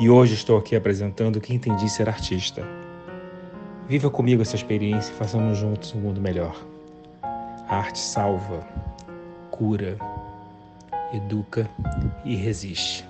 E 0.00 0.08
hoje 0.08 0.32
estou 0.32 0.56
aqui 0.56 0.74
apresentando 0.74 1.36
o 1.36 1.40
que 1.42 1.52
entendi 1.52 1.86
ser 1.90 2.08
artista. 2.08 2.66
Viva 3.86 4.10
comigo 4.10 4.40
essa 4.40 4.56
experiência 4.56 5.12
e 5.12 5.14
façamos 5.14 5.58
juntos 5.58 5.92
um 5.92 6.00
mundo 6.00 6.18
melhor. 6.18 6.56
A 7.22 7.76
arte 7.76 7.98
salva, 7.98 8.66
cura, 9.50 9.98
educa 11.12 11.68
e 12.24 12.34
resiste. 12.34 13.06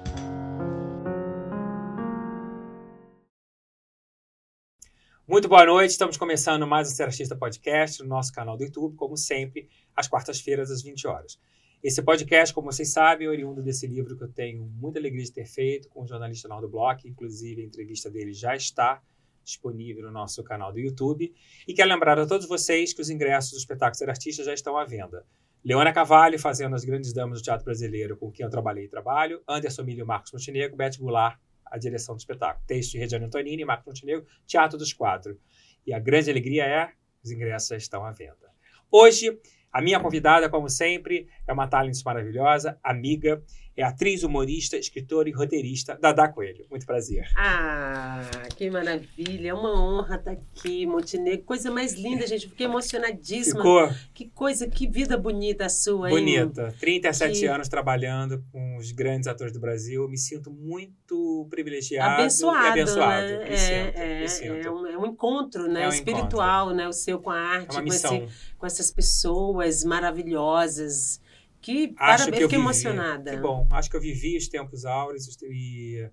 Muito 5.29 5.49
boa 5.49 5.65
noite, 5.65 5.93
estamos 5.93 6.17
começando 6.17 6.67
mais 6.67 6.89
um 6.89 6.91
Ser 6.91 7.05
Artista 7.05 7.37
Podcast 7.37 8.03
no 8.03 8.09
nosso 8.09 8.33
canal 8.33 8.57
do 8.57 8.65
YouTube, 8.65 8.97
como 8.97 9.17
sempre, 9.17 9.69
às 9.95 10.09
quartas-feiras, 10.09 10.73
às 10.73 10.83
20 10.83 11.07
horas. 11.07 11.39
Esse 11.83 12.03
podcast, 12.03 12.53
como 12.53 12.70
vocês 12.70 12.92
sabem, 12.92 13.27
é 13.27 13.31
oriundo 13.31 13.62
desse 13.62 13.86
livro 13.86 14.17
que 14.17 14.25
eu 14.25 14.28
tenho 14.28 14.67
muita 14.67 14.98
alegria 14.98 15.25
de 15.25 15.33
ter 15.33 15.47
feito 15.47 15.89
com 15.89 16.03
o 16.03 16.06
jornalista 16.06 16.47
Naldo 16.47 16.69
Bloch, 16.69 17.09
inclusive 17.09 17.62
a 17.62 17.64
entrevista 17.64 18.11
dele 18.11 18.34
já 18.34 18.55
está 18.55 19.03
disponível 19.42 20.05
no 20.05 20.11
nosso 20.11 20.45
canal 20.45 20.72
do 20.72 20.78
YouTube. 20.78 21.34
E 21.67 21.72
quero 21.72 21.89
lembrar 21.89 22.19
a 22.19 22.27
todos 22.27 22.47
vocês 22.47 22.92
que 22.92 23.00
os 23.00 23.09
ingressos 23.09 23.53
do 23.53 23.59
espetáculo 23.59 23.97
Ser 23.97 24.11
Artista 24.11 24.45
já 24.45 24.53
estão 24.53 24.77
à 24.77 24.84
venda. 24.84 25.25
Leona 25.64 25.92
Cavalli 25.92 26.37
fazendo 26.37 26.75
as 26.75 26.84
grandes 26.84 27.12
damas 27.14 27.41
do 27.41 27.45
teatro 27.45 27.64
brasileiro, 27.64 28.17
com 28.17 28.31
quem 28.31 28.44
eu 28.44 28.50
trabalhei 28.50 28.84
e 28.84 28.89
trabalho. 28.89 29.42
Anderson 29.48 29.83
Milho 29.83 30.03
e 30.03 30.06
Marcos 30.06 30.33
Montenegro, 30.33 30.77
Beth 30.77 30.98
Goulart 30.98 31.39
a 31.70 31.78
direção 31.78 32.15
do 32.15 32.19
espetáculo. 32.19 32.65
Texto 32.67 32.92
de 32.92 32.98
Regiane 32.98 33.25
Antonini, 33.25 33.65
Marco 33.65 33.89
Montenegro, 33.89 34.27
Teatro 34.47 34.77
dos 34.77 34.92
Quatro. 34.92 35.39
E 35.87 35.94
a 35.94 35.98
grande 35.98 36.31
alegria 36.31 36.67
é, 36.67 36.92
os 37.22 37.31
ingressos 37.31 37.69
já 37.69 37.77
estão 37.77 38.05
à 38.05 38.11
venda. 38.11 38.50
Hoje, 38.91 39.39
a 39.73 39.81
minha 39.81 40.01
convidada, 40.01 40.49
como 40.49 40.69
sempre, 40.69 41.29
é 41.47 41.53
uma 41.53 41.69
talent 41.69 41.97
maravilhosa, 42.05 42.79
amiga, 42.83 43.43
é 43.81 43.84
atriz, 43.84 44.23
humorista, 44.23 44.77
escritora 44.77 45.28
e 45.28 45.33
roteirista, 45.33 45.98
Dada 46.00 46.28
Coelho. 46.28 46.67
Muito 46.70 46.84
prazer. 46.84 47.28
Ah, 47.36 48.22
que 48.56 48.70
maravilha. 48.70 49.48
É 49.48 49.55
uma 49.55 49.81
honra 49.81 50.16
estar 50.16 50.32
aqui, 50.32 50.87
Montenegro. 50.87 51.44
Coisa 51.44 51.71
mais 51.71 51.94
linda, 51.94 52.27
gente. 52.27 52.49
Fiquei 52.49 52.66
emocionadíssima. 52.66 53.56
Ficou? 53.56 53.91
Que 54.12 54.28
coisa, 54.31 54.69
que 54.69 54.87
vida 54.87 55.16
bonita 55.16 55.66
a 55.66 55.69
sua, 55.69 56.10
hein? 56.10 56.16
Bonita. 56.16 56.75
37 56.78 57.41
que... 57.41 57.47
anos 57.47 57.69
trabalhando 57.69 58.44
com 58.53 58.77
os 58.77 58.93
grandes 58.93 59.27
atores 59.27 59.53
do 59.53 59.60
Brasil. 59.60 60.09
Me 60.09 60.19
sinto 60.19 60.50
muito 60.50 61.47
privilegiado 61.50 62.21
abençoado, 62.21 62.66
e 62.66 62.69
abençoado. 62.69 63.26
Né? 63.26 63.38
Me 63.38 63.50
é, 63.50 63.56
sinto, 63.56 63.99
é, 63.99 64.21
me 64.21 64.28
sinto. 64.28 64.66
É, 64.66 64.71
um, 64.71 64.87
é 64.87 64.99
um 64.99 65.06
encontro 65.06 65.69
né? 65.69 65.84
É 65.84 65.87
um 65.87 65.91
espiritual, 65.91 66.66
encontro. 66.66 66.76
né? 66.76 66.88
O 66.88 66.93
seu 66.93 67.19
com 67.19 67.31
a 67.31 67.38
arte, 67.38 67.76
É 67.76 67.82
com, 67.82 67.88
esse, 67.88 68.28
com 68.59 68.66
essas 68.66 68.91
pessoas 68.91 69.84
maravilhosas. 69.84 71.21
Que 71.60 71.94
Acho 71.98 72.25
que 72.25 72.31
eu 72.31 72.34
fiquei 72.34 72.48
vivi. 72.48 72.60
emocionada. 72.62 73.31
Que 73.32 73.37
bom. 73.37 73.69
Acho 73.71 73.91
que 73.91 73.97
eu 73.97 74.00
vivi 74.00 74.37
os 74.37 74.48
tempos 74.48 74.84
áureos 74.84 75.26
e, 75.43 76.09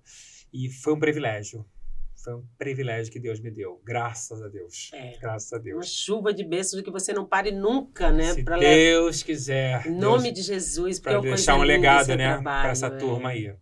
e 0.52 0.68
foi 0.70 0.92
um 0.94 0.98
privilégio. 0.98 1.64
Foi 2.22 2.34
um 2.34 2.44
privilégio 2.58 3.12
que 3.12 3.20
Deus 3.20 3.40
me 3.40 3.50
deu. 3.50 3.80
Graças 3.84 4.42
a 4.42 4.48
Deus. 4.48 4.90
É. 4.92 5.16
Graças 5.20 5.52
a 5.52 5.56
Uma 5.56 5.62
Deus. 5.62 5.88
chuva 5.88 6.34
de 6.34 6.44
bênçãos 6.44 6.82
que 6.82 6.90
você 6.90 7.12
não 7.12 7.24
pare 7.24 7.50
nunca, 7.52 8.10
né? 8.12 8.34
Se 8.34 8.42
Pra 8.44 8.56
le- 8.56 8.66
Deus 8.66 9.22
quiser. 9.22 9.86
Em 9.86 9.92
nome 9.92 10.24
Deus, 10.24 10.34
de 10.34 10.42
Jesus, 10.42 10.98
para 10.98 11.12
é 11.12 11.16
uma 11.18 11.22
deixar 11.22 11.54
um 11.54 11.62
linda 11.62 11.72
legado, 11.74 12.16
né? 12.16 12.42
Para 12.42 12.70
essa 12.70 12.88
é. 12.88 12.90
turma 12.98 13.30
aí. 13.30 13.54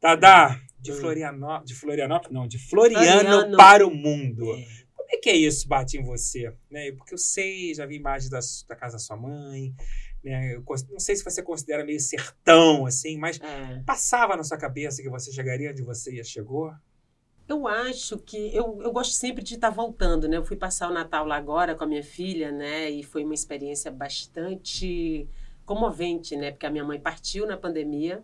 Tadá, 0.00 0.60
de 0.80 0.92
Hum. 0.92 0.96
Florianópolis. 0.96 1.68
De 1.68 1.74
Florianópolis, 1.74 2.32
não, 2.34 2.46
de 2.46 2.58
Floriano, 2.58 3.20
Floriano. 3.30 3.56
para 3.56 3.86
o 3.86 3.90
mundo. 3.94 4.44
É. 4.54 4.84
Como 4.94 5.08
é 5.10 5.16
que 5.18 5.28
é 5.30 5.36
isso, 5.36 5.66
bate 5.68 5.98
em 5.98 6.02
você? 6.04 6.52
Né? 6.70 6.92
Porque 6.92 7.14
eu 7.14 7.18
sei, 7.18 7.74
já 7.74 7.84
vi 7.84 7.96
imagens 7.96 8.30
da, 8.30 8.38
da 8.68 8.76
casa 8.76 8.94
da 8.94 8.98
sua 8.98 9.16
mãe. 9.16 9.74
Né? 10.24 10.54
Eu 10.54 10.64
não 10.90 10.98
sei 10.98 11.14
se 11.14 11.22
você 11.22 11.42
considera 11.42 11.84
meio 11.84 12.00
sertão, 12.00 12.86
assim, 12.86 13.18
mas 13.18 13.38
É. 13.40 13.82
passava 13.84 14.36
na 14.36 14.42
sua 14.42 14.56
cabeça 14.56 15.02
que 15.02 15.10
você 15.10 15.30
chegaria 15.30 15.70
onde 15.70 15.82
você 15.82 16.14
ia 16.14 16.24
chegou? 16.24 16.72
Eu 17.46 17.68
acho 17.68 18.16
que 18.16 18.56
eu, 18.56 18.80
eu 18.82 18.90
gosto 18.90 19.12
sempre 19.12 19.44
de 19.44 19.56
estar 19.56 19.68
voltando, 19.68 20.26
né? 20.26 20.38
Eu 20.38 20.44
fui 20.44 20.56
passar 20.56 20.90
o 20.90 20.94
Natal 20.94 21.26
lá 21.26 21.36
agora 21.36 21.74
com 21.74 21.84
a 21.84 21.86
minha 21.86 22.02
filha, 22.02 22.50
né? 22.50 22.88
E 22.88 23.02
foi 23.02 23.22
uma 23.22 23.34
experiência 23.34 23.90
bastante 23.90 25.28
comovente, 25.66 26.36
né? 26.36 26.50
Porque 26.52 26.64
a 26.64 26.70
minha 26.70 26.84
mãe 26.84 26.98
partiu 26.98 27.46
na 27.46 27.56
pandemia 27.58 28.22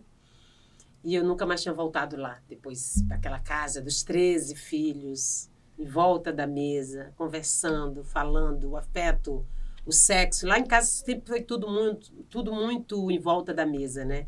e 1.03 1.13
eu 1.13 1.23
nunca 1.23 1.45
mais 1.45 1.61
tinha 1.61 1.73
voltado 1.73 2.17
lá. 2.17 2.41
Depois, 2.49 3.03
aquela 3.11 3.39
casa 3.39 3.79
dos 3.79 4.01
13 4.01 4.55
filhos, 4.55 5.49
em 5.77 5.85
volta 5.85 6.33
da 6.33 6.47
mesa, 6.47 7.13
conversando, 7.15 8.03
falando, 8.03 8.71
o 8.71 8.77
afeto, 8.77 9.45
o 9.85 9.91
sexo. 9.91 10.47
Lá 10.47 10.59
em 10.59 10.65
casa 10.65 10.87
sempre 10.87 11.27
foi 11.27 11.41
tudo 11.41 11.69
muito, 11.69 12.11
tudo 12.29 12.53
muito 12.53 13.09
em 13.11 13.19
volta 13.19 13.53
da 13.53 13.65
mesa, 13.65 14.05
né? 14.05 14.27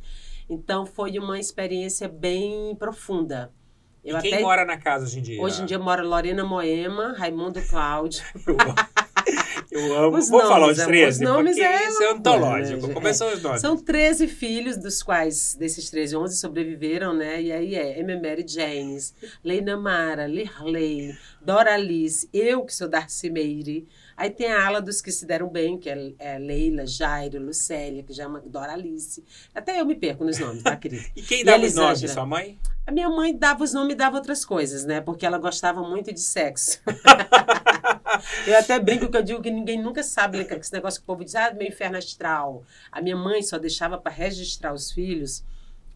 Então 0.49 0.85
foi 0.85 1.17
uma 1.17 1.39
experiência 1.39 2.07
bem 2.07 2.75
profunda. 2.75 3.51
e 4.03 4.13
quem 4.19 4.41
mora 4.41 4.65
na 4.65 4.77
casa 4.77 5.05
hoje 5.05 5.19
em 5.19 5.21
dia? 5.21 5.41
Hoje 5.41 5.61
em 5.61 5.65
dia 5.65 5.79
mora 5.79 6.03
Lorena 6.03 6.43
Moema, 6.43 7.13
Raimundo 7.17 7.61
Cláudio. 7.67 8.23
Eu 9.71 9.97
amo. 9.97 10.17
Os 10.17 10.29
Vou 10.29 10.41
falar 10.41 10.69
os 10.69 10.77
nomes, 10.77 10.85
13, 10.85 11.25
amor, 11.25 11.39
os 11.39 11.45
nomes 11.45 11.57
é 11.57 11.87
isso 11.87 12.03
é 12.03 12.11
antológico. 12.11 12.87
né? 12.87 12.93
Como 12.93 13.13
são 13.13 13.33
os 13.33 13.41
nomes? 13.41 13.61
São 13.61 13.75
13 13.75 14.27
filhos, 14.27 14.77
dos 14.77 15.01
quais, 15.01 15.55
desses 15.55 15.89
13, 15.89 16.15
11 16.15 16.37
sobreviveram, 16.37 17.13
né? 17.13 17.41
E 17.41 17.51
aí 17.51 17.75
é 17.75 17.99
M. 17.99 18.15
Mary 18.21 18.45
Janes, 18.47 19.15
Leina 19.43 19.75
Mara, 19.75 20.27
Lirley, 20.27 21.17
Dora 21.41 21.73
Alice, 21.73 22.29
eu 22.31 22.63
que 22.65 22.73
sou 22.73 22.87
Darcy 22.87 23.29
Meire. 23.29 23.87
Aí 24.15 24.29
tem 24.29 24.51
a 24.51 24.65
ala 24.65 24.81
dos 24.81 25.01
que 25.01 25.11
se 25.11 25.25
deram 25.25 25.49
bem, 25.49 25.77
que 25.77 25.89
é, 25.89 26.13
é 26.19 26.37
Leila, 26.37 26.85
Jairo, 26.85 27.39
Lucélia, 27.41 28.03
que 28.03 28.13
já 28.13 28.23
é 28.23 28.27
uma 28.27 28.39
Dora 28.39 28.73
Alice. 28.73 29.23
Até 29.53 29.79
eu 29.81 29.85
me 29.85 29.95
perco 29.95 30.23
nos 30.23 30.37
nomes, 30.39 30.63
tá, 30.63 30.75
querida? 30.75 31.03
E 31.15 31.21
quem 31.21 31.41
E 31.41 31.43
dava 31.43 31.63
a 31.63 31.67
os 31.67 31.75
nomes? 31.75 32.11
Sua 32.11 32.25
mãe? 32.25 32.59
A 32.85 32.91
minha 32.91 33.09
mãe 33.09 33.35
dava 33.35 33.63
os 33.63 33.73
nomes 33.73 33.93
e 33.93 33.97
dava 33.97 34.17
outras 34.17 34.43
coisas, 34.45 34.85
né? 34.85 35.01
Porque 35.01 35.25
ela 35.25 35.37
gostava 35.37 35.81
muito 35.81 36.13
de 36.13 36.19
sexo. 36.19 36.79
eu 38.45 38.57
até 38.57 38.79
brinco 38.79 39.09
que 39.09 39.17
eu 39.17 39.23
digo 39.23 39.41
que 39.41 39.49
ninguém 39.49 39.81
nunca 39.81 40.03
sabe 40.03 40.37
né, 40.37 40.43
que 40.43 40.53
esse 40.53 40.73
negócio 40.73 40.99
que 40.99 41.05
o 41.05 41.07
povo 41.07 41.23
diz, 41.23 41.35
ah, 41.35 41.53
meu 41.53 41.67
inferno 41.67 41.97
astral. 41.97 42.63
A 42.91 43.01
minha 43.01 43.15
mãe 43.15 43.41
só 43.41 43.57
deixava 43.57 43.97
para 43.97 44.11
registrar 44.11 44.73
os 44.73 44.91
filhos 44.91 45.43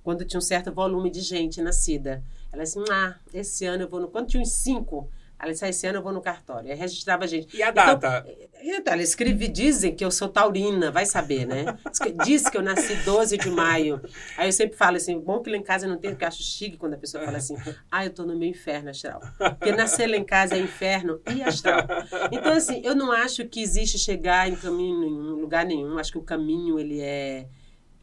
quando 0.04 0.24
tinha 0.24 0.38
um 0.38 0.42
certo 0.42 0.72
volume 0.72 1.10
de 1.10 1.20
gente 1.20 1.62
nascida. 1.62 2.24
Ela 2.52 2.64
disse, 2.64 2.80
ah, 2.90 3.16
esse 3.34 3.66
ano 3.66 3.84
eu 3.84 3.90
vou 3.90 4.00
no... 4.00 4.08
Quando 4.08 4.28
tinha 4.28 4.42
uns 4.42 4.54
cinco, 4.54 5.10
ela 5.40 5.52
disse, 5.52 5.64
ah, 5.66 5.70
esse 5.70 5.86
ano 5.86 6.00
eu 6.00 6.04
vou 6.04 6.12
no 6.12 6.20
cartório. 6.20 6.72
Aí 6.72 6.76
registrava 6.76 7.26
a 7.26 7.28
gente. 7.28 7.56
E 7.56 7.62
a 7.62 7.70
data? 7.70 8.26
Então, 8.60 8.94
ela 8.94 9.04
escreve, 9.04 9.48
dizem 9.48 9.96
que 9.96 10.04
eu 10.04 10.10
sou 10.10 10.28
taurina, 10.28 10.90
vai 10.90 11.06
saber, 11.06 11.46
né? 11.46 11.78
Diz 12.26 12.50
que, 12.50 12.58
eu 12.58 12.64
nasci 12.64 12.96
12 13.06 13.38
de 13.38 13.50
maio. 13.52 14.02
Aí 14.36 14.48
eu 14.48 14.52
sempre 14.52 14.76
falo 14.76 14.98
assim, 14.98 15.20
bom 15.20 15.40
que 15.40 15.50
lá 15.52 15.58
em 15.58 15.64
casa 15.64 15.88
não 15.88 15.98
tem, 15.98 16.12
porque 16.12 16.24
eu 16.24 16.28
acho 16.28 16.42
chique 16.42 16.76
quando 16.76 16.96
a 16.96 16.98
pessoa 16.98 17.24
fala 17.24 17.38
assim, 17.38 17.56
ah, 17.92 18.04
eu 18.04 18.10
tô 18.12 18.26
no 18.26 18.36
meu 18.36 18.50
inferno 18.50 18.90
astral. 18.90 19.22
Porque 19.38 19.72
nascer 19.72 20.08
lá 20.08 20.18
em 20.18 20.26
casa 20.26 20.56
é 20.56 20.60
inferno 20.60 21.22
e 21.32 21.44
astral. 21.44 21.86
Então, 22.32 22.54
assim, 22.54 22.82
eu 22.84 22.96
não 22.96 23.12
acho 23.12 23.48
que 23.48 23.62
existe 23.62 24.00
chegar 24.00 24.50
em 24.50 24.56
caminho 24.56 25.00
nenhum, 25.00 25.36
lugar 25.36 25.66
nenhum. 25.66 26.00
Acho 26.00 26.14
que 26.14 26.18
o 26.18 26.24
caminho, 26.24 26.80
ele 26.80 27.00
é... 27.00 27.48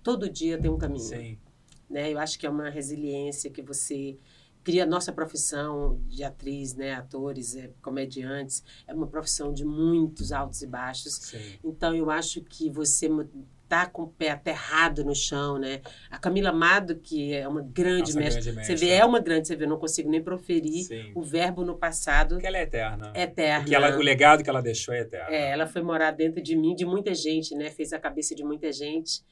Todo 0.04 0.30
dia 0.30 0.56
tem 0.56 0.70
um 0.70 0.78
caminho 0.78 1.02
Sim. 1.02 1.38
né? 1.90 2.12
Eu 2.12 2.18
acho 2.18 2.38
que 2.38 2.46
é 2.46 2.50
uma 2.50 2.68
resiliência 2.68 3.50
que 3.50 3.62
você 3.62 4.18
cria. 4.64 4.86
Nossa 4.86 5.12
profissão 5.12 6.00
de 6.08 6.24
atriz, 6.24 6.74
né? 6.74 6.94
Atores, 6.94 7.54
é, 7.54 7.70
comediantes, 7.82 8.64
é 8.86 8.94
uma 8.94 9.06
profissão 9.06 9.52
de 9.52 9.64
muitos 9.64 10.32
altos 10.32 10.62
e 10.62 10.66
baixos. 10.66 11.14
Sim. 11.14 11.58
Então, 11.62 11.94
eu 11.94 12.10
acho 12.10 12.40
que 12.42 12.70
você 12.70 13.08
tá 13.68 13.86
com 13.86 14.02
o 14.02 14.08
pé 14.08 14.30
aterrado 14.30 15.04
no 15.04 15.14
chão, 15.14 15.58
né? 15.58 15.80
A 16.10 16.18
Camila 16.18 16.50
Amado, 16.50 16.96
que 16.96 17.34
é 17.34 17.48
uma 17.48 17.62
grande, 17.62 18.14
Nossa, 18.14 18.18
mestra, 18.20 18.42
grande 18.42 18.56
mestra. 18.58 18.76
você 18.76 18.86
vê, 18.86 18.92
é 18.92 19.04
uma 19.04 19.20
grande, 19.20 19.48
você 19.48 19.56
vê, 19.56 19.64
eu 19.64 19.68
não 19.68 19.78
consigo 19.78 20.10
nem 20.10 20.22
proferir 20.22 20.84
Sim. 20.84 21.12
o 21.14 21.22
verbo 21.22 21.64
no 21.64 21.76
passado 21.76 22.34
Porque 22.34 22.46
ela 22.46 22.58
é 22.58 22.62
eterna. 22.62 23.12
eterno. 23.14 23.66
Que 23.66 23.74
ela, 23.74 23.96
o 23.96 24.02
legado 24.02 24.42
que 24.44 24.50
ela 24.50 24.62
deixou 24.62 24.94
é 24.94 25.00
eterno. 25.00 25.30
É, 25.30 25.50
ela 25.50 25.66
foi 25.66 25.82
morar 25.82 26.10
dentro 26.10 26.42
de 26.42 26.54
mim, 26.56 26.74
de 26.74 26.84
muita 26.84 27.14
gente, 27.14 27.54
né? 27.54 27.70
Fez 27.70 27.92
a 27.92 27.98
cabeça 27.98 28.34
de 28.34 28.44
muita 28.44 28.70
gente. 28.70 29.22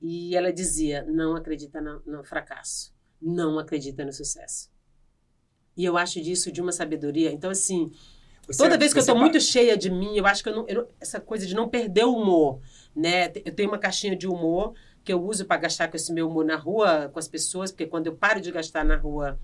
E 0.00 0.36
ela 0.36 0.52
dizia: 0.52 1.04
não 1.08 1.34
acredita 1.34 1.80
no, 1.80 2.02
no 2.06 2.24
fracasso, 2.24 2.92
não 3.20 3.58
acredita 3.58 4.04
no 4.04 4.12
sucesso. 4.12 4.70
E 5.76 5.84
eu 5.84 5.96
acho 5.96 6.20
disso 6.20 6.50
de 6.50 6.60
uma 6.60 6.72
sabedoria. 6.72 7.30
Então, 7.32 7.50
assim, 7.50 7.90
Você- 8.46 8.62
toda 8.62 8.78
vez 8.78 8.92
que 8.92 8.98
eu 8.98 9.00
estou 9.00 9.16
muito 9.16 9.40
cheia 9.40 9.76
de 9.76 9.90
mim, 9.90 10.16
eu 10.16 10.26
acho 10.26 10.42
que 10.42 10.48
eu 10.48 10.56
não, 10.56 10.66
eu 10.68 10.74
não- 10.82 10.88
essa 11.00 11.20
coisa 11.20 11.46
de 11.46 11.54
não 11.54 11.68
perder 11.68 12.04
o 12.04 12.14
humor, 12.14 12.60
né? 12.96 13.26
Eu 13.44 13.54
tenho 13.54 13.68
uma 13.68 13.78
caixinha 13.78 14.16
de 14.16 14.26
humor 14.26 14.74
que 15.04 15.12
eu 15.12 15.22
uso 15.22 15.44
para 15.46 15.60
gastar 15.60 15.88
com 15.88 15.96
esse 15.96 16.12
meu 16.12 16.28
humor 16.28 16.44
na 16.44 16.56
rua, 16.56 17.08
com 17.12 17.18
as 17.18 17.28
pessoas, 17.28 17.70
porque 17.70 17.86
quando 17.86 18.06
eu 18.08 18.16
paro 18.16 18.40
de 18.40 18.50
gastar 18.50 18.84
na 18.84 18.96
rua, 18.96 19.38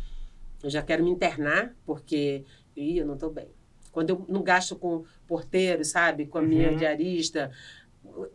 eu 0.63 0.69
já 0.71 0.83
quero 0.83 1.05
me 1.05 1.11
internar, 1.11 1.75
porque 1.87 2.45
Ih, 2.77 2.99
eu 2.99 3.07
não 3.07 3.15
estou 3.15 3.31
bem. 3.31 3.49
Quando 3.93 4.11
eu 4.11 4.25
não 4.29 4.43
gasto 4.43 4.75
com 4.75 5.05
porteiro, 5.29 5.85
sabe? 5.85 6.27
Com 6.27 6.39
a 6.39 6.43
minha 6.43 6.71
Uhum. 6.71 6.77
diarista, 6.77 7.53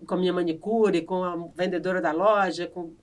com 0.07 0.13
a 0.15 0.17
minha 0.17 0.31
manicure, 0.31 1.01
com 1.01 1.21
a 1.23 1.35
vendedora 1.53 2.01
da 2.01 2.13
loja, 2.13 2.65
com... 2.67 2.93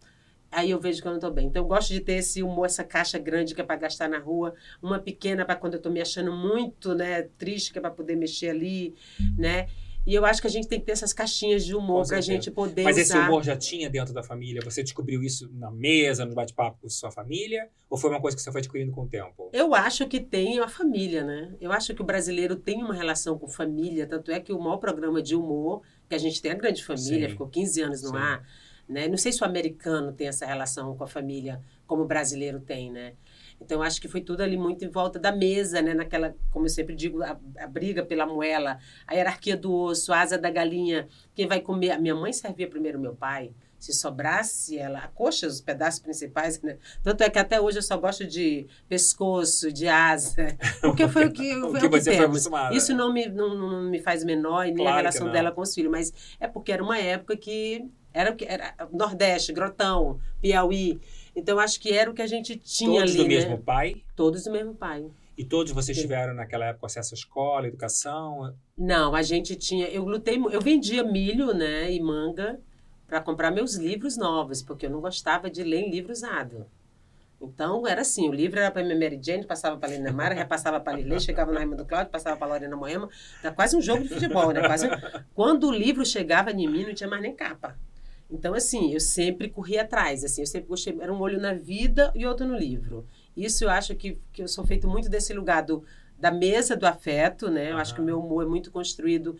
aí 0.57 0.71
eu 0.71 0.81
vejo 0.81 1.03
que 1.03 1.07
eu 1.07 1.11
não 1.11 1.19
estou 1.19 1.31
bem. 1.31 1.49
Então 1.49 1.63
eu 1.63 1.69
gosto 1.69 1.93
de 1.93 2.01
ter 2.01 2.15
esse 2.15 2.43
humor, 2.43 2.65
essa 2.65 2.83
caixa 2.83 3.19
grande 3.19 3.55
que 3.55 3.61
é 3.61 3.65
para 3.65 3.77
gastar 3.77 4.09
na 4.09 4.19
rua, 4.19 4.55
uma 4.83 4.99
pequena 4.99 5.45
para 5.45 5.55
quando 5.55 5.75
eu 5.75 5.77
estou 5.77 5.93
me 5.93 6.01
achando 6.01 6.33
muito, 6.33 6.95
né, 6.95 7.23
triste, 7.37 7.73
que 7.73 7.79
é 7.79 7.81
para 7.83 7.91
poder 7.91 8.17
mexer 8.17 8.49
ali, 8.49 8.95
né? 9.37 9.69
E 10.07 10.15
eu 10.15 10.25
acho 10.25 10.41
que 10.41 10.47
a 10.47 10.51
gente 10.51 10.69
tem 10.69 10.79
que 10.79 10.87
ter 10.87 10.93
essas 10.93 11.13
caixinhas 11.13 11.65
de 11.65 11.75
humor 11.75 12.07
para 12.07 12.19
a 12.19 12.21
gente 12.21 12.49
poder 12.49 12.85
Mas 12.85 12.97
esse 12.97 13.11
usar. 13.11 13.29
humor 13.29 13.43
já 13.43 13.57
tinha 13.57 13.91
dentro 13.91 14.15
da 14.15 14.23
família? 14.23 14.63
Você 14.65 14.81
descobriu 14.81 15.21
isso 15.21 15.51
na 15.53 15.69
mesa, 15.69 16.25
no 16.25 16.33
bate-papo 16.33 16.79
com 16.81 16.89
sua 16.89 17.11
família? 17.11 17.69
Ou 17.91 17.99
foi 17.99 18.09
uma 18.11 18.21
coisa 18.21 18.37
que 18.37 18.43
você 18.43 18.53
foi 18.53 18.61
adquirindo 18.61 18.93
com 18.93 19.03
o 19.03 19.09
tempo? 19.09 19.51
Eu 19.53 19.75
acho 19.75 20.07
que 20.07 20.21
tem 20.21 20.61
a 20.61 20.69
família, 20.69 21.25
né? 21.25 21.57
Eu 21.61 21.73
acho 21.73 21.93
que 21.93 22.01
o 22.01 22.05
brasileiro 22.05 22.55
tem 22.55 22.83
uma 22.85 22.95
relação 22.95 23.37
com 23.37 23.49
família, 23.49 24.07
tanto 24.07 24.31
é 24.31 24.39
que 24.39 24.53
o 24.53 24.61
maior 24.61 24.77
programa 24.77 25.21
de 25.21 25.35
humor, 25.35 25.83
que 26.09 26.15
a 26.15 26.19
gente 26.19 26.41
tem 26.41 26.53
a 26.53 26.55
grande 26.55 26.85
família, 26.85 27.27
Sim. 27.27 27.33
ficou 27.33 27.49
15 27.49 27.83
anos 27.83 28.03
no 28.03 28.11
Sim. 28.11 28.17
ar, 28.17 28.49
né? 28.89 29.09
Não 29.09 29.17
sei 29.17 29.33
se 29.33 29.43
o 29.43 29.45
americano 29.47 30.13
tem 30.13 30.29
essa 30.29 30.47
relação 30.47 30.97
com 30.97 31.05
a 31.05 31.09
família 31.09 31.61
como 31.87 32.03
o 32.03 32.07
brasileiro 32.07 32.61
tem, 32.61 32.91
né? 32.91 33.15
Então, 33.61 33.83
acho 33.83 34.01
que 34.01 34.09
foi 34.09 34.21
tudo 34.21 34.43
ali 34.43 34.57
muito 34.57 34.85
em 34.85 34.89
volta 34.89 35.19
da 35.19 35.33
mesa, 35.33 35.81
né? 35.81 35.95
Naquela, 35.95 36.35
como 36.51 36.67
eu 36.67 36.71
sempre 36.71 36.95
digo, 36.95 37.23
a, 37.23 37.39
a 37.59 37.67
briga 37.67 38.05
pela 38.05 38.27
moela, 38.27 38.79
a 39.07 39.15
hierarquia 39.15 39.57
do 39.57 39.73
osso, 39.73 40.13
a 40.13 40.21
asa 40.21 40.37
da 40.37 40.51
galinha, 40.51 41.09
quem 41.35 41.47
vai 41.47 41.61
comer. 41.61 41.93
A 41.93 41.99
minha 41.99 42.15
mãe 42.15 42.33
servia 42.33 42.69
primeiro 42.69 42.99
meu 42.99 43.15
pai. 43.15 43.53
Se 43.79 43.93
sobrasse 43.93 44.79
ela, 44.79 45.01
a 45.01 45.09
coxa, 45.09 45.47
os 45.47 45.61
pedaços 45.61 46.01
principais, 46.01 46.61
né? 46.63 46.79
Tanto 47.03 47.23
é 47.23 47.31
que 47.31 47.39
até 47.39 47.61
hoje 47.61 47.79
eu 47.79 47.83
só 47.83 47.97
gosto 47.97 48.27
de 48.27 48.67
pescoço, 48.89 49.71
de 49.71 49.87
asa, 49.87 50.57
porque 50.81 51.07
foi 51.09 51.27
o 51.27 51.33
que, 51.33 51.57
O 51.57 51.71
foi 51.71 51.81
que 51.81 51.87
o 51.87 51.91
que 51.91 52.01
você 52.01 52.17
foi 52.17 52.21
temos. 52.21 52.49
Isso 52.73 52.95
não 52.95 53.13
me, 53.13 53.27
não, 53.29 53.55
não 53.55 53.83
me 53.83 54.01
faz 54.01 54.25
menor 54.25 54.65
e 54.65 54.69
nem 54.69 54.77
Claro 54.77 54.93
a 54.93 54.97
relação 54.97 55.31
dela 55.31 55.53
com 55.53 55.61
os 55.61 55.75
filhos, 55.75 55.91
mas 55.91 56.13
é 56.41 56.49
porque 56.49 56.73
era 56.73 56.83
uma 56.83 56.99
época 56.99 57.37
que 57.37 57.87
era, 58.17 58.31
o 58.33 58.37
que- 58.37 58.47
era 58.47 58.75
Nordeste, 58.93 59.53
Grotão, 59.53 60.19
Piauí. 60.41 60.99
Então 61.35 61.59
acho 61.59 61.79
que 61.79 61.93
era 61.93 62.11
o 62.11 62.15
que 62.15 62.23
a 62.23 62.27
gente 62.27 62.57
tinha 62.57 63.01
Todos 63.01 63.11
ali, 63.13 63.17
do 63.17 63.23
né? 63.23 63.29
mesmo 63.29 63.59
pai? 63.59 64.03
Todos 64.17 64.45
do 64.45 64.51
mesmo 64.53 64.75
pai. 64.75 65.05
E 65.37 65.45
todos 65.45 65.71
vocês 65.73 65.97
Sim. 65.97 66.05
tiveram 66.05 66.33
naquela 66.33 66.65
época 66.67 66.87
acesso 66.87 67.15
à 67.15 67.17
escola, 67.19 67.67
educação? 67.69 68.55
Não, 68.77 69.15
a 69.15 69.21
gente 69.23 69.55
tinha. 69.55 69.87
Eu 69.89 70.05
lutei, 70.05 70.37
eu 70.51 70.61
vendia 70.63 71.05
milho, 71.05 71.53
né, 71.53 71.93
e 71.93 72.01
manga 72.01 72.59
para 73.07 73.21
comprar 73.21 73.51
meus 73.51 73.75
livros 73.75 74.17
novos, 74.17 74.63
porque 74.63 74.87
eu 74.87 74.91
não 74.91 75.01
gostava 75.01 75.51
de 75.51 75.63
ler 75.63 75.81
em 75.83 75.91
livro 75.91 76.11
usado. 76.11 76.67
Então 77.41 77.87
era 77.87 78.01
assim, 78.01 78.29
o 78.29 78.33
livro 78.33 78.59
era 78.59 78.71
para 78.71 78.83
minha 78.83 78.99
Mary 78.99 79.21
Jane, 79.23 79.45
passava 79.45 79.77
para 79.77 79.91
a 79.91 79.93
Lina 79.93 80.11
Mara, 80.11 80.35
repassava 80.35 80.81
para 80.81 80.95
a 80.95 80.97
Lilê, 80.97 81.21
chegava 81.21 81.53
na 81.53 81.59
Raimundo 81.59 81.85
Cláudio, 81.85 82.11
passava 82.11 82.35
para 82.37 82.47
a 82.47 82.51
Lorena 82.51 82.75
Moema. 82.75 83.09
Era 83.43 83.53
quase 83.55 83.77
um 83.77 83.83
jogo 83.83 84.03
de 84.05 84.09
futebol, 84.09 84.51
né? 84.53 84.63
Quase... 84.67 84.89
Quando 85.35 85.69
o 85.69 85.71
livro 85.73 86.05
chegava 86.05 86.51
em 86.51 86.67
mim, 86.67 86.85
não 86.87 86.95
tinha 86.95 87.09
mais 87.11 87.21
nem 87.21 87.35
capa. 87.37 87.79
Então, 88.31 88.55
assim, 88.55 88.93
eu 88.93 89.01
sempre 89.01 89.49
corri 89.49 89.79
atrás, 89.79 90.25
assim, 90.25 90.41
eu 90.43 90.47
sempre 90.47 90.69
gostei, 90.69 90.97
era 91.01 91.13
um 91.13 91.21
olho 91.21 91.41
na 91.41 91.55
vida 91.55 92.13
e 92.15 92.27
outro 92.27 92.47
no 92.47 92.57
livro. 92.57 93.07
Isso 93.37 93.65
eu 93.65 93.71
acho 93.71 93.95
que, 93.95 94.19
que 94.33 94.43
eu 94.43 94.49
sou 94.49 94.65
feito 94.67 94.89
muito 94.89 95.09
desse 95.09 95.33
lugar 95.33 95.63
do, 95.63 95.85
da 96.19 96.31
mesa 96.31 96.77
do 96.77 96.87
afeto, 96.87 97.49
né? 97.49 97.71
Eu 97.71 97.77
acho 97.79 97.95
que 97.95 98.01
o 98.01 98.05
meu 98.05 98.19
humor 98.19 98.45
é 98.45 98.47
muito 98.49 98.71
construído. 98.73 99.37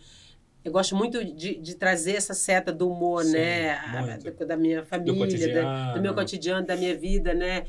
Eu 0.63 0.71
gosto 0.71 0.95
muito 0.95 1.23
de, 1.23 1.55
de 1.55 1.75
trazer 1.75 2.15
essa 2.15 2.33
seta 2.33 2.71
do 2.71 2.89
humor, 2.89 3.23
Sim, 3.23 3.33
né? 3.33 3.71
A- 3.71 4.17
da, 4.37 4.45
da 4.45 4.57
minha 4.57 4.81
Do 4.81 4.85
família, 4.87 5.13
da- 5.13 5.25
cotidiano. 5.25 5.93
do 5.95 6.01
meu 6.01 6.13
cotidiano, 6.13 6.65
da 6.65 6.75
minha 6.75 6.97
vida, 6.97 7.33
né? 7.33 7.65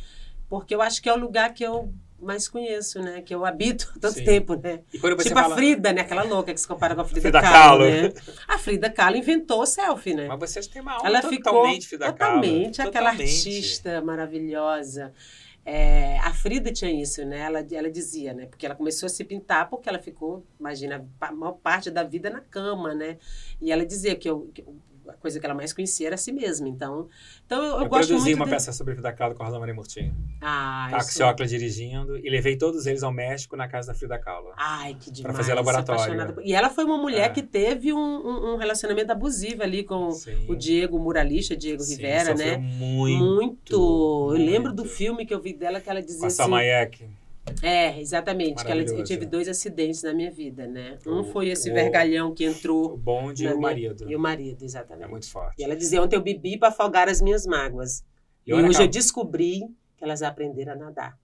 Porque 0.48 0.74
eu 0.74 0.80
acho 0.80 1.02
que 1.02 1.08
é 1.08 1.12
o 1.12 1.16
lugar 1.18 1.52
que 1.52 1.64
eu 1.64 1.92
mais 2.20 2.48
conheço, 2.48 3.00
né? 3.00 3.22
Que 3.22 3.34
eu 3.34 3.44
habito 3.44 3.92
há 3.96 4.00
tanto 4.00 4.18
Sim. 4.18 4.24
tempo, 4.24 4.54
né? 4.54 4.80
E 4.92 4.98
tipo 4.98 5.28
fala... 5.30 5.54
a 5.54 5.56
Frida, 5.56 5.92
né? 5.92 6.00
Aquela 6.00 6.22
louca 6.22 6.52
que 6.52 6.60
se 6.60 6.66
compara 6.66 6.94
com 6.94 7.00
a 7.02 7.04
Frida, 7.04 7.20
Frida 7.20 7.40
Kahlo, 7.40 7.84
Kahlo. 7.84 7.90
né? 7.90 8.12
A 8.46 8.58
Frida 8.58 8.90
Kahlo 8.90 9.16
inventou 9.16 9.62
o 9.62 9.66
selfie, 9.66 10.14
né? 10.14 10.26
Mas 10.28 10.38
vocês 10.38 10.66
têm 10.66 10.82
uma 10.82 10.92
alma 10.94 11.06
Ela 11.06 11.22
ficou 11.22 11.52
totalmente 11.52 11.88
Frida 11.88 12.12
Kahlo. 12.12 12.18
totalmente 12.40 12.82
aquela 12.82 13.10
Totalmente. 13.10 13.30
artista 13.30 14.00
maravilhosa. 14.02 15.12
É, 15.70 16.18
a 16.20 16.32
Frida 16.32 16.72
tinha 16.72 16.90
isso, 16.90 17.24
né? 17.26 17.40
Ela, 17.40 17.66
ela 17.70 17.90
dizia, 17.90 18.32
né? 18.32 18.46
Porque 18.46 18.64
ela 18.64 18.74
começou 18.74 19.06
a 19.06 19.10
se 19.10 19.22
pintar 19.22 19.68
porque 19.68 19.86
ela 19.86 19.98
ficou, 19.98 20.42
imagina, 20.58 21.06
a 21.20 21.30
maior 21.30 21.52
parte 21.52 21.90
da 21.90 22.02
vida 22.02 22.30
na 22.30 22.40
cama, 22.40 22.94
né? 22.94 23.18
E 23.60 23.70
ela 23.70 23.84
dizia 23.84 24.16
que, 24.16 24.30
eu, 24.30 24.50
que 24.54 24.64
a 25.08 25.14
coisa 25.14 25.40
que 25.40 25.46
ela 25.46 25.54
mais 25.54 25.72
conhecia 25.72 26.06
era 26.08 26.14
a 26.14 26.18
si 26.18 26.32
mesma. 26.32 26.68
Então, 26.68 27.08
então 27.46 27.58
eu, 27.62 27.72
eu, 27.76 27.80
Eu, 27.82 27.88
gosto 27.88 28.08
produzi 28.08 28.34
uma 28.34 28.44
de... 28.44 28.50
peça 28.50 28.72
sobre 28.72 28.94
Frida 28.94 29.12
Kahlo 29.12 29.34
com 29.34 29.42
a 29.42 29.46
Rosa 29.46 29.58
Maria 29.58 29.74
Murtinho. 29.74 30.14
Ah, 30.40 30.86
A 30.86 30.98
isso- 30.98 31.08
Axiocla 31.08 31.46
dirigindo. 31.46 32.16
E 32.18 32.28
levei 32.30 32.56
todos 32.56 32.86
eles 32.86 33.02
ao 33.02 33.12
México 33.12 33.56
na 33.56 33.66
casa 33.68 33.92
da 33.92 33.94
Frida 33.98 34.18
Kahlo. 34.18 34.52
Ai, 34.56 34.96
que 35.00 35.10
demais. 35.10 35.36
fazer 35.36 35.54
laboratório. 35.54 36.34
por- 36.34 36.44
E 36.44 36.52
ela 36.52 36.70
foi 36.70 36.84
uma 36.84 36.98
mulher 36.98 37.26
É. 37.26 37.28
que 37.30 37.42
teve 37.42 37.92
um, 37.92 37.98
um- 37.98 38.54
um 38.54 38.56
relacionamento 38.56 39.10
abusivo 39.12 39.62
ali 39.62 39.82
com 39.84 40.10
Sim. 40.10 40.46
o 40.48 40.54
Diego, 40.54 40.96
o 40.96 41.00
muralista 41.00 41.56
Diego 41.56 41.82
Sim, 41.82 41.96
Rivera, 41.96 42.34
né? 42.34 42.56
Muito. 42.58 43.24
Muito. 43.24 43.74
Eu 44.34 44.38
lembro 44.38 44.68
muito. 44.72 44.82
do 44.82 44.84
filme 44.88 45.24
que 45.26 45.32
eu 45.34 45.40
vi 45.40 45.52
dela 45.52 45.80
que 45.80 45.88
ela 45.88 46.00
dizia 46.02 46.18
Com 46.20 46.24
a 46.24 46.28
assim. 46.28 46.36
Samayek. 46.36 47.04
É, 47.62 48.00
exatamente. 48.00 48.64
Que 48.64 48.70
ela, 48.70 48.82
eu 48.82 49.04
tive 49.04 49.26
dois 49.26 49.48
acidentes 49.48 50.02
na 50.02 50.12
minha 50.12 50.30
vida, 50.30 50.66
né? 50.66 50.98
Um 51.06 51.20
O- 51.20 51.24
foi 51.24 51.48
esse 51.48 51.70
o- 51.70 51.74
vergalhão 51.74 52.34
que 52.34 52.46
O 52.46 52.50
entrou. 52.50 52.96
bonde 52.96 53.44
e 53.44 53.46
o 53.46 53.50
minha- 53.50 53.60
marido. 53.60 54.10
E 54.10 54.16
o 54.16 54.18
marido, 54.18 54.62
É 54.62 54.64
exatamente. 54.64 55.10
muito 55.10 55.30
forte. 55.30 55.54
E 55.60 55.64
ela 55.64 55.76
dizia: 55.76 56.02
ontem 56.02 56.16
eu 56.16 56.22
bebi 56.22 56.56
para 56.58 56.68
afogar 56.68 57.08
as 57.08 57.20
minhas 57.20 57.46
mágoas. 57.46 58.04
E, 58.46 58.52
olha, 58.52 58.68
hoje 58.68 58.82
eu 58.82 58.88
descobri 58.88 59.60
que 59.96 60.04
elas 60.04 60.22
aprenderam 60.22 60.72
a 60.72 60.76
nadar. 60.76 61.18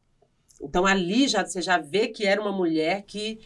Então 0.60 0.86
ali 0.86 1.26
já, 1.28 1.44
você 1.44 1.60
já 1.62 1.78
vê 1.78 2.08
que 2.08 2.26
era 2.26 2.40
uma 2.40 2.52
mulher 2.52 3.02
que. 3.02 3.38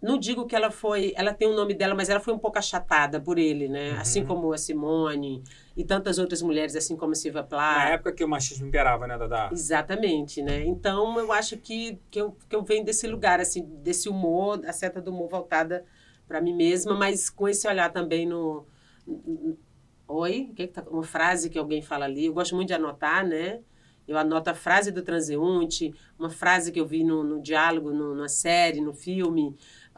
Não 0.00 0.16
digo 0.16 0.46
que 0.46 0.54
ela 0.54 0.70
foi. 0.70 1.12
Ela 1.16 1.34
tem 1.34 1.48
o 1.48 1.56
nome 1.56 1.74
dela, 1.74 1.94
mas 1.94 2.08
ela 2.08 2.20
foi 2.20 2.32
um 2.32 2.38
pouco 2.38 2.56
achatada 2.56 3.20
por 3.20 3.36
ele, 3.36 3.68
né? 3.68 3.92
Uhum. 3.92 4.00
Assim 4.00 4.24
como 4.24 4.52
a 4.52 4.58
Simone 4.58 5.42
e 5.76 5.84
tantas 5.84 6.18
outras 6.18 6.40
mulheres, 6.40 6.76
assim 6.76 6.96
como 6.96 7.12
a 7.12 7.14
Silvia 7.16 7.42
Na 7.42 7.46
Plath. 7.48 7.90
época 7.90 8.12
que 8.12 8.24
o 8.24 8.28
machismo 8.28 8.68
imperava, 8.68 9.06
né, 9.08 9.18
Dada? 9.18 9.52
Exatamente, 9.52 10.40
né? 10.40 10.64
Então 10.64 11.18
eu 11.18 11.32
acho 11.32 11.56
que, 11.56 11.98
que, 12.10 12.20
eu, 12.20 12.36
que 12.48 12.54
eu 12.54 12.62
venho 12.62 12.84
desse 12.84 13.08
lugar, 13.08 13.40
assim, 13.40 13.62
desse 13.82 14.08
humor, 14.08 14.60
a 14.64 14.72
seta 14.72 15.00
do 15.02 15.10
humor 15.10 15.28
voltada 15.28 15.84
para 16.28 16.40
mim 16.40 16.54
mesma, 16.54 16.94
mas 16.94 17.28
com 17.28 17.48
esse 17.48 17.66
olhar 17.66 17.90
também 17.92 18.24
no. 18.24 18.66
Oi? 20.06 20.52
Que 20.54 20.68
que 20.68 20.72
tá... 20.74 20.84
Uma 20.88 21.02
frase 21.02 21.50
que 21.50 21.58
alguém 21.58 21.82
fala 21.82 22.04
ali. 22.04 22.26
Eu 22.26 22.34
gosto 22.34 22.54
muito 22.54 22.68
de 22.68 22.74
anotar, 22.74 23.26
né? 23.26 23.60
Eu 24.06 24.16
anoto 24.16 24.48
a 24.48 24.54
frase 24.54 24.90
do 24.90 25.02
transeunte, 25.02 25.92
uma 26.18 26.30
frase 26.30 26.72
que 26.72 26.80
eu 26.80 26.86
vi 26.86 27.04
no, 27.04 27.22
no 27.22 27.42
diálogo, 27.42 27.92
no, 27.92 28.14
na 28.14 28.26
série, 28.26 28.80
no 28.80 28.94
filme, 28.94 29.54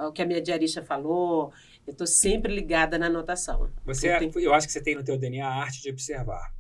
o 0.09 0.13
que 0.13 0.23
a 0.23 0.27
minha 0.27 0.41
diarista 0.41 0.83
falou. 0.83 1.53
Eu 1.87 1.93
estou 1.93 2.07
sempre 2.07 2.55
ligada 2.55 2.99
na 2.99 3.07
anotação. 3.07 3.71
Você, 3.85 4.09
Eu 4.09 4.13
é- 4.13 4.19
tenho- 4.19 4.39
eu 4.41 4.55
acho 4.55 4.67
que 4.67 4.73
você 4.73 4.83
tem 4.83 4.95
no 4.95 5.03
teu 5.05 5.17
DNA 5.19 5.47
a 5.47 5.55
arte 5.63 5.83
de 5.83 5.91
observar. 5.91 6.53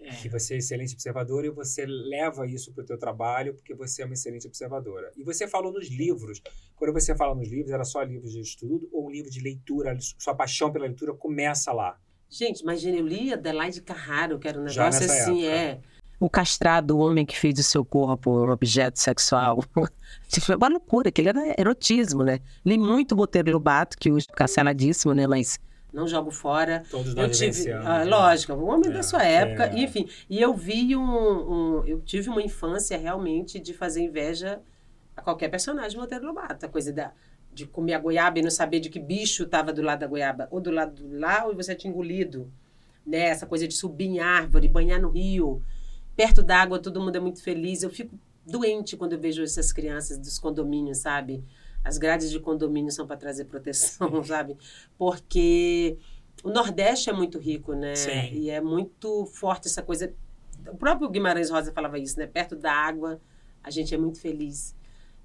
É. 0.00 0.10
Que 0.16 0.28
você 0.28 0.54
é 0.54 0.56
excelente 0.58 0.94
observadora 0.94 1.46
e 1.46 1.50
você 1.50 1.86
leva 1.86 2.44
isso 2.46 2.72
para 2.72 2.82
o 2.82 2.84
teu 2.86 2.98
trabalho 2.98 3.54
porque 3.54 3.72
você 3.72 4.02
é 4.02 4.04
uma 4.04 4.14
excelente 4.14 4.48
observadora. 4.48 5.12
E 5.16 5.22
você 5.22 5.46
falou 5.46 5.72
nos 5.72 5.88
livros. 5.88 6.42
Quando 6.74 6.92
você 6.92 7.14
fala 7.14 7.36
nos 7.36 7.48
livros, 7.48 7.70
era 7.72 7.84
só 7.84 8.02
livros 8.02 8.32
de 8.32 8.40
estudo 8.40 8.88
ou 8.92 9.06
um 9.06 9.10
livro 9.10 9.30
de 9.30 9.40
leitura? 9.40 9.96
Sua 10.18 10.34
paixão 10.34 10.72
pela 10.72 10.86
leitura 10.86 11.14
começa 11.14 11.72
lá. 11.72 11.96
Gente, 12.28 12.60
imagina, 12.62 12.96
eu 12.96 13.06
li 13.06 13.32
Adelaide 13.32 13.80
Carraro, 13.82 14.38
que 14.40 14.48
era 14.48 14.58
um 14.58 14.64
negócio 14.64 15.04
assim, 15.04 15.44
época. 15.44 15.56
é. 15.56 15.80
O 16.24 16.30
castrado, 16.30 16.96
o 16.96 17.00
homem 17.00 17.26
que 17.26 17.36
fez 17.38 17.54
do 17.54 17.62
seu 17.62 17.84
corpo 17.84 18.30
um 18.46 18.50
objeto 18.50 18.98
sexual. 19.00 19.64
Tipo, 20.28 20.52
é 20.52 20.56
uma 20.56 20.68
loucura, 20.68 21.08
aquele 21.08 21.28
era 21.30 21.54
erotismo, 21.60 22.22
né? 22.22 22.38
Li 22.64 22.78
muito 22.78 23.16
Botelho 23.16 23.52
Lobato, 23.54 23.98
que 23.98 24.10
hoje 24.10 24.26
é 24.30 24.32
canceladíssimo, 24.34 25.12
né? 25.14 25.26
Mas 25.26 25.58
não 25.92 26.06
jogo 26.06 26.30
fora. 26.30 26.84
Todos 26.90 27.08
Eu 27.14 27.26
nós 27.26 27.36
tive, 27.36 27.70
ah, 27.72 27.98
né? 27.98 28.04
lógico, 28.04 28.52
o 28.52 28.66
homem 28.66 28.88
É, 28.88 28.92
da 28.92 29.02
sua 29.02 29.22
época, 29.24 29.66
é. 29.66 29.78
enfim. 29.80 30.08
E 30.30 30.40
eu 30.40 30.54
vi 30.54 30.94
um, 30.96 31.02
um- 31.80 31.84
Eu 31.84 32.00
tive 32.00 32.28
uma 32.30 32.40
infância 32.42 32.96
realmente 32.96 33.58
de 33.58 33.74
fazer 33.74 34.00
inveja 34.02 34.60
a 35.16 35.20
qualquer 35.22 35.48
personagem 35.50 35.96
do 35.96 36.00
Monteiro 36.02 36.24
Lobato. 36.26 36.64
A 36.64 36.68
coisa 36.68 36.92
da, 36.92 37.10
de 37.52 37.66
comer 37.66 37.94
a 37.94 37.98
goiaba 37.98 38.38
e 38.38 38.42
não 38.42 38.50
saber 38.50 38.80
de 38.80 38.88
que 38.88 39.00
bicho 39.00 39.42
estava 39.42 39.72
do 39.72 39.82
lado 39.82 40.00
da 40.00 40.06
goiaba, 40.06 40.46
ou 40.50 40.60
do 40.60 40.70
lado 40.70 40.94
de 41.06 41.16
lá, 41.16 41.44
ou 41.46 41.54
você 41.54 41.74
tinha 41.74 41.90
engolido. 41.90 42.50
né? 43.04 43.18
Essa 43.26 43.44
coisa 43.46 43.66
de 43.66 43.74
subir 43.74 44.06
em 44.06 44.20
árvore, 44.20 44.68
banhar 44.68 45.00
no 45.00 45.10
rio, 45.10 45.60
perto 46.16 46.42
d'água, 46.42 46.78
todo 46.78 47.00
mundo 47.00 47.16
é 47.16 47.20
muito 47.20 47.42
feliz. 47.42 47.82
Eu 47.82 47.90
fico 47.90 48.18
doente 48.46 48.96
quando 48.96 49.12
eu 49.14 49.18
vejo 49.18 49.42
essas 49.42 49.72
crianças 49.72 50.18
dos 50.18 50.38
condomínios, 50.38 50.98
sabe? 50.98 51.44
As 51.84 51.98
grades 51.98 52.30
de 52.30 52.38
condomínio 52.38 52.90
são 52.90 53.06
para 53.06 53.16
trazer 53.16 53.44
proteção, 53.46 54.22
sabe? 54.24 54.56
Porque 54.96 55.96
o 56.42 56.50
Nordeste 56.50 57.10
é 57.10 57.12
muito 57.12 57.38
rico, 57.38 57.74
né? 57.74 57.94
Sim. 57.94 58.32
E 58.32 58.50
é 58.50 58.60
muito 58.60 59.26
forte 59.26 59.68
essa 59.68 59.82
coisa. 59.82 60.12
O 60.66 60.76
próprio 60.76 61.08
Guimarães 61.08 61.50
Rosa 61.50 61.72
falava 61.72 61.98
isso, 61.98 62.18
né? 62.18 62.26
Perto 62.26 62.54
da 62.54 62.72
água, 62.72 63.20
a 63.62 63.70
gente 63.70 63.94
é 63.94 63.98
muito 63.98 64.20
feliz. 64.20 64.74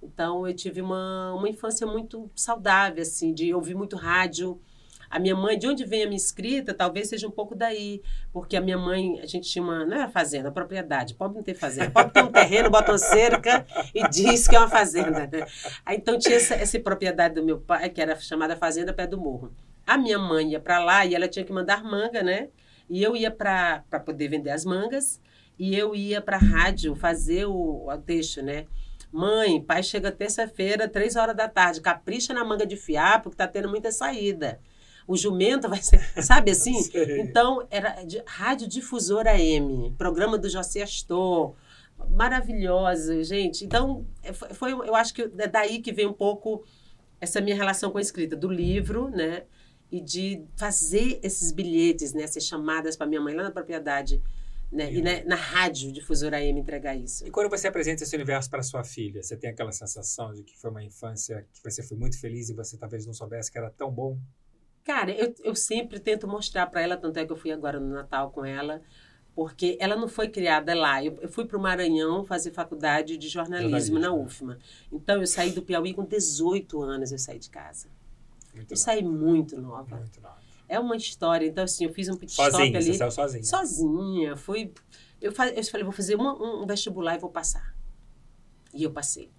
Então, 0.02 0.48
eu 0.48 0.54
tive 0.54 0.82
uma, 0.82 1.34
uma 1.34 1.50
infância 1.50 1.86
muito 1.88 2.30
saudável, 2.36 3.02
assim, 3.02 3.34
de 3.34 3.54
ouvir 3.54 3.76
muito 3.76 3.96
rádio. 3.96 4.60
A 5.10 5.20
minha 5.20 5.36
mãe, 5.36 5.58
de 5.58 5.68
onde 5.68 5.86
vem 5.86 6.04
a 6.04 6.06
minha 6.06 6.18
escrita, 6.18 6.74
talvez 6.74 7.10
seja 7.10 7.28
um 7.28 7.32
pouco 7.32 7.56
daí. 7.56 8.02
Porque 8.32 8.56
a 8.58 8.62
minha 8.62 8.78
mãe, 8.78 9.20
a 9.20 9.26
gente 9.26 9.50
tinha 9.50 9.64
uma. 9.64 9.86
Não 9.86 9.98
era 9.98 10.10
fazenda, 10.10 10.52
propriedade. 10.52 11.14
Pobre 11.14 11.38
não 11.38 11.44
tem 11.44 11.56
fazenda. 11.56 11.92
Pobre 11.92 12.12
tem 12.12 12.24
um 12.24 12.32
terreno, 12.32 12.70
bota 12.70 12.92
uma 12.92 12.98
cerca 12.98 13.66
e 13.94 14.08
diz 14.10 14.48
que 14.48 14.56
é 14.56 14.60
uma 14.60 14.70
fazenda. 14.70 15.28
Né? 15.28 15.46
Aí, 15.86 15.98
então 15.98 16.18
tinha 16.18 16.36
essa, 16.36 16.56
essa 16.56 16.80
propriedade 16.80 17.36
do 17.36 17.44
meu 17.44 17.60
pai, 17.60 17.90
que 17.90 18.02
era 18.02 18.16
chamada 18.20 18.56
Fazenda 18.56 18.94
Pé 18.94 19.08
do 19.08 19.18
Morro. 19.18 19.54
A 19.86 19.98
minha 19.98 20.20
mãe 20.20 20.52
ia 20.52 20.60
para 20.60 20.80
lá 20.80 21.06
e 21.06 21.16
ela 21.16 21.28
tinha 21.28 21.46
que 21.46 21.54
mandar 21.54 21.84
manga, 21.84 22.22
né? 22.22 22.50
E 22.90 23.02
eu 23.02 23.16
ia 23.16 23.32
para 23.32 23.82
poder 24.06 24.28
vender 24.28 24.50
as 24.50 24.66
mangas. 24.66 25.22
E 25.58 25.76
eu 25.76 25.96
ia 25.96 26.22
para 26.22 26.38
a 26.38 26.40
rádio 26.40 26.96
fazer 26.96 27.46
o, 27.46 27.88
o 27.90 27.98
texto, 27.98 28.42
né? 28.42 28.66
Mãe, 29.12 29.62
pai 29.62 29.82
chega 29.82 30.12
terça-feira, 30.12 30.88
três 30.88 31.16
horas 31.16 31.36
da 31.36 31.48
tarde, 31.48 31.82
capricha 31.82 32.34
na 32.34 32.44
manga 32.44 32.66
de 32.66 32.76
fiapo, 32.76 33.30
que 33.30 33.38
tá 33.38 33.48
tendo 33.48 33.70
muita 33.70 33.92
saída. 33.92 34.60
O 35.08 35.16
jumento 35.16 35.70
vai 35.70 35.82
ser, 35.82 36.00
sabe 36.22 36.52
assim? 36.52 36.82
Sei. 36.84 37.22
então, 37.22 37.66
era 37.72 38.04
de, 38.04 38.22
Rádio 38.26 38.68
Difusora 38.68 39.40
M, 39.40 39.96
programa 39.98 40.38
do 40.38 40.50
José 40.50 40.82
Astor, 40.84 41.56
maravilhosa, 42.10 43.24
gente. 43.24 43.64
Então, 43.66 44.06
é, 44.22 44.34
foi, 44.34 44.50
foi- 44.54 44.72
eu 44.74 44.96
acho 44.96 45.14
que 45.14 45.22
é 45.38 45.48
daí 45.48 45.80
que 45.80 45.92
vem 45.92 46.06
um 46.08 46.14
pouco 46.14 46.64
essa 47.20 47.42
minha 47.42 47.56
relação 47.56 47.90
com 47.92 47.98
a 47.98 48.02
escrita, 48.02 48.36
do 48.36 48.50
livro, 48.50 49.10
né? 49.10 49.44
E 49.92 50.02
de 50.02 50.44
fazer 50.58 51.20
esses 51.24 51.52
bilhetes, 51.52 52.14
né? 52.14 52.24
Essas 52.24 52.44
chamadas 52.44 52.96
para 52.96 53.08
minha 53.08 53.22
mãe 53.22 53.34
lá 53.34 53.44
na 53.44 53.52
propriedade, 53.52 54.22
né? 54.72 54.92
E 54.94 55.02
na, 55.02 55.24
na 55.24 55.36
rádio 55.36 55.92
Difusora 55.92 56.44
M 56.44 56.60
entregar 56.60 56.96
isso. 56.96 57.26
E 57.26 57.32
quando 57.32 57.50
você 57.50 57.68
apresenta 57.70 58.04
esse 58.04 58.14
universo 58.16 58.50
para 58.50 58.62
sua 58.62 58.84
filha, 58.84 59.24
você 59.24 59.38
tem 59.38 59.50
aquela 59.50 59.72
sensação 59.72 60.34
de 60.34 60.44
que 60.44 60.58
foi 60.58 60.70
uma 60.70 60.84
infância 60.84 61.48
que 61.54 61.64
você 61.64 61.82
foi 61.82 61.98
muito 61.98 62.20
feliz 62.20 62.50
e 62.50 62.54
você 62.54 62.78
talvez 62.78 63.06
não 63.06 63.14
soubesse 63.14 63.50
que 63.52 63.58
era 63.58 63.70
tão 63.72 63.90
bom? 63.90 64.18
Cara, 64.88 65.12
eu, 65.12 65.36
eu 65.44 65.54
sempre 65.54 66.00
tento 66.00 66.26
mostrar 66.26 66.66
para 66.68 66.80
ela, 66.82 66.96
tanto 66.96 67.18
é 67.20 67.26
que 67.26 67.32
eu 67.32 67.36
fui 67.36 67.52
agora 67.52 67.78
no 67.78 67.94
Natal 67.94 68.32
com 68.32 68.46
ela, 68.46 68.82
porque 69.36 69.78
ela 69.82 69.98
não 69.98 70.08
foi 70.08 70.30
criada 70.30 70.74
lá. 70.74 71.04
Eu, 71.04 71.18
eu 71.22 71.28
fui 71.28 71.44
para 71.44 71.58
o 71.58 71.62
Maranhão 71.62 72.24
fazer 72.26 72.52
faculdade 72.52 73.18
de 73.18 73.28
jornalismo, 73.28 74.00
na 74.00 74.08
Jornalismo. 74.08 74.26
UFMA. 74.26 74.60
Então, 74.90 75.20
eu 75.20 75.28
saí 75.28 75.52
do 75.52 75.62
Piauí 75.62 75.94
com 75.94 76.06
18 76.06 76.82
anos, 76.82 77.12
eu 77.12 77.20
saí 77.20 77.38
de 77.38 77.50
casa. 77.50 77.90
Muito 78.56 78.72
Eu 78.72 78.76
nova, 78.76 78.76
saí 78.78 79.04
muito 79.04 79.62
nova. 79.62 79.96
muito 79.98 80.22
nova. 80.22 80.38
É 80.70 80.80
uma 80.80 80.96
história. 80.96 81.46
Então, 81.46 81.66
assim, 81.66 81.84
eu 81.84 81.94
fiz 81.94 82.08
um 82.08 82.16
pit 82.16 82.32
stop 82.32 82.50
Sozinha, 82.52 82.82
você 82.82 82.90
ali. 82.90 82.98
saiu 82.98 83.12
sozinha. 83.12 83.44
Sozinha. 83.44 84.38
Fui. 84.38 84.74
Eu, 85.22 85.32
eu 85.32 85.64
falei, 85.66 85.84
vou 85.84 85.92
fazer 85.92 86.16
uma- 86.16 86.34
um 86.34 86.66
vestibular 86.66 87.16
e 87.16 87.20
vou 87.20 87.30
passar. 87.30 87.76
E 88.74 88.84
eu 88.84 88.92
passei. 88.92 89.30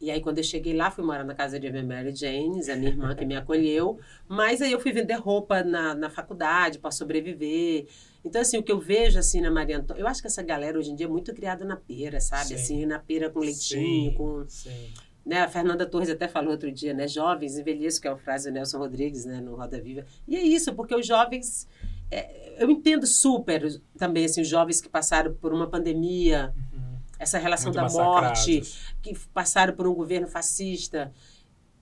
E 0.00 0.10
aí, 0.10 0.20
quando 0.20 0.38
eu 0.38 0.44
cheguei 0.44 0.74
lá, 0.74 0.90
fui 0.90 1.04
morar 1.04 1.24
na 1.24 1.34
casa 1.34 1.58
de 1.58 1.70
minha 1.70 1.82
Mary 1.82 2.14
Janes, 2.14 2.68
a 2.68 2.76
minha 2.76 2.90
irmã 2.90 3.14
que 3.14 3.24
me 3.24 3.36
acolheu. 3.36 3.98
Mas 4.28 4.62
aí 4.62 4.70
eu 4.70 4.78
fui 4.78 4.92
vender 4.92 5.14
roupa 5.14 5.64
na, 5.64 5.94
na 5.94 6.08
faculdade 6.08 6.78
para 6.78 6.90
sobreviver. 6.90 7.86
Então, 8.24 8.40
assim, 8.40 8.58
o 8.58 8.62
que 8.62 8.70
eu 8.70 8.78
vejo, 8.78 9.18
assim, 9.18 9.40
na 9.40 9.50
Maria 9.50 9.78
Antônia... 9.78 10.02
Eu 10.02 10.06
acho 10.06 10.20
que 10.20 10.28
essa 10.28 10.42
galera, 10.42 10.78
hoje 10.78 10.90
em 10.90 10.94
dia, 10.94 11.06
é 11.06 11.08
muito 11.08 11.34
criada 11.34 11.64
na 11.64 11.76
pera, 11.76 12.20
sabe? 12.20 12.48
Sim. 12.48 12.54
Assim, 12.54 12.86
na 12.86 12.98
pera 12.98 13.28
com 13.28 13.40
leitinho, 13.40 14.10
Sim, 14.10 14.14
com... 14.16 14.44
Sim. 14.48 14.88
Né? 15.26 15.40
A 15.40 15.48
Fernanda 15.48 15.84
Torres 15.84 16.08
até 16.08 16.28
falou 16.28 16.52
outro 16.52 16.70
dia, 16.70 16.94
né? 16.94 17.08
Jovens 17.08 17.58
envelheçam, 17.58 18.00
que 18.00 18.08
é 18.08 18.10
uma 18.10 18.18
frase 18.18 18.48
do 18.48 18.54
Nelson 18.54 18.78
Rodrigues, 18.78 19.24
né? 19.24 19.40
No 19.40 19.56
Roda 19.56 19.80
Viva. 19.80 20.04
E 20.26 20.36
é 20.36 20.42
isso, 20.42 20.72
porque 20.74 20.94
os 20.94 21.06
jovens... 21.06 21.66
é, 22.10 22.62
eu 22.62 22.70
entendo 22.70 23.06
super 23.06 23.80
também, 23.96 24.24
assim, 24.24 24.42
os 24.42 24.48
jovens 24.48 24.80
que 24.80 24.88
passaram 24.88 25.34
por 25.34 25.52
uma 25.52 25.68
pandemia, 25.68 26.54
Uhum. 26.54 26.67
Essa 27.18 27.38
relação 27.38 27.72
Muito 27.72 27.76
da 27.76 27.88
morte, 27.88 28.62
que 29.02 29.18
passaram 29.32 29.74
por 29.74 29.86
um 29.86 29.94
governo 29.94 30.28
fascista. 30.28 31.12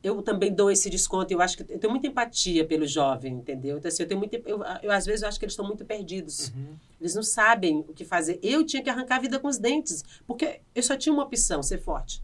Eu 0.02 0.22
também 0.22 0.54
dou 0.54 0.70
esse 0.70 0.88
desconto. 0.88 1.32
Eu 1.32 1.40
acho 1.40 1.56
que 1.56 1.72
eu 1.72 1.78
tenho 1.78 1.90
muita 1.90 2.06
empatia 2.06 2.64
pelo 2.64 2.86
jovem, 2.86 3.34
entendeu? 3.34 3.78
Então, 3.78 3.88
assim, 3.88 4.02
eu 4.02 4.08
tenho 4.08 4.20
muita, 4.20 4.36
eu, 4.46 4.62
eu, 4.82 4.90
às 4.92 5.04
vezes 5.04 5.22
eu 5.22 5.28
acho 5.28 5.38
que 5.38 5.44
eles 5.44 5.52
estão 5.52 5.66
muito 5.66 5.84
perdidos. 5.84 6.52
Uhum. 6.54 6.76
Eles 7.00 7.14
não 7.14 7.22
sabem 7.22 7.84
o 7.88 7.92
que 7.92 8.04
fazer. 8.04 8.38
Eu 8.42 8.64
tinha 8.64 8.82
que 8.82 8.88
arrancar 8.88 9.16
a 9.16 9.20
vida 9.20 9.38
com 9.38 9.48
os 9.48 9.58
dentes, 9.58 10.04
porque 10.26 10.60
eu 10.74 10.82
só 10.82 10.96
tinha 10.96 11.12
uma 11.12 11.24
opção, 11.24 11.62
ser 11.62 11.78
forte. 11.78 12.22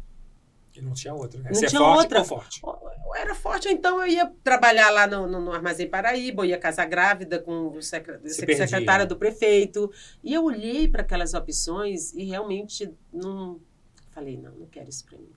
E 0.74 0.80
não 0.80 0.92
tinha 0.92 1.12
outra. 1.14 1.38
Né? 1.40 1.50
Não 1.50 1.54
Ser 1.54 1.66
tinha 1.68 1.80
forte 1.80 2.02
outra. 2.02 2.18
ou 2.20 2.24
forte? 2.24 2.60
Eu 2.64 3.14
era 3.14 3.34
forte, 3.34 3.68
então 3.68 4.00
eu 4.00 4.06
ia 4.06 4.32
trabalhar 4.42 4.90
lá 4.90 5.06
no, 5.06 5.26
no, 5.26 5.38
no 5.40 5.52
Armazém 5.52 5.88
Paraíba, 5.88 6.42
eu 6.42 6.50
ia 6.50 6.58
casar 6.58 6.86
grávida 6.86 7.38
com 7.38 7.68
o 7.76 7.82
secre- 7.82 8.18
Se 8.24 8.40
secretária 8.46 9.04
do 9.06 9.16
prefeito. 9.16 9.92
E 10.24 10.32
eu 10.32 10.44
olhei 10.44 10.88
para 10.88 11.02
aquelas 11.02 11.34
opções 11.34 12.12
e 12.14 12.24
realmente 12.24 12.90
não. 13.12 13.60
Falei, 14.10 14.36
não, 14.36 14.52
não 14.52 14.66
quero 14.66 14.88
isso 14.88 15.04
para 15.04 15.18
mim. 15.18 15.28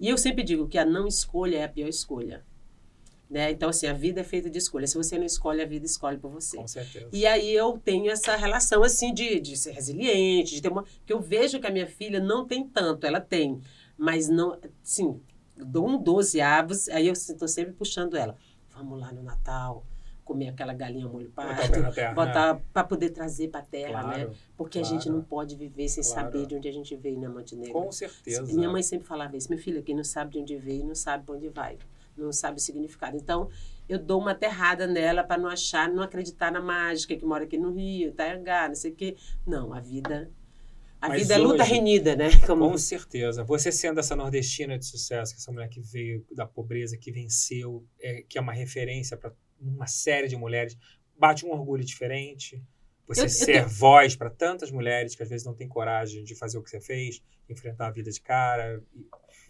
E 0.00 0.08
eu 0.08 0.18
sempre 0.18 0.42
digo 0.42 0.66
que 0.66 0.78
a 0.78 0.84
não 0.84 1.06
escolha 1.06 1.58
é 1.58 1.64
a 1.64 1.68
pior 1.68 1.88
escolha. 1.88 2.44
Né? 3.30 3.50
Então, 3.50 3.70
assim, 3.70 3.86
a 3.86 3.94
vida 3.94 4.20
é 4.20 4.24
feita 4.24 4.50
de 4.50 4.58
escolha. 4.58 4.86
Se 4.86 4.94
você 4.96 5.16
não 5.16 5.24
escolhe, 5.24 5.62
a 5.62 5.66
vida 5.66 5.86
escolhe 5.86 6.18
por 6.18 6.30
você. 6.30 6.56
Com 6.58 6.68
certeza. 6.68 7.08
E 7.12 7.24
aí 7.26 7.50
eu 7.54 7.78
tenho 7.82 8.10
essa 8.10 8.36
relação 8.36 8.82
assim 8.82 9.14
de, 9.14 9.40
de 9.40 9.56
ser 9.56 9.70
resiliente, 9.72 10.54
de 10.54 10.60
ter 10.60 10.68
uma. 10.68 10.84
que 11.06 11.12
eu 11.12 11.20
vejo 11.20 11.58
que 11.58 11.66
a 11.66 11.70
minha 11.70 11.86
filha 11.86 12.20
não 12.20 12.46
tem 12.46 12.62
tanto, 12.68 13.06
ela 13.06 13.20
tem, 13.20 13.58
mas 14.02 14.28
não. 14.28 14.58
Sim, 14.82 15.20
dou 15.56 15.88
um 15.88 15.96
12 15.96 16.40
avos, 16.40 16.88
aí 16.88 17.06
eu 17.06 17.12
estou 17.12 17.46
sempre 17.46 17.72
puxando 17.72 18.16
ela. 18.16 18.36
Vamos 18.74 18.98
lá 18.98 19.12
no 19.12 19.22
Natal, 19.22 19.86
comer 20.24 20.48
aquela 20.48 20.74
galinha 20.74 21.06
molho 21.06 21.30
pardo, 21.30 21.78
na 21.78 21.92
terra, 21.92 22.12
botar 22.12 22.60
para 22.72 22.82
poder 22.82 23.10
trazer 23.10 23.48
para 23.48 23.60
a 23.60 23.64
terra, 23.64 24.02
né? 24.02 24.14
Claro, 24.24 24.32
Porque 24.56 24.78
a 24.78 24.82
claro. 24.82 24.96
gente 24.96 25.08
não 25.08 25.22
pode 25.22 25.54
viver 25.54 25.88
sem 25.88 26.02
Claro. 26.02 26.20
saber 26.32 26.46
de 26.46 26.56
onde 26.56 26.68
a 26.68 26.72
gente 26.72 26.96
veio, 26.96 27.20
né, 27.20 27.28
Montenegro? 27.28 27.72
com 27.74 27.92
certeza. 27.92 28.42
Minha 28.52 28.68
mãe 28.68 28.82
sempre 28.82 29.06
falava 29.06 29.36
isso, 29.36 29.48
minha 29.48 29.62
filha, 29.62 29.80
quem 29.82 29.94
não 29.94 30.02
sabe 30.02 30.32
de 30.32 30.38
onde 30.40 30.56
veio, 30.56 30.84
não 30.84 30.96
sabe 30.96 31.24
para 31.24 31.36
onde 31.36 31.48
vai, 31.48 31.78
não 32.16 32.32
sabe 32.32 32.56
o 32.56 32.60
significado. 32.60 33.16
Então, 33.16 33.48
eu 33.88 34.00
dou 34.00 34.20
uma 34.20 34.32
aterrada 34.32 34.84
nela 34.88 35.22
para 35.22 35.40
não 35.40 35.48
achar, 35.48 35.88
não 35.88 36.02
acreditar 36.02 36.50
na 36.50 36.60
mágica 36.60 37.14
que 37.14 37.24
mora 37.24 37.44
aqui 37.44 37.56
no 37.56 37.70
Rio, 37.72 38.08
Itaiangá, 38.08 38.66
não 38.66 38.74
sei 38.74 38.90
o 38.90 38.94
quê. 38.96 39.16
Não, 39.46 39.72
a 39.72 39.78
vida. 39.78 40.28
A 41.02 41.08
Mas 41.08 41.22
vida 41.22 41.34
é 41.34 41.38
luta 41.38 41.62
hoje- 41.64 41.72
renhida, 41.72 42.14
né? 42.14 42.28
Como, 42.46 42.70
Com 42.70 42.78
certeza. 42.78 43.42
Você 43.42 43.72
sendo 43.72 43.98
essa 43.98 44.14
nordestina 44.14 44.78
de 44.78 44.86
sucesso, 44.86 45.34
que 45.34 45.40
essa 45.40 45.50
mulher 45.50 45.68
que 45.68 45.80
veio 45.80 46.24
da 46.32 46.46
pobreza, 46.46 46.96
que 46.96 47.10
venceu, 47.10 47.84
é, 48.00 48.22
que 48.22 48.38
é 48.38 48.40
uma 48.40 48.52
referência 48.52 49.16
para 49.16 49.32
uma 49.60 49.88
série 49.88 50.28
de 50.28 50.36
mulheres, 50.36 50.78
bate 51.18 51.44
um 51.44 51.50
orgulho 51.50 51.84
diferente. 51.84 52.62
Você 53.08 53.22
Eu- 53.22 53.24
eu 53.24 53.28
ser 53.30 53.46
tenho- 53.52 53.68
voz 53.68 54.14
para 54.14 54.30
tantas 54.30 54.70
mulheres 54.70 55.16
que 55.16 55.22
às 55.24 55.28
vezes 55.28 55.44
não 55.44 55.54
têm 55.54 55.68
coragem 55.68 56.22
de 56.22 56.36
fazer 56.36 56.56
o 56.58 56.62
que 56.62 56.70
você 56.70 56.80
fez, 56.80 57.20
enfrentar 57.48 57.88
a 57.88 57.90
vida 57.90 58.10
de 58.10 58.20
cara. 58.20 58.80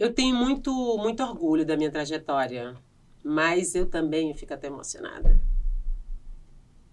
Eu 0.01 0.13
tenho 0.13 0.35
muito, 0.35 0.73
muito 0.99 1.23
orgulho 1.23 1.67
da 1.67 1.77
minha 1.77 1.91
trajetória, 1.91 2.75
mas 3.23 3.75
eu 3.75 3.85
também 3.87 4.35
fico 4.35 4.55
até 4.55 4.69
emocionada. 4.69 5.39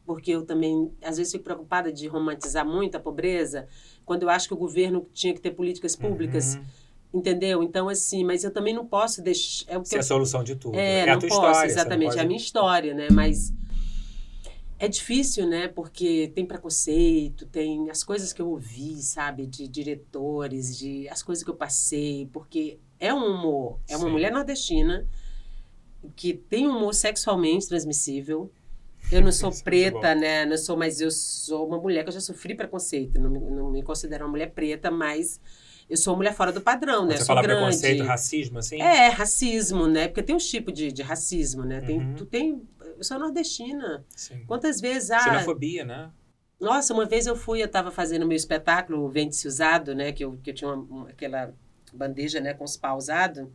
Porque 0.10 0.32
eu 0.32 0.44
também, 0.44 0.92
às 1.04 1.18
vezes, 1.18 1.32
fico 1.32 1.44
preocupada 1.44 1.94
de 1.94 2.08
romantizar 2.08 2.66
muito 2.66 2.96
a 2.96 3.00
pobreza, 3.00 3.68
quando 4.04 4.24
eu 4.24 4.30
acho 4.30 4.48
que 4.48 4.54
o 4.56 4.58
governo 4.58 5.08
tinha 5.14 5.36
que 5.36 5.40
ter 5.40 5.52
políticas 5.52 5.96
públicas, 5.96 6.56
Uhum. 6.56 7.20
entendeu? 7.20 7.62
Então, 7.62 7.88
assim, 7.88 8.24
mas 8.24 8.44
eu 8.44 8.50
também 8.52 8.74
não 8.74 8.88
posso 8.88 9.22
deixar. 9.22 9.66
É 9.72 9.78
o 9.78 9.84
que 9.84 9.94
eu 9.96 10.00
a 10.00 10.04
solução 10.04 10.44
de 10.44 10.56
tudo. 10.56 10.76
É, 10.76 11.04
a 11.04 11.14
não 11.14 11.20
tua 11.20 11.30
posso, 11.30 11.42
história. 11.52 11.68
exatamente. 11.72 12.08
pode- 12.10 12.18
É 12.20 12.22
a 12.24 12.26
minha 12.26 12.40
história, 12.40 12.94
né? 12.96 13.08
Mas 13.12 13.54
é 14.80 14.88
difícil, 14.88 15.46
né? 15.48 15.68
Porque 15.68 16.32
tem 16.34 16.44
preconceito, 16.44 17.46
tem 17.46 17.92
as 17.92 18.04
coisas 18.04 18.34
que 18.34 18.42
eu 18.42 18.50
ouvi, 18.50 18.96
sabe? 19.04 19.46
De 19.46 19.68
diretores, 19.68 20.76
de 20.76 21.08
as 21.08 21.22
coisas 21.22 21.44
que 21.44 21.52
eu 21.52 21.56
passei. 21.56 22.28
Porque 22.34 22.80
é 23.00 23.14
um 23.14 23.26
humor. 23.36 23.78
É 23.88 23.96
uma 23.96 24.06
Sim. 24.08 24.12
mulher 24.12 24.32
nordestina 24.32 25.08
que 26.16 26.34
tem 26.34 26.68
um 26.68 26.76
humor 26.78 26.96
sexualmente 26.96 27.68
transmissível. 27.68 28.52
Eu 29.12 29.22
não 29.22 29.32
sou 29.32 29.52
preta, 29.64 30.14
né? 30.14 30.46
Não 30.46 30.58
sou, 30.58 30.78
mas 30.78 31.02
eu 31.02 31.10
sou 31.10 31.68
uma 31.68 31.78
mulher 31.80 32.04
que 32.04 32.10
eu 32.10 32.14
já 32.14 32.22
sofri 32.22 32.54
preconceito. 32.56 33.20
Não 33.20 33.30
me, 33.30 33.40
não 33.40 33.72
me 33.72 33.82
considero 33.84 34.26
uma 34.26 34.32
mulher 34.32 34.52
preta, 34.52 34.92
mas 34.92 35.40
eu 35.90 35.98
sou 35.98 36.14
uma 36.14 36.18
mulher 36.18 36.34
fora 36.36 36.52
do 36.52 36.62
padrão, 36.62 37.06
né? 37.06 37.14
Você 37.14 37.18
sou 37.20 37.28
fala 37.28 37.42
grande. 37.42 37.60
preconceito, 37.62 38.04
racismo, 38.04 38.60
assim? 38.60 38.80
É, 38.82 39.08
racismo, 39.10 39.88
né? 39.88 40.08
Porque 40.08 40.22
tem 40.22 40.36
uns 40.36 40.46
tipos 40.48 40.74
de, 40.74 40.92
de 40.92 41.02
racismo, 41.02 41.64
né? 41.64 41.82
Tem, 41.82 41.98
Uhum. 42.00 42.14
tu 42.16 42.26
tem, 42.26 42.62
eu 42.98 43.04
sou 43.04 43.18
nordestina. 43.18 44.06
Sim. 44.16 44.44
Quantas 44.46 44.80
vezes, 44.80 45.10
ah, 45.12 45.20
Xenofobia, 45.20 45.84
né? 45.84 46.12
nossa, 46.60 46.94
uma 46.94 47.06
vez 47.06 47.26
eu 47.26 47.36
fui, 47.36 47.62
eu 47.62 47.66
estava 47.68 47.90
fazendo 47.90 48.28
meu 48.28 48.36
espetáculo, 48.36 49.04
o 49.04 49.10
Vende-se 49.10 49.48
Usado, 49.48 49.96
né? 49.96 50.12
Que 50.12 50.24
eu, 50.26 50.38
que 50.44 50.52
eu 50.52 50.54
tinha 50.54 50.70
uma, 50.72 50.84
uma- 50.84 51.10
aquela 51.10 51.52
bandeja, 51.92 52.40
né, 52.40 52.54
com 52.54 52.64
os 52.64 52.78
paus 52.78 53.06
usados. 53.06 53.48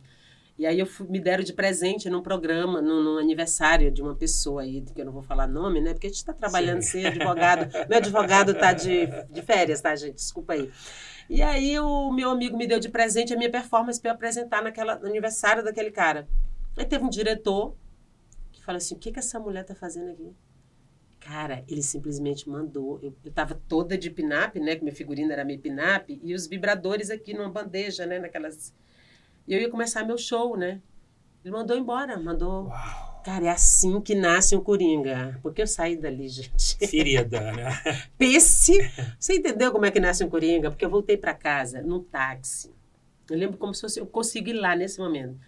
E 0.57 0.65
aí 0.65 0.79
eu 0.79 0.85
fui, 0.85 1.05
me 1.07 1.19
deram 1.19 1.43
de 1.43 1.51
presente 1.51 2.09
num 2.09 2.21
programa, 2.21 2.81
num, 2.81 3.03
num, 3.03 3.17
aniversário 3.17 3.91
de 3.91 4.01
uma 4.01 4.15
pessoa 4.15 4.61
aí, 4.61 4.81
que 4.81 5.01
eu 5.01 5.05
não 5.05 5.11
vou 5.11 5.21
falar 5.21 5.47
nome, 5.47 5.81
né? 5.81 5.93
Porque 5.93 6.07
a 6.07 6.09
gente 6.09 6.19
está 6.19 6.33
trabalhando 6.33 6.81
Sim. 6.81 6.91
sem 6.91 7.05
advogado. 7.05 7.69
meu 7.89 7.97
advogado 7.97 8.51
está 8.51 8.71
de, 8.71 9.07
de 9.29 9.41
férias, 9.41 9.81
tá, 9.81 9.93
gente? 9.95 10.15
Desculpa 10.15 10.53
aí. 10.53 10.71
E 11.29 11.41
aí 11.41 11.77
o 11.79 12.11
meu 12.11 12.29
amigo 12.29 12.55
me 12.55 12.67
deu 12.67 12.79
de 12.79 12.87
presente 12.87 13.33
a 13.33 13.37
minha 13.37 13.51
performance 13.51 13.99
para 13.99 14.11
eu 14.11 14.15
apresentar 14.15 14.63
naquela, 14.63 14.97
no 14.97 15.07
aniversário 15.07 15.63
daquele 15.63 15.91
cara. 15.91 16.27
Aí 16.77 16.85
teve 16.85 17.03
um 17.03 17.09
diretor 17.09 17.75
que 18.51 18.63
falou 18.63 18.77
assim: 18.77 18.95
o 18.95 18.99
que, 18.99 19.11
que 19.11 19.19
essa 19.19 19.39
mulher 19.39 19.61
está 19.61 19.75
fazendo 19.75 20.11
aqui? 20.11 20.33
Cara, 21.19 21.63
ele 21.67 21.81
simplesmente 21.81 22.47
mandou. 22.47 22.99
Eu, 23.01 23.15
eu 23.25 23.31
tava 23.31 23.59
toda 23.67 23.97
de 23.97 24.11
pinap, 24.11 24.55
né? 24.57 24.75
Que 24.75 24.83
minha 24.83 24.95
figurina 24.95 25.33
era 25.33 25.43
meio 25.43 25.59
pinap, 25.59 26.07
e 26.09 26.33
os 26.35 26.45
vibradores 26.45 27.09
aqui 27.09 27.33
numa 27.33 27.49
bandeja, 27.49 28.05
né? 28.05 28.19
Naquelas. 28.19 28.73
E 29.47 29.53
eu 29.53 29.61
ia 29.61 29.69
começar 29.69 30.03
meu 30.03 30.17
show, 30.17 30.57
né? 30.57 30.81
Ele 31.43 31.53
mandou 31.53 31.77
embora, 31.77 32.19
mandou. 32.19 32.65
Uau. 32.65 33.21
Cara, 33.23 33.45
é 33.45 33.49
assim 33.49 33.99
que 34.01 34.13
nasce 34.13 34.55
um 34.55 34.61
coringa. 34.61 35.39
Porque 35.41 35.61
eu 35.61 35.67
saí 35.67 35.95
dali, 35.97 36.29
gente. 36.29 36.77
Ferida, 36.87 37.51
né? 37.53 37.69
Pesse. 38.17 38.73
Você 39.19 39.35
entendeu 39.35 39.71
como 39.71 39.85
é 39.85 39.91
que 39.91 39.99
nasce 39.99 40.23
um 40.23 40.29
coringa? 40.29 40.69
Porque 40.69 40.85
eu 40.85 40.89
voltei 40.89 41.17
para 41.17 41.33
casa 41.33 41.81
num 41.81 42.03
táxi. 42.03 42.71
Eu 43.29 43.35
lembro 43.35 43.57
como 43.57 43.73
se 43.73 43.81
fosse, 43.81 43.99
eu 43.99 44.05
consegui 44.05 44.51
ir 44.51 44.59
lá 44.59 44.75
nesse 44.75 44.99
momento. 44.99 45.39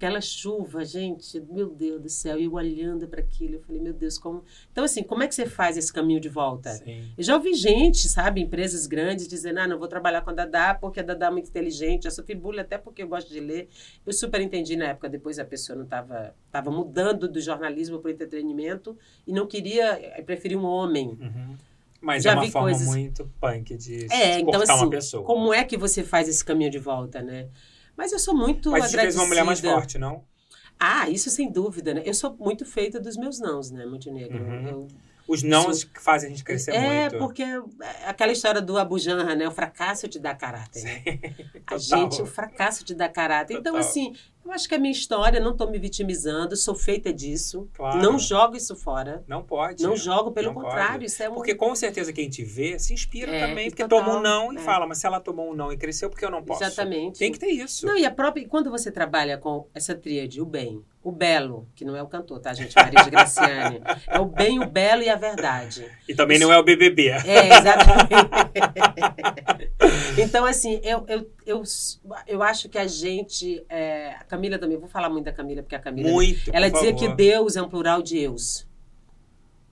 Aquela 0.00 0.22
chuva, 0.22 0.82
gente, 0.82 1.38
meu 1.50 1.68
Deus 1.68 2.00
do 2.00 2.08
céu, 2.08 2.40
e 2.40 2.44
eu 2.44 2.54
olhando 2.54 3.06
para 3.06 3.20
aquilo, 3.20 3.56
eu 3.56 3.60
falei, 3.60 3.82
meu 3.82 3.92
Deus, 3.92 4.16
como. 4.16 4.42
Então, 4.72 4.82
assim, 4.82 5.02
como 5.02 5.22
é 5.22 5.28
que 5.28 5.34
você 5.34 5.44
faz 5.44 5.76
esse 5.76 5.92
caminho 5.92 6.18
de 6.18 6.30
volta? 6.30 6.70
Sim. 6.70 7.12
Eu 7.18 7.22
já 7.22 7.36
ouvi 7.36 7.52
gente, 7.52 8.08
sabe, 8.08 8.40
empresas 8.40 8.86
grandes 8.86 9.28
dizendo, 9.28 9.58
ah, 9.58 9.68
não 9.68 9.78
vou 9.78 9.88
trabalhar 9.88 10.22
com 10.22 10.30
a 10.30 10.32
Dadá 10.32 10.74
porque 10.74 11.00
a 11.00 11.02
Dadá 11.02 11.26
é 11.26 11.30
muito 11.30 11.50
inteligente, 11.50 12.06
eu 12.06 12.10
sou 12.10 12.24
fibula 12.24 12.62
até 12.62 12.78
porque 12.78 13.02
eu 13.02 13.08
gosto 13.08 13.30
de 13.30 13.40
ler. 13.40 13.68
Eu 14.06 14.14
super 14.14 14.40
entendi 14.40 14.74
na 14.74 14.86
época, 14.86 15.06
depois 15.06 15.38
a 15.38 15.44
pessoa 15.44 15.76
não 15.76 15.84
estava 15.84 16.34
tava 16.50 16.70
mudando 16.70 17.28
do 17.28 17.38
jornalismo 17.38 17.98
para 17.98 18.08
o 18.08 18.10
entretenimento 18.10 18.96
e 19.26 19.32
não 19.34 19.46
queria, 19.46 20.22
preferia 20.24 20.58
um 20.58 20.64
homem. 20.64 21.08
Uhum. 21.08 21.56
Mas 22.00 22.22
Já 22.22 22.32
é 22.32 22.34
uma 22.36 22.50
forma 22.50 22.70
coisas... 22.70 22.88
muito 22.88 23.30
punk 23.38 23.76
de 23.76 24.06
é, 24.10 24.40
então, 24.40 24.62
assim, 24.62 24.72
uma 24.72 24.88
pessoa. 24.88 25.22
Como 25.22 25.52
é 25.52 25.62
que 25.62 25.76
você 25.76 26.02
faz 26.02 26.26
esse 26.26 26.42
caminho 26.42 26.70
de 26.70 26.78
volta, 26.78 27.20
né? 27.20 27.48
Mas 28.00 28.12
eu 28.12 28.18
sou 28.18 28.34
muito 28.34 28.70
Mas 28.70 28.84
agradecida. 28.84 29.04
Mas 29.08 29.16
uma 29.16 29.26
mulher 29.26 29.44
mais 29.44 29.60
forte, 29.60 29.98
não? 29.98 30.24
Ah, 30.78 31.10
isso 31.10 31.28
sem 31.28 31.52
dúvida, 31.52 31.92
né? 31.92 32.00
Eu 32.06 32.14
sou 32.14 32.34
muito 32.40 32.64
feita 32.64 32.98
dos 32.98 33.14
meus 33.14 33.38
nãos, 33.38 33.70
né, 33.70 33.84
Montenegro? 33.84 34.42
Uhum. 34.42 34.66
Eu, 34.66 34.88
os 35.30 35.44
nãos 35.44 35.84
que 35.84 36.00
fazem 36.00 36.26
a 36.26 36.30
gente 36.30 36.42
crescer 36.42 36.72
é, 36.72 36.80
muito. 36.80 37.14
É, 37.14 37.18
porque 37.18 37.44
aquela 38.04 38.32
história 38.32 38.60
do 38.60 38.76
Abu 38.76 38.98
Janra, 38.98 39.36
né? 39.36 39.46
O 39.46 39.52
fracasso 39.52 40.08
te 40.08 40.18
dá 40.18 40.34
caráter. 40.34 40.82
Né? 40.82 41.04
a 41.68 41.78
gente, 41.78 42.20
o 42.20 42.26
fracasso 42.26 42.84
te 42.84 42.94
dá 42.96 43.08
caráter. 43.08 43.54
Então, 43.54 43.74
Total. 43.74 43.80
Então, 43.80 44.08
assim, 44.08 44.16
eu 44.44 44.50
acho 44.50 44.68
que 44.68 44.74
a 44.74 44.78
minha 44.78 44.90
história, 44.90 45.38
não 45.38 45.52
estou 45.52 45.70
me 45.70 45.78
vitimizando, 45.78 46.56
sou 46.56 46.74
feita 46.74 47.12
disso. 47.12 47.68
Claro. 47.74 48.02
Não 48.02 48.18
jogo 48.18 48.56
isso 48.56 48.74
fora. 48.74 49.22
Não 49.28 49.40
pode. 49.40 49.84
Não 49.84 49.96
jogo, 49.96 50.32
pelo 50.32 50.48
não 50.48 50.54
contrário. 50.54 50.92
Pode. 50.94 51.04
Isso 51.04 51.22
é 51.22 51.28
um... 51.28 51.34
Porque 51.34 51.54
com 51.54 51.76
certeza 51.76 52.12
quem 52.12 52.28
te 52.28 52.42
vê 52.42 52.76
se 52.76 52.92
inspira 52.92 53.30
é, 53.30 53.46
também, 53.46 53.70
porque 53.70 53.86
total, 53.86 54.04
toma 54.04 54.18
um 54.18 54.20
não 54.20 54.52
e 54.52 54.56
é. 54.56 54.58
fala, 54.58 54.84
mas 54.84 54.98
se 54.98 55.06
ela 55.06 55.20
tomou 55.20 55.52
um 55.52 55.54
não 55.54 55.72
e 55.72 55.76
cresceu, 55.76 56.10
porque 56.10 56.24
eu 56.24 56.30
não 56.30 56.42
posso? 56.42 56.64
Exatamente. 56.64 57.20
Tem 57.20 57.30
que 57.30 57.38
ter 57.38 57.50
isso. 57.50 57.86
Não, 57.86 57.96
e 57.96 58.04
a 58.04 58.10
própria. 58.10 58.48
Quando 58.48 58.68
você 58.68 58.90
trabalha 58.90 59.38
com 59.38 59.68
essa 59.72 59.94
tríade, 59.94 60.40
o 60.40 60.44
bem, 60.44 60.84
o 61.02 61.10
belo, 61.10 61.66
que 61.74 61.84
não 61.84 61.96
é 61.96 62.02
o 62.02 62.06
cantor, 62.06 62.40
tá, 62.40 62.52
gente? 62.52 62.74
Maria 62.76 63.02
de 63.02 63.10
Graciane. 63.10 63.80
é 64.06 64.18
o 64.18 64.26
bem, 64.26 64.58
o 64.58 64.68
belo 64.68 65.02
e 65.02 65.08
a 65.08 65.16
verdade. 65.16 65.90
E 66.06 66.14
também 66.14 66.36
Isso... 66.36 66.46
não 66.46 66.52
é 66.52 66.58
o 66.58 66.62
BBB. 66.62 67.08
É, 67.08 67.58
exatamente. 67.58 68.10
então, 70.20 70.44
assim, 70.44 70.78
eu, 70.82 71.04
eu, 71.08 71.30
eu, 71.46 71.62
eu 72.26 72.42
acho 72.42 72.68
que 72.68 72.76
a 72.76 72.86
gente. 72.86 73.64
É, 73.68 74.10
a 74.20 74.24
Camila 74.24 74.58
também, 74.58 74.76
vou 74.76 74.88
falar 74.88 75.08
muito 75.08 75.24
da 75.24 75.32
Camila, 75.32 75.62
porque 75.62 75.74
a 75.74 75.80
Camila. 75.80 76.10
Muito. 76.10 76.50
Ela 76.52 76.70
dizia 76.70 76.92
favor. 76.92 77.08
que 77.08 77.14
Deus 77.14 77.56
é 77.56 77.62
um 77.62 77.68
plural 77.68 78.02
de 78.02 78.18
eus. 78.18 78.68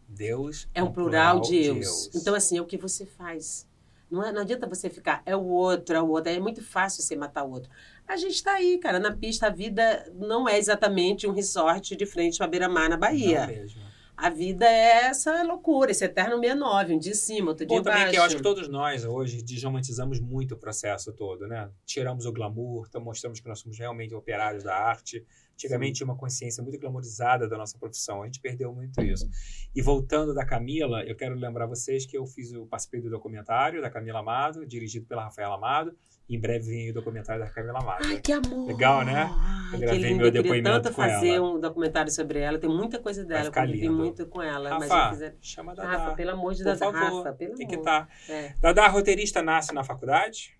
Deus 0.08 0.66
é 0.75 0.82
um 0.82 0.90
plural, 0.90 1.40
plural 1.40 1.50
de, 1.50 1.56
eus. 1.56 1.76
de 1.76 1.85
eus. 1.85 2.11
Então, 2.14 2.35
assim, 2.35 2.56
é 2.56 2.62
o 2.62 2.64
que 2.64 2.78
você 2.78 3.04
faz. 3.04 3.68
Não, 4.11 4.25
é, 4.25 4.32
não 4.32 4.40
adianta 4.40 4.66
você 4.66 4.88
ficar, 4.88 5.23
é 5.26 5.37
o 5.37 5.44
outro, 5.44 5.94
é 5.94 6.00
o 6.00 6.08
outro. 6.08 6.32
É 6.32 6.40
muito 6.40 6.62
fácil 6.62 7.02
você 7.02 7.14
matar 7.14 7.44
o 7.44 7.50
outro. 7.50 7.70
A 8.08 8.16
gente 8.16 8.34
está 8.34 8.54
aí, 8.54 8.78
cara, 8.78 8.99
na 8.99 9.14
pista. 9.14 9.49
A 9.49 9.50
vida 9.50 10.10
não 10.14 10.49
é 10.49 10.58
exatamente 10.58 11.26
um 11.26 11.32
resort 11.32 11.94
de 11.94 12.06
frente 12.06 12.38
para 12.38 12.47
beira-mar 12.47 12.88
na 12.88 12.97
Bahia. 12.97 13.40
Não 13.40 13.49
mesmo. 13.49 13.88
A 14.16 14.30
vida 14.30 14.66
é 14.66 15.04
essa 15.04 15.44
loucura, 15.44 15.92
esse 15.92 16.04
eterno 16.04 16.40
69, 16.40 16.94
um 16.94 16.99
dia 16.99 17.12
em 17.12 17.14
cima, 17.14 17.50
outro 17.50 17.64
dia 17.64 17.76
Pô, 17.76 17.84
também 17.84 18.10
que 18.10 18.16
eu 18.16 18.23
acho 18.25 18.34
que 18.34 18.42
todos 18.42 18.66
nós 18.66 19.04
hoje 19.04 19.40
desromantizamos 19.42 20.18
muito 20.18 20.56
o 20.56 20.56
processo 20.56 21.12
todo, 21.12 21.47
né? 21.47 21.71
Tiramos 21.86 22.26
o 22.26 22.32
glamour, 22.32 22.86
então 22.88 23.00
mostramos 23.00 23.38
que 23.38 23.47
nós 23.47 23.60
somos 23.60 23.78
realmente 23.78 24.12
operários 24.12 24.64
da 24.64 24.75
arte. 24.75 25.25
Antigamente 25.54 25.99
tinha 25.99 26.04
uma 26.04 26.16
consciência 26.16 26.60
muito 26.64 26.80
glamorizada 26.80 27.49
da 27.49 27.56
nossa 27.56 27.78
profissão, 27.78 28.23
a 28.23 28.26
gente 28.26 28.40
perdeu 28.40 28.75
muito 28.75 29.00
isso. 29.00 29.28
E 29.73 29.80
voltando 29.80 30.34
da 30.34 30.44
Camila, 30.44 31.04
eu 31.04 31.14
quero 31.14 31.36
lembrar 31.36 31.66
vocês 31.66 32.04
que 32.04 32.18
eu 32.18 32.26
fiz 32.26 32.52
o 32.52 32.66
participei 32.66 33.00
do 33.00 33.08
documentário 33.08 33.80
da 33.80 33.88
Camila 33.88 34.18
Amado, 34.18 34.66
dirigido 34.66 35.06
pela 35.06 35.23
Rafaela 35.23 35.54
Amado, 35.54 35.97
em 36.28 36.38
breve 36.38 36.69
vem 36.69 36.91
o 36.91 36.95
documentário 36.95 37.43
da 37.43 37.50
Camila 37.50 37.78
Amado. 37.78 38.04
Ai, 38.04 38.21
que 38.21 38.32
amor! 38.32 38.67
Legal, 38.67 39.02
né? 39.02 39.30
Ai, 39.32 39.75
eu 39.75 39.78
gravei 39.78 40.14
meu 40.14 40.30
depoimento 40.30 40.82
tanto 40.82 40.95
com 40.95 41.02
fazer 41.02 41.28
ela. 41.28 41.50
um 41.50 41.58
documentário 41.58 42.12
sobre 42.12 42.38
ela. 42.41 42.58
Tem 42.58 42.69
muita 42.69 42.99
coisa 42.99 43.25
dela. 43.25 43.50
Eu 43.54 43.67
vi 43.73 43.88
muito 43.88 44.26
com 44.26 44.43
ela. 44.43 44.69
Rafa, 44.69 44.86
mas 44.88 45.10
quiser... 45.10 45.36
chama 45.41 45.73
a 45.73 45.75
Dadá. 45.75 45.88
Rafa, 45.88 46.14
pelo 46.17 46.30
amor 46.32 46.52
de 46.52 46.64
Deus. 46.64 46.78
Rafa, 46.78 47.32
pelo 47.32 47.54
Tem 47.54 47.67
amor. 47.67 47.69
que 47.69 47.75
estar. 47.76 48.06
Tá. 48.06 48.32
É. 48.32 48.54
Dadá, 48.60 48.88
roteirista, 48.88 49.41
nasce 49.41 49.73
na 49.73 49.82
faculdade? 49.82 50.54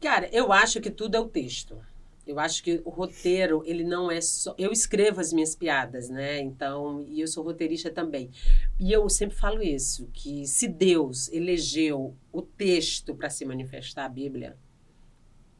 Cara, 0.00 0.28
eu 0.32 0.52
acho 0.52 0.80
que 0.80 0.90
tudo 0.90 1.16
é 1.16 1.20
o 1.20 1.26
texto. 1.26 1.76
Eu 2.26 2.40
acho 2.40 2.62
que 2.62 2.82
o 2.84 2.90
roteiro, 2.90 3.62
ele 3.64 3.84
não 3.84 4.10
é 4.10 4.20
só. 4.20 4.54
Eu 4.58 4.72
escrevo 4.72 5.20
as 5.20 5.32
minhas 5.32 5.54
piadas, 5.54 6.08
né? 6.08 6.40
Então, 6.40 7.06
e 7.08 7.20
eu 7.20 7.28
sou 7.28 7.44
roteirista 7.44 7.88
também. 7.88 8.30
E 8.80 8.90
eu 8.90 9.08
sempre 9.08 9.36
falo 9.36 9.62
isso: 9.62 10.08
que 10.12 10.44
se 10.46 10.66
Deus 10.66 11.28
elegeu 11.32 12.16
o 12.32 12.42
texto 12.42 13.14
para 13.14 13.30
se 13.30 13.44
manifestar 13.44 14.06
a 14.06 14.08
Bíblia, 14.08 14.58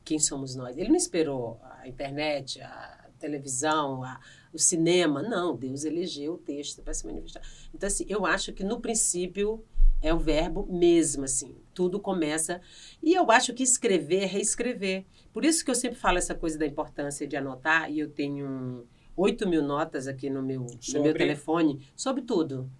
quem 0.04 0.18
somos 0.18 0.56
nós? 0.56 0.76
Ele 0.76 0.88
não 0.88 0.96
esperou 0.96 1.60
a 1.62 1.86
internet, 1.86 2.60
a 2.60 3.10
televisão, 3.20 4.02
a, 4.02 4.20
o 4.52 4.58
cinema. 4.58 5.22
Não, 5.22 5.56
Deus 5.56 5.84
elegeu 5.84 6.34
o 6.34 6.38
texto 6.38 6.82
para 6.82 6.94
se 6.94 7.06
manifestar. 7.06 7.42
Então, 7.72 7.86
assim, 7.86 8.06
eu 8.08 8.26
acho 8.26 8.52
que 8.52 8.64
no 8.64 8.80
princípio 8.80 9.64
é 10.02 10.12
o 10.12 10.18
verbo 10.18 10.66
mesmo, 10.70 11.24
assim. 11.24 11.56
Tudo 11.74 12.00
começa. 12.00 12.60
E 13.02 13.14
eu 13.14 13.30
acho 13.30 13.54
que 13.54 13.62
escrever 13.62 14.24
é 14.24 14.26
reescrever. 14.26 15.04
Por 15.36 15.44
isso 15.44 15.62
que 15.62 15.70
eu 15.70 15.74
sempre 15.74 15.98
falo 15.98 16.16
essa 16.16 16.34
coisa 16.34 16.58
da 16.58 16.64
importância 16.64 17.26
de 17.26 17.36
anotar, 17.36 17.90
e 17.90 17.98
eu 17.98 18.08
tenho 18.08 18.86
8 19.14 19.46
mil 19.46 19.62
notas 19.62 20.08
aqui 20.08 20.30
no 20.30 20.42
meu, 20.42 20.64
no 20.94 21.02
meu 21.02 21.12
telefone 21.12 21.86
sobre 21.94 22.22
tudo. 22.22 22.70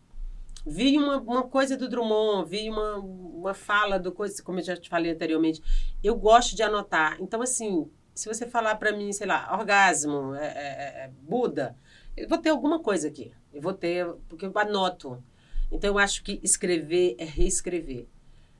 Vi 0.66 0.96
uma, 0.96 1.18
uma 1.18 1.42
coisa 1.42 1.76
do 1.76 1.86
Drummond, 1.86 2.48
vi 2.48 2.70
uma, 2.70 2.96
uma 2.96 3.52
fala 3.52 3.98
do 3.98 4.10
coisa, 4.10 4.42
como 4.42 4.58
eu 4.58 4.64
já 4.64 4.74
te 4.74 4.88
falei 4.88 5.12
anteriormente. 5.12 5.60
Eu 6.02 6.16
gosto 6.16 6.56
de 6.56 6.62
anotar. 6.62 7.18
Então, 7.20 7.42
assim, 7.42 7.90
se 8.14 8.26
você 8.26 8.46
falar 8.46 8.76
para 8.76 8.90
mim, 8.90 9.12
sei 9.12 9.26
lá, 9.26 9.54
orgasmo, 9.54 10.34
é, 10.34 10.46
é, 10.46 11.04
é, 11.04 11.10
Buda, 11.28 11.76
eu 12.16 12.26
vou 12.26 12.38
ter 12.38 12.48
alguma 12.48 12.80
coisa 12.80 13.08
aqui. 13.08 13.34
Eu 13.52 13.60
vou 13.60 13.74
ter, 13.74 14.06
porque 14.30 14.46
eu 14.46 14.52
anoto. 14.54 15.22
Então, 15.70 15.90
eu 15.90 15.98
acho 15.98 16.24
que 16.24 16.40
escrever 16.42 17.16
é 17.18 17.24
reescrever. 17.26 18.06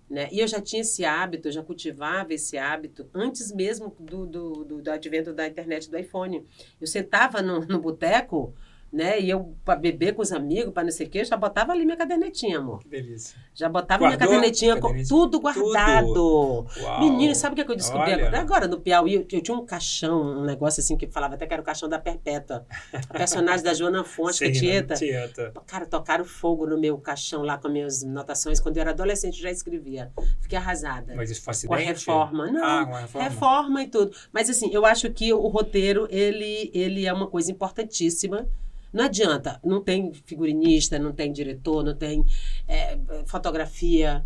Né? 0.09 0.29
E 0.31 0.39
eu 0.39 0.47
já 0.47 0.61
tinha 0.61 0.83
esse 0.83 1.05
hábito, 1.05 1.49
eu 1.49 1.53
já 1.53 1.63
cultivava 1.63 2.33
esse 2.33 2.57
hábito 2.57 3.09
antes 3.13 3.51
mesmo 3.53 3.95
do, 3.99 4.25
do, 4.25 4.65
do, 4.65 4.83
do 4.83 4.91
advento 4.91 5.33
da 5.33 5.49
internet 5.49 5.91
do 5.91 5.99
iPhone. 5.99 6.47
Eu 6.81 6.87
sentava 6.87 7.43
no, 7.43 7.61
no 7.67 7.81
boteco, 7.81 8.55
né? 8.97 9.21
E 9.21 9.29
eu, 9.29 9.55
para 9.63 9.79
beber 9.79 10.15
com 10.15 10.23
os 10.23 10.33
amigos, 10.33 10.73
para 10.73 10.85
não 10.85 10.91
sei 10.91 11.07
o 11.07 11.11
quê, 11.11 11.23
já 11.23 11.37
botava 11.37 11.73
ali 11.73 11.85
minha 11.85 11.97
cadernetinha, 11.97 12.59
amor. 12.59 12.81
Que 12.81 12.89
delícia. 12.89 13.39
Já 13.55 13.69
botava 13.69 14.01
Guardou? 14.01 14.09
minha 14.09 14.19
cadernetinha, 14.19 14.81
com 14.81 15.05
tudo 15.07 15.39
guardado. 15.39 16.15
Tudo. 16.15 16.67
Menino, 17.01 17.35
sabe 17.35 17.53
o 17.53 17.57
que, 17.57 17.61
é 17.61 17.65
que 17.65 17.73
eu 17.73 17.77
descobri 17.77 18.15
agora? 18.15 18.41
Agora, 18.41 18.67
no 18.67 18.81
Piauí, 18.81 19.15
eu, 19.15 19.27
eu, 19.31 19.41
tinha 19.43 19.57
um 19.57 19.67
caixão, 19.67 20.39
um 20.39 20.45
negócio 20.45 20.81
assim 20.81 20.97
que 20.97 21.07
falava 21.07 21.35
até 21.35 21.47
que 21.47 21.53
era 21.53 21.61
o 21.61 21.65
caixão 21.65 21.89
da 21.89 21.99
Perpétua. 21.99 22.65
A 23.09 23.13
personagem 23.13 23.63
da 23.63 23.75
Joana 23.75 24.03
Fonte, 24.03 24.39
que 24.39 24.53
Tieta. 24.53 24.95
Tieta. 24.95 25.53
Cara, 25.67 25.85
tocaram 25.85 26.25
fogo 26.25 26.67
no 26.67 26.79
meu 26.79 26.97
caixão 26.97 27.43
lá 27.43 27.59
com 27.59 27.69
minhas 27.69 28.03
notações. 28.03 28.59
Quando 28.59 28.79
eu 28.79 28.81
era 28.81 28.93
adolescente, 28.93 29.37
eu 29.37 29.43
já 29.43 29.51
escrevia. 29.51 30.11
Fiquei 30.41 30.57
arrasada. 30.57 31.15
Mas 31.15 31.31
isso 31.31 31.49
acidente? 31.51 31.69
Com 31.69 31.75
a 31.75 31.79
reforma. 31.79 32.47
Não, 32.51 32.65
ah, 32.65 32.87
com 32.87 32.95
a 32.95 33.01
reforma. 33.01 33.29
reforma 33.29 33.83
e 33.83 33.89
tudo. 33.89 34.17
Mas 34.33 34.49
assim, 34.49 34.71
eu 34.73 34.87
acho 34.87 35.11
que 35.11 35.35
o 35.35 35.47
roteiro, 35.49 36.09
ele, 36.11 36.71
ele 36.73 37.07
é 37.07 37.13
uma 37.13 37.27
coisa 37.27 37.51
importantíssima 37.51 38.49
não 38.93 39.05
adianta, 39.05 39.61
não 39.65 39.83
tem 39.83 40.13
figurinista, 40.13 40.99
não 40.99 41.13
tem 41.13 41.33
diretor, 41.33 41.85
não 41.85 41.95
tem 41.95 42.25
é, 42.67 42.99
fotografia. 43.27 44.25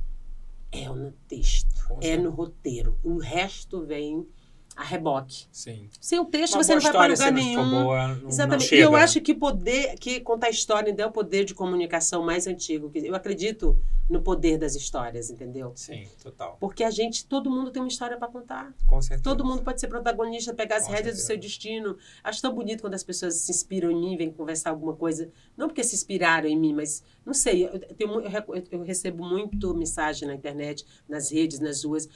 É 0.73 0.89
no 0.89 1.11
texto, 1.27 1.99
é 2.01 2.17
no 2.17 2.31
roteiro. 2.31 2.97
O 3.03 3.19
resto 3.19 3.85
vem 3.85 4.25
a 4.81 4.85
reboque. 4.85 5.47
Sim. 5.53 5.91
Sem 6.01 6.19
o 6.19 6.25
texto 6.25 6.55
Uma 6.55 6.65
você 6.65 6.75
não 6.75 6.81
vai 6.81 6.91
para 6.93 7.13
lugar 7.13 7.31
não 7.33 7.43
nenhum. 7.43 7.71
boa, 7.85 8.09
não- 8.09 8.17
não 8.23 8.29
Exatamente. 8.29 8.65
chega. 8.65 8.81
e 8.81 8.85
eu 8.85 8.97
acho 8.97 9.21
que 9.21 9.35
poder, 9.35 9.95
que 9.99 10.21
contar 10.21 10.49
história 10.49 10.89
ainda 10.91 11.03
é 11.03 11.07
o 11.07 11.11
poder 11.13 11.45
de 11.45 11.55
comunicação 11.55 12.25
mais 12.25 12.47
antigo. 12.47 12.89
que 12.91 12.99
Eu 13.07 13.15
acredito 13.15 13.79
no 14.09 14.23
poder 14.23 14.57
das 14.57 14.75
histórias, 14.75 15.29
entendeu? 15.31 15.73
Sim, 15.77 16.09
total. 16.23 16.57
Porque 16.59 16.83
a 16.83 16.91
gente, 16.91 17.27
todo 17.27 17.51
mundo 17.51 17.71
tem 17.71 17.83
uma 17.83 17.89
história 17.89 18.17
para 18.17 18.27
contar. 18.27 18.75
Com 18.87 19.01
certeza. 19.03 19.23
Todo 19.23 19.45
mundo 19.45 19.63
pode 19.63 19.79
ser 19.81 19.87
protagonista, 19.89 20.55
pegar 20.55 20.77
as 20.79 20.87
Com 20.87 20.93
rédeas 20.93 21.17
do 21.17 21.21
certeza. 21.21 21.27
seu 21.27 21.37
destino. 21.37 21.97
Acho 22.25 22.41
tão 22.41 22.55
bonito 22.55 22.81
quando 22.81 22.95
as 22.95 23.05
pessoas 23.05 23.35
se 23.35 23.51
inspiram 23.53 23.91
em 23.91 24.01
mim, 24.01 24.17
vêm 24.17 24.31
conversar 24.33 24.71
alguma 24.71 24.97
coisa. 24.97 25.31
Não 25.57 25.69
porque 25.69 25.85
se 25.85 25.95
inspiraram 25.95 26.49
em 26.49 26.59
mim, 26.59 26.73
mas 26.73 27.05
não 27.25 27.35
sei. 27.35 27.67
Eu, 27.67 27.79
tenho 27.79 28.21
eu 28.21 28.65
eu 28.73 28.83
recebo 28.83 29.23
muito 29.25 29.75
mensagem 29.75 30.27
na 30.27 30.35
internet, 30.35 30.85
nas 31.09 31.31
redes, 31.31 31.61
nas 31.61 31.85
ruas. 31.85 32.09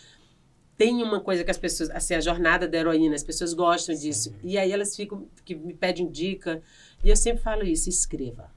Tem 0.76 1.02
uma 1.02 1.20
coisa 1.20 1.44
que 1.44 1.50
as 1.50 1.58
pessoas, 1.58 1.88
assim, 1.90 2.14
a 2.14 2.20
jornada 2.20 2.66
da 2.66 2.76
heroína, 2.78 3.14
as 3.14 3.22
pessoas 3.22 3.54
gostam 3.54 3.94
disso. 3.94 4.34
E 4.42 4.58
aí 4.58 4.72
elas 4.72 4.96
ficam, 4.96 5.28
que 5.44 5.54
me 5.54 5.72
pedem 5.74 6.10
dica. 6.10 6.60
E 7.02 7.08
eu 7.10 7.16
sempre 7.16 7.42
falo 7.42 7.62
isso: 7.62 7.88
escreva. 7.88 8.50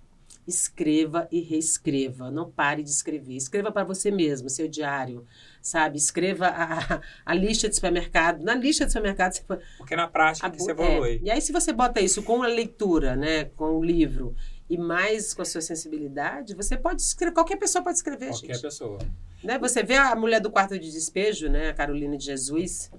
Escreva 0.47 1.27
e 1.29 1.41
reescreva. 1.41 2.31
Não 2.31 2.49
pare 2.49 2.81
de 2.81 2.89
escrever. 2.89 3.35
Escreva 3.35 3.69
para 3.69 3.83
você 3.83 4.09
mesmo, 4.09 4.49
seu 4.49 4.67
diário, 4.67 5.25
sabe? 5.61 5.97
Escreva 5.97 6.47
a, 6.47 7.01
a 7.25 7.33
lista 7.33 7.67
de 7.67 7.75
supermercado. 7.75 8.41
Na 8.43 8.55
lista 8.55 8.85
de 8.85 8.93
supermercado, 8.93 9.33
você 9.33 9.43
Porque 9.77 9.95
na 9.95 10.07
prática 10.07 10.49
que 10.49 10.55
a- 10.55 10.59
você 10.59 10.71
é. 10.71 10.73
evolui. 10.73 11.19
E 11.21 11.29
aí, 11.29 11.41
se 11.41 11.51
você 11.51 11.73
bota 11.73 11.99
isso 11.99 12.23
com 12.23 12.41
a 12.43 12.47
leitura, 12.47 13.15
né? 13.15 13.45
Com 13.57 13.77
o 13.77 13.83
livro, 13.83 14.33
e 14.69 14.77
mais 14.77 15.33
com 15.33 15.41
a 15.41 15.45
sua 15.45 15.61
sensibilidade, 15.61 16.53
você 16.55 16.75
pode 16.77 17.01
escrever. 17.01 17.33
Qualquer 17.33 17.55
pessoa 17.57 17.83
pode 17.83 17.97
escrever, 17.97 18.29
Qualquer 18.29 18.53
gente. 18.53 18.61
pessoa. 18.61 18.97
Né? 19.43 19.57
Você 19.59 19.83
vê 19.83 19.95
a 19.95 20.15
mulher 20.15 20.41
do 20.41 20.51
quarto 20.51 20.77
de 20.77 20.91
despejo, 20.91 21.47
né? 21.49 21.69
A 21.69 21.73
Carolina 21.73 22.17
de 22.17 22.25
Jesus. 22.25 22.91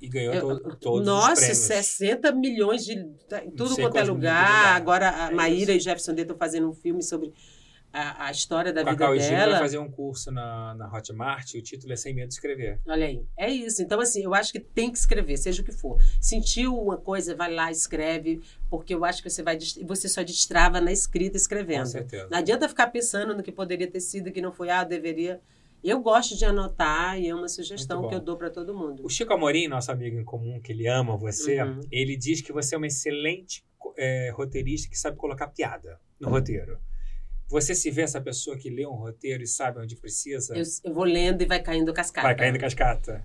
E 0.00 0.08
ganhou 0.08 0.34
Eu- 0.34 0.60
to- 0.60 0.76
todos 0.76 1.06
Nossa, 1.06 1.32
os 1.32 1.38
prêmios. 1.38 1.58
60 1.58 2.32
milhões 2.32 2.84
de. 2.84 3.04
tá 3.28 3.42
Em 3.42 3.50
tudo 3.50 3.74
quanto 3.76 3.96
é 3.96 4.02
lugar. 4.02 4.08
lugar. 4.08 4.76
Agora 4.76 5.10
a 5.26 5.30
É 5.30 5.34
Maíra 5.34 5.72
isso. 5.72 5.80
e 5.80 5.80
Jefferson 5.80 6.12
D 6.14 6.22
estão 6.22 6.36
fazendo 6.36 6.68
um 6.68 6.74
filme 6.74 7.02
sobre 7.02 7.32
a, 7.94 8.26
a 8.26 8.30
história 8.30 8.72
da 8.72 8.82
vida 8.82 8.92
e 9.14 9.18
Gil 9.20 9.30
vai 9.30 9.38
dela. 9.46 9.58
fazer 9.58 9.78
um 9.78 9.90
curso 9.90 10.30
na, 10.32 10.74
na 10.74 10.92
Hotmart 10.92 11.54
e 11.54 11.58
o 11.58 11.62
título 11.62 11.92
é 11.92 11.96
Sem 11.96 12.12
Medo 12.14 12.28
de 12.28 12.34
Escrever. 12.34 12.80
Olha 12.86 13.06
aí, 13.06 13.24
é 13.38 13.48
isso. 13.50 13.80
Então, 13.82 14.00
assim, 14.00 14.22
eu 14.24 14.34
acho 14.34 14.50
que 14.52 14.58
tem 14.60 14.90
que 14.90 14.98
escrever, 14.98 15.36
seja 15.36 15.62
o 15.62 15.64
que 15.64 15.72
for. 15.72 15.98
Sentiu 16.20 16.76
uma 16.76 16.96
coisa, 16.96 17.34
vai 17.36 17.52
lá, 17.54 17.70
escreve, 17.70 18.40
porque 18.68 18.94
eu 18.94 19.04
acho 19.04 19.22
que 19.22 19.30
você 19.30 19.42
vai 19.42 19.56
você 19.86 20.08
só 20.08 20.22
destrava 20.22 20.80
na 20.80 20.90
escrita 20.92 21.32
Com 21.32 21.36
escrevendo. 21.36 21.86
certeza. 21.86 22.28
Não 22.30 22.38
adianta 22.38 22.68
ficar 22.68 22.88
pensando 22.88 23.34
no 23.34 23.42
que 23.42 23.52
poderia 23.52 23.90
ter 23.90 24.00
sido, 24.00 24.32
que 24.32 24.42
não 24.42 24.52
foi, 24.52 24.70
ah, 24.70 24.82
deveria. 24.84 25.40
Eu 25.82 26.00
gosto 26.00 26.34
de 26.36 26.44
anotar 26.46 27.20
e 27.20 27.28
é 27.28 27.34
uma 27.34 27.46
sugestão 27.48 28.08
que 28.08 28.14
eu 28.14 28.20
dou 28.20 28.36
para 28.38 28.48
todo 28.50 28.74
mundo. 28.74 29.04
O 29.04 29.08
Chico 29.10 29.34
Amorim, 29.34 29.68
nosso 29.68 29.92
amigo 29.92 30.18
em 30.18 30.24
comum, 30.24 30.58
que 30.58 30.72
ele 30.72 30.88
ama 30.88 31.14
você, 31.16 31.62
Uhum. 31.62 31.80
ele 31.92 32.16
diz 32.16 32.40
que 32.40 32.52
você 32.52 32.74
é 32.74 32.78
uma 32.78 32.86
excelente 32.86 33.62
é, 33.96 34.30
roteirista 34.34 34.88
que 34.88 34.98
sabe 34.98 35.16
colocar 35.18 35.46
piada 35.48 36.00
no 36.18 36.30
roteiro. 36.30 36.78
Você 37.48 37.74
se 37.74 37.90
vê 37.90 38.02
essa 38.02 38.20
pessoa 38.20 38.56
que 38.56 38.70
lê 38.70 38.86
um 38.86 38.94
roteiro 38.94 39.42
e 39.42 39.46
sabe 39.46 39.78
onde 39.80 39.96
precisa? 39.96 40.56
Eu, 40.56 40.64
eu 40.84 40.94
vou 40.94 41.04
lendo 41.04 41.42
e 41.42 41.46
vai 41.46 41.60
caindo 41.62 41.92
cascata. 41.92 42.26
Vai 42.26 42.34
caindo 42.34 42.58
cascata. 42.58 43.24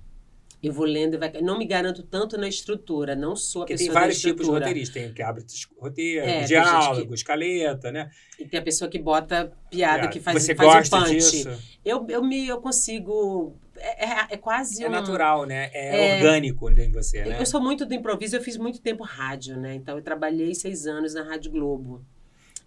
Eu 0.62 0.74
vou 0.74 0.86
lendo 0.86 1.14
e 1.14 1.18
vai 1.18 1.32
caindo. 1.32 1.46
Não 1.46 1.58
me 1.58 1.66
garanto 1.66 2.04
tanto 2.04 2.38
na 2.38 2.48
estrutura, 2.48 3.16
não 3.16 3.34
sou 3.34 3.62
a 3.62 3.66
Porque 3.66 3.76
pessoa 3.76 3.88
tem 3.88 3.94
vários 3.94 4.20
tipos 4.20 4.46
de 4.46 4.52
roteiristas. 4.52 4.94
Tem 5.02 5.10
o 5.10 5.14
que 5.14 5.22
abre 5.22 5.46
roteiro, 5.80 6.26
É, 6.26 6.44
diálogo, 6.44 7.02
gente 7.02 7.14
escaleta, 7.14 7.92
né? 7.94 8.10
E 8.38 8.46
tem 8.46 8.60
a 8.60 8.64
pessoa 8.64 8.90
que 8.92 9.00
bota 9.00 9.54
piada, 9.72 10.10
que 10.10 10.20
faz, 10.20 10.44
Você 10.44 10.54
faz 10.54 10.70
gosta 10.70 10.98
um 10.98 11.04
punch. 11.04 11.14
disso? 11.16 11.50
Eu, 11.84 12.06
eu, 12.10 12.22
me, 12.22 12.46
eu 12.46 12.60
consigo. 12.60 13.56
É, 13.78 14.06
é, 14.06 14.28
é 14.32 14.38
quase 14.38 14.84
É 14.84 14.90
um. 14.90 14.92
natural, 14.92 15.46
né? 15.46 15.70
É, 15.74 16.10
É. 16.10 16.16
orgânico 16.18 16.70
em 16.70 16.92
você, 16.92 17.24
né? 17.24 17.40
Eu 17.40 17.46
sou 17.46 17.62
muito 17.62 17.86
do 17.86 17.94
improviso, 17.94 18.36
eu 18.36 18.42
fiz 18.44 18.58
muito 18.58 18.82
tempo 18.82 19.06
rádio, 19.06 19.56
né? 19.56 19.76
Então 19.76 19.96
eu 19.96 20.04
trabalhei 20.04 20.54
seis 20.54 20.86
anos 20.86 21.14
na 21.14 21.24
Rádio 21.24 21.52
Globo. 21.52 22.06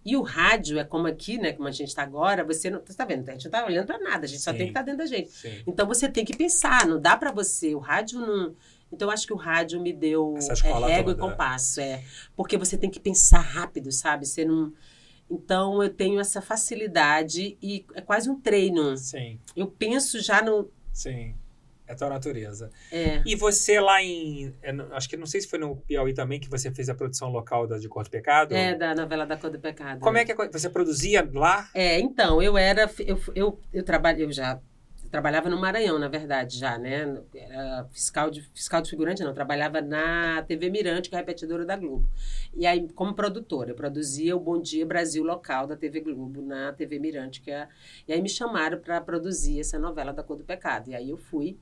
E 0.05 0.17
o 0.17 0.21
rádio 0.21 0.77
é 0.79 0.83
como 0.83 1.07
aqui, 1.07 1.37
né? 1.37 1.53
Como 1.53 1.67
a 1.67 1.71
gente 1.71 1.89
está 1.89 2.03
agora, 2.03 2.43
você 2.43 2.69
não. 2.69 2.81
Você 2.85 2.93
tá 2.95 3.05
vendo? 3.05 3.27
A 3.27 3.31
gente 3.33 3.45
não 3.45 3.51
tá 3.51 3.65
olhando 3.65 3.85
para 3.85 3.99
nada, 3.99 4.25
a 4.25 4.27
gente 4.27 4.41
só 4.41 4.51
Sim. 4.51 4.57
tem 4.57 4.67
que 4.67 4.71
estar 4.71 4.81
dentro 4.81 4.97
da 4.99 5.05
gente. 5.05 5.31
Sim. 5.31 5.63
Então 5.65 5.87
você 5.87 6.09
tem 6.09 6.25
que 6.25 6.35
pensar, 6.35 6.85
não 6.85 6.99
dá 6.99 7.15
para 7.15 7.31
você. 7.31 7.73
O 7.73 7.79
rádio 7.79 8.19
não. 8.19 8.55
Então 8.91 9.07
eu 9.07 9.11
acho 9.13 9.25
que 9.25 9.33
o 9.33 9.37
rádio 9.37 9.81
me 9.81 9.91
deu 9.93 10.35
é, 10.37 10.87
régua 10.87 11.15
toda. 11.15 11.25
e 11.25 11.29
compasso, 11.29 11.79
é. 11.81 12.03
Porque 12.35 12.57
você 12.57 12.77
tem 12.77 12.89
que 12.89 12.99
pensar 12.99 13.39
rápido, 13.39 13.91
sabe? 13.91 14.25
Você 14.25 14.45
não. 14.45 14.71
Então 15.29 15.81
eu 15.81 15.89
tenho 15.89 16.19
essa 16.19 16.41
facilidade 16.41 17.57
e 17.61 17.85
é 17.95 18.01
quase 18.01 18.29
um 18.29 18.39
treino. 18.39 18.95
Sim, 18.97 19.39
Eu 19.55 19.67
penso 19.67 20.19
já 20.19 20.41
no. 20.41 20.69
sim. 20.91 21.33
É 21.93 21.95
tua 21.95 22.09
natureza. 22.09 22.71
É, 22.91 23.21
E 23.25 23.35
você 23.35 23.79
lá 23.79 24.01
em. 24.01 24.53
é, 24.61 24.71
Acho 24.91 25.07
que 25.07 25.15
não 25.15 25.25
sei 25.25 25.41
se 25.41 25.47
foi 25.47 25.59
no 25.59 25.75
Piauí 25.77 26.13
também 26.13 26.39
que 26.39 26.49
você 26.49 26.71
fez 26.71 26.89
a 26.89 26.95
produção 26.95 27.29
local 27.31 27.67
da 27.67 27.77
De 27.77 27.87
Cor 27.87 28.03
do 28.03 28.09
Pecado. 28.09 28.53
é 28.55 28.73
da 28.75 28.93
novela 28.95 29.25
da 29.25 29.37
Cor 29.37 29.49
do 29.49 29.59
Pecado. 29.59 29.99
Como 29.99 30.17
é 30.17 30.25
que 30.25 30.31
é- 30.31 30.49
você 30.49 30.69
produzia 30.69 31.27
lá? 31.33 31.69
É, 31.73 31.99
então, 31.99 32.41
eu 32.41 32.57
era. 32.57 32.89
Eu, 32.99 33.19
eu, 33.35 33.59
eu, 33.71 33.83
trabalho, 33.83 34.23
eu 34.23 34.31
já 34.31 34.59
trabalhava 35.11 35.47
no 35.47 35.59
Maranhão, 35.61 35.99
na 35.99 36.07
verdade, 36.07 36.57
já, 36.57 36.75
né? 36.79 37.21
Era 37.35 37.85
fiscal 37.91 38.31
de, 38.31 38.41
fiscal 38.51 38.81
de 38.81 38.89
figurante, 38.89 39.23
não. 39.23 39.31
Trabalhava 39.31 39.79
na 39.79 40.41
TV 40.47 40.71
Mirante, 40.71 41.07
que 41.07 41.15
é 41.15 41.19
a 41.19 41.21
repetidora 41.21 41.63
da 41.63 41.75
Globo. 41.77 42.07
E 42.55 42.65
aí, 42.65 42.87
como 42.95 43.13
produtora, 43.13 43.69
eu 43.71 43.75
produzia 43.75 44.35
o 44.35 44.39
Bom 44.39 44.59
Dia 44.59 44.83
Brasil 44.87 45.23
local 45.23 45.67
da 45.67 45.75
TV 45.77 45.99
Globo, 45.99 46.41
na 46.41 46.73
TV 46.73 46.97
Mirante. 46.97 47.41
Que 47.41 47.51
é, 47.51 47.67
e 48.07 48.13
aí 48.13 48.21
me 48.23 48.29
chamaram 48.29 48.79
para 48.79 48.99
produzir 49.01 49.59
essa 49.59 49.77
novela 49.77 50.11
da 50.11 50.23
Cor 50.23 50.35
do 50.37 50.43
Pecado. 50.43 50.89
E 50.89 50.95
aí 50.95 51.11
eu 51.11 51.17
fui, 51.17 51.59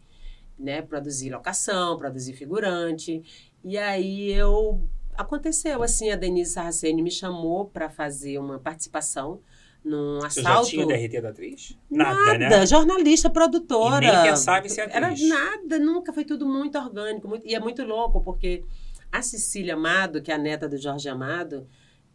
né? 0.62 0.82
Produzir 0.82 1.32
locação, 1.32 1.98
produzir 1.98 2.34
figurante. 2.34 3.22
E 3.64 3.78
aí 3.78 4.32
eu. 4.32 4.82
Aconteceu 5.18 5.84
assim, 5.84 6.10
a 6.10 6.16
Denise 6.16 6.54
Saraceni 6.54 7.02
me 7.02 7.12
chamou 7.12 7.66
para 7.66 7.90
fazer 7.90 8.38
uma 8.40 8.58
participação 8.58 9.42
num 9.84 10.20
Você 10.22 10.42
já 10.42 10.52
assalto. 10.52 10.70
tinha 10.70 10.86
DRT 10.88 11.22
da 11.22 11.30
atriz? 11.30 11.78
Nada, 11.90 12.38
né? 12.38 12.66
jornalista, 12.66 13.30
produtora. 13.30 14.06
E 14.06 14.12
nem 14.12 14.24
pensava 14.24 14.66
em 14.66 14.70
ser 14.70 14.90
Era 14.90 15.08
atriz. 15.08 15.28
nada, 15.28 15.78
nunca, 15.80 16.14
foi 16.14 16.24
tudo 16.24 16.46
muito 16.48 16.78
orgânico. 16.78 17.28
muito- 17.28 17.46
e 17.46 17.54
é 17.54 17.60
muito 17.60 17.84
louco, 17.84 18.22
porque 18.22 18.64
a 19.12 19.22
Cecília 19.22 19.74
Amado, 19.74 20.22
que 20.22 20.32
é 20.32 20.36
a 20.36 20.38
neta 20.38 20.68
do 20.70 20.78
Jorge 20.78 21.10
Amado, 21.10 21.68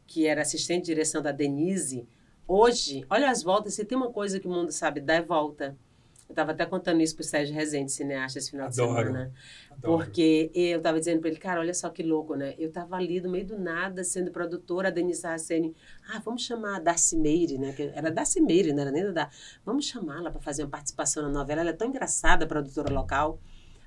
que 0.07 0.27
era 0.27 0.41
assistente 0.43 0.83
de 0.87 0.93
direção 0.93 1.21
da 1.21 1.33
Denise, 1.33 2.09
hoje, 2.49 3.05
olha 3.11 3.31
as 3.31 3.43
voltas, 3.43 3.75
se 3.75 3.85
tem 3.85 3.99
uma 3.99 4.11
coisa 4.11 4.41
que 4.41 4.47
o 4.49 4.51
mundo 4.51 4.73
sabe, 4.73 5.01
dá 5.01 5.15
é 5.15 5.23
volta. 5.23 5.77
Eu 6.29 6.33
estava 6.33 6.51
até 6.53 6.67
contando 6.67 7.01
isso 7.01 7.15
para 7.15 7.23
o 7.23 7.25
Sérgio 7.25 7.55
Rezende, 7.55 7.93
cineasta, 7.93 8.39
esse 8.39 8.51
final 8.51 8.69
de 8.69 8.81
Adoro. 8.81 9.07
semana. 9.07 9.33
Adoro. 9.71 10.05
Porque 10.05 10.51
eu 10.55 10.79
estava 10.79 10.99
dizendo 10.99 11.21
para 11.21 11.31
ele, 11.31 11.39
cara, 11.39 11.61
olha 11.61 11.73
só 11.73 11.89
que 11.89 12.03
louco, 12.03 12.35
né? 12.35 12.55
Eu 12.59 12.69
estava 12.69 12.97
ali 12.97 13.21
no 13.21 13.31
meio 13.31 13.47
do 13.47 13.59
nada, 13.59 14.03
sendo 14.03 14.33
produtora, 14.33 14.89
a 14.89 14.91
Denise 14.91 15.21
Saraceni, 15.21 15.75
ah, 16.11 16.21
vamos 16.25 16.43
chamar 16.43 16.77
a 16.77 16.81
Darcy 16.81 17.17
Meire, 17.17 17.59
né? 17.59 17.73
Que 17.73 17.93
era 17.95 18.11
Darcy 18.11 18.41
Meire, 18.41 18.73
não 18.73 18.83
era 18.83 18.91
nem 18.91 19.13
da. 19.13 19.31
Vamos 19.65 19.87
chamá-la 19.87 20.31
para 20.31 20.41
fazer 20.41 20.65
uma 20.65 20.71
participação 20.71 21.23
na 21.23 21.29
novela, 21.29 21.61
ela 21.61 21.71
é 21.71 21.75
tão 21.75 21.89
engraçada, 21.89 22.45
a 22.45 22.49
produtora 22.49 22.93
local. 22.93 23.39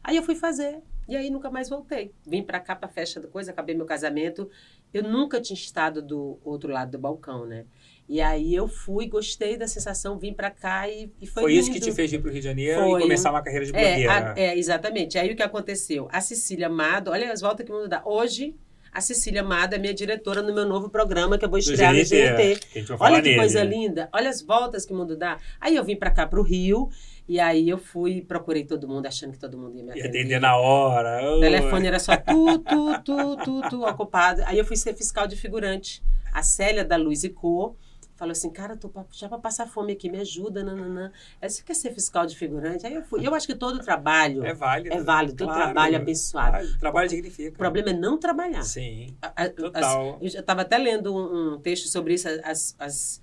Aí 0.01 0.15
eu 0.15 0.23
fui 0.23 0.35
fazer, 0.35 0.81
e 1.09 1.15
aí 1.17 1.29
nunca 1.29 1.49
mais 1.49 1.67
voltei. 1.67 2.13
Vim 2.25 2.41
para 2.41 2.59
cá, 2.59 2.75
para 2.75 2.87
a 2.87 2.91
festa 2.91 3.19
da 3.19 3.27
coisa, 3.27 3.51
acabei 3.51 3.75
meu 3.75 3.85
casamento. 3.85 4.49
Eu 4.93 5.03
nunca 5.03 5.41
tinha 5.41 5.55
estado 5.57 6.01
do 6.01 6.39
outro 6.43 6.71
lado 6.71 6.91
do 6.91 6.99
balcão, 6.99 7.45
né? 7.45 7.65
E 8.09 8.19
aí 8.21 8.55
eu 8.55 8.67
fui, 8.67 9.07
gostei 9.07 9.55
da 9.55 9.67
sensação, 9.67 10.17
vim 10.17 10.33
para 10.33 10.49
cá 10.49 10.89
e, 10.89 11.11
e 11.21 11.27
foi 11.27 11.43
Foi, 11.43 11.53
isso 11.53 11.67
que 11.69 11.75
lindo. 11.75 11.85
te 11.85 11.91
fez 11.95 12.09
vir 12.09 12.19
para 12.19 12.29
o 12.29 12.31
Rio 12.31 12.41
de 12.41 12.47
Janeiro 12.47 12.81
Foi. 12.81 12.99
e 12.99 13.03
começar 13.03 13.29
uma 13.29 13.43
carreira 13.43 13.65
de 13.65 13.71
É, 13.75 13.87
blogueira. 13.87 14.31
a- 14.31 14.39
é, 14.39 14.57
exatamente. 14.57 15.15
Aí 15.19 15.31
o 15.31 15.35
que 15.35 15.43
aconteceu? 15.43 16.07
A 16.11 16.19
Cecília 16.19 16.65
Amado, 16.67 17.11
olha 17.11 17.31
as 17.31 17.39
voltas 17.39 17.63
que 17.63 17.71
o 17.71 17.75
mundo 17.75 17.87
dá. 17.87 18.01
Hoje, 18.03 18.55
a 18.91 18.99
Cecília 18.99 19.41
Amado 19.41 19.75
é 19.75 19.77
minha 19.77 19.93
diretora 19.93 20.41
no 20.41 20.51
meu 20.55 20.65
novo 20.65 20.89
programa 20.89 21.37
que 21.37 21.45
eu 21.45 21.49
vou 21.51 21.59
estrear 21.59 21.93
no 21.93 21.99
GNT, 21.99 22.59
Olha 22.99 23.17
que 23.21 23.27
nele. 23.27 23.35
coisa 23.37 23.63
linda. 23.63 24.09
Olha 24.11 24.27
as 24.31 24.41
voltas 24.41 24.87
que 24.87 24.91
o 24.91 24.95
mundo 24.95 25.15
dá. 25.15 25.37
Aí 25.61 25.75
eu 25.75 25.83
vim 25.83 25.95
pra 25.95 26.09
cá, 26.09 26.25
pro 26.25 26.41
Rio, 26.41 26.89
e 27.27 27.39
aí 27.39 27.69
eu 27.69 27.77
fui, 27.77 28.21
procurei 28.23 28.63
todo 28.65 28.87
mundo, 28.87 29.05
achando 29.05 29.33
que 29.33 29.37
todo 29.39 29.55
mundo 29.55 29.77
ia 29.77 29.83
me 29.83 29.91
atender. 29.91 30.07
atender 30.09 30.41
na 30.41 30.57
hora. 30.57 31.35
O 31.37 31.39
telefone 31.41 31.85
era 31.85 31.99
só 31.99 32.17
tu, 32.17 32.57
tu, 32.57 32.99
tu, 33.03 33.37
tu, 33.45 33.61
tu, 33.69 33.83
ocupado. 33.85 34.41
Aí 34.47 34.57
eu 34.57 34.65
fui 34.65 34.75
ser 34.75 34.95
fiscal 34.95 35.27
de 35.27 35.35
figurante. 35.35 36.01
A 36.33 36.41
Célia 36.41 36.83
da 36.83 36.95
Luz 36.97 37.23
e 37.23 37.29
Cor 37.29 37.75
falou 38.19 38.33
assim, 38.33 38.49
cara, 38.51 38.75
tô 38.75 38.91
já 39.11 39.27
pra 39.29 39.37
passar 39.39 39.65
fome 39.65 39.93
aqui, 39.93 40.09
me 40.11 40.19
ajuda, 40.19 40.61
nananã. 40.63 41.11
Aí 41.41 41.49
você 41.49 41.63
quer 41.63 41.73
ser 41.73 41.91
fiscal 41.93 42.25
de 42.25 42.35
figurante? 42.35 42.85
Aí 42.85 42.93
eu 42.93 43.01
fui. 43.03 43.25
Eu 43.25 43.33
acho 43.33 43.47
que 43.47 43.55
todo 43.55 43.79
trabalho 43.79 44.45
É 44.45 44.53
válido. 44.53 44.93
é 44.93 45.01
válido, 45.01 45.37
todo 45.37 45.47
Claro. 45.47 45.63
trabalho 45.63 45.93
é 45.95 45.97
abençoado. 45.97 46.51
Válido. 46.51 46.77
Trabalho 46.79 47.09
dignifica. 47.09 47.49
O 47.55 47.57
problema 47.57 47.89
é 47.91 47.93
não 47.93 48.17
trabalhar. 48.19 48.61
Sim, 48.63 49.15
A- 49.21 49.45
a- 49.45 49.49
total. 49.49 50.15
as- 50.21 50.33
eu 50.35 50.39
estava 50.41 50.61
até 50.61 50.77
lendo 50.77 51.15
um, 51.15 51.53
um 51.55 51.59
texto 51.59 51.87
sobre 51.87 52.13
isso, 52.13 52.27
as, 52.43 52.75
as, 52.77 53.21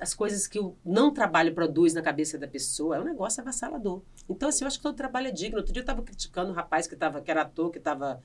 as 0.00 0.12
coisas 0.12 0.46
que 0.46 0.58
o 0.60 0.76
não 0.84 1.10
trabalho 1.10 1.54
produz 1.54 1.94
na 1.94 2.02
cabeça 2.02 2.36
da 2.36 2.46
pessoa. 2.46 2.96
É 2.96 3.00
um 3.00 3.04
negócio 3.04 3.40
avassalador. 3.40 4.02
Então, 4.28 4.48
assim, 4.50 4.64
eu 4.64 4.68
acho 4.68 4.76
que 4.76 4.82
todo 4.82 4.94
trabalho 4.94 5.28
é 5.28 5.32
digno. 5.32 5.56
Outro 5.56 5.72
dia 5.72 5.80
eu 5.80 5.84
estava 5.84 6.02
criticando 6.02 6.50
um 6.50 6.54
rapaz 6.54 6.86
que, 6.86 6.94
tava, 6.94 7.20
que 7.22 7.30
era 7.30 7.40
ator, 7.42 7.70
que 7.70 7.78
estava 7.78 8.22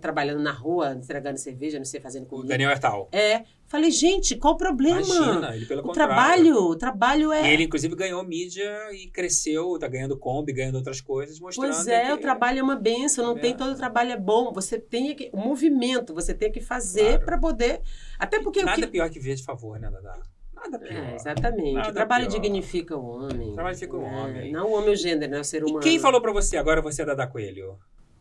trabalhando 0.00 0.42
na 0.42 0.52
rua, 0.52 0.92
entregando 0.94 1.38
cerveja, 1.38 1.78
não 1.78 1.84
sei, 1.84 2.00
fazendo 2.00 2.24
O 2.24 2.26
comida. 2.26 2.48
Daniel 2.48 2.70
Hertal. 2.70 3.08
É. 3.12 3.44
Falei, 3.66 3.90
gente, 3.90 4.36
qual 4.36 4.54
o 4.54 4.56
problema? 4.56 5.00
Imagina, 5.00 5.56
ele 5.56 5.66
pelo 5.66 5.80
o 5.80 5.84
contrário. 5.84 6.14
trabalho, 6.14 6.56
o 6.56 6.76
trabalho 6.76 7.32
é. 7.32 7.48
E 7.50 7.52
ele, 7.54 7.64
inclusive, 7.64 7.96
ganhou 7.96 8.22
mídia 8.22 8.70
e 8.92 9.08
cresceu, 9.08 9.76
tá 9.78 9.88
ganhando 9.88 10.16
Kombi, 10.18 10.52
ganhando 10.52 10.76
outras 10.76 11.00
coisas, 11.00 11.40
mostrando 11.40 11.72
Pois 11.72 11.86
é, 11.88 12.06
que... 12.06 12.12
o 12.12 12.18
trabalho 12.18 12.60
é 12.60 12.62
uma 12.62 12.76
benção, 12.76 13.24
não 13.24 13.36
É. 13.36 13.40
tem 13.40 13.56
todo 13.56 13.72
o 13.72 13.76
trabalho 13.76 14.12
é 14.12 14.16
bom. 14.18 14.52
Você 14.52 14.78
tem 14.78 15.14
que. 15.16 15.30
O 15.32 15.38
movimento, 15.38 16.14
você 16.14 16.34
tem 16.34 16.52
que 16.52 16.60
fazer 16.60 17.08
Claro. 17.12 17.24
para 17.24 17.38
poder. 17.38 17.80
Até 18.18 18.40
porque 18.40 18.60
o 18.60 18.64
Nada 18.66 18.80
que. 18.82 18.86
pior 18.86 19.08
que 19.10 19.18
ver 19.18 19.34
de 19.34 19.42
favor, 19.42 19.78
né, 19.80 19.90
Dada? 19.90 20.22
Nada 20.54 20.78
pior. 20.78 20.92
É, 20.92 21.14
exatamente. 21.16 21.72
Nada 21.74 21.90
o 21.90 21.92
trabalho 21.92 22.26
pior. 22.28 22.40
dignifica 22.40 22.96
o 22.96 23.04
homem. 23.04 23.50
O 23.50 23.54
trabalho 23.54 23.74
dignifica 23.76 23.96
o 23.96 24.06
É, 24.06 24.22
homem. 24.22 24.52
Não 24.52 24.66
o 24.68 24.72
homem, 24.74 24.90
o 24.90 24.96
gênero, 24.96 25.32
né? 25.32 25.40
O 25.40 25.44
ser 25.44 25.62
E 25.62 25.64
humano. 25.64 25.80
quem 25.80 25.98
falou 25.98 26.20
pra 26.20 26.32
você, 26.32 26.56
agora 26.56 26.80
você 26.80 27.02
é 27.02 27.04
Dada 27.06 27.26
Coelho? 27.26 27.78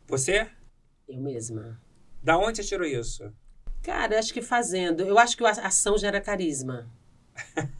Você? 0.07 0.47
Eu 1.15 1.21
mesma. 1.21 1.79
Da 2.21 2.37
onde 2.37 2.57
você 2.57 2.63
tirou 2.63 2.87
isso? 2.87 3.31
Cara, 3.81 4.17
acho 4.17 4.33
que 4.33 4.41
fazendo. 4.41 5.01
Eu 5.03 5.17
acho 5.19 5.35
que 5.37 5.43
a 5.45 5.49
ação 5.49 5.97
gera 5.97 6.21
carisma. 6.21 6.87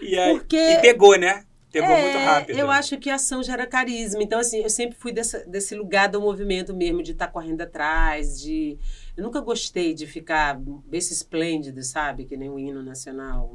E, 0.00 0.18
aí, 0.18 0.34
Porque- 0.38 0.56
e 0.56 0.80
pegou, 0.80 1.16
né? 1.18 1.44
Pegou 1.72 1.88
É, 1.90 2.02
muito 2.02 2.18
rápido. 2.18 2.56
Eu 2.58 2.70
acho 2.70 2.98
que 2.98 3.10
a 3.10 3.16
ação 3.16 3.42
gera 3.42 3.66
carisma. 3.66 4.22
Então, 4.22 4.38
assim, 4.38 4.58
eu 4.58 4.70
sempre 4.70 4.96
fui 4.96 5.12
dessa, 5.12 5.40
desse 5.44 5.74
lugar 5.74 6.08
do 6.08 6.20
movimento 6.20 6.72
mesmo, 6.74 7.02
de 7.02 7.12
estar 7.12 7.26
correndo 7.28 7.62
atrás, 7.62 8.40
de. 8.40 8.78
Eu 9.16 9.24
nunca 9.24 9.40
gostei 9.40 9.92
de 9.94 10.06
ficar 10.06 10.60
esse 10.92 11.12
esplêndido, 11.12 11.82
sabe? 11.82 12.26
Que 12.26 12.36
nem 12.36 12.48
o 12.48 12.58
hino 12.58 12.80
nacional. 12.82 13.50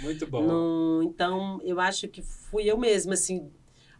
Muito 0.00 0.26
bom. 0.28 0.42
Não- 0.42 1.02
então, 1.02 1.60
eu 1.64 1.80
acho 1.80 2.06
que 2.06 2.22
fui 2.22 2.64
eu 2.70 2.76
mesma, 2.78 3.14
assim, 3.14 3.50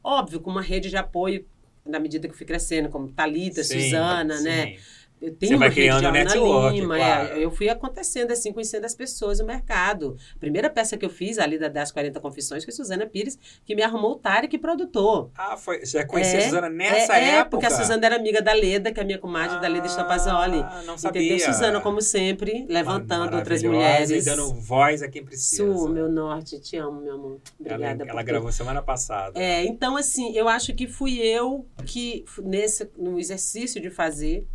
óbvio, 0.07 0.41
com 0.41 0.51
uma 0.51 0.63
rede 0.63 0.89
de 0.89 0.97
apoio 0.97 1.45
na 1.85 1.99
medida 1.99 2.29
que 2.29 2.33
eu 2.33 2.37
fui 2.37 2.47
crescendo, 2.47 2.89
como 2.89 3.09
Thalita, 3.09 3.65
Sim, 3.65 3.81
Suzana, 3.81 4.41
né? 4.41 4.77
Eu 5.21 5.35
tenho 5.35 5.51
Você 5.51 5.55
uma 5.55 5.67
vai 5.67 5.71
criando 5.75 6.13
network, 6.13 6.79
Lima, 6.79 6.97
claro. 6.97 7.29
é, 7.29 7.45
eu 7.45 7.51
fui 7.51 7.69
acontecendo 7.71 8.33
assim, 8.33 8.53
conhecendo 8.53 8.85
as 8.85 8.95
pessoas, 8.95 9.41
o 9.41 9.47
mercado. 9.47 10.17
A 10.35 10.39
primeira 10.39 10.69
peça 10.69 10.97
que 10.97 11.05
eu 11.07 11.11
fiz, 11.11 11.39
ali 11.39 11.59
da- 11.59 11.69
das 11.69 11.91
40 11.91 12.21
Confissões, 12.21 12.65
foi 12.65 12.73
Suzana 12.73 13.07
Pires, 13.07 13.39
que 13.65 13.75
me 13.75 13.83
arrumou 13.83 14.13
o 14.13 14.17
Tarek 14.17 14.59
produtor. 14.59 15.31
Ah, 15.37 15.57
foi. 15.57 15.85
Você 15.87 16.05
conhecia 16.05 16.39
É, 16.41 16.43
a 16.43 16.45
Suzana 16.45 16.69
nessa 16.69 17.17
é, 17.19 17.23
é, 17.25 17.29
época? 17.37 17.51
porque 17.51 17.67
a 17.67 17.71
Suzana 17.71 18.05
era 18.07 18.17
amiga 18.17 18.43
da 18.43 18.53
Leda, 18.53 18.93
que 18.93 19.01
é 19.01 19.03
a 19.03 19.07
minha 19.07 19.19
comadre 19.19 19.59
da 19.61 19.69
Leda. 19.69 19.87
Ah, 19.87 20.83
não 20.85 20.99
sabia. 20.99 21.23
Entendeu? 21.23 21.47
Suzana, 21.47 21.81
como 21.81 22.01
sempre, 22.03 22.67
levantando 22.69 23.37
outras 23.37 23.63
mulheres. 23.63 24.11
E 24.11 24.23
dando 24.31 24.53
voz 24.55 25.03
a 25.03 25.09
quem 25.09 25.25
precisa. 25.25 25.65
Su, 25.65 25.89
meu 25.89 26.09
norte, 26.11 26.61
te 26.61 26.77
amo, 26.77 27.01
meu 27.01 27.15
amor. 27.15 27.41
ela, 27.65 27.75
Obrigada 27.77 28.03
ela 28.05 28.13
tudo. 28.21 28.25
gravou 28.27 28.53
semana 28.53 28.83
passada. 28.83 29.39
É, 29.41 29.65
então, 29.65 29.97
assim, 29.97 30.33
eu 30.37 30.49
acho 30.49 30.75
que 30.75 30.87
fui 30.87 31.19
eu 31.19 31.67
que, 31.87 32.25
nesse, 32.43 32.91
no 32.99 33.19
exercício 33.19 33.81
de 33.81 33.91
fazer. 33.91 34.47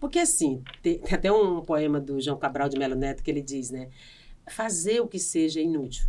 Porque, 0.00 0.18
assim, 0.18 0.62
tem, 0.82 0.98
tem 0.98 1.14
até 1.14 1.32
um 1.32 1.62
poema 1.62 2.00
do 2.00 2.20
João 2.20 2.38
Cabral 2.38 2.68
de 2.68 2.78
Melo 2.78 2.94
Neto 2.94 3.22
que 3.22 3.30
ele 3.30 3.42
diz, 3.42 3.70
né? 3.70 3.88
Fazer 4.48 5.00
o 5.00 5.08
que 5.08 5.18
seja 5.18 5.60
é 5.60 5.62
inútil. 5.62 6.06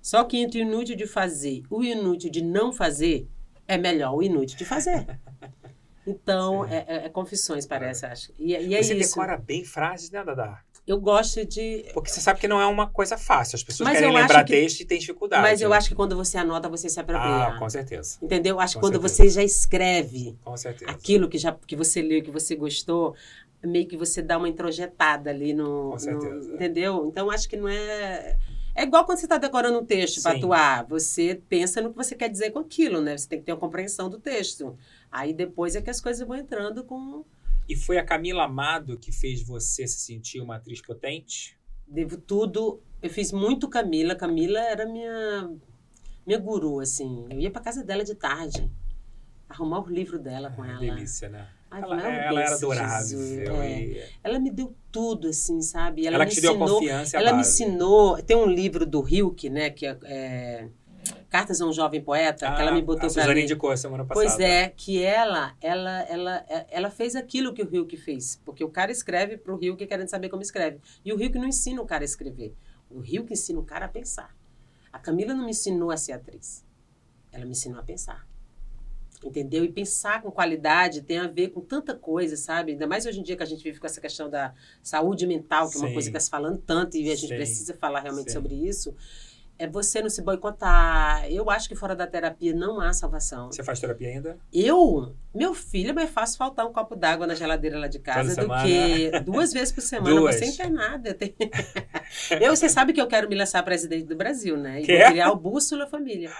Só 0.00 0.24
que 0.24 0.38
entre 0.38 0.60
o 0.60 0.62
inútil 0.62 0.96
de 0.96 1.06
fazer 1.06 1.58
e 1.58 1.64
o 1.68 1.82
inútil 1.82 2.30
de 2.30 2.42
não 2.42 2.72
fazer, 2.72 3.28
é 3.68 3.76
melhor 3.76 4.14
o 4.14 4.22
inútil 4.22 4.56
de 4.56 4.64
fazer. 4.64 5.06
Então, 6.08 6.64
é, 6.64 6.84
é- 6.86 7.06
é 7.06 7.08
confissões, 7.08 7.66
parece, 7.66 8.06
acho. 8.06 8.32
E, 8.38 8.52
e 8.52 8.76
é 8.76 8.80
Você 8.80 8.94
isso. 8.94 9.08
decora 9.10 9.36
bem 9.36 9.64
frases, 9.64 10.08
né, 10.08 10.22
Dada? 10.22 10.60
Eu 10.86 11.00
gosto 11.00 11.44
de. 11.44 11.84
Porque 11.92 12.10
você 12.10 12.20
sabe 12.20 12.38
que 12.38 12.46
não 12.46 12.60
é 12.60 12.66
uma 12.66 12.86
coisa 12.86 13.18
fácil. 13.18 13.56
As 13.56 13.62
pessoas 13.64 13.88
Mas 13.88 13.98
querem 13.98 14.14
lembrar 14.14 14.44
que- 14.44 14.52
texto 14.52 14.80
e 14.80 14.84
têm 14.84 14.98
dificuldade. 15.00 15.42
Mas 15.42 15.60
eu 15.60 15.72
acho 15.72 15.88
que 15.88 15.94
quando 15.96 16.14
você 16.14 16.38
anota, 16.38 16.68
você 16.68 16.88
se 16.88 17.00
apropria. 17.00 17.48
Ah, 17.48 17.58
com 17.58 17.68
certeza. 17.68 18.18
Entendeu? 18.22 18.60
Acho 18.60 18.74
que 18.74 18.80
Com 18.80 18.86
quando 18.86 19.00
certeza. 19.00 19.14
você 19.24 19.28
já 19.30 19.42
escreve 19.42 20.36
Com 20.44 20.56
certeza. 20.56 20.90
aquilo 20.90 21.28
que, 21.28 21.38
já, 21.38 21.52
que 21.66 21.74
você 21.74 22.00
leu, 22.00 22.22
que 22.22 22.30
você 22.30 22.54
gostou, 22.54 23.16
meio 23.64 23.86
que 23.88 23.96
você 23.96 24.22
dá 24.22 24.38
uma 24.38 24.48
introjetada 24.48 25.28
ali 25.30 25.52
no. 25.52 25.90
Com 25.90 25.98
certeza. 25.98 26.48
no- 26.50 26.54
entendeu? 26.54 27.06
Então 27.08 27.30
acho 27.32 27.48
que 27.48 27.56
não 27.56 27.68
é. 27.68 28.36
É 28.78 28.82
igual 28.84 29.04
quando 29.06 29.18
você 29.18 29.24
está 29.26 29.38
decorando 29.38 29.78
um 29.80 29.84
texto 29.84 30.22
para 30.22 30.36
atuar. 30.36 30.84
Você 30.84 31.40
pensa 31.48 31.80
no 31.80 31.90
que 31.90 31.96
você 31.96 32.14
quer 32.14 32.28
dizer 32.28 32.50
com 32.50 32.58
aquilo, 32.60 33.00
né? 33.00 33.16
Você 33.18 33.26
tem 33.26 33.38
que 33.40 33.46
ter 33.46 33.52
uma 33.52 33.58
compreensão 33.58 34.08
do 34.08 34.18
texto. 34.20 34.76
Aí 35.10 35.32
depois 35.32 35.74
é 35.74 35.80
que 35.82 35.90
as 35.90 36.00
coisas 36.00 36.24
vão 36.28 36.36
entrando 36.36 36.84
com. 36.84 37.24
E 37.68 37.74
foi 37.76 37.98
a 37.98 38.04
Camila 38.04 38.44
Amado 38.44 38.96
que 38.98 39.10
fez 39.12 39.42
você 39.42 39.86
se 39.86 40.00
sentir 40.00 40.40
uma 40.40 40.56
atriz 40.56 40.80
potente? 40.80 41.58
Devo 41.86 42.16
tudo. 42.16 42.80
Eu 43.02 43.10
fiz 43.10 43.32
muito 43.32 43.68
Camila. 43.68 44.14
Camila 44.14 44.58
era 44.60 44.86
minha. 44.86 45.50
Minha 46.26 46.38
guru, 46.38 46.80
assim. 46.80 47.26
Eu 47.30 47.38
ia 47.40 47.50
para 47.50 47.62
casa 47.62 47.84
dela 47.84 48.02
de 48.04 48.14
tarde. 48.14 48.70
Arrumar 49.48 49.80
o 49.80 49.88
livro 49.88 50.18
dela 50.18 50.50
com 50.50 50.62
Ah, 50.62 50.70
ela. 50.70 50.80
delícia, 50.80 51.28
né? 51.28 51.48
Ai, 51.70 51.82
ela, 51.82 51.96
não 51.96 52.06
é 52.06 52.26
ela 52.26 52.40
era 52.42 52.54
adorável. 52.54 53.20
É. 53.20 53.80
e- 53.82 54.02
Ela 54.22 54.38
me 54.38 54.50
deu 54.50 54.74
tudo, 54.90 55.28
assim, 55.28 55.60
sabe? 55.60 56.06
Ela, 56.06 56.18
me 56.18 56.26
que 56.26 56.34
te 56.36 56.40
deu 56.40 56.52
ensinou. 56.52 56.78
confiança 56.80 57.16
e 57.16 57.18
a 57.18 57.20
Ela 57.20 57.32
me 57.34 57.40
ensinou. 57.42 58.22
Tem 58.22 58.36
um 58.36 58.46
livro 58.46 58.84
do 58.86 59.06
Hilke, 59.08 59.48
né? 59.50 59.70
Que 59.70 59.86
é, 59.86 59.98
é, 60.04 60.68
Cartas 61.28 61.60
a 61.60 61.66
um 61.66 61.72
Jovem 61.72 62.00
Poeta, 62.02 62.50
que 62.54 62.60
ela 62.62 62.70
me 62.72 62.80
Ah, 62.80 62.82
botou 62.82 62.96
a 62.96 63.00
pra 63.00 63.08
Suzane 63.10 63.34
ler. 63.34 63.42
indicou 63.42 63.70
a 63.70 63.76
semana 63.76 64.04
passada. 64.04 64.26
Pois 64.28 64.40
é, 64.40 64.68
que 64.68 65.02
ela, 65.02 65.54
ela, 65.60 66.00
ela, 66.02 66.46
ela 66.70 66.90
fez 66.90 67.16
aquilo 67.16 67.52
que 67.52 67.62
o 67.62 67.68
Hilke 67.74 67.96
fez. 67.96 68.40
Porque 68.44 68.62
o 68.62 68.68
cara 68.70 68.92
escreve 68.92 69.36
pro 69.36 69.58
Hilke 69.62 69.86
querendo 69.86 70.08
saber 70.08 70.28
como 70.28 70.42
escreve. 70.42 70.78
E 71.04 71.12
o 71.12 71.20
Hilke 71.20 71.38
não 71.38 71.46
ensina 71.48 71.82
o 71.82 71.86
cara 71.86 72.04
a 72.04 72.06
escrever. 72.06 72.54
O 72.88 73.02
Hilke 73.04 73.32
ensina 73.32 73.58
o 73.58 73.64
cara 73.64 73.86
a 73.86 73.88
pensar. 73.88 74.34
A 74.92 74.98
Camila 74.98 75.34
não 75.34 75.44
me 75.44 75.50
ensinou 75.50 75.90
a 75.90 75.96
ser 75.96 76.12
atriz. 76.12 76.64
Ela 77.32 77.44
me 77.44 77.50
ensinou 77.50 77.80
a 77.80 77.82
pensar. 77.82 78.26
Entendeu? 79.24 79.64
E 79.64 79.72
pensar 79.72 80.22
com 80.22 80.30
qualidade 80.30 81.00
tem 81.02 81.18
a 81.18 81.26
ver 81.26 81.48
com 81.48 81.60
tanta 81.60 81.94
coisa, 81.94 82.36
sabe? 82.36 82.72
Ainda 82.72 82.86
mais 82.86 83.06
hoje 83.06 83.18
em 83.18 83.22
dia 83.22 83.36
que 83.36 83.42
a 83.42 83.46
gente 83.46 83.64
vive 83.64 83.80
com 83.80 83.86
essa 83.86 84.00
questão 84.00 84.28
da 84.30 84.54
saúde 84.82 85.26
mental, 85.26 85.68
que 85.70 85.76
é 85.76 85.80
uma 85.80 85.88
Sim. 85.88 85.92
coisa 85.94 86.10
que 86.10 86.16
está 86.16 86.20
se 86.24 86.30
falando 86.30 86.58
tanto 86.58 86.96
e 86.96 87.10
a 87.10 87.14
gente 87.16 87.30
Sim. 87.30 87.34
precisa 87.34 87.74
falar 87.74 88.00
realmente 88.00 88.28
Sim. 88.28 88.34
sobre 88.34 88.54
isso. 88.54 88.94
É 89.58 89.66
você 89.66 90.02
não 90.02 90.10
se 90.10 90.20
boicotar. 90.22 91.26
Eu 91.30 91.48
acho 91.50 91.68
que 91.68 91.74
fora 91.74 91.96
da 91.96 92.06
terapia 92.06 92.54
não 92.54 92.78
há 92.80 92.92
salvação. 92.92 93.50
Você 93.50 93.62
faz 93.64 93.80
terapia 93.80 94.08
ainda? 94.08 94.36
Eu, 94.52 95.14
meu 95.34 95.54
filho, 95.54 95.90
é 95.90 95.92
mais 95.94 96.10
fácil 96.10 96.36
faltar 96.36 96.66
um 96.66 96.72
copo 96.72 96.94
d'água 96.94 97.26
na 97.26 97.34
geladeira 97.34 97.78
lá 97.78 97.86
de 97.88 97.98
casa 97.98 98.34
Toda 98.34 98.34
do 98.34 98.42
semana? 98.42 98.66
que 98.68 99.20
duas 99.20 99.52
vezes 99.52 99.72
por 99.72 99.80
semana 99.80 100.14
Duas. 100.14 100.36
você 100.36 100.46
internada. 100.46 101.14
Tem- 101.14 101.34
Eu, 102.40 102.54
você 102.54 102.68
sabe 102.68 102.92
que 102.92 103.00
eu 103.00 103.06
quero 103.06 103.28
me 103.28 103.34
lançar 103.34 103.62
presidente 103.62 104.04
do 104.04 104.14
Brasil, 104.16 104.56
né? 104.56 104.82
E 104.82 104.84
criar 104.86 105.30
o 105.32 105.36
Bússola 105.36 105.86
Família. 105.86 106.30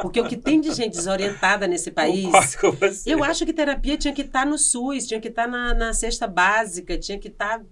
Porque 0.00 0.20
o 0.20 0.28
que 0.28 0.36
tem 0.36 0.60
de 0.60 0.72
gente 0.72 0.92
desorientada 0.96 1.66
nesse 1.66 1.90
país. 1.90 2.30
Eu 3.06 3.24
acho 3.24 3.44
que 3.46 3.52
terapia 3.52 3.96
tinha 3.96 4.14
que 4.14 4.22
estar 4.22 4.44
no 4.46 4.58
SUS, 4.58 5.06
tinha 5.06 5.20
que 5.20 5.28
estar 5.28 5.46
na, 5.48 5.74
na 5.74 5.92
cesta 5.92 6.26
básica, 6.26 6.98
tinha 6.98 7.18
que 7.18 7.28
estar. 7.28 7.62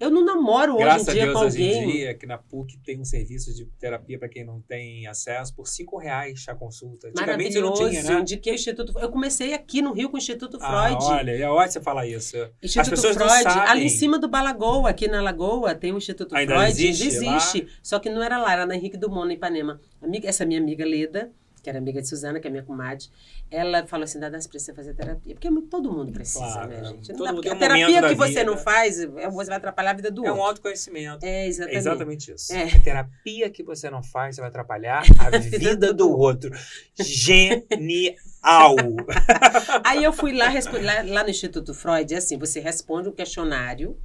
Eu 0.00 0.10
não 0.10 0.24
namoro 0.24 0.74
hoje 0.74 0.82
Graças 0.84 1.06
em 1.08 1.10
a 1.10 1.14
dia 1.14 1.24
Deus, 1.26 1.38
com 1.38 1.44
hoje 1.46 1.62
em 1.62 1.74
alguém. 1.78 1.92
dia, 1.92 2.14
que 2.14 2.26
na 2.26 2.36
PUC 2.36 2.78
tem 2.84 3.00
um 3.00 3.04
serviço 3.04 3.54
de 3.54 3.64
terapia 3.78 4.18
para 4.18 4.28
quem 4.28 4.44
não 4.44 4.60
tem 4.60 5.06
acesso 5.06 5.54
por 5.54 5.68
cinco 5.68 5.96
reais 5.96 6.44
a 6.48 6.54
consulta. 6.54 7.08
Antigamente 7.08 7.54
não 7.60 7.70
Maravilhoso. 7.70 7.90
tinha, 8.02 8.14
né? 8.16 8.20
Indiquei 8.20 8.52
o 8.52 8.56
Instituto. 8.56 8.92
Eu 8.98 9.08
comecei 9.08 9.54
aqui 9.54 9.80
no 9.80 9.92
Rio 9.92 10.10
com 10.10 10.16
o 10.16 10.18
Instituto 10.18 10.58
Ah, 10.60 10.88
Freud. 10.88 11.04
olha, 11.04 11.30
é 11.30 11.48
ótimo 11.48 11.72
você 11.72 11.80
falar 11.80 12.06
isso. 12.06 12.36
Instituto 12.62 12.90
pessoas 12.90 13.16
não 13.16 13.28
Freud, 13.28 13.42
sabem. 13.44 13.70
ali 13.70 13.84
em 13.84 13.88
cima 13.88 14.18
do 14.18 14.28
Balagoa, 14.28 14.90
aqui 14.90 15.06
na 15.08 15.22
Lagoa, 15.22 15.74
tem 15.74 15.92
o 15.92 15.96
Instituto 15.98 16.34
Ainda 16.34 16.54
Freud. 16.56 16.70
existe 16.86 17.06
existe. 17.06 17.68
Só 17.82 17.98
que 18.00 18.10
não 18.10 18.22
era 18.22 18.36
lá, 18.36 18.52
era 18.52 18.66
na 18.66 18.74
Henrique 18.74 18.96
Dumont, 18.96 19.30
em 19.30 19.36
Ipanema. 19.36 19.80
Amiga, 20.02 20.28
essa 20.28 20.44
minha 20.44 20.60
amiga 20.60 20.84
Leda, 20.84 21.30
que 21.64 21.70
era 21.70 21.78
amiga 21.78 22.00
de 22.00 22.06
Suzana, 22.08 22.38
que 22.38 22.46
é 22.46 22.50
minha 22.50 22.62
comadre, 22.62 23.06
ela 23.50 23.86
falou 23.86 24.04
assim: 24.04 24.20
Dada, 24.20 24.38
você 24.40 24.48
precisa 24.48 24.74
fazer 24.74 24.94
terapia. 24.94 25.34
Porque 25.34 25.48
todo 25.70 25.90
mundo 25.90 26.12
precisa, 26.12 26.44
Claro, 26.44 26.68
né, 26.68 26.80
é. 26.80 26.84
gente? 26.84 27.08
Não 27.08 27.16
Todo 27.16 27.26
dá, 27.26 27.32
porque 27.34 27.48
a 27.48 27.56
terapia 27.56 28.02
que 28.02 28.14
você 28.14 28.28
vida. 28.40 28.44
não 28.44 28.56
faz, 28.58 29.00
é- 29.00 29.06
você 29.30 29.48
vai 29.48 29.56
atrapalhar 29.56 29.90
a 29.90 29.94
vida 29.94 30.10
do 30.10 30.24
É 30.24 30.28
um 30.28 30.34
outro. 30.34 30.46
autoconhecimento. 30.48 31.24
É, 31.24 31.44
É 31.44 31.46
exatamente. 31.48 31.76
exatamente 31.78 32.32
isso. 32.32 32.52
É. 32.52 32.64
A 32.64 32.80
terapia 32.80 33.50
que 33.50 33.62
você 33.62 33.88
não 33.90 34.02
faz, 34.02 34.34
você 34.36 34.42
vai 34.42 34.50
atrapalhar 34.50 35.02
a 35.18 35.38
vida 35.38 35.92
do 35.92 36.10
outro. 36.10 36.50
Genial! 36.96 38.14
Aí 39.84 40.04
eu 40.04 40.12
fui 40.12 40.32
lá, 40.36 40.48
respondi, 40.48 40.84
lá, 40.84 41.02
lá 41.02 41.22
no 41.24 41.30
Instituto 41.30 41.72
Freud, 41.72 42.12
é 42.12 42.18
assim, 42.18 42.36
você 42.38 42.60
responde 42.60 43.08
um 43.08 43.12
questionário 43.12 43.96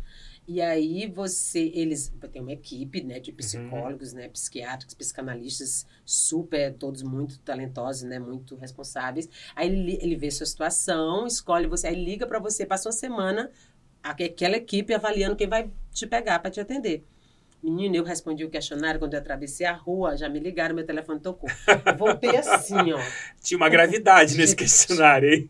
e 0.52 0.62
aí 0.62 1.06
você, 1.08 1.72
eles, 1.76 2.12
tem 2.32 2.42
uma 2.42 2.52
equipe, 2.52 3.04
né, 3.04 3.20
de 3.20 3.32
psicólogos, 3.32 4.14
né, 4.14 4.28
psiquiatras, 4.30 4.96
psicanalistas, 4.96 5.86
super, 6.04 6.74
todos 6.74 7.04
muito 7.04 7.38
talentosos, 7.40 8.02
né, 8.04 8.18
muito 8.18 8.56
responsáveis. 8.56 9.30
Aí 9.56 9.68
ele, 9.70 10.00
ele 10.02 10.16
vê 10.16 10.32
sua 10.32 10.48
situação, 10.48 11.28
escolhe 11.28 11.68
você, 11.68 11.88
aí 11.88 11.96
liga 12.04 12.26
para 12.26 12.40
você, 12.40 12.66
passa 12.66 12.88
uma 12.90 12.94
semana, 12.94 13.52
aque- 14.02 14.24
aquela 14.24 14.58
equipe 14.58 14.92
avaliando 14.94 15.36
quem 15.36 15.48
vai 15.48 15.70
te 15.92 16.08
pegar 16.08 16.40
para 16.40 16.50
te 16.50 16.60
atender. 16.60 17.06
Menino, 17.62 17.96
eu 17.96 18.04
respondi 18.04 18.44
o 18.46 18.50
questionário 18.50 19.00
quando 19.00 19.14
eu 19.14 19.20
atravessei 19.20 19.68
a 19.68 19.74
rua, 19.74 20.18
já 20.18 20.30
me 20.30 20.40
ligaram, 20.40 20.74
meu 20.74 20.86
telefone 20.86 21.20
tocou. 21.20 21.50
Voltei 21.98 22.36
assim, 22.38 22.94
ó. 22.94 23.00
Tinha 23.44 23.58
uma 23.58 23.70
gravidade 23.70 24.36
nesse 24.38 24.56
questionário, 24.56 25.30
hein? 25.30 25.50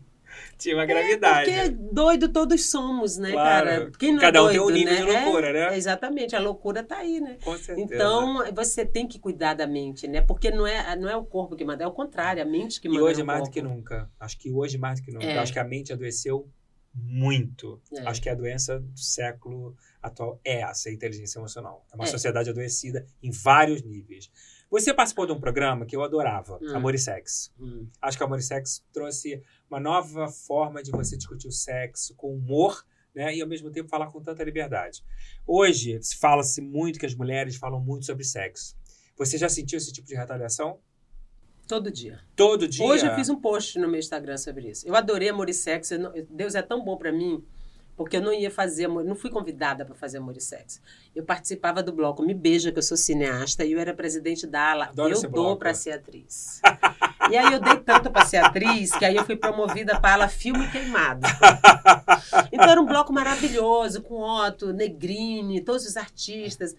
Tinha 0.60 0.76
uma 0.76 0.86
gravidade. 0.86 1.50
É 1.50 1.68
porque 1.70 1.76
doido 1.92 2.28
todos 2.28 2.70
somos, 2.70 3.16
né, 3.16 3.32
Claro. 3.32 3.66
cara? 3.66 3.90
Quem 3.98 4.12
não 4.12 4.20
Cada 4.20 4.44
um 4.44 4.48
é 4.48 4.52
tem 4.52 4.60
um 4.60 4.64
doido, 4.64 4.76
nível 4.76 4.94
né? 4.94 5.00
de 5.00 5.24
loucura, 5.24 5.48
É, 5.48 5.52
né? 5.70 5.76
Exatamente, 5.76 6.36
a 6.36 6.40
loucura 6.40 6.84
tá 6.84 6.98
aí, 6.98 7.20
né? 7.20 7.38
Com 7.42 7.56
certeza. 7.56 7.94
Então, 7.94 8.44
você 8.54 8.84
tem 8.86 9.08
que 9.08 9.18
cuidar 9.18 9.54
da 9.54 9.66
mente, 9.66 10.06
né? 10.06 10.20
Porque 10.20 10.50
não 10.50 10.66
é, 10.66 10.94
não 10.96 11.08
é 11.08 11.16
o 11.16 11.24
corpo 11.24 11.56
que 11.56 11.64
manda, 11.64 11.82
é 11.82 11.86
o 11.86 11.92
contrário, 11.92 12.42
a 12.42 12.46
mente 12.46 12.80
que 12.80 12.86
E 12.86 12.90
manda. 12.90 13.02
hoje 13.04 13.20
no 13.20 13.26
mais 13.26 13.38
do 13.40 13.44
corpo. 13.44 13.54
que 13.54 13.62
nunca. 13.62 14.10
Acho 14.20 14.38
que 14.38 14.50
hoje 14.52 14.76
mais 14.78 15.00
do 15.00 15.04
que 15.06 15.10
nunca. 15.12 15.26
É. 15.26 15.38
Acho 15.38 15.52
que 15.52 15.58
a 15.58 15.64
mente 15.64 15.92
adoeceu 15.92 16.46
muito. 16.94 17.80
É. 17.92 18.00
Acho 18.06 18.20
que 18.20 18.28
a 18.28 18.34
doença 18.34 18.78
do 18.80 18.98
século 18.98 19.76
atual 20.02 20.40
é 20.44 20.60
essa, 20.62 20.88
a 20.88 20.92
inteligência 20.92 21.38
emocional. 21.38 21.84
É 21.92 21.94
uma 21.94 22.04
É. 22.04 22.06
sociedade 22.08 22.50
adoecida 22.50 23.06
em 23.22 23.30
vários 23.30 23.82
níveis. 23.82 24.30
Você 24.70 24.94
participou 24.94 25.26
de 25.26 25.32
um 25.32 25.40
programa 25.40 25.84
que 25.84 25.96
eu 25.96 26.02
adorava, 26.02 26.58
Hum. 26.62 26.76
Amor 26.76 26.94
e 26.94 26.98
Sexo. 26.98 27.52
Hum. 27.58 27.88
Acho 28.00 28.16
que 28.16 28.22
Amor 28.22 28.38
e 28.38 28.42
Sexo 28.42 28.82
trouxe 28.92 29.42
uma 29.68 29.80
nova 29.80 30.28
forma 30.28 30.82
de 30.82 30.90
você 30.92 31.16
discutir 31.16 31.48
o 31.48 31.52
sexo 31.52 32.14
com 32.14 32.32
humor, 32.34 32.84
né? 33.14 33.34
E 33.34 33.42
ao 33.42 33.48
mesmo 33.48 33.70
tempo 33.70 33.88
falar 33.88 34.06
com 34.12 34.20
tanta 34.22 34.44
liberdade. 34.44 35.02
Hoje, 35.46 36.00
se 36.02 36.16
fala-se 36.16 36.60
muito 36.60 36.98
que 37.00 37.06
as 37.06 37.14
mulheres 37.14 37.56
falam 37.56 37.80
muito 37.80 38.06
sobre 38.06 38.22
sexo. 38.24 38.76
Você 39.16 39.36
já 39.36 39.48
sentiu 39.48 39.76
esse 39.76 39.92
tipo 39.92 40.06
de 40.06 40.14
retaliação? 40.14 40.78
Todo 41.66 41.90
dia. 41.90 42.20
Todo 42.34 42.66
dia? 42.66 42.84
Hoje 42.84 43.06
eu 43.06 43.14
fiz 43.14 43.28
um 43.28 43.40
post 43.40 43.78
no 43.78 43.88
meu 43.88 43.98
Instagram 43.98 44.36
sobre 44.36 44.70
isso. 44.70 44.86
Eu 44.86 44.94
adorei 44.96 45.28
amor 45.28 45.48
e 45.48 45.54
sexo. 45.54 45.94
Deus 46.30 46.54
é 46.54 46.62
tão 46.62 46.84
bom 46.84 46.96
pra 46.96 47.12
mim, 47.12 47.44
porque 47.96 48.16
eu 48.16 48.22
não 48.22 48.32
ia 48.32 48.50
fazer 48.50 48.86
amor, 48.86 49.04
não 49.04 49.14
fui 49.14 49.30
convidada 49.30 49.84
pra 49.84 49.94
fazer 49.94 50.18
amor 50.18 50.36
e 50.36 50.40
sexo. 50.40 50.80
Eu 51.14 51.24
participava 51.24 51.82
do 51.82 51.92
bloco 51.92 52.22
Me 52.22 52.34
Beija, 52.34 52.72
que 52.72 52.78
eu 52.78 52.82
sou 52.82 52.96
cineasta, 52.96 53.64
e 53.64 53.72
eu 53.72 53.78
era 53.78 53.92
presidente 53.92 54.46
da 54.46 54.70
ala. 54.70 54.84
Adoro 54.86 55.14
eu 55.14 55.30
dou 55.30 55.56
pra 55.56 55.74
ser 55.74 55.92
atriz. 55.92 56.60
e 57.30 57.36
aí 57.36 57.52
eu 57.52 57.60
dei 57.60 57.76
tanto 57.76 58.10
pra 58.10 58.24
ser 58.24 58.38
atriz 58.38 58.92
que 58.92 59.04
aí 59.04 59.16
eu 59.16 59.24
fui 59.24 59.36
promovida 59.36 60.00
pra 60.00 60.14
ala 60.14 60.28
Filme 60.28 60.70
Queimado. 60.70 61.26
Então 62.52 62.68
era 62.68 62.80
um 62.80 62.86
bloco 62.86 63.12
maravilhoso, 63.12 64.02
com 64.02 64.22
Otto, 64.22 64.72
Negrini, 64.72 65.60
todos 65.60 65.86
os 65.86 65.96
artistas. 65.96 66.74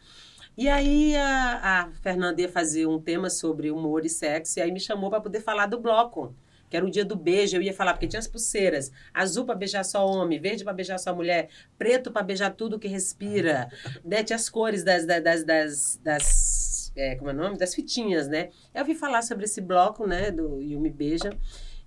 E 0.58 0.68
aí 0.68 1.16
a, 1.16 1.60
a 1.64 1.92
Fernanda 2.02 2.42
ia 2.42 2.50
fazer 2.50 2.86
um 2.86 3.00
tema 3.00 3.30
sobre 3.30 3.72
humor 3.72 4.06
e 4.06 4.10
sexo, 4.10 4.60
e 4.60 4.62
aí 4.62 4.72
me 4.72 4.80
chamou 4.80 5.10
para 5.10 5.22
poder 5.22 5.42
falar 5.42 5.66
do 5.66 5.80
bloco. 5.80 6.36
Que 6.72 6.78
era 6.78 6.86
o 6.86 6.90
dia 6.90 7.04
do 7.04 7.18
beijo, 7.18 7.58
eu 7.58 7.62
ia 7.62 7.74
falar, 7.74 7.92
porque 7.92 8.08
tinha 8.08 8.22
as 8.22 8.28
pulseiras. 8.28 8.94
Azul 9.14 9.44
para 9.44 9.56
beijar 9.56 9.84
só 9.84 10.08
homem, 10.08 10.40
verde 10.40 10.64
para 10.64 10.72
beijar 10.72 10.98
só 10.98 11.14
mulher, 11.14 11.50
preto 11.78 12.10
para 12.14 12.24
beijar 12.24 12.52
tudo 12.52 12.80
que 12.80 12.88
respira. 12.88 13.70
né? 14.06 14.24
Tinha 14.24 14.38
as 14.38 14.50
cores 14.50 14.82
das. 14.82 15.06
das, 15.06 15.44
das, 15.44 16.00
das, 16.02 16.94
é, 16.96 17.16
como 17.16 17.30
é 17.30 17.34
o 17.34 17.36
nome? 17.36 17.58
Das 17.58 17.76
fitinhas, 17.76 18.30
né? 18.30 18.52
Eu 18.74 18.86
vi 18.86 18.96
falar 18.96 19.22
sobre 19.22 19.44
esse 19.44 19.60
bloco, 19.60 20.08
né? 20.08 20.32
Do 20.32 20.62
E 20.62 20.74
Me 20.78 20.90
Beija. 20.90 21.38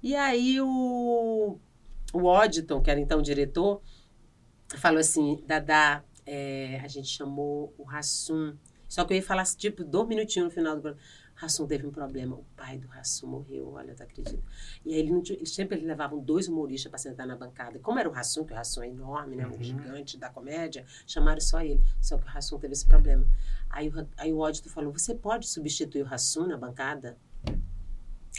E 0.03 0.15
aí 0.15 0.61
o, 0.61 1.59
o 2.13 2.25
Odditon, 2.25 2.83
que 2.83 2.91
era 2.91 3.01
então 3.01 3.21
o 3.21 3.23
diretor, 3.23 3.81
falou 4.77 5.01
assim: 5.01 5.43
Dadá, 5.47 6.05
é, 6.27 6.79
a 6.85 6.89
gente 6.89 7.09
chamou 7.09 7.73
o 7.79 7.85
Rassum. 7.85 8.55
Só 8.87 9.03
que 9.07 9.15
eu 9.15 9.17
ia 9.17 9.23
falar, 9.23 9.45
tipo, 9.57 9.83
dois 9.83 10.07
minutinhos 10.07 10.49
no 10.49 10.55
final 10.55 10.77
do 10.77 10.83
programa. 10.83 11.03
Rassum 11.35 11.67
teve 11.67 11.87
um 11.87 11.91
problema. 11.91 12.37
O 12.37 12.45
pai 12.57 12.79
do 12.79 12.87
Rassum 12.89 13.27
morreu, 13.27 13.73
olha, 13.73 13.95
tu 13.95 14.03
acredita? 14.03 14.43
E 14.85 14.93
aí 14.95 15.01
ele 15.01 15.11
não 15.11 15.23
eles 15.29 15.53
sempre 15.53 15.77
eles 15.77 15.87
levavam 15.87 16.19
dois 16.21 16.47
humoristas 16.49 16.89
para 16.91 16.99
sentar 16.99 17.27
na 17.27 17.37
bancada. 17.37 17.79
Como 17.81 17.99
era 17.99 18.09
o 18.09 18.13
Rassum, 18.13 18.45
que 18.45 18.53
o 18.53 18.57
Rassum 18.57 18.83
é 18.83 18.89
enorme, 18.89 19.37
né? 19.37 19.47
Um 19.47 19.51
Uhum. 19.55 19.63
gigante 19.63 20.17
da 20.17 20.29
comédia, 20.31 20.85
chamaram 21.07 21.41
só 21.41 21.61
ele. 21.61 21.83
Só 22.01 22.17
que 22.17 22.25
o 22.25 22.29
Rassum 22.29 22.59
teve 22.59 22.73
esse 22.73 22.87
problema. 22.87 23.27
Aí, 23.69 23.93
aí 24.17 24.33
o 24.33 24.39
Ódito 24.39 24.71
falou: 24.71 24.93
Você 24.93 25.15
pode 25.15 25.49
substituir 25.49 26.03
o 26.03 26.07
Rassum 26.07 26.47
na 26.47 26.57
bancada? 26.57 27.17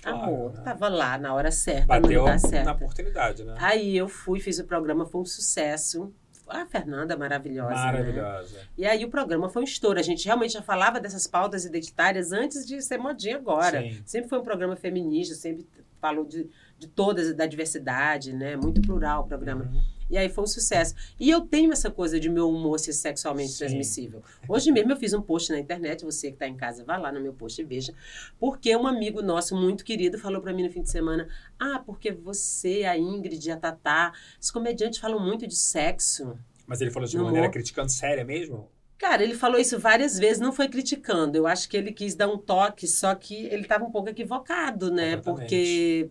Amor, 0.03 0.53
né? 0.53 0.61
tava 0.63 0.87
lá 0.87 1.17
na 1.17 1.33
hora 1.33 1.51
certa, 1.51 1.87
Bateu 1.87 2.11
no 2.11 2.19
lugar 2.19 2.39
certo. 2.39 2.65
na 2.65 2.73
oportunidade, 2.73 3.43
né? 3.43 3.55
Aí 3.57 3.95
eu 3.97 4.07
fui, 4.07 4.39
fiz 4.39 4.59
o 4.59 4.65
programa, 4.65 5.05
foi 5.05 5.21
um 5.21 5.25
sucesso. 5.25 6.13
A 6.47 6.65
Fernanda 6.65 7.17
maravilhosa. 7.17 7.73
Né? 7.73 7.85
Maravilhosa. 7.85 8.59
E 8.77 8.85
aí 8.85 9.03
o 9.03 9.09
programa 9.09 9.49
foi 9.49 9.63
um 9.63 9.65
estouro. 9.65 9.99
A 9.99 10.03
gente 10.03 10.25
realmente 10.25 10.53
já 10.53 10.61
falava 10.61 10.99
dessas 10.99 11.25
pautas 11.25 11.65
identitárias 11.65 12.31
antes 12.31 12.65
de 12.65 12.81
ser 12.81 12.97
modinha 12.97 13.37
agora. 13.37 13.81
Sim. 13.81 14.01
Sempre 14.05 14.29
foi 14.29 14.39
um 14.39 14.43
programa 14.43 14.75
feminista, 14.75 15.33
sempre 15.33 15.65
falou 15.99 16.25
de, 16.25 16.47
de 16.77 16.87
todas, 16.87 17.33
da 17.33 17.45
diversidade, 17.45 18.31
né? 18.31 18.55
Muito 18.55 18.81
plural 18.81 19.23
o 19.23 19.27
programa. 19.27 19.65
Uhum. 19.65 19.81
E 20.09 20.17
aí 20.17 20.29
foi 20.29 20.43
um 20.43 20.47
sucesso. 20.47 20.93
E 21.19 21.29
eu 21.29 21.41
tenho 21.41 21.71
essa 21.71 21.89
coisa 21.89 22.19
de 22.19 22.29
meu 22.29 22.49
humor 22.49 22.79
ser 22.79 22.93
sexualmente 22.93 23.51
Sim. 23.51 23.59
transmissível. 23.59 24.21
Hoje 24.47 24.71
mesmo 24.71 24.91
eu 24.91 24.97
fiz 24.97 25.13
um 25.13 25.21
post 25.21 25.51
na 25.51 25.59
internet, 25.59 26.05
você 26.05 26.27
que 26.27 26.35
está 26.35 26.47
em 26.47 26.55
casa, 26.55 26.83
vá 26.83 26.97
lá 26.97 27.11
no 27.11 27.19
meu 27.19 27.33
post 27.33 27.59
e 27.61 27.65
veja. 27.65 27.93
Porque 28.39 28.75
um 28.75 28.85
amigo 28.87 29.21
nosso 29.21 29.55
muito 29.55 29.83
querido 29.83 30.17
falou 30.17 30.41
para 30.41 30.53
mim 30.53 30.63
no 30.63 30.71
fim 30.71 30.81
de 30.81 30.89
semana: 30.89 31.27
Ah, 31.59 31.81
porque 31.85 32.11
você, 32.11 32.83
a 32.83 32.97
Ingrid 32.97 33.51
a 33.51 33.57
Tatá, 33.57 34.13
os 34.39 34.51
comediantes 34.51 34.99
falam 34.99 35.19
muito 35.19 35.47
de 35.47 35.55
sexo. 35.55 36.37
Mas 36.67 36.81
ele 36.81 36.91
falou 36.91 37.07
de 37.07 37.15
uma 37.15 37.25
maneira 37.25 37.49
criticando 37.49 37.91
séria 37.91 38.23
mesmo? 38.23 38.69
Cara, 38.97 39.23
ele 39.23 39.35
falou 39.35 39.59
isso 39.59 39.77
várias 39.77 40.17
vezes, 40.17 40.39
não 40.39 40.53
foi 40.53 40.69
criticando. 40.69 41.37
Eu 41.37 41.45
acho 41.45 41.69
que 41.69 41.75
ele 41.75 41.91
quis 41.91 42.15
dar 42.15 42.27
um 42.27 42.37
toque, 42.37 42.87
só 42.87 43.13
que 43.13 43.45
ele 43.47 43.63
estava 43.63 43.83
um 43.83 43.91
pouco 43.91 44.09
equivocado, 44.09 44.89
né? 44.89 45.17
Completamente. 45.17 45.49
Porque 45.49 46.09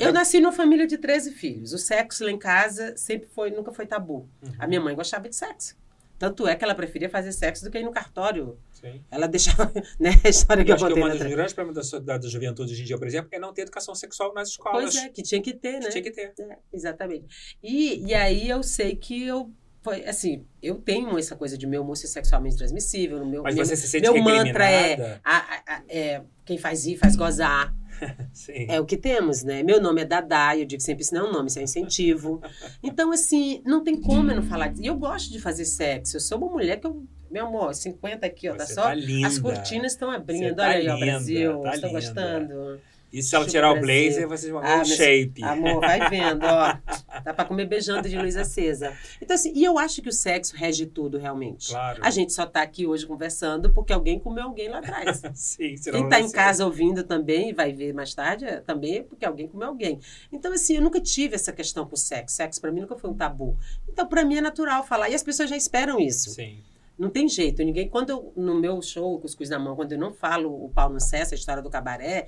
eu 0.00 0.12
nasci 0.12 0.40
numa 0.40 0.52
família 0.52 0.86
de 0.86 0.98
13 0.98 1.32
filhos. 1.32 1.72
O 1.72 1.78
sexo 1.78 2.24
lá 2.24 2.30
em 2.30 2.38
casa 2.38 2.96
sempre 2.96 3.28
foi, 3.28 3.50
nunca 3.50 3.72
foi 3.72 3.86
tabu. 3.86 4.28
Uhum. 4.42 4.52
A 4.58 4.66
minha 4.66 4.80
mãe 4.80 4.94
gostava 4.94 5.28
de 5.28 5.36
sexo. 5.36 5.76
Tanto 6.18 6.48
é 6.48 6.56
que 6.56 6.64
ela 6.64 6.74
preferia 6.74 7.10
fazer 7.10 7.30
sexo 7.32 7.62
do 7.64 7.70
que 7.70 7.78
ir 7.78 7.84
no 7.84 7.92
cartório. 7.92 8.58
Sim. 8.72 9.02
Ela 9.10 9.26
deixava, 9.28 9.70
né, 10.00 10.10
a 10.24 10.28
história 10.28 10.64
que 10.64 10.70
Eu 10.70 10.76
eu 10.76 10.76
acho 10.76 10.84
que 10.86 10.90
contei 10.90 11.02
um 11.02 11.06
na 11.08 11.12
dos 11.12 11.20
outra- 11.22 11.36
grandes 11.36 11.52
problemas 11.52 11.90
da, 11.90 11.98
da, 11.98 12.18
da 12.18 12.28
juventude 12.28 12.72
hoje 12.72 12.82
em 12.82 12.84
dia, 12.86 12.96
por 12.98 13.06
exemplo, 13.06 13.28
é 13.32 13.38
não 13.38 13.52
ter 13.52 13.62
educação 13.62 13.94
sexual 13.94 14.32
nas 14.32 14.48
escolas. 14.48 14.94
Pois 14.94 14.96
é, 15.04 15.08
que 15.10 15.22
tinha 15.22 15.42
que 15.42 15.52
ter, 15.52 15.78
né? 15.80 15.90
Tinha 15.90 16.02
que 16.02 16.10
ter. 16.10 16.32
É, 16.40 16.56
exatamente. 16.72 17.26
E, 17.62 18.02
e 18.06 18.14
aí 18.14 18.48
eu 18.48 18.62
sei 18.62 18.96
que 18.96 19.26
eu 19.26 19.50
foi 19.82 20.04
assim, 20.04 20.44
eu 20.60 20.74
tenho 20.76 21.16
essa 21.16 21.36
coisa 21.36 21.56
de 21.56 21.64
meu 21.64 21.82
humor 21.82 21.96
ser 21.96 22.08
sexualmente 22.08 22.56
transmissível, 22.56 23.18
no 23.20 23.26
meu 23.26 23.42
Mas 23.44 23.54
meu, 23.54 23.64
você 23.64 23.76
se 23.76 23.86
sente 23.86 24.02
meu 24.10 24.20
mantra 24.20 24.68
é, 24.68 25.20
a- 25.22 25.36
a- 25.36 25.62
a- 25.76 25.82
é 25.88 26.22
quem 26.44 26.58
faz 26.58 26.84
rir 26.86 26.96
faz 26.96 27.14
gozar. 27.14 27.72
É 28.68 28.80
o 28.80 28.84
que 28.84 28.96
temos, 28.96 29.42
né? 29.42 29.62
Meu 29.62 29.80
nome 29.80 30.02
é 30.02 30.04
Dadá, 30.04 30.56
eu 30.56 30.64
digo 30.64 30.82
sempre 30.82 31.02
isso 31.02 31.14
não 31.14 31.26
é 31.26 31.28
um 31.28 31.32
nome, 31.32 31.48
isso 31.48 31.58
é 31.58 31.62
um 31.62 31.64
incentivo. 31.64 32.40
Então, 32.82 33.10
assim, 33.12 33.62
não 33.64 33.82
tem 33.82 34.00
como 34.00 34.30
eu 34.30 34.36
não 34.36 34.42
falar 34.42 34.68
disso. 34.68 34.82
E 34.82 34.86
eu 34.86 34.96
gosto 34.96 35.30
de 35.32 35.40
fazer 35.40 35.64
sexo. 35.64 36.16
Eu 36.16 36.20
sou 36.20 36.38
uma 36.38 36.48
mulher 36.48 36.78
que 36.80 36.86
eu. 36.86 37.02
Meu 37.30 37.46
amor, 37.46 37.74
50 37.74 38.24
aqui, 38.24 38.48
ó, 38.48 38.54
tá 38.54 38.66
só. 38.66 38.82
tá 38.82 38.94
linda. 38.94 39.26
As 39.26 39.38
cortinas 39.38 39.92
estão 39.92 40.10
abrindo. 40.10 40.54
Tá 40.54 40.68
Olha 40.68 40.76
aí, 40.76 40.88
ó, 40.88 40.98
Brasil. 40.98 41.60
tá 41.60 41.74
Estão 41.74 41.90
gostando? 41.90 42.80
E 43.18 43.22
se 43.22 43.34
ela 43.34 43.46
tirar 43.46 43.72
o 43.72 43.80
blazer, 43.80 44.28
vocês 44.28 44.52
vão 44.52 44.60
ver 44.60 44.68
Ah, 44.68 44.74
um 44.74 44.78
mas- 44.78 44.88
shape. 44.88 45.42
Amor, 45.42 45.80
vai 45.80 46.10
vendo, 46.10 46.44
ó. 46.44 46.76
Dá 47.24 47.32
pra 47.32 47.44
comer 47.44 47.64
beijando 47.66 48.08
de 48.08 48.16
luz 48.18 48.36
acesa. 48.36 48.92
Então, 49.22 49.34
assim, 49.34 49.52
e 49.54 49.64
eu 49.64 49.78
acho 49.78 50.02
que 50.02 50.08
o 50.08 50.12
sexo 50.12 50.54
rege 50.54 50.84
tudo, 50.86 51.16
realmente. 51.18 51.68
Claro. 51.70 52.00
A 52.04 52.10
gente 52.10 52.32
só 52.32 52.44
tá 52.44 52.60
aqui 52.62 52.86
hoje 52.86 53.06
conversando 53.06 53.72
porque 53.72 53.92
alguém 53.92 54.18
comeu 54.18 54.44
alguém 54.44 54.68
lá 54.68 54.78
atrás. 54.78 55.22
Sim, 55.34 55.74
Quem 55.90 56.08
tá 56.08 56.20
em 56.20 56.28
ser. 56.28 56.34
casa 56.34 56.64
ouvindo 56.64 57.02
também, 57.04 57.54
vai 57.54 57.72
ver 57.72 57.92
mais 57.94 58.12
tarde, 58.14 58.44
é 58.44 58.60
também 58.60 58.96
é 58.98 59.02
porque 59.02 59.24
alguém 59.24 59.48
comeu 59.48 59.68
alguém. 59.68 59.98
Então, 60.30 60.52
assim, 60.52 60.76
eu 60.76 60.82
nunca 60.82 61.00
tive 61.00 61.34
essa 61.34 61.52
questão 61.52 61.86
com 61.86 61.94
o 61.94 61.98
sexo. 61.98 62.36
Sexo, 62.36 62.60
pra 62.60 62.70
mim, 62.70 62.80
nunca 62.82 62.96
foi 62.96 63.08
um 63.10 63.14
tabu. 63.14 63.56
Então, 63.88 64.06
pra 64.06 64.24
mim, 64.24 64.36
é 64.36 64.40
natural 64.42 64.84
falar. 64.84 65.08
E 65.08 65.14
as 65.14 65.22
pessoas 65.22 65.48
já 65.48 65.56
esperam 65.56 65.98
isso. 65.98 66.30
Sim. 66.30 66.58
Não 66.98 67.10
tem 67.10 67.28
jeito. 67.28 67.62
Ninguém, 67.62 67.88
quando 67.88 68.10
eu, 68.10 68.32
no 68.36 68.54
meu 68.58 68.80
show, 68.80 69.18
Cuscuz 69.20 69.50
na 69.50 69.58
Mão, 69.58 69.76
quando 69.76 69.92
eu 69.92 69.98
não 69.98 70.12
falo 70.12 70.64
o 70.64 70.70
pau 70.70 70.88
não 70.90 70.98
cessa, 70.98 71.34
a 71.34 71.38
história 71.38 71.62
do 71.62 71.68
cabaré, 71.68 72.26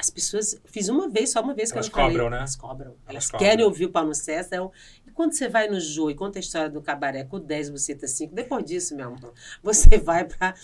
as 0.00 0.10
pessoas. 0.10 0.60
Fiz 0.64 0.88
uma 0.88 1.08
vez, 1.08 1.30
só 1.30 1.40
uma 1.40 1.54
vez 1.54 1.70
que 1.70 1.78
Elas 1.78 1.86
eu 1.86 1.92
não 1.92 1.96
falei. 1.98 2.12
cobram, 2.16 2.30
né? 2.30 2.38
Elas 2.38 2.56
cobram. 2.56 2.96
Elas, 3.06 3.30
cobram. 3.30 3.46
querem 3.46 3.64
ouvir 3.64 3.84
o 3.86 3.90
pau 3.90 4.04
não 4.04 4.14
cessa. 4.14 4.56
é 4.56 4.58
E 5.06 5.10
quando 5.12 5.32
você 5.34 5.48
vai 5.48 5.68
no 5.68 5.78
Jô 5.78 6.10
e 6.10 6.14
conta 6.14 6.38
a 6.38 6.40
história 6.40 6.70
do 6.70 6.80
cabaré 6.82 7.24
com 7.24 7.38
10, 7.38 7.70
você 7.70 7.94
tá 7.94 8.06
5, 8.06 8.34
depois 8.34 8.64
disso, 8.64 8.96
meu 8.96 9.08
amor, 9.08 9.32
você 9.62 9.96
vai 9.98 10.24
pra. 10.24 10.54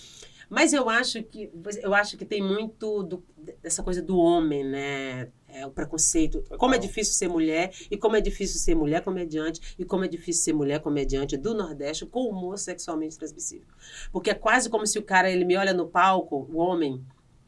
Mas 0.48 0.72
eu 0.72 0.88
acho 0.88 1.22
que 1.24 1.50
eu 1.82 1.92
acho 1.92 2.16
que 2.16 2.24
tem 2.24 2.40
muito 2.40 3.02
do- 3.02 3.24
dessa 3.60 3.82
coisa 3.82 4.00
do 4.00 4.16
homem, 4.16 4.62
né? 4.64 5.28
É, 5.48 5.66
o 5.66 5.70
preconceito. 5.72 6.40
Total. 6.42 6.58
Como 6.58 6.74
é 6.74 6.78
difícil 6.78 7.14
ser 7.14 7.28
mulher, 7.28 7.72
e 7.90 7.96
como 7.96 8.14
é 8.14 8.20
difícil 8.20 8.60
ser 8.60 8.74
mulher 8.76 9.02
comediante, 9.02 9.74
e 9.78 9.84
como 9.84 10.04
é 10.04 10.08
difícil 10.08 10.44
ser 10.44 10.52
mulher 10.52 10.80
comediante 10.80 11.36
do 11.36 11.52
Nordeste 11.54 12.04
com 12.06 12.28
humor 12.28 12.58
sexualmente 12.58 13.16
transmissível. 13.18 13.66
Porque 14.12 14.30
é 14.30 14.34
quase 14.34 14.68
como 14.70 14.86
se 14.86 14.98
o 14.98 15.02
cara, 15.02 15.28
ele 15.30 15.44
me 15.44 15.56
olha 15.56 15.72
no 15.72 15.88
palco, 15.88 16.46
o 16.52 16.58
homem, 16.58 17.02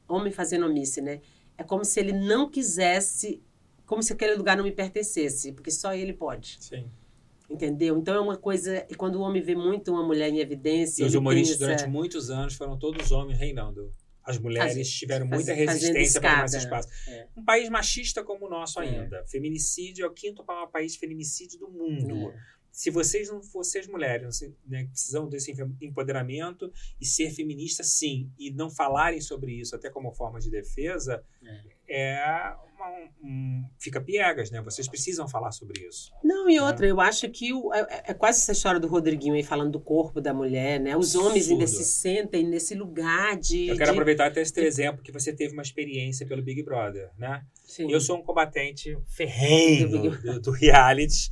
homem 0.08 0.32
fazendo 0.32 0.66
omisse, 0.66 1.00
né? 1.00 1.20
É 1.58 1.64
como 1.64 1.84
se 1.84 1.98
ele 2.00 2.12
não 2.12 2.48
quisesse, 2.48 3.42
como 3.84 4.02
se 4.02 4.12
aquele 4.12 4.34
lugar 4.36 4.56
não 4.56 4.64
me 4.64 4.72
pertencesse, 4.72 5.52
porque 5.52 5.70
só 5.70 5.92
ele 5.92 6.12
pode. 6.14 6.56
Sim. 6.60 6.88
Entendeu? 7.50 7.98
Então 7.98 8.14
é 8.14 8.20
uma 8.20 8.36
coisa. 8.36 8.86
E 8.88 8.94
quando 8.94 9.16
o 9.16 9.20
homem 9.22 9.42
vê 9.42 9.54
muito 9.54 9.90
uma 9.90 10.02
mulher 10.06 10.28
em 10.28 10.38
evidência. 10.38 11.02
E 11.02 11.06
os 11.06 11.14
humoristas, 11.14 11.56
essa- 11.56 11.64
durante 11.66 11.86
muitos 11.88 12.30
anos, 12.30 12.54
foram 12.54 12.78
todos 12.78 13.10
homens 13.10 13.38
reinando. 13.38 13.92
As 14.22 14.38
mulheres 14.38 14.86
tiveram 14.90 15.26
faz- 15.26 15.46
muita 15.46 15.54
resistência 15.54 16.20
para 16.20 16.30
tomar 16.32 16.44
esse 16.44 16.58
espaço. 16.58 16.88
É. 17.08 17.26
Um 17.34 17.42
país 17.42 17.70
machista 17.70 18.22
como 18.22 18.44
o 18.46 18.50
nosso 18.50 18.78
É. 18.80 18.86
ainda. 18.86 19.24
Feminicídio 19.26 20.04
é 20.04 20.08
o 20.08 20.12
quinto 20.12 20.44
maior 20.46 20.66
país 20.66 20.92
de 20.92 20.98
feminicídio 20.98 21.58
do 21.58 21.70
mundo. 21.70 22.30
É. 22.30 22.57
se 22.78 22.90
vocês 22.90 23.28
não 23.28 23.42
fossem 23.42 23.80
as 23.80 23.88
mulheres, 23.88 24.40
né, 24.64 24.84
precisam 24.84 25.28
desse 25.28 25.52
empoderamento 25.82 26.72
e 27.00 27.04
ser 27.04 27.28
feminista, 27.32 27.82
sim, 27.82 28.30
e 28.38 28.52
não 28.52 28.70
falarem 28.70 29.20
sobre 29.20 29.50
isso 29.50 29.74
até 29.74 29.90
como 29.90 30.12
forma 30.12 30.38
de 30.38 30.48
defesa, 30.48 31.20
é, 31.88 32.12
é 32.12 32.54
uma, 32.76 33.10
um, 33.20 33.64
fica 33.80 34.00
piegas, 34.00 34.52
né? 34.52 34.62
Vocês 34.62 34.86
precisam 34.86 35.26
falar 35.26 35.50
sobre 35.50 35.84
isso. 35.88 36.12
Não, 36.22 36.48
e 36.48 36.54
né? 36.54 36.62
outra, 36.62 36.86
eu 36.86 37.00
acho 37.00 37.28
que 37.30 37.52
o, 37.52 37.74
é, 37.74 38.04
é, 38.06 38.14
quase 38.14 38.42
essa 38.42 38.52
história 38.52 38.78
do 38.78 38.86
Rodriguinho 38.86 39.34
aí 39.34 39.42
falando 39.42 39.72
do 39.72 39.80
corpo 39.80 40.20
da 40.20 40.32
mulher, 40.32 40.78
né? 40.78 40.96
Os 40.96 41.16
homens 41.16 41.50
ainda 41.50 41.66
se 41.66 41.84
sentem 41.84 42.46
nesse 42.46 42.76
lugar 42.76 43.36
de. 43.36 43.66
Eu 43.66 43.76
quero 43.76 43.90
de... 43.90 43.96
aproveitar 43.96 44.26
até 44.26 44.40
esse 44.40 44.60
exemplo 44.60 45.02
que 45.02 45.10
você 45.10 45.32
teve 45.32 45.52
uma 45.52 45.62
experiência 45.62 46.24
pelo 46.24 46.42
Big 46.42 46.62
Brother, 46.62 47.10
né? 47.18 47.42
Sim. 47.64 47.90
Eu 47.90 48.00
sou 48.00 48.18
um 48.18 48.22
combatente 48.22 48.96
ferrenho 49.08 49.88
do, 49.90 50.10
do, 50.10 50.40
do 50.42 50.50
reality 50.52 51.28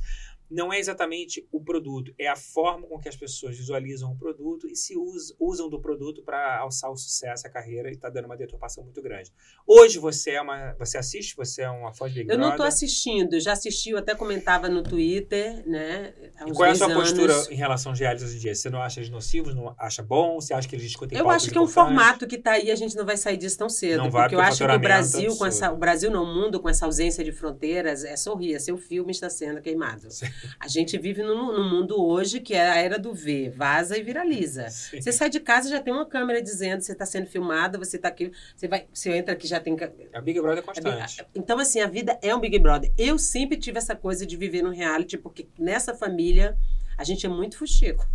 não 0.49 0.71
é 0.71 0.79
exatamente 0.79 1.47
o 1.51 1.61
produto, 1.61 2.13
é 2.17 2.27
a 2.27 2.35
forma 2.35 2.87
com 2.87 2.99
que 2.99 3.09
as 3.09 3.15
pessoas 3.15 3.57
visualizam 3.57 4.11
o 4.11 4.17
produto 4.17 4.67
e 4.67 4.75
se 4.75 4.95
usam 5.39 5.69
do 5.69 5.79
produto 5.79 6.23
para 6.23 6.59
alçar 6.59 6.89
o 6.91 6.97
sucesso, 6.97 7.45
a 7.45 7.49
carreira, 7.49 7.89
e 7.89 7.93
está 7.93 8.09
dando 8.09 8.25
uma 8.25 8.37
deturpação 8.37 8.83
muito 8.83 9.01
grande. 9.01 9.31
Hoje 9.65 9.99
você 9.99 10.31
é 10.31 10.41
uma. 10.41 10.73
Você 10.79 10.97
assiste? 10.97 11.35
Você 11.35 11.63
é 11.63 11.69
uma 11.69 11.93
fã 11.93 12.07
de 12.07 12.15
Big 12.15 12.31
Eu 12.31 12.37
não 12.37 12.51
estou 12.51 12.65
assistindo, 12.65 13.39
já 13.39 13.53
assisti, 13.53 13.89
eu 13.89 13.97
até 13.97 14.15
comentava 14.15 14.69
no 14.69 14.81
Twitter, 14.81 15.67
né? 15.67 16.13
e 16.45 16.51
qual 16.53 16.69
é 16.69 16.71
a 16.71 16.75
sua 16.75 16.87
anos. 16.87 17.11
postura 17.11 17.33
em 17.53 17.55
relação 17.55 17.91
aos 17.91 17.99
realities 17.99 18.29
hoje 18.29 18.37
em 18.37 18.39
dia? 18.39 18.55
Você 18.55 18.69
não 18.69 18.81
acha 18.81 18.99
eles 18.99 19.09
nocivos? 19.09 19.53
Não 19.53 19.75
acha 19.77 20.01
bom? 20.01 20.39
Você 20.39 20.53
acha 20.53 20.67
que 20.67 20.75
eles 20.75 20.85
discutem 20.85 21.17
Eu 21.17 21.29
acho 21.29 21.51
que 21.51 21.57
é 21.57 21.61
um 21.61 21.67
formato 21.67 22.25
que 22.25 22.35
está 22.35 22.51
aí, 22.51 22.71
a 22.71 22.75
gente 22.75 22.95
não 22.95 23.05
vai 23.05 23.17
sair 23.17 23.37
disso 23.37 23.57
tão 23.57 23.69
cedo. 23.69 23.97
Não 23.97 24.09
porque, 24.09 24.21
porque 24.21 24.35
eu 24.35 24.41
acho 24.41 24.65
que 24.65 24.71
o 24.71 24.79
Brasil, 24.79 25.35
com 25.35 25.45
essa, 25.45 25.71
o 25.71 25.77
Brasil 25.77 26.09
no 26.09 26.25
mundo, 26.25 26.59
com 26.59 26.69
essa 26.69 26.85
ausência 26.85 27.23
de 27.23 27.31
fronteiras, 27.31 28.03
é 28.03 28.15
sorrir, 28.15 28.59
seu 28.59 28.77
filme 28.77 29.11
está 29.11 29.29
sendo 29.29 29.61
queimado. 29.61 30.09
Sim. 30.09 30.27
A 30.59 30.67
gente 30.67 30.97
vive 30.97 31.23
num, 31.23 31.51
num, 31.53 31.69
mundo 31.69 32.01
hoje 32.01 32.39
que 32.39 32.53
é 32.53 32.69
a 32.69 32.75
era 32.77 32.97
do 32.97 33.13
ver, 33.13 33.49
vaza 33.49 33.97
e 33.97 34.03
viraliza. 34.03 34.69
Sim. 34.69 35.01
Você 35.01 35.11
sai 35.11 35.29
de 35.29 35.39
casa 35.39 35.69
já 35.69 35.81
tem 35.81 35.93
uma 35.93 36.05
câmera 36.05 36.41
dizendo 36.41 36.81
você 36.81 36.91
está 36.91 37.05
sendo 37.05 37.27
filmada, 37.27 37.77
você 37.77 37.97
está 37.97 38.07
aqui, 38.07 38.31
você 38.55 38.67
vai, 38.67 38.87
você 38.93 39.11
entra 39.11 39.33
aqui 39.33 39.47
já 39.47 39.59
tem. 39.59 39.77
A 40.13 40.21
Big 40.21 40.39
Brother 40.39 40.59
é 40.59 40.61
constante. 40.61 41.25
Então 41.35 41.59
assim 41.59 41.81
a 41.81 41.87
vida 41.87 42.17
é 42.21 42.35
um 42.35 42.39
Big 42.39 42.57
Brother. 42.59 42.91
Eu 42.97 43.17
sempre 43.17 43.57
tive 43.57 43.77
essa 43.77 43.95
coisa 43.95 44.25
de 44.25 44.35
viver 44.35 44.61
no 44.61 44.71
reality 44.71 45.17
porque 45.17 45.47
nessa 45.57 45.93
família 45.93 46.57
a 46.97 47.03
gente 47.03 47.25
é 47.25 47.29
muito 47.29 47.57
fuxico. 47.57 48.05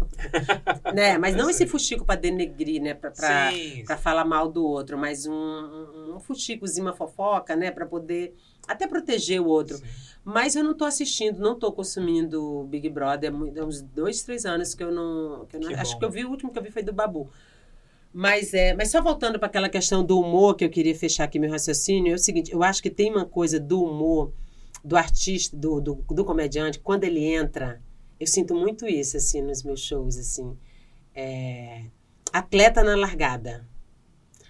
né? 0.92 1.16
Mas 1.16 1.36
não 1.36 1.48
esse 1.48 1.66
fuxico 1.66 2.04
para 2.04 2.20
denegrir, 2.20 2.82
né? 2.82 2.94
Para 2.94 3.96
falar 3.96 4.24
mal 4.24 4.48
do 4.48 4.64
outro, 4.66 4.98
mas 4.98 5.24
um, 5.26 5.32
um, 5.32 6.16
um 6.16 6.20
fuxicozinho, 6.20 6.86
uma 6.86 6.92
fofoca, 6.92 7.54
né? 7.54 7.70
Para 7.70 7.86
poder 7.86 8.34
até 8.66 8.86
proteger 8.86 9.40
o 9.40 9.46
outro. 9.46 9.76
Sim. 9.76 9.84
Mas 10.24 10.56
eu 10.56 10.62
não 10.62 10.72
estou 10.72 10.86
assistindo, 10.86 11.40
não 11.40 11.54
estou 11.54 11.72
consumindo 11.72 12.64
Big 12.64 12.88
Brother 12.88 13.32
há 13.32 13.64
uns 13.64 13.80
dois, 13.80 14.22
três 14.22 14.44
anos 14.44 14.74
que 14.74 14.82
eu 14.82 14.90
não. 14.90 15.46
Que 15.46 15.56
eu 15.56 15.60
não 15.60 15.68
que 15.68 15.74
acho 15.74 15.98
que 15.98 16.04
eu 16.04 16.10
vi, 16.10 16.24
o 16.24 16.30
último 16.30 16.52
que 16.52 16.58
eu 16.58 16.62
vi 16.62 16.70
foi 16.70 16.82
do 16.82 16.92
Babu. 16.92 17.28
Mas, 18.12 18.52
é, 18.52 18.74
mas 18.74 18.90
só 18.90 19.00
voltando 19.00 19.38
para 19.38 19.46
aquela 19.46 19.68
questão 19.68 20.04
do 20.04 20.20
humor, 20.20 20.54
que 20.54 20.64
eu 20.64 20.70
queria 20.70 20.94
fechar 20.94 21.24
aqui 21.24 21.38
meu 21.38 21.50
raciocínio, 21.50 22.12
é 22.12 22.14
o 22.14 22.18
seguinte: 22.18 22.52
eu 22.52 22.62
acho 22.62 22.82
que 22.82 22.90
tem 22.90 23.10
uma 23.10 23.24
coisa 23.24 23.58
do 23.58 23.82
humor, 23.82 24.32
do 24.84 24.96
artista, 24.96 25.56
do, 25.56 25.80
do, 25.80 25.94
do 25.94 26.24
comediante, 26.24 26.78
quando 26.78 27.04
ele 27.04 27.24
entra, 27.24 27.80
eu 28.22 28.26
sinto 28.28 28.54
muito 28.54 28.86
isso, 28.86 29.16
assim, 29.16 29.42
nos 29.42 29.64
meus 29.64 29.80
shows, 29.80 30.16
assim. 30.16 30.56
É, 31.12 31.86
atleta 32.32 32.80
na 32.80 32.94
largada. 32.94 33.68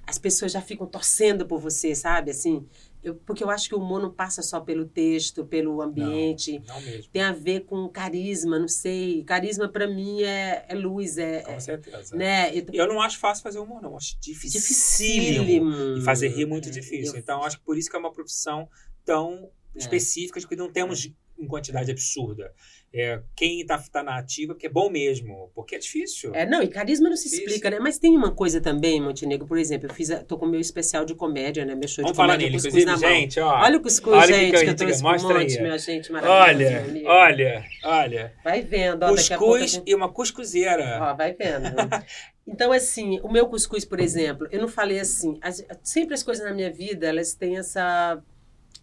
As 0.06 0.18
pessoas 0.18 0.52
já 0.52 0.60
ficam 0.60 0.86
torcendo 0.86 1.46
por 1.46 1.58
você, 1.58 1.94
sabe? 1.94 2.32
Assim, 2.32 2.68
eu, 3.02 3.14
porque 3.14 3.42
eu 3.42 3.48
acho 3.48 3.70
que 3.70 3.74
o 3.74 3.78
humor 3.78 4.02
não 4.02 4.12
passa 4.12 4.42
só 4.42 4.60
pelo 4.60 4.84
texto, 4.84 5.46
pelo 5.46 5.80
ambiente. 5.80 6.58
Não, 6.58 6.74
não 6.74 6.82
mesmo. 6.82 7.10
Tem 7.10 7.22
a 7.22 7.32
ver 7.32 7.60
com 7.60 7.88
carisma, 7.88 8.58
não 8.58 8.68
sei. 8.68 9.24
Carisma 9.24 9.66
para 9.70 9.86
mim 9.86 10.22
é, 10.22 10.66
é 10.68 10.74
luz, 10.74 11.16
é. 11.16 11.40
Com 11.40 11.58
certeza. 11.58 12.14
Né? 12.14 12.54
Eu, 12.54 12.66
eu, 12.74 12.86
não 12.86 13.00
acho 13.00 13.18
fácil 13.18 13.42
fazer 13.42 13.58
humor, 13.58 13.80
não. 13.80 13.96
Acho 13.96 14.20
dificílimo. 14.20 15.96
E 15.96 16.02
fazer 16.02 16.28
rir 16.28 16.42
é 16.42 16.46
muito 16.46 16.68
é, 16.68 16.72
difícil. 16.72 17.14
Eu... 17.14 17.20
Então, 17.20 17.42
acho 17.42 17.56
que 17.58 17.64
por 17.64 17.78
isso 17.78 17.88
que 17.88 17.96
é 17.96 17.98
uma 17.98 18.12
profissão 18.12 18.68
tão 19.02 19.50
é. 19.74 19.78
específica, 19.78 20.38
porque 20.38 20.56
não 20.56 20.70
temos 20.70 21.06
é. 21.06 21.21
Em 21.43 21.47
quantidade 21.47 21.90
absurda. 21.90 22.53
É, 22.95 23.20
quem 23.34 23.62
está 23.62 23.78
tá 23.78 24.03
na 24.03 24.18
ativa, 24.18 24.53
porque 24.53 24.66
é 24.66 24.70
bom 24.70 24.90
mesmo, 24.90 25.51
porque 25.55 25.74
é 25.74 25.78
difícil. 25.78 26.34
É, 26.34 26.45
não, 26.45 26.62
e 26.62 26.68
carisma 26.68 27.09
não 27.09 27.16
se 27.16 27.24
difícil. 27.24 27.47
explica, 27.47 27.70
né? 27.70 27.78
Mas 27.80 27.99
tem 27.99 28.14
uma 28.14 28.30
coisa 28.30 28.61
também, 28.61 29.01
Montenegro, 29.01 29.47
por 29.47 29.57
exemplo, 29.57 29.88
eu 29.88 29.95
fiz, 29.95 30.11
a, 30.11 30.22
tô 30.22 30.36
com 30.36 30.45
o 30.45 30.49
meu 30.49 30.61
especial 30.61 31.03
de 31.07 31.14
comédia, 31.14 31.64
né? 31.64 31.74
Meu 31.74 31.88
show 31.88 32.03
Vamos 32.03 32.12
de 32.12 32.16
comédia. 32.16 32.16
Falar 32.16 32.36
nele, 32.36 32.57
inclusive, 32.57 32.97
gente, 32.99 33.40
ó. 33.40 33.62
Olha 33.62 33.78
o 33.78 33.80
cuscuz, 33.80 34.14
olha 34.14 34.34
gente, 34.34 34.53
que, 34.53 34.64
que 34.64 34.70
eu 34.70 34.76
trouxe 34.76 35.03
um 35.03 35.11
monte, 35.11 35.57
aí. 35.57 35.62
minha 35.62 35.78
gente 35.78 36.12
maravilhosa. 36.12 36.84
Olha, 37.07 37.07
olha, 37.07 37.64
olha. 37.82 38.34
Vai 38.45 38.61
vendo, 38.61 39.05
ó, 39.05 39.09
Cuscuz 39.09 39.70
gente... 39.70 39.90
e 39.90 39.95
uma 39.95 40.12
cuscuzeira. 40.12 40.99
Ó, 41.01 41.16
vai 41.16 41.32
vendo. 41.32 41.64
então, 42.47 42.72
assim, 42.72 43.20
o 43.22 43.32
meu 43.32 43.47
cuscuz, 43.47 43.86
por 43.86 44.01
exemplo, 44.01 44.47
eu 44.51 44.61
não 44.61 44.68
falei 44.68 45.01
assim, 45.01 45.38
as, 45.40 45.64
sempre 45.82 46.12
as 46.12 46.22
coisas 46.22 46.45
na 46.45 46.53
minha 46.53 46.70
vida, 46.70 47.07
elas 47.07 47.32
têm 47.32 47.57
essa, 47.57 48.22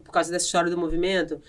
por 0.04 0.12
causa 0.12 0.32
dessa 0.32 0.46
história 0.46 0.72
do 0.72 0.78
movimento, 0.80 1.40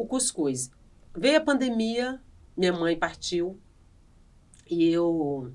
o 0.00 0.06
cuscuz. 0.06 0.70
Veio 1.14 1.38
a 1.38 1.40
pandemia, 1.40 2.20
minha 2.56 2.72
mãe 2.72 2.96
partiu 2.96 3.60
e 4.68 4.88
eu. 4.90 5.52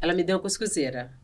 Ela 0.00 0.12
me 0.12 0.22
deu 0.22 0.36
uma 0.36 0.42
cuscuzeira. 0.42 1.18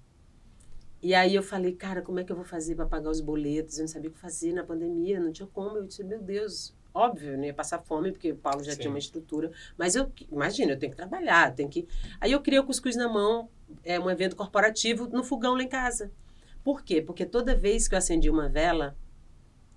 E 1.02 1.14
aí 1.14 1.34
eu 1.34 1.42
falei, 1.42 1.72
cara, 1.72 2.00
como 2.00 2.20
é 2.20 2.24
que 2.24 2.30
eu 2.30 2.36
vou 2.36 2.44
fazer 2.44 2.76
para 2.76 2.86
pagar 2.86 3.10
os 3.10 3.20
boletos? 3.20 3.76
Eu 3.76 3.82
não 3.82 3.88
sabia 3.88 4.08
o 4.08 4.12
que 4.12 4.18
fazer 4.18 4.52
na 4.52 4.64
pandemia, 4.64 5.20
não 5.20 5.32
tinha 5.32 5.48
como. 5.48 5.76
Eu 5.76 5.84
disse, 5.84 6.04
meu 6.04 6.22
Deus, 6.22 6.74
óbvio, 6.94 7.36
não 7.36 7.44
ia 7.44 7.52
passar 7.52 7.80
fome, 7.80 8.12
porque 8.12 8.30
o 8.32 8.36
Paulo 8.36 8.62
já 8.62 8.72
Sim. 8.72 8.78
tinha 8.78 8.90
uma 8.90 8.98
estrutura. 8.98 9.50
Mas 9.76 9.96
eu, 9.96 10.10
imagina, 10.30 10.72
eu 10.72 10.78
tenho 10.78 10.92
que 10.92 10.96
trabalhar, 10.96 11.54
tenho 11.54 11.68
que. 11.68 11.88
Aí 12.20 12.32
eu 12.32 12.40
criei 12.40 12.60
o 12.60 12.64
Cuscuz 12.64 12.96
na 12.96 13.08
Mão, 13.08 13.50
é 13.84 13.98
um 13.98 14.08
evento 14.08 14.36
corporativo 14.36 15.08
no 15.08 15.24
fogão 15.24 15.54
lá 15.54 15.62
em 15.62 15.68
casa. 15.68 16.10
Por 16.62 16.82
quê? 16.82 17.02
Porque 17.02 17.26
toda 17.26 17.54
vez 17.54 17.88
que 17.88 17.94
eu 17.94 17.98
acendi 17.98 18.30
uma 18.30 18.48
vela, 18.48 18.96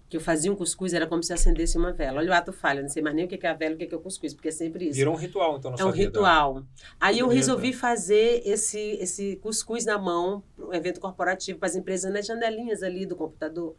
que 0.07 0.15
eu 0.15 0.21
fazia 0.21 0.51
um 0.51 0.55
cuscuz, 0.55 0.93
era 0.93 1.07
como 1.07 1.23
se 1.23 1.33
acendesse 1.33 1.77
uma 1.77 1.91
vela. 1.91 2.19
Olha 2.19 2.29
o 2.29 2.33
ato 2.33 2.53
falha, 2.53 2.81
não 2.81 2.89
sei 2.89 3.01
mais 3.01 3.15
nem 3.15 3.25
o 3.25 3.27
que 3.27 3.43
é 3.45 3.49
a 3.49 3.53
vela 3.53 3.75
o 3.75 3.77
que 3.77 3.91
é 3.91 3.97
o 3.97 3.99
cuscuz, 3.99 4.33
porque 4.33 4.49
é 4.49 4.51
sempre 4.51 4.85
isso. 4.85 4.95
Virou 4.95 5.13
um 5.13 5.17
ritual, 5.17 5.57
então, 5.57 5.71
na 5.71 5.77
É 5.79 5.83
um 5.85 5.91
vida. 5.91 6.05
ritual. 6.05 6.63
Aí 6.99 7.19
eu 7.19 7.27
resolvi 7.27 7.73
fazer 7.73 8.41
esse, 8.45 8.79
esse 9.01 9.35
cuscuz 9.37 9.83
na 9.85 9.97
mão, 9.97 10.43
um 10.59 10.73
evento 10.73 10.99
corporativo 10.99 11.57
para 11.57 11.67
as 11.69 11.75
empresas 11.75 12.13
nas 12.13 12.25
janelinhas 12.25 12.83
ali 12.83 13.05
do 13.05 13.15
computador. 13.15 13.75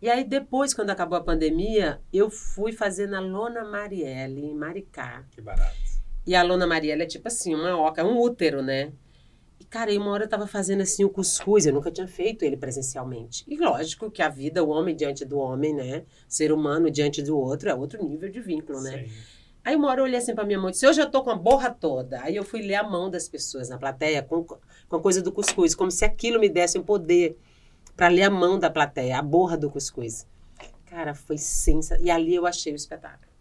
E 0.00 0.08
aí, 0.10 0.24
depois, 0.24 0.74
quando 0.74 0.90
acabou 0.90 1.16
a 1.16 1.22
pandemia, 1.22 2.00
eu 2.12 2.28
fui 2.28 2.72
fazer 2.72 3.06
na 3.06 3.20
Lona 3.20 3.62
Marielle, 3.64 4.44
em 4.46 4.54
Maricá. 4.54 5.24
Que 5.30 5.40
barato. 5.40 5.76
E 6.26 6.34
a 6.34 6.42
Lona 6.42 6.66
Marielle 6.66 7.02
é 7.02 7.06
tipo 7.06 7.28
assim, 7.28 7.54
uma 7.54 7.76
oca, 7.78 8.04
um 8.04 8.18
útero, 8.18 8.62
né? 8.62 8.92
Cara, 9.68 9.92
e 9.92 9.98
uma 9.98 10.10
hora 10.10 10.24
eu 10.24 10.28
tava 10.28 10.46
fazendo 10.46 10.82
assim 10.82 11.04
o 11.04 11.10
cuscuz, 11.10 11.66
eu 11.66 11.72
nunca 11.72 11.90
tinha 11.90 12.06
feito 12.06 12.44
ele 12.44 12.56
presencialmente. 12.56 13.44
E 13.48 13.56
lógico 13.56 14.10
que 14.10 14.22
a 14.22 14.28
vida, 14.28 14.62
o 14.62 14.68
homem 14.68 14.94
diante 14.94 15.24
do 15.24 15.38
homem, 15.38 15.74
né? 15.74 16.04
Ser 16.28 16.52
humano 16.52 16.90
diante 16.90 17.22
do 17.22 17.38
outro 17.38 17.68
é 17.68 17.74
outro 17.74 18.04
nível 18.04 18.30
de 18.30 18.40
vínculo, 18.40 18.80
né? 18.80 19.04
Sim. 19.04 19.12
Aí 19.64 19.76
uma 19.76 19.88
hora 19.88 20.00
eu 20.00 20.04
olhei 20.04 20.18
assim 20.18 20.34
pra 20.34 20.44
minha 20.44 20.58
mão 20.58 20.70
e 20.70 20.72
disse, 20.72 20.86
hoje 20.86 21.00
eu 21.00 21.10
tô 21.10 21.22
com 21.22 21.30
a 21.30 21.36
borra 21.36 21.70
toda. 21.70 22.20
Aí 22.22 22.34
eu 22.34 22.44
fui 22.44 22.62
ler 22.62 22.74
a 22.74 22.82
mão 22.82 23.08
das 23.08 23.28
pessoas 23.28 23.68
na 23.68 23.78
plateia 23.78 24.22
com, 24.22 24.44
com 24.44 24.96
a 24.96 25.00
coisa 25.00 25.22
do 25.22 25.30
cuscuz, 25.30 25.74
como 25.74 25.90
se 25.90 26.04
aquilo 26.04 26.40
me 26.40 26.48
desse 26.48 26.78
um 26.78 26.82
poder 26.82 27.38
para 27.96 28.08
ler 28.08 28.24
a 28.24 28.30
mão 28.30 28.58
da 28.58 28.68
plateia, 28.68 29.18
a 29.18 29.22
borra 29.22 29.56
do 29.56 29.70
cuscuz. 29.70 30.26
Cara, 30.86 31.14
foi 31.14 31.38
sensacional. 31.38 32.04
E 32.04 32.10
ali 32.10 32.34
eu 32.34 32.44
achei 32.44 32.72
o 32.72 32.76
espetáculo. 32.76 33.31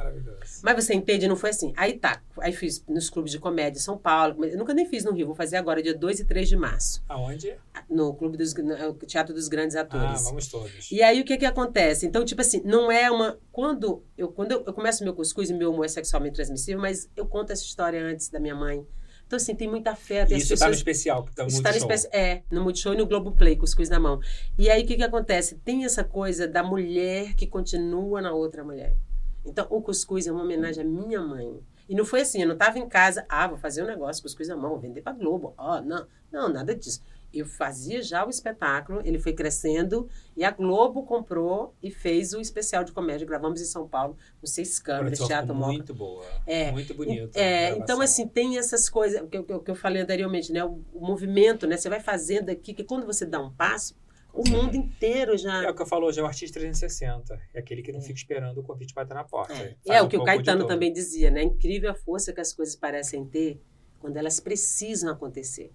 Maravilhoso. 0.00 0.60
Mas 0.62 0.84
você 0.84 0.94
entende? 0.94 1.28
Não 1.28 1.36
foi 1.36 1.50
assim. 1.50 1.72
Aí 1.76 1.98
tá. 1.98 2.22
Aí 2.38 2.52
fiz 2.52 2.84
nos 2.88 3.10
clubes 3.10 3.30
de 3.30 3.38
comédia 3.38 3.78
em 3.78 3.82
São 3.82 3.98
Paulo. 3.98 4.44
Eu 4.44 4.56
nunca 4.56 4.72
nem 4.72 4.86
fiz 4.86 5.04
no 5.04 5.12
Rio. 5.12 5.26
Vou 5.26 5.34
fazer 5.34 5.56
agora, 5.56 5.82
dia 5.82 5.94
2 5.96 6.20
e 6.20 6.24
3 6.24 6.48
de 6.48 6.56
março. 6.56 7.02
Aonde? 7.08 7.54
No 7.88 8.14
Clube 8.14 8.36
dos 8.36 8.54
no 8.54 8.94
Teatro 8.94 9.34
dos 9.34 9.48
Grandes 9.48 9.76
Atores. 9.76 10.22
Ah, 10.22 10.30
vamos 10.30 10.48
todos. 10.48 10.90
E 10.90 11.02
aí 11.02 11.20
o 11.20 11.24
que 11.24 11.36
que 11.36 11.44
acontece? 11.46 12.06
Então, 12.06 12.24
tipo 12.24 12.40
assim, 12.40 12.62
não 12.64 12.90
é 12.90 13.10
uma. 13.10 13.38
Quando 13.52 14.02
eu, 14.16 14.28
quando 14.28 14.52
eu, 14.52 14.64
eu 14.66 14.72
começo 14.72 15.04
meu 15.04 15.14
cuscuz 15.14 15.50
e 15.50 15.54
meu 15.54 15.70
humor 15.70 15.84
é 15.84 15.88
sexualmente 15.88 16.34
transmissível, 16.34 16.80
mas 16.80 17.08
eu 17.14 17.26
conto 17.26 17.52
essa 17.52 17.62
história 17.62 18.02
antes 18.02 18.28
da 18.28 18.40
minha 18.40 18.54
mãe. 18.54 18.86
Então, 19.26 19.36
assim, 19.36 19.54
tem 19.54 19.68
muita 19.68 19.94
fé. 19.94 20.26
Tem 20.26 20.38
isso 20.38 20.54
está 20.54 20.66
no 20.66 20.74
especial, 20.74 21.24
que 21.24 21.32
tá 21.32 21.44
no 21.44 21.48
Isso 21.48 21.58
está 21.58 21.70
no 21.70 21.76
especial. 21.76 22.12
É, 22.12 22.42
no 22.50 22.64
Multishow 22.64 22.94
e 22.94 22.96
no 22.96 23.06
Globoplay, 23.06 23.54
Cuscuz 23.54 23.88
na 23.88 24.00
mão. 24.00 24.18
E 24.58 24.68
aí, 24.68 24.82
o 24.82 24.86
que 24.86 24.96
que 24.96 25.04
acontece? 25.04 25.54
Tem 25.54 25.84
essa 25.84 26.02
coisa 26.02 26.48
da 26.48 26.64
mulher 26.64 27.34
que 27.36 27.46
continua 27.46 28.20
na 28.20 28.32
outra 28.32 28.64
mulher. 28.64 28.96
Então, 29.44 29.66
o 29.70 29.80
cuscuz 29.80 30.26
é 30.26 30.32
uma 30.32 30.42
homenagem 30.42 30.84
à 30.84 30.86
minha 30.86 31.20
mãe. 31.20 31.60
E 31.88 31.94
não 31.94 32.04
foi 32.04 32.20
assim, 32.20 32.40
eu 32.40 32.46
não 32.46 32.54
estava 32.54 32.78
em 32.78 32.88
casa, 32.88 33.24
ah, 33.28 33.48
vou 33.48 33.58
fazer 33.58 33.82
um 33.82 33.86
negócio, 33.86 34.22
cuscuz 34.22 34.48
na 34.48 34.56
mão, 34.56 34.70
vou 34.70 34.78
vender 34.78 35.02
para 35.02 35.12
Globo. 35.12 35.54
Ó, 35.58 35.78
oh, 35.78 35.82
não, 35.82 36.06
não, 36.30 36.48
nada 36.48 36.74
disso. 36.74 37.02
Eu 37.32 37.46
fazia 37.46 38.02
já 38.02 38.26
o 38.26 38.30
espetáculo, 38.30 39.00
ele 39.04 39.18
foi 39.18 39.32
crescendo 39.32 40.08
e 40.36 40.44
a 40.44 40.50
Globo 40.50 41.04
comprou 41.04 41.74
e 41.80 41.90
fez 41.90 42.32
o 42.32 42.40
especial 42.40 42.82
de 42.82 42.92
comédia. 42.92 43.26
Gravamos 43.26 43.60
em 43.60 43.64
São 43.64 43.88
Paulo, 43.88 44.16
com 44.40 44.46
seis 44.46 44.78
câmeras, 44.80 45.18
teatro 45.18 45.54
Muito 45.54 45.94
boa, 45.94 46.24
é, 46.46 46.72
muito 46.72 46.92
bonito. 46.92 47.36
É, 47.36 47.70
então, 47.70 48.00
assim, 48.00 48.26
tem 48.26 48.58
essas 48.58 48.88
coisas, 48.88 49.22
que 49.28 49.36
eu, 49.36 49.60
que 49.60 49.70
eu 49.70 49.76
falei 49.76 50.02
anteriormente, 50.02 50.52
né? 50.52 50.64
O, 50.64 50.80
o 50.92 51.06
movimento, 51.06 51.66
né? 51.68 51.76
Você 51.76 51.88
vai 51.88 52.00
fazendo 52.00 52.50
aqui, 52.50 52.74
que 52.74 52.82
quando 52.82 53.06
você 53.06 53.24
dá 53.24 53.40
um 53.40 53.50
passo, 53.50 53.94
O 54.32 54.48
mundo 54.48 54.76
inteiro 54.76 55.36
já. 55.36 55.64
É 55.64 55.70
o 55.70 55.74
que 55.74 55.82
eu 55.82 55.86
falo 55.86 56.06
hoje, 56.06 56.20
é 56.20 56.22
o 56.22 56.26
artista 56.26 56.58
360. 56.60 57.40
É 57.54 57.58
aquele 57.58 57.82
que 57.82 57.92
não 57.92 58.00
fica 58.00 58.18
esperando 58.18 58.58
o 58.58 58.62
convite 58.62 58.94
bater 58.94 59.14
na 59.14 59.24
porta. 59.24 59.52
É, 59.54 59.76
é 59.86 60.02
um 60.02 60.06
o 60.06 60.08
que 60.08 60.16
o 60.16 60.24
Caetano 60.24 60.66
também 60.66 60.92
dizia, 60.92 61.30
né? 61.30 61.40
É 61.40 61.44
incrível 61.44 61.90
a 61.90 61.94
força 61.94 62.32
que 62.32 62.40
as 62.40 62.52
coisas 62.52 62.76
parecem 62.76 63.24
ter 63.24 63.60
quando 63.98 64.16
elas 64.16 64.40
precisam 64.40 65.10
acontecer. 65.10 65.72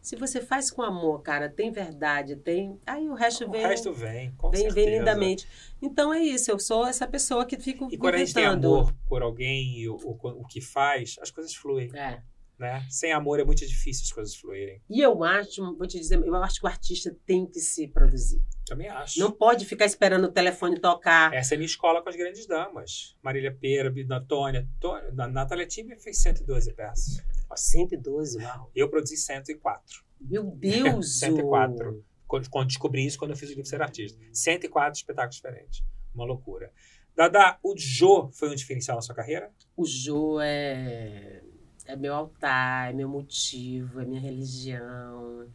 Se 0.00 0.16
você 0.16 0.38
faz 0.42 0.70
com 0.70 0.82
amor, 0.82 1.22
cara, 1.22 1.48
tem 1.48 1.72
verdade, 1.72 2.36
tem. 2.36 2.78
Aí 2.86 3.08
o 3.08 3.14
resto 3.14 3.46
O 3.46 3.50
vem. 3.50 3.62
resto 3.62 3.90
vem, 3.90 4.32
com 4.32 4.50
vem, 4.50 4.60
certeza. 4.60 4.86
vem 4.86 4.98
lindamente. 4.98 5.48
Então 5.80 6.12
é 6.12 6.20
isso, 6.22 6.50
eu 6.50 6.58
sou 6.58 6.86
essa 6.86 7.06
pessoa 7.06 7.46
que 7.46 7.58
fico 7.58 7.88
E 7.90 7.96
quando 7.96 8.16
a 8.16 8.18
gente 8.18 8.34
tem 8.34 8.44
amor 8.44 8.94
por 9.08 9.22
alguém 9.22 9.78
e 9.78 9.88
o, 9.88 9.96
o, 9.96 10.18
o 10.42 10.46
que 10.46 10.60
faz, 10.60 11.16
as 11.22 11.30
coisas 11.30 11.54
fluem, 11.54 11.90
É. 11.96 12.20
né? 12.58 12.86
Sem 12.90 13.12
amor 13.12 13.40
é 13.40 13.44
muito 13.44 13.66
difícil 13.66 14.04
as 14.04 14.12
coisas 14.12 14.34
fluírem. 14.36 14.80
E 14.88 15.00
eu 15.00 15.22
acho, 15.24 15.76
vou 15.76 15.86
te 15.86 15.98
dizer, 15.98 16.18
eu 16.24 16.34
acho 16.36 16.60
que 16.60 16.66
o 16.66 16.68
artista 16.68 17.14
tem 17.26 17.46
que 17.46 17.60
se 17.60 17.88
produzir. 17.88 18.42
Também 18.66 18.88
acho. 18.88 19.18
Não 19.20 19.30
pode 19.30 19.64
ficar 19.66 19.84
esperando 19.84 20.24
o 20.24 20.32
telefone 20.32 20.78
tocar. 20.80 21.32
Essa 21.34 21.54
é 21.54 21.56
a 21.56 21.58
minha 21.58 21.66
escola 21.66 22.02
com 22.02 22.08
as 22.08 22.16
grandes 22.16 22.46
damas. 22.46 23.16
Marília 23.22 23.54
Pera, 23.54 23.92
Antônia, 24.10 24.68
Tônia, 24.80 25.10
Na- 25.12 25.28
Natália 25.28 25.66
Tibe 25.66 25.96
fez 25.96 26.18
112 26.18 26.72
peças. 26.72 27.22
Ó, 27.50 27.56
112, 27.56 28.38
uau. 28.42 28.70
Eu 28.74 28.88
produzi 28.88 29.16
104. 29.16 30.02
Meu 30.20 30.44
Deus! 30.44 31.18
104. 31.20 32.02
Quando, 32.26 32.48
quando 32.48 32.68
descobri 32.68 33.04
isso, 33.06 33.18
quando 33.18 33.32
eu 33.32 33.36
fiz 33.36 33.50
o 33.50 33.52
livro 33.52 33.66
Ser 33.68 33.82
Artista. 33.82 34.18
104 34.32 34.96
espetáculos 34.98 35.36
diferentes. 35.36 35.84
Uma 36.14 36.24
loucura. 36.24 36.72
Dada, 37.14 37.58
o 37.62 37.74
Jô 37.76 38.30
foi 38.32 38.48
um 38.50 38.54
diferencial 38.54 38.96
na 38.96 39.02
sua 39.02 39.14
carreira? 39.14 39.52
O 39.76 39.84
Jô 39.86 40.40
é, 40.40 41.42
é 41.86 41.96
meu 41.96 42.14
altar, 42.14 42.90
é 42.90 42.92
meu 42.92 43.08
motivo, 43.08 44.00
é 44.00 44.04
minha 44.04 44.20
religião. 44.20 45.46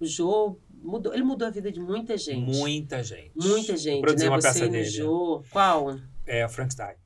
O 0.00 0.04
Jô 0.06 0.56
mudou, 0.82 1.14
ele 1.14 1.22
mudou 1.22 1.46
a 1.46 1.50
vida 1.50 1.70
de 1.70 1.80
muita 1.80 2.16
gente. 2.16 2.56
Muita 2.58 3.02
gente. 3.02 3.30
Muita 3.34 3.76
gente, 3.76 4.00
produzi 4.02 4.24
né? 4.24 4.30
uma 4.30 4.40
Você 4.40 4.48
peça 4.48 4.64
no 4.66 4.70
dele. 4.72 4.84
Jô. 4.84 5.42
Qual? 5.50 5.98
É 6.26 6.46
Frankenstein. 6.48 6.96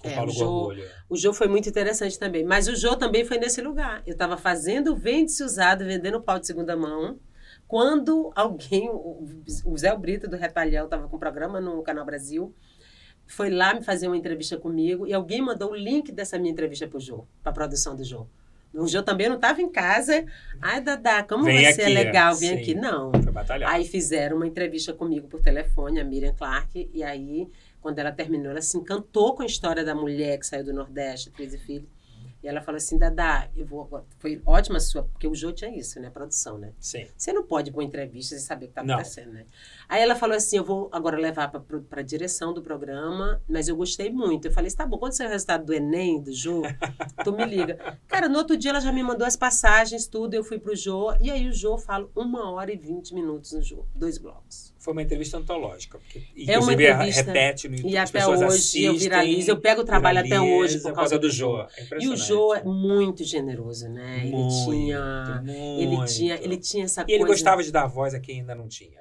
Com 0.00 0.08
É, 0.08 0.14
Paulo 0.14 0.30
o 0.30 0.34
Jô- 0.34 0.44
Gorgulho. 0.46 0.84
O 1.10 1.16
Jô 1.16 1.32
foi 1.34 1.46
muito 1.48 1.68
interessante 1.68 2.18
também. 2.18 2.42
Mas 2.44 2.66
o 2.68 2.74
Jô 2.74 2.96
também 2.96 3.24
foi 3.24 3.38
nesse 3.38 3.60
lugar. 3.60 4.02
Eu 4.06 4.12
estava 4.14 4.36
fazendo 4.38 4.96
vende-se 4.96 5.42
usado, 5.44 5.84
vendendo 5.84 6.20
pau 6.22 6.38
de 6.38 6.46
segunda 6.46 6.74
mão. 6.76 7.18
Quando 7.68 8.32
alguém, 8.34 8.88
o 8.90 9.28
o 9.64 9.78
Zé 9.78 9.94
Brito 9.96 10.26
do 10.26 10.36
Retalhão, 10.36 10.86
estava 10.86 11.06
com 11.06 11.16
um 11.16 11.20
programa 11.20 11.60
no 11.60 11.82
Canal 11.82 12.04
Brasil, 12.04 12.52
foi 13.30 13.50
lá 13.50 13.74
me 13.74 13.82
fazer 13.82 14.06
uma 14.06 14.16
entrevista 14.16 14.56
comigo 14.56 15.06
e 15.06 15.12
alguém 15.12 15.40
mandou 15.40 15.70
o 15.70 15.74
link 15.74 16.10
dessa 16.12 16.38
minha 16.38 16.52
entrevista 16.52 16.86
pro 16.86 16.98
Jô, 16.98 17.24
para 17.42 17.50
a 17.50 17.54
produção 17.54 17.94
do 17.94 18.04
Jô. 18.04 18.26
O 18.72 18.86
Jô 18.86 19.02
também 19.02 19.28
não 19.28 19.36
estava 19.36 19.60
em 19.60 19.68
casa. 19.68 20.24
Ai, 20.60 20.80
Dadá, 20.80 21.22
como 21.24 21.44
Vem 21.44 21.58
você 21.58 21.82
é 21.82 21.84
aqui, 21.84 21.94
legal, 21.94 22.34
sim. 22.34 22.48
vem 22.48 22.58
aqui. 22.58 22.74
Não. 22.74 23.10
Foi 23.22 23.32
batalhar. 23.32 23.70
Aí 23.70 23.84
fizeram 23.84 24.36
uma 24.36 24.46
entrevista 24.46 24.92
comigo 24.92 25.26
por 25.26 25.40
telefone, 25.40 26.00
a 26.00 26.04
Miriam 26.04 26.34
Clark, 26.34 26.88
e 26.92 27.02
aí, 27.02 27.48
quando 27.80 27.98
ela 27.98 28.12
terminou, 28.12 28.52
ela 28.52 28.62
se 28.62 28.76
encantou 28.76 29.34
com 29.34 29.42
a 29.42 29.46
história 29.46 29.84
da 29.84 29.94
mulher 29.94 30.38
que 30.38 30.46
saiu 30.46 30.64
do 30.64 30.72
Nordeste, 30.72 31.30
três 31.30 31.54
filhos. 31.62 31.88
E 32.42 32.48
ela 32.48 32.62
falou 32.62 32.78
assim, 32.78 32.96
Dadá, 32.96 33.48
eu 33.54 33.66
vou 33.66 33.82
agora. 33.82 34.04
Foi 34.18 34.40
ótima 34.46 34.78
a 34.78 34.80
sua, 34.80 35.02
porque 35.02 35.26
o 35.28 35.34
Jô 35.34 35.52
tinha 35.52 35.70
isso, 35.76 36.00
né? 36.00 36.08
Produção, 36.08 36.56
né? 36.56 36.72
Sim. 36.80 37.06
Você 37.16 37.32
não 37.32 37.42
pode 37.44 37.70
pôr 37.70 37.82
entrevista 37.82 38.34
sem 38.34 38.44
saber 38.44 38.64
o 38.64 38.68
que 38.68 38.72
está 38.72 38.82
Não. 38.82 38.94
acontecendo, 38.94 39.32
né? 39.32 39.44
Aí 39.88 40.00
ela 40.02 40.14
falou 40.14 40.36
assim: 40.36 40.56
eu 40.56 40.64
vou 40.64 40.88
agora 40.90 41.18
levar 41.18 41.48
para 41.48 42.00
a 42.00 42.02
direção 42.02 42.54
do 42.54 42.62
programa, 42.62 43.40
mas 43.46 43.68
eu 43.68 43.76
gostei 43.76 44.10
muito. 44.10 44.46
Eu 44.46 44.52
falei: 44.52 44.70
tá 44.70 44.86
bom, 44.86 44.96
quando 44.96 45.12
sair 45.12 45.26
o 45.26 45.30
resultado 45.30 45.66
do 45.66 45.74
Enem, 45.74 46.22
do 46.22 46.32
Jô, 46.32 46.62
tu 47.22 47.32
me 47.32 47.44
liga. 47.44 47.98
Cara, 48.08 48.28
no 48.28 48.38
outro 48.38 48.56
dia 48.56 48.70
ela 48.70 48.80
já 48.80 48.90
me 48.92 49.02
mandou 49.02 49.26
as 49.26 49.36
passagens, 49.36 50.06
tudo, 50.06 50.32
eu 50.34 50.42
fui 50.42 50.58
pro 50.58 50.74
Jô, 50.74 51.14
e 51.20 51.30
aí 51.30 51.46
o 51.46 51.52
Jô 51.52 51.76
fala 51.76 52.08
uma 52.16 52.50
hora 52.50 52.72
e 52.72 52.76
vinte 52.76 53.14
minutos 53.14 53.52
no 53.52 53.62
Jô, 53.62 53.84
dois 53.94 54.16
blocos. 54.16 54.72
Foi 54.80 54.92
uma 54.94 55.02
entrevista 55.02 55.36
antológica. 55.36 55.98
Porque, 55.98 56.18
É 56.18 56.58
uma 56.58 56.72
inclusive, 56.72 56.84
entrevista. 56.90 57.22
repete 57.22 57.68
no 57.68 57.74
YouTube. 57.76 57.92
E 57.92 57.96
até 57.98 58.26
hoje 58.26 58.42
eu 58.42 58.48
assistem, 58.48 58.96
viralizo, 58.96 59.50
eu 59.50 59.60
pego 59.60 59.82
o 59.82 59.84
trabalho 59.84 60.20
até 60.20 60.40
hoje 60.40 60.80
por 60.80 60.92
causa 60.94 61.18
do 61.18 61.30
Jô. 61.30 61.60
É 61.60 61.68
E 62.00 62.08
o. 62.08 62.16
Jô 62.16 62.54
é 62.54 62.64
muito 62.64 63.22
generoso, 63.22 63.88
né? 63.88 64.22
Ele 64.22 64.30
Muito, 64.32 64.64
tinha. 64.64 65.42
Ele 65.78 65.96
muito. 65.96 66.12
tinha, 66.12 66.34
ele 66.42 66.56
tinha 66.56 66.84
essa 66.84 67.02
E 67.06 67.12
ele 67.12 67.18
coisa. 67.18 67.34
gostava 67.34 67.62
de 67.62 67.70
dar 67.70 67.86
voz 67.86 68.14
a 68.14 68.20
quem 68.20 68.40
ainda 68.40 68.54
não 68.54 68.66
tinha. 68.68 69.00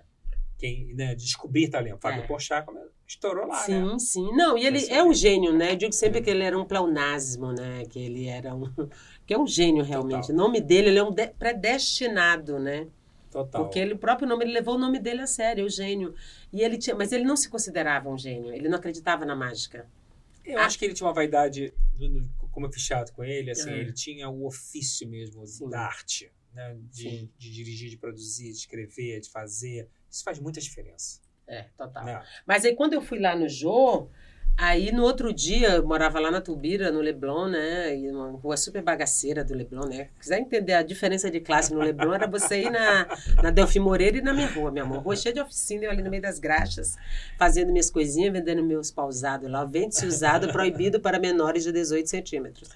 Quem, 0.58 0.94
né, 0.94 1.16
descobrir 1.16 1.70
talento. 1.70 2.00
Fábio 2.02 2.24
É. 2.24 2.28
Porchat 2.28 2.66
como 2.66 2.78
estourou 3.08 3.48
lá, 3.48 3.56
Sim, 3.64 3.82
né? 3.94 3.98
sim. 4.00 4.30
Não, 4.36 4.58
e 4.58 4.66
ele 4.68 4.86
é 4.90 5.02
um 5.02 5.10
aí. 5.12 5.16
gênio, 5.16 5.54
né? 5.54 5.72
Eu 5.72 5.76
digo 5.78 5.94
sempre 5.94 6.22
que 6.22 6.30
ele 6.30 6.44
era 6.44 6.60
um 6.60 6.66
pleonasmo, 6.66 7.54
né? 7.54 7.84
Que 7.90 8.00
ele 8.00 8.28
era 8.28 8.54
um. 8.54 8.66
Que 9.26 9.34
é 9.36 9.38
um 9.40 9.48
gênio, 9.48 9.84
realmente. 9.84 10.28
Total. 10.28 10.36
O 10.36 10.38
nome 10.40 10.60
dele, 10.60 10.90
ele 10.90 11.00
é 11.00 11.04
um 11.04 11.12
de- 11.14 11.28
predestinado, 11.28 12.60
né? 12.60 12.88
Total. 13.32 13.64
Porque 13.64 13.78
ele, 13.78 13.94
o 13.94 13.98
próprio 13.98 14.28
nome, 14.28 14.44
ele 14.44 14.54
levou 14.54 14.76
o 14.76 14.78
nome 14.78 15.00
dele 15.00 15.22
a 15.22 15.28
sério, 15.28 15.64
Eugênio. 15.66 16.16
E 16.52 16.62
ele 16.62 16.78
tinha, 16.78 16.96
mas 16.96 17.12
ele 17.12 17.24
não 17.24 17.38
se 17.38 17.48
considerava 17.50 18.10
um 18.10 18.18
gênio, 18.18 18.54
ele 18.54 18.68
não 18.68 18.78
acreditava 18.78 19.26
na 19.26 19.36
mágica. 19.36 19.88
Eu 20.44 20.60
acho 20.60 20.80
que 20.80 20.86
ele 20.86 20.96
tinha 20.96 21.06
uma 21.06 21.14
vaidade, 21.14 21.72
como 22.52 22.66
eu 22.66 22.72
fiz 22.72 22.84
teatro 22.86 23.14
com 23.14 23.24
ele, 23.24 23.52
assim, 23.52 23.70
É. 23.70 23.78
ele 23.78 23.94
tinha 23.94 24.28
o 24.30 24.46
ofício 24.48 25.08
mesmo 25.08 25.46
Sim. 25.46 25.70
da 25.70 25.82
arte, 25.82 26.32
né? 26.54 26.76
De, 26.92 27.30
de 27.38 27.52
dirigir, 27.52 27.90
de 27.90 27.98
produzir, 27.98 28.52
de 28.52 28.58
escrever, 28.58 29.20
de 29.20 29.30
fazer. 29.30 29.88
Isso 30.10 30.24
faz 30.24 30.40
muita 30.40 30.60
diferença. 30.60 31.22
É, 31.48 31.64
total. 31.78 32.04
Né? 32.06 32.24
Mas 32.48 32.66
aí 32.66 32.76
quando 32.76 32.94
eu 32.94 33.02
fui 33.02 33.20
lá 33.20 33.36
no 33.36 33.48
Jô, 33.48 34.10
aí 34.60 34.92
no 34.92 35.04
outro 35.04 35.34
dia, 35.34 35.76
eu 35.76 35.88
morava 35.88 36.20
lá 36.20 36.30
na 36.30 36.42
Tubira, 36.42 36.92
no 36.92 37.00
Leblon, 37.00 37.48
né? 37.48 37.96
E 37.96 38.12
uma 38.12 38.32
rua 38.32 38.58
super 38.58 38.82
bagaceira 38.82 39.44
do 39.44 39.54
Leblon, 39.54 39.88
né? 39.88 40.10
Quiser 40.20 40.40
entender 40.40 40.74
a 40.74 40.84
diferença 40.84 41.32
de 41.32 41.40
classe 41.40 41.74
no 41.74 41.80
Leblon, 41.80 42.14
era 42.14 42.28
você 42.28 42.64
ir 42.64 42.70
na, 42.70 43.08
na 43.42 43.52
Delfim 43.52 43.80
Moreira 43.80 44.18
e 44.18 44.22
na 44.22 44.34
minha 44.34 44.48
rua, 44.48 44.70
meu 44.70 44.84
amor. 44.84 45.00
Rua 45.00 45.16
cheia 45.16 45.34
de 45.34 45.40
oficina, 45.40 45.86
eu 45.86 45.92
ali 45.92 46.04
no 46.04 46.10
meio 46.10 46.22
das 46.22 46.40
graxas, 46.40 46.98
fazendo 47.38 47.72
minhas 47.72 47.90
coisinhas, 47.90 48.34
vendendo 48.34 48.62
meus 48.62 48.92
pausados 48.92 49.50
lá. 49.50 49.64
Vende-se 49.64 50.06
usado, 50.06 50.52
proibido 50.52 51.00
para 51.00 51.18
menores 51.18 51.64
de 51.64 51.72
18 51.72 52.10
centímetros. 52.10 52.70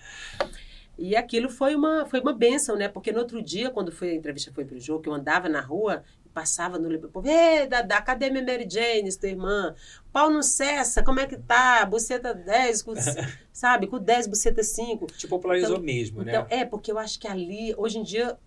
E 0.98 1.16
aquilo 1.16 1.50
foi 1.50 1.76
uma, 1.76 2.06
foi 2.06 2.22
uma 2.22 2.34
benção, 2.34 2.78
né? 2.78 2.88
Porque 2.88 3.12
no 3.12 3.20
outro 3.20 3.42
dia, 3.42 3.70
quando 3.70 3.92
foi, 3.92 4.12
a 4.12 4.16
entrevista 4.16 4.52
foi 4.54 4.64
pro 4.64 4.80
jogo, 4.80 5.02
que 5.02 5.10
eu 5.10 5.14
andava 5.14 5.50
na 5.50 5.60
rua 5.60 6.04
passava 6.34 6.80
no 6.80 7.00
povo, 7.10 7.28
Ei, 7.28 7.68
Dadá, 7.68 8.02
cadê 8.02 8.30
minha 8.30 8.44
Mary 8.44 8.68
Jane, 8.70 9.16
tua 9.18 9.30
irmã? 9.30 9.76
Pau 10.12 10.30
não 10.30 10.42
cessa, 10.42 11.04
como 11.04 11.20
é 11.20 11.28
que 11.28 11.38
tá? 11.38 11.86
Buceta 11.86 12.34
10, 12.34 12.82
com, 12.82 12.94
sabe? 13.54 13.88
Com 13.88 14.00
10, 14.00 14.28
buceta 14.28 14.64
5. 14.64 15.06
Te 15.08 15.28
popularizou 15.28 15.74
Então- 15.76 15.84
mesmo, 15.84 16.22
Então, 16.22 16.42
né? 16.44 16.48
é, 16.50 16.66
porque 16.66 16.92
eu 16.92 16.98
acho 16.98 17.20
que 17.20 17.28
ali, 17.28 17.74
hoje 17.78 18.00
em 18.00 18.04
dia, 18.04 18.38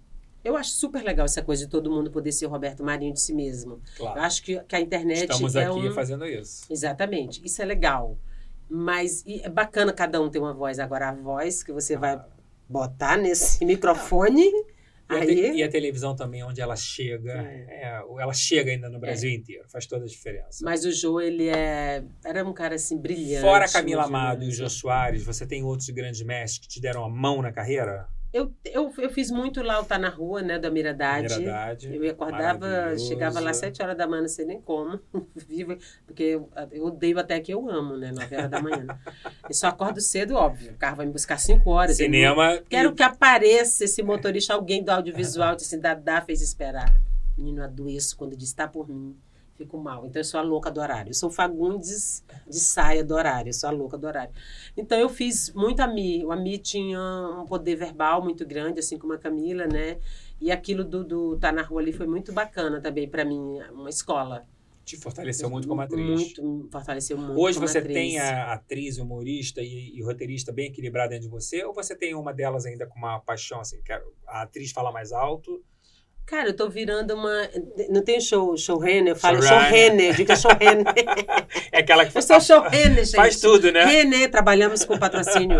eu 0.44 0.56
acho 0.56 0.70
super 0.70 1.02
legal 1.02 1.24
essa 1.26 1.42
coisa 1.42 1.64
de 1.64 1.70
todo 1.70 1.90
mundo 1.90 2.10
poder 2.10 2.30
ser 2.32 2.46
o 2.46 2.48
Roberto 2.48 2.84
Marinho 2.84 3.12
de 3.12 3.20
si 3.20 3.32
mesmo. 3.34 3.80
Eu 3.98 4.04
Claro. 4.06 4.20
acho 4.20 4.42
que, 4.42 4.58
que 4.60 4.76
a 4.76 4.80
internet 4.80 5.22
Estamos 5.22 5.54
é 5.56 5.64
aqui 5.66 5.88
um... 5.88 5.92
fazendo 5.92 6.24
isso. 6.26 6.64
Exatamente, 6.70 7.40
isso 7.44 7.60
é 7.60 7.64
legal. 7.64 8.16
Mas 8.68 9.24
é 9.26 9.48
bacana 9.48 9.92
cada 9.92 10.20
um 10.20 10.28
ter 10.28 10.38
uma 10.40 10.52
voz. 10.52 10.78
Agora, 10.80 11.08
a 11.10 11.12
voz 11.12 11.62
que 11.62 11.72
você 11.72 11.96
vai 11.96 12.14
Claro. 12.16 12.30
botar 12.68 13.16
nesse 13.16 13.64
microfone, 13.64 14.44
E 15.08 15.14
a, 15.14 15.20
te- 15.26 15.52
e 15.58 15.62
a 15.62 15.68
televisão 15.68 16.16
também, 16.16 16.42
onde 16.42 16.60
ela 16.60 16.74
chega, 16.74 17.32
é, 17.32 18.02
ela 18.18 18.32
chega 18.32 18.72
ainda 18.72 18.88
no 18.90 18.98
Brasil 18.98 19.30
inteiro, 19.30 19.64
faz 19.68 19.86
toda 19.86 20.04
a 20.04 20.08
diferença. 20.08 20.64
Mas 20.64 20.84
o 20.84 20.90
Jô, 20.90 21.20
ele 21.20 21.48
é... 21.48 22.02
Era 22.24 22.44
um 22.44 22.52
cara, 22.52 22.74
assim, 22.74 22.98
brilhante. 23.00 23.40
Fora 23.42 23.68
Camila 23.68 24.02
um 24.02 24.06
Amado 24.06 24.44
e 24.44 24.48
o. 24.48 24.52
Jô 24.52 24.68
Soares, 24.68 25.22
você 25.24 25.46
tem 25.46 25.62
outros 25.62 25.88
grandes 25.90 26.22
mestres 26.22 26.58
que 26.60 26.68
te 26.68 26.80
deram 26.80 27.04
a 27.04 27.08
mão 27.08 27.40
na 27.40 27.52
carreira? 27.52 28.08
Eu, 28.36 28.52
eu, 28.66 28.92
eu 28.98 29.08
fiz 29.10 29.30
muito 29.30 29.62
lá 29.62 29.80
o 29.80 29.84
Tá 29.84 29.98
Na 29.98 30.10
Rua, 30.10 30.42
né, 30.42 30.58
do 30.58 30.66
Amiradade. 30.66 31.38
Miradade, 31.38 31.96
Eu 31.96 32.10
acordava, 32.10 32.98
chegava 32.98 33.40
lá 33.40 33.50
às 33.50 33.56
sete 33.56 33.82
horas 33.82 33.96
da 33.96 34.06
manhã, 34.06 34.20
não 34.22 34.28
sei 34.28 34.44
nem 34.44 34.60
como. 34.60 35.00
Vivo, 35.48 35.78
porque 36.06 36.22
eu, 36.22 36.50
eu 36.70 36.84
odeio 36.84 37.18
até 37.18 37.40
que 37.40 37.52
eu 37.54 37.68
amo, 37.70 37.96
né? 37.96 38.12
Nove 38.12 38.36
horas 38.36 38.50
da 38.50 38.60
manhã. 38.60 38.86
Eu 39.48 39.54
só 39.54 39.68
acordo 39.68 40.00
cedo, 40.02 40.34
óbvio. 40.34 40.72
O 40.72 40.76
carro 40.76 40.96
vai 40.96 41.06
me 41.06 41.12
buscar 41.12 41.38
cinco 41.38 41.70
horas. 41.70 41.98
eu 41.98 42.04
Cinema. 42.04 42.60
Quero 42.68 42.90
e- 42.90 42.94
que 42.94 43.02
apareça 43.02 43.84
esse 43.84 44.02
motorista, 44.02 44.52
alguém 44.52 44.84
do 44.84 44.90
audiovisual, 44.90 45.56
disse 45.56 45.74
assim, 45.74 45.80
Dadá 45.80 46.20
fez 46.20 46.42
esperar. 46.42 46.94
Menino, 47.38 47.62
adoeço 47.64 48.16
quando 48.16 48.36
diz, 48.36 48.52
tá 48.52 48.68
por 48.68 48.88
mim, 48.88 49.16
fico 49.56 49.78
mal. 49.78 50.06
Então, 50.06 50.20
eu 50.20 50.24
sou 50.24 50.38
a 50.38 50.42
louca 50.42 50.70
do 50.70 50.80
horário. 50.80 51.10
Eu 51.10 51.14
sou 51.14 51.30
Fagundes 51.30 52.24
de 52.46 52.58
saia 52.58 53.02
do 53.04 53.14
horário, 53.14 53.48
eu 53.50 53.54
sou 53.54 53.68
a 53.68 53.72
louca 53.72 53.96
do 53.96 54.06
horário. 54.06 54.32
Então, 54.76 54.98
eu 54.98 55.08
fiz 55.08 55.52
muito 55.54 55.80
a 55.80 55.86
Mi. 55.86 56.24
O 56.24 56.32
Ami 56.32 56.58
tinha 56.58 57.00
um 57.40 57.46
poder 57.46 57.76
verbal 57.76 58.22
muito 58.22 58.46
grande, 58.46 58.80
assim 58.80 58.98
como 58.98 59.12
a 59.12 59.18
Camila, 59.18 59.66
né? 59.66 59.98
E 60.40 60.52
aquilo 60.52 60.84
do, 60.84 61.02
do 61.02 61.38
Tá 61.38 61.50
na 61.50 61.62
Rua 61.62 61.80
ali 61.80 61.92
foi 61.92 62.06
muito 62.06 62.32
bacana 62.32 62.80
também 62.80 63.08
para 63.08 63.24
mim, 63.24 63.58
uma 63.72 63.88
escola. 63.88 64.46
Te 64.84 64.96
fortaleceu 64.96 65.50
muito 65.50 65.66
como 65.66 65.80
atriz. 65.80 66.06
Muito, 66.06 66.68
fortaleceu 66.70 67.18
muito 67.18 67.40
Hoje 67.40 67.58
você 67.58 67.78
atriz. 67.78 67.92
tem 67.92 68.18
a 68.20 68.52
atriz, 68.52 68.98
humorista 68.98 69.60
e, 69.60 69.96
e 69.96 70.00
roteirista 70.00 70.52
bem 70.52 70.66
equilibrada 70.68 71.08
dentro 71.10 71.24
de 71.24 71.28
você? 71.28 71.64
Ou 71.64 71.74
você 71.74 71.96
tem 71.96 72.14
uma 72.14 72.32
delas 72.32 72.66
ainda 72.66 72.86
com 72.86 72.96
uma 72.96 73.18
paixão, 73.18 73.60
assim, 73.60 73.82
quero 73.82 74.04
a 74.28 74.42
atriz 74.42 74.70
fala 74.70 74.92
mais 74.92 75.10
alto? 75.10 75.60
Cara, 76.26 76.48
eu 76.48 76.56
tô 76.56 76.68
virando 76.68 77.14
uma. 77.14 77.48
Não 77.88 78.02
tem 78.02 78.20
show, 78.20 78.56
showrunner, 78.56 79.08
eu 79.08 79.16
falo 79.16 79.40
Showrunner. 79.40 79.70
showrunner, 79.70 80.16
diga 80.16 80.34
showrunner. 80.36 80.84
É 81.72 81.78
aquela 81.80 82.04
que 82.04 82.16
eu 82.18 82.22
sou 82.22 82.40
showrunner, 82.40 83.04
gente. 83.04 83.14
faz 83.14 83.40
tudo, 83.40 83.70
né? 83.70 83.84
Renê, 83.84 84.26
trabalhamos 84.28 84.84
com 84.84 84.98
patrocínio. 84.98 85.58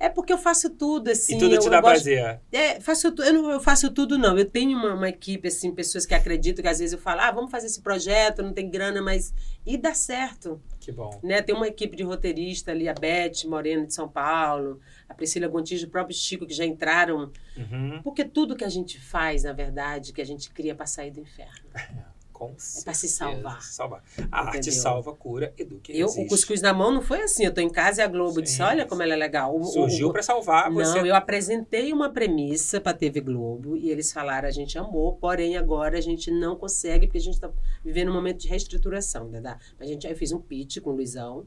É 0.00 0.08
porque 0.08 0.32
eu 0.32 0.38
faço 0.38 0.70
tudo, 0.70 1.10
assim. 1.10 1.36
e 1.36 1.38
tudo 1.38 1.54
eu, 1.56 1.58
te 1.60 1.68
dá 1.68 1.80
gosto- 1.80 2.04
prazer. 2.04 2.40
É, 2.52 2.80
faço, 2.80 3.12
tu- 3.12 3.22
eu 3.22 3.32
não 3.34 3.50
eu 3.50 3.60
faço 3.60 3.90
tudo, 3.90 4.16
não. 4.16 4.38
Eu 4.38 4.44
tenho 4.46 4.78
uma, 4.78 4.94
uma 4.94 5.08
equipe, 5.08 5.48
assim, 5.48 5.72
pessoas 5.74 6.06
que 6.06 6.14
acreditam 6.14 6.62
que 6.62 6.68
às 6.68 6.78
vezes 6.78 6.92
eu 6.94 6.98
falo, 6.98 7.20
ah, 7.20 7.30
vamos 7.30 7.50
fazer 7.50 7.66
esse 7.66 7.82
projeto, 7.82 8.42
não 8.42 8.52
tem 8.54 8.70
grana, 8.70 9.02
mas. 9.02 9.34
E 9.66 9.76
dá 9.76 9.92
certo. 9.92 10.60
Que 10.88 10.92
bom. 10.92 11.20
Né? 11.22 11.42
Tem 11.42 11.54
uma 11.54 11.68
equipe 11.68 11.94
de 11.94 12.02
roteirista 12.02 12.70
ali, 12.70 12.88
a 12.88 12.94
Beth 12.94 13.44
Moreno 13.44 13.86
de 13.86 13.92
São 13.92 14.08
Paulo, 14.08 14.80
a 15.06 15.12
Priscila 15.12 15.46
Gontijo, 15.46 15.86
o 15.86 15.90
próprio 15.90 16.16
Chico, 16.16 16.46
que 16.46 16.54
já 16.54 16.64
entraram. 16.64 17.30
Uhum. 17.54 18.00
Porque 18.02 18.24
tudo 18.24 18.56
que 18.56 18.64
a 18.64 18.70
gente 18.70 18.98
faz, 18.98 19.42
na 19.42 19.52
verdade, 19.52 20.14
que 20.14 20.22
a 20.22 20.24
gente 20.24 20.48
cria 20.50 20.74
para 20.74 20.86
sair 20.86 21.10
do 21.10 21.20
inferno. 21.20 21.52
Com 22.38 22.50
É 22.52 22.82
pra 22.84 22.94
se 22.94 23.08
salvar. 23.08 23.60
salvar. 23.62 24.02
A 24.30 24.40
arte 24.46 24.58
Entendeu? 24.58 24.80
salva, 24.80 25.12
cura, 25.14 25.52
educa 25.58 25.90
e 25.90 25.98
Eu, 25.98 26.06
resiste. 26.06 26.24
o 26.26 26.28
Cuscuz 26.28 26.62
na 26.62 26.72
Mão 26.72 26.92
não 26.92 27.02
foi 27.02 27.22
assim. 27.22 27.44
Eu 27.44 27.52
tô 27.52 27.60
em 27.60 27.68
casa 27.68 28.00
e 28.00 28.04
a 28.04 28.08
Globo 28.08 28.34
Sim. 28.36 28.42
disse: 28.42 28.62
olha 28.62 28.86
como 28.86 29.02
ela 29.02 29.12
é 29.12 29.16
legal. 29.16 29.56
O- 29.58 29.64
Surgiu 29.64 30.12
pra 30.12 30.22
salvar 30.22 30.70
você. 30.70 30.98
Não, 31.00 31.06
eu 31.06 31.14
apresentei 31.16 31.92
uma 31.92 32.10
premissa 32.10 32.80
para 32.80 32.96
TV 32.96 33.20
Globo 33.20 33.76
e 33.76 33.90
eles 33.90 34.12
falaram: 34.12 34.46
a 34.46 34.52
gente 34.52 34.78
amou, 34.78 35.16
porém 35.16 35.56
agora 35.56 35.98
a 35.98 36.00
gente 36.00 36.30
não 36.30 36.54
consegue, 36.56 37.06
porque 37.06 37.18
a 37.18 37.22
gente 37.22 37.34
está 37.34 37.50
vivendo 37.84 38.10
um 38.10 38.14
momento 38.14 38.38
de 38.38 38.48
reestruturação. 38.48 39.28
Né? 39.28 39.40
da- 39.40 39.58
A 39.80 39.84
gente, 39.84 40.06
aí 40.06 40.12
eu 40.12 40.16
fiz 40.16 40.30
um 40.32 40.40
pitch 40.40 40.78
com 40.80 40.90
o 40.90 40.94
Luizão. 40.94 41.46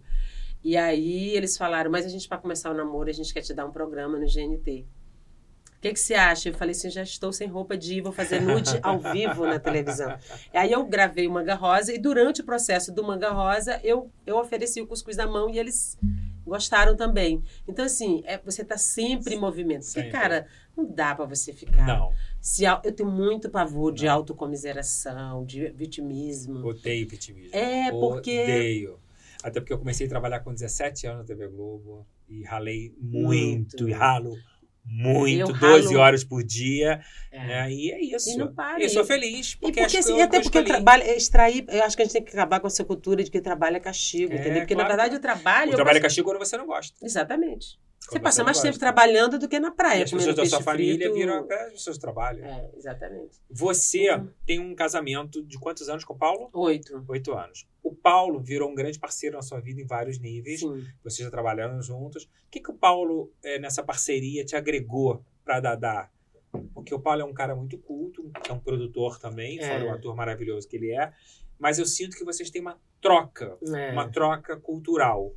E 0.63 0.75
aí 0.77 1.29
eles 1.35 1.57
falaram: 1.57 1.89
mas 1.89 2.05
a 2.05 2.09
gente, 2.09 2.27
para 2.27 2.37
começar 2.37 2.69
o 2.69 2.73
namoro, 2.73 3.09
a 3.09 3.13
gente 3.13 3.33
quer 3.33 3.41
te 3.41 3.53
dar 3.53 3.65
um 3.65 3.71
programa 3.71 4.19
no 4.19 4.25
GNT. 4.27 4.85
O 5.81 5.83
que, 5.89 5.93
que 5.93 5.99
você 5.99 6.13
acha? 6.13 6.49
Eu 6.49 6.53
falei 6.53 6.73
assim: 6.73 6.91
já 6.91 7.01
estou 7.01 7.33
sem 7.33 7.47
roupa 7.47 7.75
de 7.75 7.95
ir, 7.95 8.01
vou 8.01 8.11
fazer 8.11 8.39
nude 8.39 8.77
ao 8.83 8.99
vivo 9.11 9.47
na 9.47 9.57
televisão. 9.57 10.15
E 10.53 10.57
aí 10.57 10.71
eu 10.71 10.85
gravei 10.85 11.25
o 11.25 11.31
Manga 11.31 11.55
Rosa 11.55 11.91
e 11.91 11.97
durante 11.97 12.41
o 12.41 12.43
processo 12.43 12.93
do 12.93 13.03
Manga 13.03 13.31
Rosa 13.31 13.79
eu, 13.83 14.11
eu 14.23 14.37
ofereci 14.37 14.79
o 14.79 14.85
cuscuz 14.85 15.17
na 15.17 15.25
mão 15.25 15.49
e 15.49 15.57
eles 15.57 15.97
gostaram 16.45 16.95
também. 16.95 17.41
Então, 17.67 17.83
assim, 17.83 18.21
é, 18.25 18.37
você 18.37 18.63
tá 18.63 18.77
sempre 18.77 19.33
em 19.33 19.39
movimento. 19.39 19.83
Porque, 19.85 20.01
Sempre. 20.01 20.11
cara, 20.11 20.45
não 20.77 20.85
dá 20.85 21.15
pra 21.15 21.25
você 21.25 21.51
ficar. 21.51 21.87
Não, 21.87 22.13
Se, 22.39 22.63
eu 22.63 22.91
tenho 22.91 23.09
muito 23.09 23.49
pavor 23.49 23.91
de 23.91 24.07
autocomiseração, 24.07 25.43
de 25.45 25.67
vitimismo. 25.69 26.63
odeio 26.63 27.07
vitimismo. 27.07 27.55
É, 27.55 27.89
porque. 27.89 28.43
Odeio. 28.43 28.99
Até 29.43 29.59
porque 29.59 29.73
eu 29.73 29.79
comecei 29.79 30.05
a 30.05 30.09
trabalhar 30.09 30.41
com 30.41 30.53
17 30.53 31.07
anos 31.07 31.21
na 31.21 31.25
TV 31.25 31.47
Globo 31.47 32.05
e 32.29 32.43
ralei 32.43 32.93
muito, 32.99 33.77
Muito. 33.77 33.89
e 33.89 33.91
ralo 33.91 34.37
muito, 34.85 35.51
Eu 35.51 35.57
12 35.57 35.87
ralo- 35.87 35.99
horas 35.99 36.23
por 36.23 36.43
dia. 36.43 37.01
É. 37.31 37.39
Né? 37.47 37.71
E 37.71 37.91
é 37.91 38.01
isso. 38.15 38.29
E 38.31 38.35
não 38.37 38.53
para. 38.53 38.81
Eu 38.83 38.89
sou 38.89 39.03
E- 39.03 39.05
feliz. 39.07 39.51
E, 39.53 39.57
Porque, 39.57 39.65
porque, 39.67 39.79
acho 39.81 39.97
assim, 39.99 40.15
e 40.15 40.19
eu, 40.19 40.25
até 40.25 40.41
porque 40.41 40.59
o 40.59 40.65
trabalho, 40.65 41.03
é 41.03 41.15
extrair, 41.15 41.65
eu 41.69 41.83
acho 41.83 41.95
que 41.95 42.01
a 42.01 42.05
gente 42.05 42.13
tem 42.13 42.23
que 42.23 42.31
acabar 42.31 42.59
com 42.59 42.67
essa 42.67 42.83
cultura 42.83 43.23
de 43.23 43.31
que 43.31 43.39
trabalho 43.41 43.77
é 43.77 43.79
castigo, 43.79 44.33
É, 44.33 44.35
entendeu? 44.37 44.61
Porque, 44.61 44.73
claro. 44.75 44.89
na 44.89 44.95
verdade, 44.95 45.15
o 45.15 45.19
trabalho. 45.19 45.71
O 45.71 45.75
trabalho 45.75 45.97
é 45.97 45.99
gosto- 45.99 46.03
castigo 46.09 46.29
quando 46.29 46.39
você 46.39 46.57
não 46.57 46.65
gosta. 46.65 46.97
Exatamente. 47.05 47.79
Você 48.11 48.19
passa 48.19 48.43
mais 48.43 48.59
tempo 48.61 48.77
trabalhando 48.77 49.39
do 49.39 49.47
que 49.47 49.59
na 49.59 49.69
E 49.69 49.71
praia. 49.71 50.03
as 50.03 50.09
comendo 50.09 50.27
pessoas 50.29 50.49
da 50.49 50.57
sua 50.57 50.63
família 50.65 50.95
frito. 50.97 51.13
viram 51.13 51.39
até 51.39 51.73
os 51.73 51.83
seus 51.83 51.97
trabalhos. 51.97 52.43
É, 52.43 52.69
exatamente. 52.75 53.39
Você 53.49 54.11
Uhum. 54.13 54.29
tem 54.45 54.59
um 54.59 54.75
casamento 54.75 55.41
de 55.43 55.57
quantos 55.57 55.87
anos 55.87 56.03
com 56.03 56.13
o 56.13 56.17
Paulo? 56.17 56.49
Oito. 56.53 57.03
Oito 57.07 57.33
anos. 57.33 57.65
O 57.81 57.95
Paulo 57.95 58.39
virou 58.41 58.69
um 58.69 58.75
grande 58.75 58.99
parceiro 58.99 59.35
na 59.37 59.41
sua 59.41 59.59
vida 59.61 59.79
em 59.81 59.85
vários 59.85 60.19
níveis. 60.19 60.59
Sim. 60.59 60.85
Vocês 61.03 61.25
já 61.25 61.31
trabalharam 61.31 61.81
juntos. 61.81 62.23
O 62.25 62.29
que, 62.51 62.59
que 62.59 62.69
o 62.71 62.75
Paulo, 62.75 63.31
eh, 63.43 63.57
nessa 63.59 63.81
parceria, 63.81 64.43
te 64.43 64.55
agregou 64.55 65.23
para 65.45 65.59
Dadá? 65.61 66.09
Porque 66.73 66.93
o 66.93 66.99
Paulo 66.99 67.21
é 67.21 67.25
um 67.25 67.33
cara 67.33 67.55
muito 67.55 67.77
culto, 67.77 68.29
é 68.47 68.51
um 68.51 68.59
produtor 68.59 69.17
também, 69.19 69.57
É. 69.59 69.67
fora 69.67 69.85
o 69.85 69.91
ator 69.95 70.13
maravilhoso 70.15 70.67
que 70.67 70.75
ele 70.75 70.91
é. 70.91 71.13
Mas 71.57 71.79
eu 71.79 71.85
sinto 71.85 72.17
que 72.17 72.25
vocês 72.25 72.49
têm 72.49 72.61
uma 72.61 72.77
troca, 72.99 73.57
É. 73.73 73.91
uma 73.93 74.09
troca 74.09 74.57
cultural. 74.57 75.33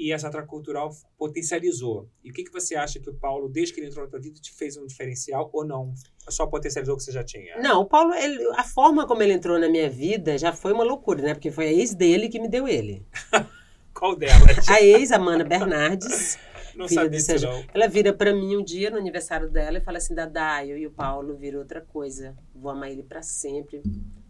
E 0.00 0.12
essa 0.12 0.30
troca 0.30 0.46
cultural 0.46 0.90
potencializou. 1.18 2.08
E 2.22 2.30
o 2.30 2.32
que, 2.32 2.44
que 2.44 2.52
você 2.52 2.76
acha 2.76 3.00
que 3.00 3.10
o 3.10 3.14
Paulo, 3.14 3.48
desde 3.48 3.74
que 3.74 3.80
ele 3.80 3.88
entrou 3.88 4.04
na 4.04 4.10
tua 4.10 4.20
vida, 4.20 4.38
te 4.40 4.52
fez 4.52 4.76
um 4.76 4.86
diferencial 4.86 5.50
ou 5.52 5.64
não? 5.64 5.92
Só 6.28 6.46
potencializou 6.46 6.94
o 6.94 6.98
que 6.98 7.02
você 7.02 7.10
já 7.10 7.24
tinha? 7.24 7.58
Não, 7.60 7.80
o 7.82 7.84
Paulo, 7.84 8.14
ele- 8.14 8.42
a 8.56 8.62
forma 8.62 9.06
como 9.08 9.22
ele 9.22 9.32
entrou 9.32 9.58
na 9.58 9.68
minha 9.68 9.90
vida 9.90 10.38
já 10.38 10.52
foi 10.52 10.72
uma 10.72 10.84
loucura, 10.84 11.20
né? 11.22 11.34
Porque 11.34 11.50
foi 11.50 11.66
a 11.66 11.72
ex 11.72 11.94
dele 11.94 12.28
que 12.28 12.38
me 12.40 12.48
deu 12.48 12.68
ele. 12.68 13.04
Qual 13.92 14.14
delas? 14.14 14.68
A 14.68 14.80
ex, 14.80 15.10
Amanda 15.10 15.42
Bernardes, 15.44 16.38
não 16.76 16.86
filha 16.86 17.02
sabia 17.02 17.18
do 17.18 17.22
Sérgio. 17.24 17.50
não. 17.50 17.64
ela 17.74 17.88
vira 17.88 18.12
pra 18.12 18.32
mim 18.32 18.56
um 18.56 18.62
dia 18.62 18.90
no 18.90 18.96
aniversário 18.98 19.50
dela 19.50 19.78
e 19.78 19.80
fala 19.80 19.98
assim: 19.98 20.14
Dadá, 20.14 20.64
eu 20.64 20.78
e 20.78 20.86
o 20.86 20.92
Paulo 20.92 21.34
viram 21.34 21.58
outra 21.58 21.80
coisa. 21.80 22.36
Vou 22.54 22.70
amar 22.70 22.92
ele 22.92 23.02
pra 23.02 23.20
sempre. 23.22 23.82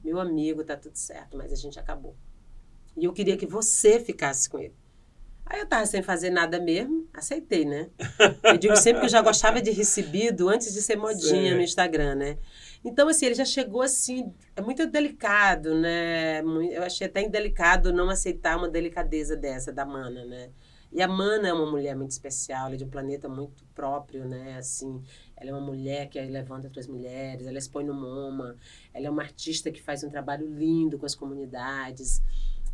Meu 0.03 0.19
amigo, 0.19 0.65
tá 0.65 0.75
tudo 0.79 0.97
certo, 0.97 1.37
mas 1.37 1.53
a 1.53 1.57
gente 1.57 1.79
acabou. 1.79 2.17
E 2.97 3.05
eu 3.05 3.13
queria 3.13 3.37
que 3.37 3.45
você 3.47 4.01
ficasse 4.01 4.49
com 4.49 4.59
ele. 4.59 4.75
Aí 5.51 5.61
eu 5.61 5.67
tava 5.67 5.87
sem 5.87 6.03
fazer 6.03 6.29
nada 6.29 6.61
mesmo, 6.61 7.09
aceitei, 7.15 7.65
né? 7.65 7.89
Eu 8.45 8.59
digo 8.59 8.77
sempre 8.77 9.01
que 9.01 9.07
eu 9.07 9.11
já 9.11 9.23
gostava 9.23 9.63
de 9.63 9.71
recebido 9.71 10.49
antes 10.49 10.75
de 10.75 10.83
ser 10.83 10.97
modinha 10.97 11.49
Sei. 11.49 11.55
no 11.55 11.63
Instagram, 11.63 12.17
né? 12.17 12.39
Então, 12.85 13.09
assim, 13.09 13.27
ele 13.27 13.35
já 13.35 13.47
chegou 13.47 13.81
assim, 13.81 14.31
é 14.55 14.61
muito 14.61 14.87
delicado, 14.87 15.75
né? 15.75 16.43
Eu 16.71 16.83
achei 16.83 17.07
até 17.07 17.23
indelicado 17.23 17.93
não 17.95 18.11
aceitar 18.11 18.59
uma 18.59 18.69
delicadeza 18.69 19.35
dessa 19.35 19.73
da 19.73 19.87
Mana, 19.87 20.27
né? 20.27 20.51
E 20.93 21.03
a 21.03 21.09
Mana 21.09 21.49
é 21.49 21.53
uma 21.53 21.71
mulher 21.71 21.97
muito 21.97 22.11
especial, 22.11 22.67
ela 22.67 22.75
é 22.75 22.79
de 22.79 22.85
um 22.85 22.89
planeta 22.89 23.29
muito 23.29 23.65
próprio, 23.75 24.27
né? 24.27 24.57
Assim, 24.59 25.03
ela 25.35 25.51
é 25.51 25.53
uma 25.53 25.63
mulher 25.63 26.09
que 26.09 26.21
levanta 26.21 26.67
outras 26.67 26.87
mulheres, 26.87 27.47
ela 27.47 27.59
expõe 27.59 27.85
no 27.85 27.95
MoMA, 27.95 28.55
ela 28.93 29.07
é 29.07 29.11
uma 29.11 29.23
artista 29.23 29.71
que 29.71 29.83
faz 29.83 30.05
um 30.05 30.11
trabalho 30.11 30.47
lindo 30.47 30.99
com 30.99 31.07
as 31.07 31.15
comunidades. 31.15 32.23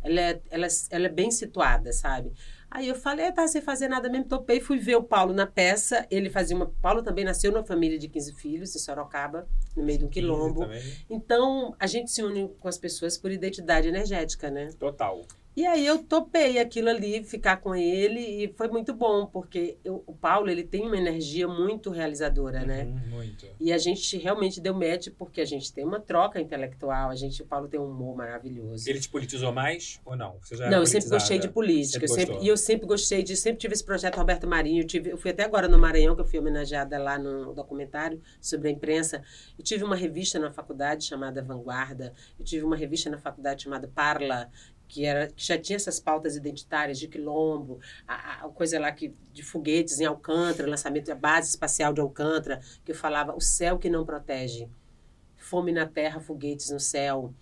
Ela 0.03 0.21
é, 0.21 0.41
ela, 0.49 0.67
ela 0.91 1.05
é 1.07 1.09
bem 1.09 1.31
situada, 1.31 1.91
sabe? 1.91 2.31
Aí 2.69 2.87
eu 2.87 2.95
falei, 2.95 3.31
tá 3.31 3.47
sem 3.47 3.61
fazer 3.61 3.87
nada 3.87 4.09
mesmo, 4.09 4.27
topei, 4.27 4.59
fui 4.59 4.77
ver 4.77 4.95
o 4.95 5.03
Paulo 5.03 5.33
na 5.33 5.47
peça. 5.47 6.05
Ele 6.09 6.29
fazia 6.29 6.55
uma. 6.55 6.67
Paulo 6.81 7.01
também 7.01 7.23
nasceu 7.23 7.51
numa 7.51 7.63
família 7.63 7.97
de 7.97 8.07
15 8.07 8.33
filhos, 8.33 8.75
em 8.75 8.79
Sorocaba, 8.79 9.47
no 9.75 9.83
meio 9.83 9.99
de 9.99 10.05
um 10.05 10.09
quilombo. 10.09 10.61
Também. 10.61 10.81
Então, 11.09 11.75
a 11.79 11.87
gente 11.87 12.11
se 12.11 12.21
une 12.21 12.49
com 12.59 12.67
as 12.67 12.77
pessoas 12.77 13.17
por 13.17 13.31
identidade 13.31 13.87
energética, 13.87 14.49
né? 14.49 14.69
Total. 14.79 15.21
E 15.55 15.65
aí 15.65 15.85
eu 15.85 16.03
topei 16.03 16.59
aquilo 16.59 16.89
ali, 16.89 17.23
ficar 17.23 17.57
com 17.57 17.73
ele, 17.73 18.19
e 18.19 18.53
foi 18.57 18.67
muito 18.67 18.93
bom, 18.93 19.25
porque 19.25 19.77
eu- 19.85 20.03
o 20.05 20.13
Paulo, 20.13 20.49
ele 20.49 20.63
tem 20.63 20.81
uma 20.85 20.97
energia 20.97 21.47
muito 21.47 21.89
realizadora, 21.89 22.65
né? 22.65 22.83
Uhum, 22.83 23.09
muito. 23.09 23.45
E 23.57 23.71
a 23.71 23.77
gente 23.77 24.17
realmente 24.17 24.59
deu 24.59 24.73
match, 24.73 25.07
porque 25.17 25.39
a 25.39 25.45
gente 25.45 25.71
tem 25.71 25.85
uma 25.85 25.99
troca 25.99 26.41
intelectual, 26.41 27.09
a 27.09 27.15
gente, 27.15 27.41
o 27.41 27.45
Paulo 27.45 27.69
tem 27.69 27.79
um 27.79 27.89
humor 27.89 28.17
maravilhoso. 28.17 28.89
Ele 28.89 28.99
te 28.99 29.07
politizou 29.07 29.53
mais 29.53 30.01
ou 30.03 30.17
não? 30.17 30.35
Você 30.41 30.57
já 30.57 30.69
Não, 30.69 30.79
eu 30.79 30.85
sempre 30.85 31.09
gostei 31.09 31.39
de 31.39 31.47
política. 31.47 32.03
Eu 32.03 32.07
sempre, 32.09 32.35
e 32.43 32.47
eu 32.49 32.57
sempre 32.57 32.85
gostei 32.87 33.23
de. 33.23 33.37
Sempre 33.37 33.59
tive 33.59 33.73
esse 33.75 33.83
projeto 33.85 34.17
Roberto 34.17 34.45
Marinho. 34.45 34.81
Eu, 34.83 34.87
tive, 34.87 35.09
eu 35.11 35.17
fui 35.17 35.31
até 35.31 35.43
agora 35.45 35.69
no 35.69 35.77
Maranhão, 35.79 36.15
que 36.15 36.21
eu 36.21 36.25
fui 36.25 36.37
homenageada 36.37 36.97
lá 37.01 37.17
no 37.17 37.53
documentário 37.53 38.21
sobre 38.41 38.67
a 38.67 38.71
imprensa. 38.71 39.23
Eu 39.57 39.63
tive 39.63 39.85
uma 39.85 39.95
revista 39.95 40.37
na 40.37 40.51
faculdade 40.51 41.05
chamada 41.05 41.41
Vanguarda. 41.41 42.13
Eu 42.37 42.43
tive 42.43 42.65
uma 42.65 42.75
revista 42.75 43.09
na 43.09 43.17
faculdade 43.17 43.63
chamada 43.63 43.87
Parla, 43.87 44.49
que, 44.87 45.05
era, 45.05 45.27
que 45.27 45.45
já 45.45 45.57
tinha 45.57 45.75
essas 45.75 45.99
pautas 45.99 46.35
identitárias 46.35 46.97
de 46.99 47.07
quilombo, 47.07 47.79
a, 48.07 48.45
a 48.45 48.49
coisa 48.49 48.79
lá 48.79 48.91
que, 48.91 49.13
de 49.33 49.43
foguetes 49.43 49.99
em 49.99 50.05
Alcântara, 50.05 50.69
lançamento 50.69 51.07
da 51.07 51.15
base 51.15 51.49
espacial 51.49 51.93
de 51.93 52.01
Alcântara, 52.01 52.59
que 52.83 52.91
eu 52.91 52.95
falava 52.95 53.35
o 53.35 53.41
céu 53.41 53.77
que 53.77 53.89
não 53.89 54.05
protege. 54.05 54.67
Fome 55.37 55.71
na 55.71 55.85
terra, 55.85 56.19
foguetes 56.19 56.69
no 56.71 56.79
céu. 56.79 57.33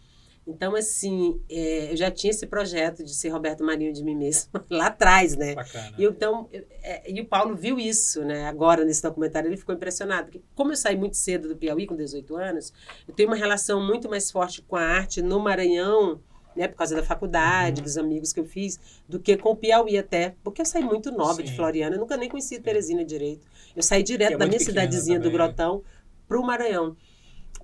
Então, 0.46 0.76
assim, 0.76 1.42
é, 1.50 1.94
eu 1.94 1.96
já 1.96 2.12
tinha 2.12 2.32
esse 2.32 2.46
projeto 2.46 3.02
de 3.02 3.16
ser 3.16 3.30
Roberto 3.30 3.64
Marinho 3.64 3.94
de 3.94 4.04
mim 4.04 4.14
mesma, 4.14 4.66
lá 4.70 4.88
atrás, 4.88 5.38
né? 5.38 5.56
Bacana. 5.56 5.96
E, 5.98 6.04
então, 6.04 6.50
eu- 6.52 6.66
é, 6.82 7.10
e 7.10 7.22
o 7.22 7.26
Paulo 7.26 7.56
viu 7.56 7.80
isso, 7.80 8.26
né? 8.26 8.46
Agora, 8.46 8.84
nesse 8.84 9.02
documentário, 9.02 9.48
ele 9.48 9.56
ficou 9.56 9.74
impressionado. 9.74 10.26
Porque, 10.26 10.42
como 10.54 10.74
eu 10.74 10.76
saí 10.76 10.98
muito 10.98 11.16
cedo 11.16 11.48
do 11.48 11.56
Piauí, 11.56 11.88
com 11.88 11.96
18 11.96 12.36
anos, 12.36 12.74
eu 13.08 13.14
tenho 13.14 13.30
uma 13.30 13.38
relação 13.38 13.82
muito 13.82 14.10
mais 14.10 14.30
forte 14.30 14.62
com 14.62 14.76
a 14.76 14.82
arte 14.84 15.22
no 15.22 15.40
Maranhão, 15.40 16.20
né? 16.56 16.68
Por 16.68 16.76
causa 16.78 16.96
da 16.96 17.04
faculdade, 17.04 17.80
Uhum. 17.82 17.84
dos 17.84 17.98
amigos 17.98 18.32
que 18.34 18.40
eu 18.40 18.46
fiz, 18.46 18.80
do 19.08 19.20
que 19.20 19.36
com 19.38 19.50
o 19.52 19.56
Piauí 19.56 19.98
até. 19.98 20.36
Porque 20.44 20.62
eu 20.62 20.66
saí 20.66 20.84
muito 20.84 21.12
nova 21.12 21.42
de 21.44 21.50
Sim. 21.50 21.56
Floriana, 21.56 21.96
eu 21.96 22.00
nunca 22.00 22.16
nem 22.18 22.30
conheci 22.30 22.60
Teresina 22.60 23.04
direito. 23.06 23.46
Eu 23.76 23.82
saí 23.84 24.04
direto 24.04 24.34
é 24.34 24.38
da 24.38 24.46
muito 24.46 24.50
minha 24.52 24.60
cidadezinha 24.60 25.20
do 25.20 25.24
também. 25.24 25.38
Grotão 25.38 25.84
pro 26.28 26.44
Maranhão. 26.44 26.96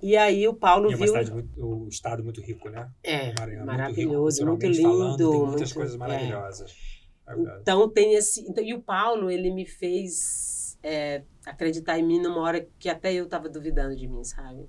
E 0.02 0.16
aí 0.16 0.48
o 0.48 0.54
Paulo 0.54 0.88
E 0.90 0.94
é 0.94 0.96
uma 0.96 1.04
viu... 1.04 1.06
cidade 1.08 1.30
muito, 1.32 1.50
o 1.62 1.88
estado 1.88 2.24
muito 2.24 2.40
rico, 2.40 2.68
né? 2.70 2.88
É, 3.02 3.34
Maranhão, 3.38 3.66
maravilhoso, 3.66 4.46
muito, 4.46 4.62
muito 4.62 4.76
rico, 4.78 4.88
lindo. 4.88 4.98
culturalmente 4.98 5.18
falando, 5.22 5.30
tem 5.30 5.40
muitas 5.40 5.60
muito- 5.60 5.74
coisas 5.74 5.94
é. 5.94 5.98
maravilhosas. 5.98 6.76
É. 7.28 7.58
Então 7.60 7.88
tem 7.88 8.14
esse. 8.14 8.40
Então, 8.48 8.64
e 8.64 8.72
o 8.74 8.80
Paulo, 8.80 9.30
ele 9.30 9.50
me 9.52 9.66
fez 9.66 10.78
é, 10.82 11.22
acreditar 11.44 11.98
em 11.98 12.02
mim 12.02 12.20
numa 12.20 12.40
hora 12.40 12.66
que 12.78 12.88
até 12.88 13.12
eu 13.12 13.24
estava 13.24 13.48
duvidando 13.48 13.94
de 13.94 14.08
mim, 14.08 14.24
sabe? 14.24 14.66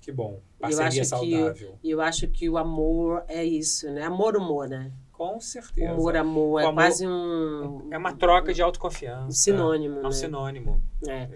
Que 0.00 0.10
bom. 0.12 0.40
Parceria 0.58 1.02
que 1.02 1.04
saudável. 1.04 1.78
E 1.82 1.90
eu 1.90 2.00
acho 2.00 2.26
que 2.28 2.48
o 2.48 2.56
amor 2.56 3.24
é 3.28 3.44
isso, 3.44 3.90
né? 3.90 4.02
Amor, 4.02 4.36
humor, 4.36 4.68
né? 4.68 4.90
Com 5.12 5.38
certeza. 5.40 5.92
Humor, 5.92 6.16
amor, 6.16 6.52
O 6.54 6.58
é 6.58 6.62
amor 6.64 6.74
quase 6.74 7.06
um. 7.06 7.88
É 7.90 7.98
uma 7.98 8.14
troca 8.14 8.54
de 8.54 8.62
autoconfiança. 8.62 9.26
um 9.26 9.30
sinônimo, 9.30 9.96
É 9.96 10.00
um 10.00 10.04
né? 10.04 10.10
sinônimo. 10.12 10.82
É. 11.06 11.28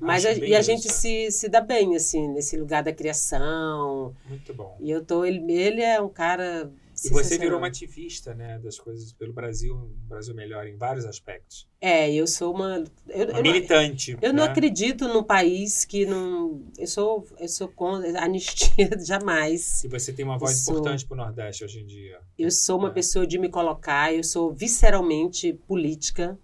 Mas 0.00 0.24
a, 0.24 0.32
e 0.32 0.54
a 0.54 0.60
isso. 0.60 0.70
gente 0.70 0.88
se, 0.92 1.30
se 1.30 1.48
dá 1.48 1.60
bem, 1.60 1.96
assim, 1.96 2.28
nesse 2.28 2.56
lugar 2.56 2.82
da 2.82 2.92
criação. 2.92 4.14
Muito 4.28 4.54
bom. 4.54 4.76
E 4.80 4.90
eu 4.90 5.04
tô. 5.04 5.24
Ele, 5.24 5.52
ele 5.52 5.82
é 5.82 6.00
um 6.00 6.08
cara 6.08 6.70
E 7.04 7.08
você 7.10 7.38
virou 7.38 7.58
uma 7.58 7.68
ativista, 7.68 8.34
né, 8.34 8.58
das 8.58 8.78
coisas 8.78 9.12
pelo 9.12 9.32
Brasil, 9.32 9.74
um 9.74 10.08
Brasil 10.08 10.34
melhor 10.34 10.66
em 10.66 10.76
vários 10.76 11.04
aspectos. 11.04 11.68
É, 11.80 12.12
eu 12.12 12.26
sou 12.26 12.54
uma, 12.54 12.84
eu, 13.08 13.28
uma 13.28 13.38
eu 13.38 13.42
militante. 13.42 14.14
Não, 14.14 14.20
eu 14.22 14.32
né? 14.32 14.38
não 14.38 14.44
acredito 14.44 15.06
num 15.06 15.22
país 15.22 15.84
que 15.84 16.04
não, 16.04 16.62
eu 16.76 16.86
sou, 16.86 17.26
eu 17.38 17.48
sou 17.48 17.68
contra 17.68 18.18
anistia 18.22 18.90
jamais. 19.04 19.84
E 19.84 19.88
você 19.88 20.12
tem 20.12 20.24
uma 20.24 20.38
voz 20.38 20.66
eu 20.66 20.72
importante 20.72 21.06
para 21.06 21.14
o 21.14 21.16
Nordeste 21.16 21.64
hoje 21.64 21.80
em 21.80 21.86
dia. 21.86 22.20
Eu 22.38 22.50
sou 22.50 22.78
uma 22.78 22.88
é. 22.88 22.92
pessoa 22.92 23.26
de 23.26 23.38
me 23.38 23.48
colocar, 23.48 24.12
eu 24.12 24.24
sou 24.24 24.52
visceralmente 24.52 25.52
política. 25.66 26.38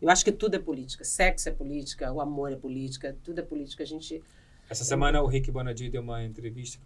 Eu 0.00 0.08
acho 0.08 0.24
que 0.24 0.32
tudo 0.32 0.56
é 0.56 0.58
política. 0.58 1.04
Sexo 1.04 1.48
é 1.48 1.52
política, 1.52 2.10
o 2.10 2.20
amor 2.20 2.50
é 2.50 2.56
política, 2.56 3.16
tudo 3.22 3.40
é 3.40 3.42
política. 3.42 3.82
A 3.82 3.86
gente 3.86 4.22
essa 4.70 4.84
semana 4.84 5.20
o 5.20 5.26
Rick 5.26 5.50
Bonadio 5.50 5.90
deu 5.90 6.00
uma 6.00 6.22
entrevista, 6.24 6.80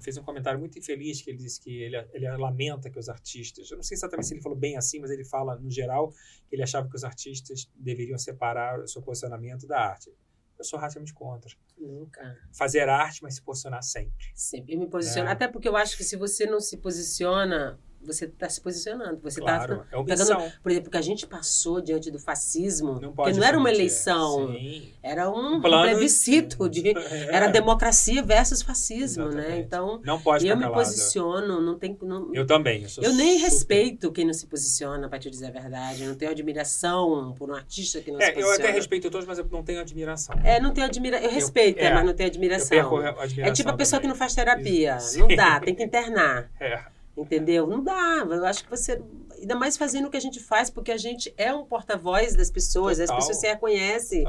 fez 0.00 0.16
um 0.16 0.22
comentário 0.24 0.58
muito 0.58 0.76
infeliz, 0.76 1.22
que 1.22 1.30
ele 1.30 1.38
disse 1.38 1.60
que 1.60 1.70
ele, 1.70 1.96
ele 2.12 2.28
lamenta 2.36 2.90
que 2.90 2.98
os 2.98 3.08
artistas, 3.08 3.70
eu 3.70 3.76
não 3.76 3.84
sei 3.84 3.94
exatamente 3.94 4.26
se 4.26 4.34
ele 4.34 4.42
falou 4.42 4.58
bem 4.58 4.76
assim, 4.76 4.98
mas 4.98 5.12
ele 5.12 5.24
fala 5.24 5.56
no 5.56 5.70
geral 5.70 6.10
que 6.48 6.56
ele 6.56 6.64
achava 6.64 6.88
que 6.88 6.96
os 6.96 7.04
artistas 7.04 7.70
deveriam 7.76 8.18
separar 8.18 8.80
o 8.80 8.88
seu 8.88 9.00
posicionamento 9.00 9.64
da 9.64 9.78
arte. 9.78 10.12
Eu 10.58 10.64
sou 10.64 10.76
radicalmente 10.76 11.14
contra. 11.14 11.50
Nunca. 11.78 12.36
Fazer 12.52 12.88
arte, 12.88 13.22
mas 13.22 13.36
se 13.36 13.42
posicionar 13.42 13.82
sempre. 13.84 14.26
Sempre. 14.34 14.76
Me 14.76 14.88
posiciono. 14.88 15.28
É. 15.28 15.32
Até 15.32 15.46
porque 15.46 15.68
eu 15.68 15.76
acho 15.76 15.96
que 15.96 16.02
se 16.02 16.16
você 16.16 16.46
não 16.46 16.58
se 16.58 16.78
posiciona 16.78 17.78
você 18.02 18.24
está 18.24 18.48
se 18.48 18.60
posicionando. 18.60 19.20
Você 19.22 19.40
está 19.40 19.56
claro, 19.56 19.84
é 19.92 20.02
pegando, 20.02 20.52
por 20.62 20.70
exemplo, 20.70 20.90
que 20.90 20.96
a 20.96 21.02
gente 21.02 21.26
passou 21.26 21.80
diante 21.80 22.10
do 22.10 22.18
fascismo, 22.18 23.00
não 23.00 23.12
que 23.12 23.32
não 23.32 23.44
era 23.44 23.58
uma 23.58 23.70
eleição, 23.70 24.52
Sim. 24.52 24.92
era 25.02 25.30
um, 25.30 25.60
Plano, 25.60 25.82
plebiscito 25.82 26.68
de, 26.68 26.90
é. 26.96 27.34
era 27.34 27.48
democracia 27.48 28.22
versus 28.22 28.62
fascismo, 28.62 29.24
né? 29.24 29.30
Exatamente. 29.30 29.50
né? 29.50 29.58
Então, 29.60 30.00
não 30.04 30.20
pode 30.20 30.46
eu 30.46 30.56
me 30.56 30.68
posiciono, 30.70 31.60
não 31.60 31.78
tem, 31.78 31.96
não, 32.02 32.34
eu 32.34 32.46
também. 32.46 32.82
Eu, 32.96 33.02
eu 33.02 33.12
nem 33.12 33.34
super... 33.34 33.44
respeito 33.44 34.12
quem 34.12 34.24
não 34.24 34.32
se 34.32 34.46
posiciona, 34.46 35.08
para 35.08 35.18
te 35.18 35.30
dizer 35.30 35.46
a 35.46 35.50
verdade. 35.50 36.02
Eu 36.02 36.08
não 36.08 36.16
tenho 36.16 36.30
admiração 36.30 37.34
por 37.38 37.50
um 37.50 37.54
artista 37.54 38.00
que 38.00 38.10
não 38.10 38.20
é, 38.20 38.26
se 38.26 38.32
posiciona. 38.32 38.56
Eu 38.56 38.64
até 38.64 38.72
respeito 38.72 39.10
todos, 39.10 39.26
mas 39.26 39.38
eu 39.38 39.46
não 39.50 39.62
tenho 39.62 39.80
admiração. 39.80 40.34
É, 40.42 40.60
não 40.60 40.72
tenho 40.72 40.86
admiração. 40.86 41.26
Eu 41.26 41.34
respeito, 41.34 41.78
eu, 41.78 41.86
é, 41.86 41.94
mas 41.94 42.04
não 42.04 42.14
tenho 42.14 42.28
admiração. 42.28 43.02
é 43.38 43.52
tipo 43.52 43.68
a 43.68 43.74
pessoa 43.74 44.00
também. 44.00 44.00
que 44.00 44.08
não 44.08 44.14
faz 44.14 44.34
terapia, 44.34 44.98
Sim. 45.00 45.20
não 45.20 45.28
dá, 45.28 45.60
tem 45.60 45.74
que 45.74 45.82
internar. 45.82 46.50
É. 46.60 46.84
Entendeu? 47.22 47.66
Não 47.66 47.82
dá. 47.82 48.26
Eu 48.28 48.44
acho 48.46 48.64
que 48.64 48.70
você. 48.70 49.02
Ainda 49.38 49.54
mais 49.54 49.76
fazendo 49.76 50.06
o 50.06 50.10
que 50.10 50.16
a 50.16 50.20
gente 50.20 50.40
faz, 50.40 50.70
porque 50.70 50.90
a 50.90 50.96
gente 50.96 51.32
é 51.36 51.52
um 51.54 51.64
porta-voz 51.64 52.34
das 52.34 52.50
pessoas, 52.50 52.98
Total. 52.98 53.16
as 53.16 53.20
pessoas 53.20 53.40
se 53.40 53.46
reconhecem. 53.46 54.24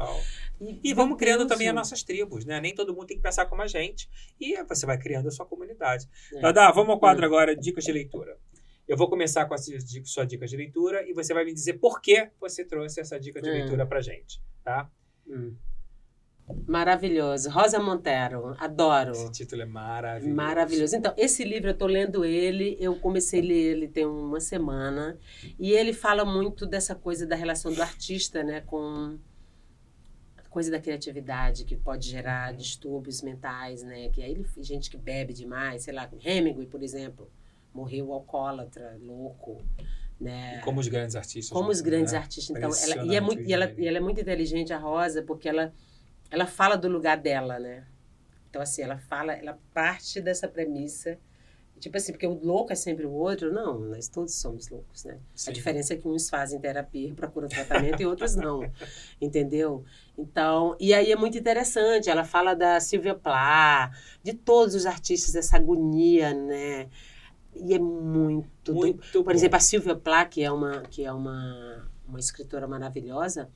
E, 0.60 0.80
e 0.84 0.94
vamos 0.94 1.18
criando 1.18 1.46
também 1.46 1.68
as 1.68 1.74
nossas 1.74 2.02
tribos, 2.02 2.44
né? 2.44 2.60
Nem 2.60 2.74
todo 2.74 2.94
mundo 2.94 3.06
tem 3.06 3.16
que 3.16 3.22
pensar 3.22 3.46
como 3.46 3.62
a 3.62 3.66
gente. 3.66 4.08
E 4.40 4.62
você 4.64 4.86
vai 4.86 4.98
criando 4.98 5.28
a 5.28 5.30
sua 5.30 5.44
comunidade. 5.44 6.08
É. 6.34 6.40
Dada, 6.40 6.70
vamos 6.70 6.90
ao 6.90 6.98
quadro 6.98 7.22
hum. 7.22 7.26
agora, 7.26 7.56
dicas 7.56 7.84
de 7.84 7.92
leitura. 7.92 8.38
Eu 8.86 8.96
vou 8.96 9.08
começar 9.08 9.46
com 9.46 9.54
a 9.54 9.58
sua 9.58 10.26
dica 10.26 10.46
de 10.46 10.56
leitura 10.56 11.08
e 11.08 11.12
você 11.12 11.32
vai 11.32 11.44
me 11.44 11.52
dizer 11.54 11.74
por 11.74 12.00
que 12.00 12.28
você 12.40 12.64
trouxe 12.64 13.00
essa 13.00 13.18
dica 13.18 13.40
de 13.40 13.48
hum. 13.48 13.52
leitura 13.52 13.86
pra 13.86 14.00
gente, 14.00 14.42
tá? 14.62 14.90
Hum. 15.26 15.54
Maravilhoso. 16.66 17.50
Rosa 17.50 17.78
Montero, 17.78 18.56
adoro. 18.58 19.12
Esse 19.12 19.30
título 19.30 19.62
é 19.62 19.66
maravilhoso. 19.66 20.36
Maravilhoso. 20.36 20.96
Então, 20.96 21.14
esse 21.16 21.44
livro 21.44 21.68
eu 21.68 21.72
estou 21.72 21.88
lendo 21.88 22.24
ele, 22.24 22.76
eu 22.80 22.96
comecei 22.96 23.40
a 23.40 23.44
ler 23.44 23.72
ele 23.72 23.88
tem 23.88 24.04
uma 24.06 24.40
semana, 24.40 25.18
e 25.58 25.72
ele 25.72 25.92
fala 25.92 26.24
muito 26.24 26.66
dessa 26.66 26.94
coisa 26.94 27.26
da 27.26 27.36
relação 27.36 27.72
do 27.72 27.80
artista, 27.80 28.42
né, 28.42 28.60
com 28.62 29.18
a 30.36 30.48
coisa 30.48 30.70
da 30.70 30.80
criatividade 30.80 31.64
que 31.64 31.76
pode 31.76 32.08
gerar 32.08 32.52
distúrbios 32.52 33.22
mentais, 33.22 33.82
né, 33.82 34.08
que 34.10 34.22
aí 34.22 34.44
gente 34.58 34.90
que 34.90 34.96
bebe 34.96 35.32
demais, 35.32 35.82
sei 35.84 35.94
lá, 35.94 36.08
Hemingway, 36.24 36.66
por 36.66 36.82
exemplo, 36.82 37.30
morreu 37.72 38.12
alcoólatra, 38.12 38.98
louco. 39.00 39.62
Né? 40.20 40.58
E 40.58 40.60
como 40.60 40.78
os 40.78 40.86
grandes 40.86 41.16
artistas. 41.16 41.50
Como 41.50 41.70
os 41.70 41.80
grandes 41.80 42.12
né? 42.12 42.18
artistas. 42.18 42.56
Então, 42.56 42.70
ela, 42.70 43.06
e, 43.06 43.16
é 43.16 43.20
muito, 43.20 43.42
e, 43.42 43.52
ela, 43.52 43.72
e 43.76 43.88
ela 43.88 43.96
é 43.96 44.00
muito 44.00 44.20
inteligente, 44.20 44.72
a 44.72 44.78
Rosa, 44.78 45.22
porque 45.22 45.48
ela 45.48 45.72
ela 46.32 46.46
fala 46.46 46.76
do 46.76 46.88
lugar 46.88 47.18
dela, 47.18 47.58
né? 47.58 47.84
Então, 48.48 48.62
assim, 48.62 48.82
ela 48.82 48.96
fala, 48.96 49.34
ela 49.34 49.58
parte 49.74 50.18
dessa 50.18 50.48
premissa. 50.48 51.18
Tipo 51.78 51.96
assim, 51.96 52.12
porque 52.12 52.26
o 52.26 52.32
louco 52.32 52.72
é 52.72 52.74
sempre 52.74 53.04
o 53.04 53.12
outro. 53.12 53.52
Não, 53.52 53.78
nós 53.78 54.08
todos 54.08 54.34
somos 54.34 54.70
loucos, 54.70 55.04
né? 55.04 55.18
Sim. 55.34 55.50
A 55.50 55.52
diferença 55.52 55.92
é 55.92 55.96
que 55.96 56.08
uns 56.08 56.30
fazem 56.30 56.58
terapia, 56.58 57.12
procuram 57.12 57.48
tratamento 57.48 58.00
e 58.00 58.06
outros 58.06 58.34
não. 58.34 58.60
Entendeu? 59.20 59.84
Então, 60.16 60.74
e 60.80 60.94
aí 60.94 61.12
é 61.12 61.16
muito 61.16 61.36
interessante. 61.36 62.08
Ela 62.08 62.24
fala 62.24 62.54
da 62.54 62.80
Silvia 62.80 63.14
Plath, 63.14 63.92
de 64.22 64.32
todos 64.32 64.74
os 64.74 64.86
artistas, 64.86 65.32
dessa 65.32 65.56
agonia, 65.56 66.32
né? 66.32 66.88
E 67.54 67.74
é 67.74 67.78
muito. 67.78 68.72
muito 68.72 69.12
Por 69.12 69.24
bom. 69.24 69.30
exemplo, 69.32 69.56
a 69.56 69.60
Silvia 69.60 69.96
Plath, 69.96 70.30
que 70.30 70.42
é 70.42 70.50
uma, 70.50 70.82
que 70.82 71.04
é 71.04 71.12
uma, 71.12 71.90
uma 72.06 72.18
escritora 72.18 72.66
maravilhosa, 72.66 73.50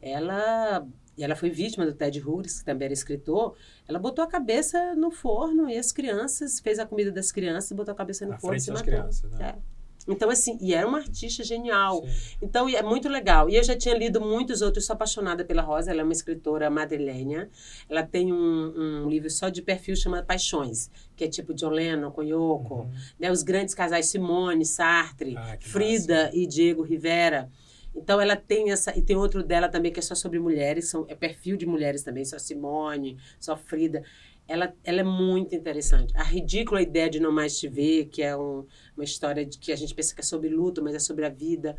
ela 0.00 0.86
e 1.16 1.24
ela 1.24 1.36
foi 1.36 1.50
vítima 1.50 1.86
do 1.86 1.94
Ted 1.94 2.20
Hughes, 2.20 2.58
que 2.58 2.64
também 2.64 2.86
era 2.86 2.92
escritor, 2.92 3.54
ela 3.86 3.98
botou 3.98 4.24
a 4.24 4.26
cabeça 4.26 4.94
no 4.94 5.10
forno 5.10 5.68
e 5.68 5.76
as 5.76 5.92
crianças, 5.92 6.60
fez 6.60 6.78
a 6.78 6.86
comida 6.86 7.12
das 7.12 7.30
crianças, 7.30 7.72
botou 7.72 7.92
a 7.92 7.96
cabeça 7.96 8.24
no 8.24 8.32
Na 8.32 8.38
forno 8.38 8.56
e 8.56 8.60
se 8.60 8.70
matou. 8.70 8.84
Crianças, 8.84 9.30
né? 9.32 9.54
É. 9.58 9.74
Então, 10.06 10.28
assim, 10.28 10.58
e 10.60 10.74
era 10.74 10.86
uma 10.86 10.98
artista 10.98 11.42
genial. 11.42 12.02
Sim. 12.02 12.36
Então, 12.42 12.68
é 12.68 12.82
muito 12.82 13.08
legal. 13.08 13.48
E 13.48 13.56
eu 13.56 13.64
já 13.64 13.74
tinha 13.74 13.96
lido 13.96 14.20
muitos 14.20 14.60
outros, 14.60 14.84
sou 14.84 14.94
apaixonada 14.94 15.44
pela 15.44 15.62
Rosa, 15.62 15.90
ela 15.90 16.00
é 16.00 16.04
uma 16.04 16.12
escritora 16.12 16.68
madrilenha. 16.68 17.48
Ela 17.88 18.02
tem 18.02 18.32
um, 18.32 19.04
um 19.04 19.08
livro 19.08 19.30
só 19.30 19.48
de 19.48 19.62
perfil 19.62 19.96
chamado 19.96 20.26
Paixões, 20.26 20.90
que 21.16 21.24
é 21.24 21.28
tipo 21.28 21.54
John 21.54 21.70
Lennon 21.70 22.10
com 22.10 22.22
Yoko, 22.22 22.74
uhum. 22.74 22.90
né? 23.18 23.30
Os 23.30 23.42
grandes 23.42 23.74
casais 23.74 24.06
Simone, 24.06 24.66
Sartre, 24.66 25.36
ah, 25.36 25.56
Frida 25.60 26.24
massa. 26.24 26.36
e 26.36 26.46
Diego 26.46 26.82
Rivera. 26.82 27.50
Então 27.94 28.20
ela 28.20 28.36
tem 28.36 28.70
essa. 28.70 28.96
E 28.96 29.02
tem 29.02 29.16
outro 29.16 29.42
dela 29.42 29.68
também 29.68 29.92
que 29.92 30.00
é 30.00 30.02
só 30.02 30.14
sobre 30.14 30.38
mulheres, 30.38 30.88
são, 30.88 31.04
é 31.08 31.14
perfil 31.14 31.56
de 31.56 31.66
mulheres 31.66 32.02
também, 32.02 32.24
só 32.24 32.38
Simone, 32.38 33.16
só 33.38 33.56
Frida. 33.56 34.02
Ela, 34.46 34.74
ela 34.84 35.00
é 35.00 35.04
muito 35.04 35.54
interessante. 35.54 36.14
A 36.16 36.22
ridícula 36.22 36.82
ideia 36.82 37.08
de 37.08 37.18
não 37.18 37.32
mais 37.32 37.58
te 37.58 37.66
ver, 37.66 38.06
que 38.06 38.22
é 38.22 38.36
um, 38.36 38.66
uma 38.94 39.04
história 39.04 39.44
de 39.44 39.58
que 39.58 39.72
a 39.72 39.76
gente 39.76 39.94
pensa 39.94 40.14
que 40.14 40.20
é 40.20 40.24
sobre 40.24 40.48
luto, 40.50 40.82
mas 40.82 40.94
é 40.94 40.98
sobre 40.98 41.24
a 41.24 41.30
vida. 41.30 41.76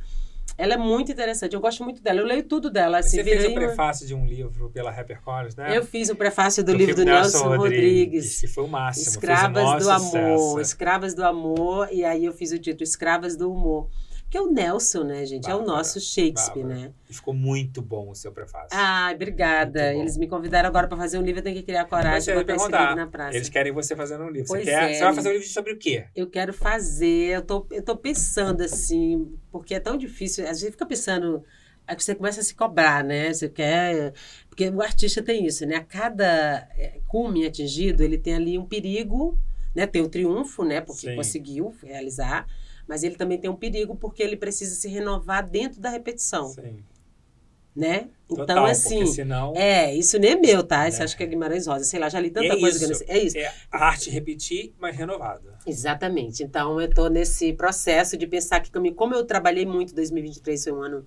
Ela 0.57 0.75
é 0.75 0.77
muito 0.77 1.11
interessante, 1.11 1.53
eu 1.53 1.59
gosto 1.59 1.83
muito 1.83 2.01
dela. 2.01 2.21
Eu 2.21 2.25
leio 2.25 2.43
tudo 2.43 2.69
dela. 2.69 2.99
Assim, 2.99 3.17
Você 3.17 3.23
fez 3.23 3.45
o 3.45 3.53
prefácio 3.53 4.07
de 4.07 4.15
um 4.15 4.25
livro 4.25 4.69
pela 4.69 4.89
HarperCollins, 4.89 5.55
né? 5.55 5.77
Eu 5.77 5.83
fiz 5.83 6.09
o 6.09 6.15
prefácio 6.15 6.63
do, 6.63 6.71
do 6.71 6.77
livro 6.77 6.95
do 6.95 7.03
Nelson, 7.03 7.49
Nelson 7.49 7.57
Rodrigues, 7.57 7.81
Rodrigues. 7.81 8.41
Que 8.41 8.47
foi 8.47 8.63
o 8.63 8.67
máximo. 8.67 9.09
Escravas 9.09 9.83
do 9.83 9.89
Amor. 9.89 9.99
Sucesso. 9.99 10.59
Escravas 10.61 11.13
do 11.13 11.25
Amor. 11.25 11.89
E 11.91 12.05
aí 12.05 12.23
eu 12.23 12.31
fiz 12.31 12.51
o 12.51 12.59
título 12.59 12.83
Escravas 12.83 13.35
do 13.35 13.51
Humor. 13.51 13.89
Que 14.29 14.37
é 14.37 14.41
o 14.41 14.51
Nelson, 14.51 15.03
né, 15.03 15.25
gente? 15.25 15.43
Bárbara, 15.43 15.63
é 15.63 15.63
o 15.63 15.67
nosso 15.67 15.99
Shakespeare, 15.99 16.63
Bárbara. 16.63 16.87
né? 16.87 16.93
E 17.09 17.13
ficou 17.13 17.33
muito 17.33 17.81
bom 17.81 18.09
o 18.09 18.15
seu 18.15 18.31
prefácio. 18.31 18.69
Ah, 18.71 19.11
obrigada. 19.13 19.93
Eles 19.93 20.17
me 20.17 20.27
convidaram 20.27 20.67
agora 20.67 20.87
para 20.87 20.97
fazer 20.97 21.17
um 21.17 21.21
livro, 21.21 21.39
eu 21.39 21.43
tenho 21.43 21.55
que 21.55 21.63
criar 21.63 21.85
coragem 21.85 22.33
para 22.33 22.43
botar 22.43 22.55
esse 22.55 22.65
livro 22.65 22.95
na 22.95 23.07
praça. 23.07 23.37
Eles 23.37 23.49
querem 23.49 23.71
você 23.71 23.95
fazendo 23.95 24.23
um 24.23 24.29
livro. 24.29 24.47
Pois 24.47 24.63
você, 24.63 24.71
quer, 24.71 24.91
é. 24.91 24.93
você 24.93 25.03
vai 25.03 25.13
fazer 25.13 25.29
um 25.29 25.33
livro 25.33 25.47
sobre 25.47 25.73
o 25.73 25.77
quê? 25.77 26.05
Eu 26.15 26.27
quero 26.27 26.53
fazer, 26.53 27.35
eu 27.35 27.41
tô, 27.41 27.65
eu 27.71 27.83
tô 27.83 27.95
pensando 27.95 28.61
assim, 28.61 29.33
porque 29.51 29.75
é 29.75 29.79
tão 29.79 29.95
difícil, 29.95 30.47
a 30.47 30.53
gente 30.53 30.71
fica 30.71 30.85
pensando, 30.85 31.43
aí 31.87 31.95
você 31.97 32.15
começa 32.15 32.41
a 32.41 32.43
se 32.43 32.55
cobrar, 32.55 33.03
né? 33.03 33.31
Você 33.31 33.47
quer. 33.47 34.13
Porque 34.49 34.67
o 34.67 34.81
artista 34.81 35.21
tem 35.21 35.45
isso, 35.45 35.65
né? 35.65 35.75
A 35.75 35.83
cada 35.83 36.67
é, 36.77 36.99
cume 37.07 37.45
atingido, 37.45 38.03
ele 38.03 38.17
tem 38.17 38.35
ali 38.35 38.57
um 38.57 38.65
perigo, 38.65 39.37
né? 39.73 39.85
Tem 39.85 40.01
o 40.01 40.09
triunfo, 40.09 40.65
né? 40.65 40.81
Porque 40.81 41.09
Sim. 41.09 41.15
conseguiu 41.15 41.73
realizar 41.83 42.47
mas 42.87 43.03
ele 43.03 43.15
também 43.15 43.37
tem 43.37 43.49
um 43.49 43.55
perigo 43.55 43.95
porque 43.95 44.21
ele 44.21 44.37
precisa 44.37 44.75
se 44.75 44.87
renovar 44.87 45.47
dentro 45.47 45.79
da 45.79 45.89
repetição. 45.89 46.49
Sim. 46.49 46.83
Né? 47.75 48.07
Total, 48.27 48.43
então, 48.43 48.65
assim. 48.65 49.05
Senão... 49.05 49.53
É, 49.53 49.93
isso 49.93 50.17
nem 50.17 50.31
é 50.31 50.35
meu, 50.37 50.63
tá? 50.63 50.87
Isso 50.87 51.01
É. 51.01 51.03
acho 51.03 51.17
que 51.17 51.23
é 51.23 51.25
Guimarães 51.25 51.67
Rosa. 51.67 51.83
Sei 51.83 51.99
lá, 51.99 52.07
já 52.07 52.21
li 52.21 52.29
tanta 52.29 52.53
é 52.53 52.59
coisa 52.59 52.77
isso. 52.77 53.03
que 53.03 53.03
eu 53.03 53.07
não. 53.07 53.15
É 53.15 53.19
isso. 53.21 53.37
É 53.37 53.53
a 53.69 53.85
arte 53.85 54.09
repetir, 54.09 54.73
mas 54.79 54.95
renovada. 54.95 55.59
Exatamente. 55.67 56.41
Então, 56.41 56.79
eu 56.79 56.89
tô 56.89 57.09
nesse 57.09 57.51
processo 57.51 58.15
de 58.15 58.25
pensar 58.27 58.61
que, 58.61 58.71
como 58.93 59.13
eu 59.13 59.25
trabalhei 59.25 59.65
muito, 59.65 59.93
2023 59.93 60.63
foi 60.63 60.71
um 60.71 60.81
ano. 60.81 61.05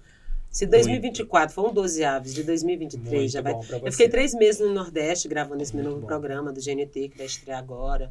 Se 0.51 0.67
2024 0.67 1.55
foi 1.55 1.71
um 1.71 1.73
12 1.73 2.05
aves, 2.05 2.35
de 2.35 2.43
2023 2.43 3.13
Muito 3.13 3.33
já 3.33 3.41
vai. 3.41 3.55
Eu 3.83 3.93
fiquei 3.93 4.09
três 4.09 4.35
meses 4.35 4.61
no 4.61 4.73
Nordeste 4.73 5.29
gravando 5.29 5.63
esse 5.63 5.75
meu 5.75 5.85
novo 5.85 6.01
bom. 6.01 6.07
programa 6.07 6.53
do 6.53 6.61
GNT, 6.61 7.11
que 7.11 7.17
vai 7.17 7.27
estrear 7.27 7.59
agora. 7.59 8.11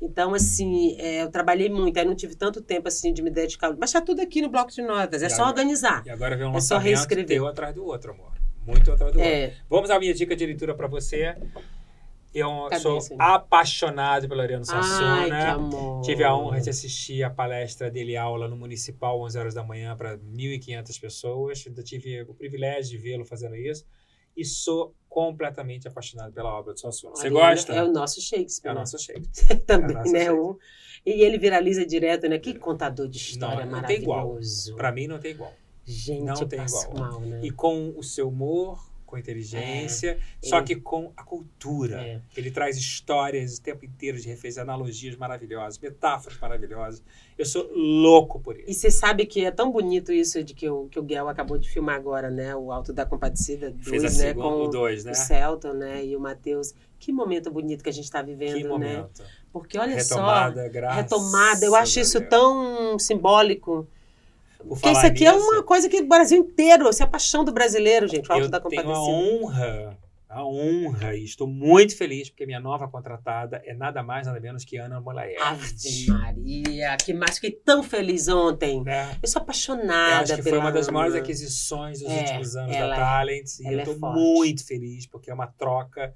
Então, 0.00 0.32
assim, 0.32 0.96
é, 0.98 1.22
eu 1.22 1.30
trabalhei 1.30 1.68
muito, 1.68 1.98
aí 1.98 2.04
não 2.04 2.14
tive 2.14 2.36
tanto 2.36 2.60
tempo 2.62 2.86
assim 2.86 3.12
de 3.12 3.20
me 3.20 3.30
dedicar. 3.30 3.76
Mas 3.76 3.90
tá 3.92 4.00
tudo 4.00 4.20
aqui 4.22 4.40
no 4.40 4.48
bloco 4.48 4.70
de 4.70 4.80
notas, 4.82 5.22
é 5.22 5.26
E 5.26 5.30
só 5.30 5.42
agora- 5.42 5.48
organizar. 5.50 6.02
E 6.06 6.10
agora 6.10 6.36
vem 6.36 6.46
um 6.46 6.56
É 6.56 6.60
só 6.60 6.78
reescrever. 6.78 7.42
atrás 7.44 7.74
do 7.74 7.84
outro, 7.84 8.12
amor. 8.12 8.32
Muito 8.64 8.92
atrás 8.92 9.12
do 9.12 9.20
É. 9.20 9.46
outro. 9.46 9.58
Vamos 9.68 9.90
à 9.90 9.98
minha 9.98 10.14
dica 10.14 10.36
de 10.36 10.46
leitura 10.46 10.74
para 10.74 10.86
você. 10.86 11.34
Eu 12.34 12.66
Cadê 12.68 12.82
sou 12.82 12.98
esse? 12.98 13.14
apaixonado 13.18 14.28
pelo 14.28 14.40
Ariano 14.40 14.62
Ai, 14.68 14.80
que 14.80 14.86
Suassuna. 14.86 15.52
amor. 15.54 16.02
Tive 16.02 16.22
a 16.22 16.36
honra 16.36 16.60
de 16.60 16.68
assistir 16.70 17.22
a 17.22 17.30
palestra 17.30 17.90
dele 17.90 18.16
aula 18.16 18.46
no 18.46 18.54
Municipal, 18.56 19.18
11 19.20 19.38
horas 19.38 19.54
da 19.54 19.64
manhã, 19.64 19.96
para 19.96 20.16
1.500 20.18 20.98
pessoas. 21.00 21.64
Ainda 21.66 21.82
tive 21.82 22.22
o 22.22 22.34
privilégio 22.34 22.90
de 22.90 22.98
vê-lo 22.98 23.24
fazendo 23.24 23.56
isso. 23.56 23.84
E 24.38 24.44
sou 24.44 24.94
completamente 25.08 25.88
apaixonado 25.88 26.32
pela 26.32 26.56
obra 26.56 26.72
do 26.72 26.78
Suassuna. 26.78 27.16
Você 27.16 27.28
gosta? 27.28 27.72
É 27.72 27.82
o 27.82 27.90
nosso 27.92 28.20
Shakespeare. 28.20 28.68
É 28.68 28.72
o 28.72 28.74
né? 28.74 28.80
nosso 28.80 28.98
Shakespeare. 28.98 29.60
Também, 29.66 29.90
É 29.90 29.98
nosso 29.98 30.12
né? 30.12 30.18
Shakespeare. 30.20 30.40
O, 30.40 30.58
E 31.04 31.10
ele 31.22 31.38
viraliza 31.38 31.84
direto, 31.84 32.28
né? 32.28 32.38
Que 32.38 32.54
contador 32.54 33.08
de 33.08 33.18
história 33.18 33.66
Não, 33.66 33.72
não 33.80 33.82
tem 33.82 34.00
igual. 34.00 34.18
maravilhoso. 34.26 34.76
Pra 34.76 34.92
mim 34.92 35.06
não 35.08 35.18
tem 35.18 35.32
igual. 35.32 35.52
Gente, 35.84 36.22
não 36.22 36.46
tem 36.46 36.60
igual. 36.62 36.94
mal, 36.94 37.20
né? 37.20 37.40
E 37.42 37.50
com 37.50 37.94
o 37.96 38.02
seu 38.02 38.28
humor, 38.28 38.87
com 39.08 39.16
inteligência, 39.16 40.18
só 40.42 40.58
É. 40.58 40.62
que 40.62 40.76
com 40.76 41.10
a 41.16 41.24
cultura. 41.24 42.00
É. 42.00 42.20
Ele 42.36 42.50
traz 42.50 42.76
histórias 42.76 43.56
o 43.56 43.62
tempo 43.62 43.84
inteiro 43.84 44.18
de 44.20 44.28
referências, 44.28 44.58
analogias 44.58 45.16
maravilhosas, 45.16 45.78
metáforas 45.78 46.38
maravilhosas. 46.38 47.02
Eu 47.36 47.46
sou 47.46 47.70
louco 47.74 48.38
por 48.38 48.56
E 48.58 48.64
isso. 48.70 48.80
você 48.80 48.90
sabe 48.90 49.24
que 49.24 49.44
é 49.44 49.50
tão 49.50 49.70
bonito 49.72 50.12
isso 50.12 50.44
de 50.44 50.52
que 50.54 50.68
o, 50.68 50.88
que 50.88 50.98
o 50.98 51.02
Guel 51.02 51.28
acabou 51.28 51.56
de 51.58 51.68
filmar 51.70 51.96
agora, 51.96 52.30
né? 52.30 52.54
O 52.54 52.70
Alto 52.70 52.92
da 52.92 53.06
Compadecida 53.06 53.70
2, 53.70 53.88
Fez 53.88 54.02
a 54.04 54.06
né? 54.08 54.10
segunda, 54.12 54.48
Com 54.48 54.64
o 54.64 54.68
dois, 54.68 55.04
né? 55.04 55.12
o 55.12 55.14
Celton, 55.14 55.72
né? 55.72 56.04
E 56.04 56.14
o 56.14 56.20
Matheus. 56.20 56.74
Que 56.98 57.10
momento 57.12 57.50
bonito 57.50 57.82
que 57.82 57.88
a 57.88 57.92
gente 57.92 58.04
está 58.04 58.20
vivendo, 58.20 58.56
Que 58.56 58.62
né? 58.64 58.68
momento. 58.68 59.22
Porque 59.52 59.78
olha 59.78 59.94
Retomada, 59.94 60.64
só, 60.64 60.68
graças 60.68 60.96
retomada. 61.02 61.64
Eu 61.64 61.74
acho 61.74 62.00
isso 62.00 62.18
Deus. 62.18 62.28
tão 62.30 62.98
simbólico. 62.98 63.86
Por 64.58 64.68
Porque 64.68 64.90
isso 64.90 65.06
aqui 65.06 65.24
é 65.26 65.32
nisso, 65.32 65.44
uma 65.50 65.62
coisa 65.62 65.88
que 65.88 66.00
o 66.00 66.06
Brasil 66.08 66.38
inteiro, 66.38 66.88
é 66.88 67.02
a 67.02 67.06
paixão 67.06 67.44
do 67.44 67.52
brasileiro, 67.52 68.06
gente. 68.08 68.28
O 68.28 68.32
Alto 68.32 68.44
eu 68.46 68.50
da 68.50 68.60
tenho 68.60 68.80
a 68.82 68.84
Compadecida. 68.84 69.44
honra, 69.44 69.98
a 70.28 70.44
honra, 70.44 71.14
e 71.16 71.24
estou 71.24 71.46
muito 71.46 71.96
feliz 71.96 72.28
porque 72.28 72.44
minha 72.44 72.60
nova 72.60 72.86
contratada 72.88 73.62
é 73.64 73.72
nada 73.72 74.02
mais, 74.02 74.26
nada 74.26 74.38
menos 74.40 74.64
que 74.64 74.76
Ana 74.76 74.96
Ave 74.96 75.04
Molaerte. 75.04 76.06
Maria, 76.10 76.96
que 76.98 77.14
mais 77.14 77.36
fiquei 77.36 77.52
tão 77.52 77.82
feliz 77.82 78.28
ontem. 78.28 78.82
Né? 78.82 79.16
Eu 79.22 79.28
sou 79.28 79.40
Eu 79.40 79.44
apaixonada 79.44 80.22
acho 80.24 80.36
que 80.36 80.42
pela 80.42 80.56
foi 80.56 80.58
uma 80.58 80.72
das 80.72 80.88
maiores 80.88 81.14
aquisições 81.14 82.00
dos 82.00 82.10
É, 82.10 82.18
últimos 82.18 82.56
anos 82.56 82.72
da 82.76 82.78
é- 82.86 82.94
Talent. 82.96 83.46
E 83.60 83.64
ela 83.66 83.72
eu 83.74 83.78
é 83.78 83.82
estou 83.84 84.12
muito 84.12 84.66
feliz, 84.66 85.06
porque 85.06 85.30
é 85.30 85.34
uma 85.34 85.46
troca. 85.46 86.12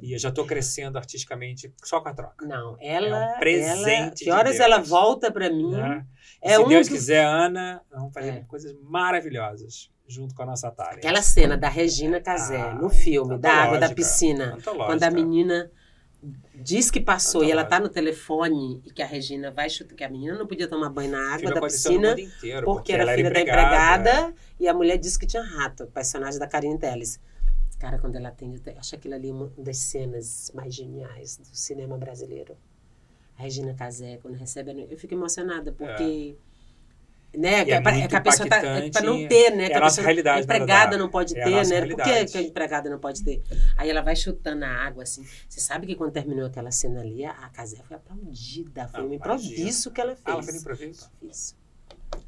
E 0.00 0.12
eu 0.12 0.18
já 0.18 0.28
estou 0.28 0.44
crescendo 0.46 0.98
artisticamente 0.98 1.72
só 1.82 2.00
com 2.00 2.08
a 2.08 2.14
troca. 2.14 2.44
Não, 2.46 2.76
ela. 2.80 3.06
É 3.32 3.36
um 3.36 3.38
presente 3.38 3.90
ela, 3.90 4.10
de 4.10 4.24
que 4.24 4.30
horas 4.30 4.52
Deus. 4.58 4.60
ela 4.60 4.78
volta 4.78 5.30
pra 5.32 5.48
mim? 5.48 5.70
né? 5.70 6.04
É 6.42 6.56
se 6.56 6.58
um 6.60 6.68
Deus 6.68 6.86
do- 6.86 6.92
quiser, 6.92 7.24
Ana, 7.24 7.80
vamos 7.90 8.12
fazer 8.12 8.28
É. 8.30 8.40
coisas 8.46 8.74
maravilhosas 8.82 9.90
junto 10.06 10.34
com 10.34 10.42
a 10.42 10.46
nossa 10.46 10.70
Talent. 10.70 10.98
Aquela 10.98 11.22
cena 11.22 11.56
da 11.56 11.68
Regina 11.68 12.20
Casé 12.20 12.60
Ah, 12.60 12.74
no 12.74 12.90
filme, 12.90 13.38
da 13.38 13.50
água 13.52 13.78
da 13.78 13.88
piscina. 13.88 14.54
Antológica. 14.54 14.86
Quando 14.86 15.02
a 15.02 15.10
menina 15.10 15.70
diz 16.54 16.90
que 16.90 17.00
passou 17.00 17.42
e 17.44 17.50
ela 17.50 17.64
tá 17.64 17.78
no 17.80 17.88
telefone 17.88 18.82
e 18.84 18.90
que 18.92 19.02
a 19.02 19.06
Regina 19.06 19.50
vai 19.50 19.68
chutar, 19.70 19.94
que 19.94 20.04
a 20.04 20.08
menina 20.08 20.36
não 20.36 20.46
podia 20.46 20.68
tomar 20.68 20.90
banho 20.90 21.10
na 21.10 21.34
água 21.34 21.52
da 21.52 21.60
piscina 21.60 22.18
inteiro, 22.20 22.64
porque, 22.66 22.92
ela 22.92 23.12
era 23.12 23.16
filha 23.16 23.30
da 23.30 23.40
empregada. 23.40 24.10
empregada 24.10 24.34
e 24.60 24.68
a 24.68 24.74
mulher 24.74 24.96
disse 24.98 25.18
que 25.18 25.26
tinha 25.26 25.42
rato, 25.42 25.86
personagem 25.88 26.38
da 26.38 26.46
Karine 26.46 26.78
Telles. 26.78 27.20
Cara, 27.78 27.98
quando 27.98 28.16
ela 28.16 28.28
atende, 28.28 28.60
eu 28.64 28.78
acho 28.78 28.94
aquilo 28.94 29.14
ali 29.14 29.30
uma 29.30 29.52
das 29.58 29.76
cenas 29.78 30.50
mais 30.54 30.74
geniais 30.74 31.36
do 31.36 31.46
cinema 31.54 31.96
brasileiro. 31.98 32.56
A 33.38 33.42
Regina 33.42 33.74
Casé, 33.74 34.18
quando 34.22 34.34
recebe 34.34 34.70
a 34.70 34.74
Eu 34.74 34.96
fico 34.96 35.12
emocionada, 35.12 35.72
porque. 35.72 36.36
Né, 37.36 37.60
E 37.60 37.64
que 37.66 37.70
é 37.72 37.76
é 37.76 38.08
que 38.08 38.16
a 38.16 38.20
pessoa 38.22 38.48
tá. 38.48 38.56
É 38.56 38.90
pra 38.90 39.02
não 39.02 39.28
ter, 39.28 39.50
né? 39.54 39.64
É 39.64 39.68
que 39.68 39.74
a 39.74 39.80
nossa 39.80 40.00
realidade, 40.00 40.38
A 40.38 40.42
empregada 40.42 40.96
não 40.96 41.10
pode 41.10 41.36
É 41.36 41.42
a 41.42 41.44
ter, 41.44 41.66
né? 41.68 41.86
Por 41.86 42.02
que, 42.02 42.24
que 42.24 42.38
a 42.38 42.42
empregada 42.42 42.88
não 42.88 42.98
pode 42.98 43.22
ter? 43.22 43.42
Aí 43.76 43.90
ela 43.90 44.00
vai 44.00 44.16
chutando 44.16 44.64
a 44.64 44.68
água, 44.68 45.02
assim. 45.02 45.22
Você 45.46 45.60
sabe 45.60 45.86
que 45.86 45.94
quando 45.94 46.12
terminou 46.12 46.46
aquela 46.46 46.70
cena 46.70 47.00
ali, 47.00 47.26
a 47.26 47.32
a 47.32 47.50
Casé 47.50 47.82
foi 47.82 47.96
aplaudida. 47.98 48.88
Foi 48.88 49.00
Ah, 49.00 49.04
um 49.04 49.12
improviso 49.12 49.90
que 49.90 50.00
ela 50.00 50.16
fez. 50.16 50.22
Ah, 50.24 50.30
ela 50.32 50.42
fez 50.42 50.54
no 50.54 50.60
improviso? 50.62 51.10
Isso. 51.22 51.65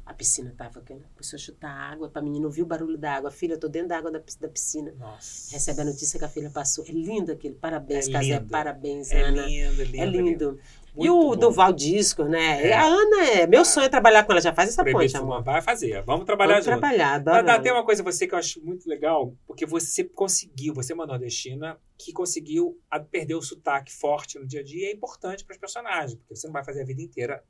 A 0.05 0.13
piscina 0.13 0.53
tava, 0.57 0.81
que 0.81 0.93
a 0.93 0.97
pessoa 1.17 1.39
chutar 1.39 1.69
água, 1.71 2.09
pra 2.09 2.21
menina 2.21 2.45
ouvir 2.45 2.61
o 2.61 2.65
barulho 2.65 2.97
da 2.97 3.13
água. 3.13 3.31
Filha, 3.31 3.53
eu 3.53 3.59
tô 3.59 3.67
dentro 3.69 3.89
da 3.89 3.97
água 3.97 4.11
da, 4.11 4.19
da 4.39 4.47
piscina. 4.49 4.93
Nossa. 4.97 5.51
Recebe 5.53 5.81
a 5.81 5.85
notícia 5.85 6.17
que 6.19 6.25
a 6.25 6.29
filha 6.29 6.49
passou. 6.49 6.85
É 6.87 6.91
lindo 6.91 7.31
aquilo. 7.31 7.55
Parabéns, 7.55 8.07
É 8.07 8.11
Casé. 8.11 8.33
lindo. 8.39 8.49
Parabéns, 8.49 9.11
É 9.11 9.21
Ana. 9.21 9.45
lindo, 9.45 9.83
lindo. 9.83 9.97
é 10.01 10.05
lindo. 10.05 10.59
E 10.95 11.07
Muito 11.07 11.13
o 11.13 11.29
bom. 11.29 11.35
Duval 11.37 11.71
Disco, 11.71 12.23
né? 12.23 12.67
É. 12.67 12.73
A 12.73 12.83
Ana 12.83 13.25
é. 13.27 13.47
Meu 13.47 13.63
sonho 13.63 13.85
é 13.85 13.89
trabalhar 13.89 14.23
com 14.25 14.31
ela. 14.31 14.41
Já 14.41 14.51
faz 14.53 14.69
essa 14.69 14.81
Proibido 14.83 15.03
ponte, 15.13 15.17
amor. 15.23 15.43
Vai 15.43 15.61
fazer. 15.61 16.01
Vamos 16.03 16.25
trabalhar 16.25 16.53
Vamos 16.53 16.65
junto. 16.65 16.79
trabalhar, 16.79 17.13
adoro. 17.13 17.45
Mas 17.45 17.61
tem 17.61 17.71
uma 17.71 17.85
coisa 17.85 18.01
você 18.03 18.27
que 18.27 18.33
eu 18.33 18.39
acho 18.39 18.59
muito 18.65 18.89
legal, 18.89 19.33
porque 19.45 19.65
você 19.65 20.03
conseguiu, 20.03 20.73
você 20.73 20.91
é 20.91 20.95
uma 20.95 21.05
nordestina 21.05 21.79
que 21.97 22.11
conseguiu 22.11 22.77
a- 22.89 22.99
perder 22.99 23.35
o 23.35 23.41
sotaque 23.41 23.93
forte 23.93 24.39
no 24.39 24.47
dia 24.47 24.61
a 24.61 24.63
dia, 24.63 24.89
é 24.89 24.93
importante 24.93 25.45
para 25.45 25.53
os 25.53 25.59
personagens, 25.59 26.15
porque 26.15 26.35
você 26.35 26.47
não 26.47 26.53
vai 26.53 26.65
fazer 26.65 26.81
a 26.81 26.85
vida 26.85 27.01
inteira 27.01 27.43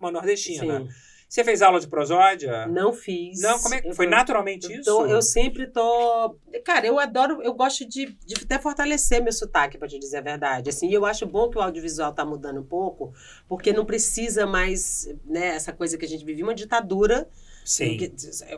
uma 0.00 0.12
nordestina. 0.12 0.80
Sim. 0.80 0.88
Você 1.28 1.44
fez 1.44 1.60
aula 1.60 1.78
de 1.78 1.86
prosódia? 1.86 2.66
Não 2.66 2.90
fiz. 2.92 3.42
Não, 3.42 3.58
como 3.60 3.74
é 3.74 3.82
que 3.82 3.88
Eu 3.88 3.94
foi 3.94 4.06
tô- 4.06 4.10
naturalmente 4.12 4.64
eu 4.64 4.80
isso? 4.80 4.84
tô- 4.84 5.04
eu 5.06 5.20
sempre 5.20 5.66
tô. 5.66 6.34
Cara, 6.64 6.86
eu 6.86 6.98
adoro, 6.98 7.42
eu 7.42 7.52
gosto 7.52 7.86
de, 7.86 8.06
de 8.24 8.34
até 8.44 8.58
fortalecer 8.58 9.22
meu 9.22 9.32
sotaque, 9.32 9.76
pra 9.76 9.86
te 9.86 9.98
dizer 9.98 10.16
a 10.18 10.22
verdade. 10.22 10.70
Assim, 10.70 10.88
e 10.88 10.94
eu 10.94 11.04
acho 11.04 11.26
bom 11.26 11.50
que 11.50 11.58
o 11.58 11.60
audiovisual 11.60 12.14
tá 12.14 12.24
mudando 12.24 12.60
um 12.60 12.64
pouco, 12.64 13.12
porque 13.46 13.74
não 13.74 13.84
precisa 13.84 14.46
mais, 14.46 15.06
né, 15.26 15.48
essa 15.48 15.72
coisa 15.72 15.98
que 15.98 16.04
a 16.06 16.08
gente 16.08 16.24
vive, 16.24 16.42
uma 16.42 16.54
ditadura. 16.54 17.28
Sim. 17.62 17.98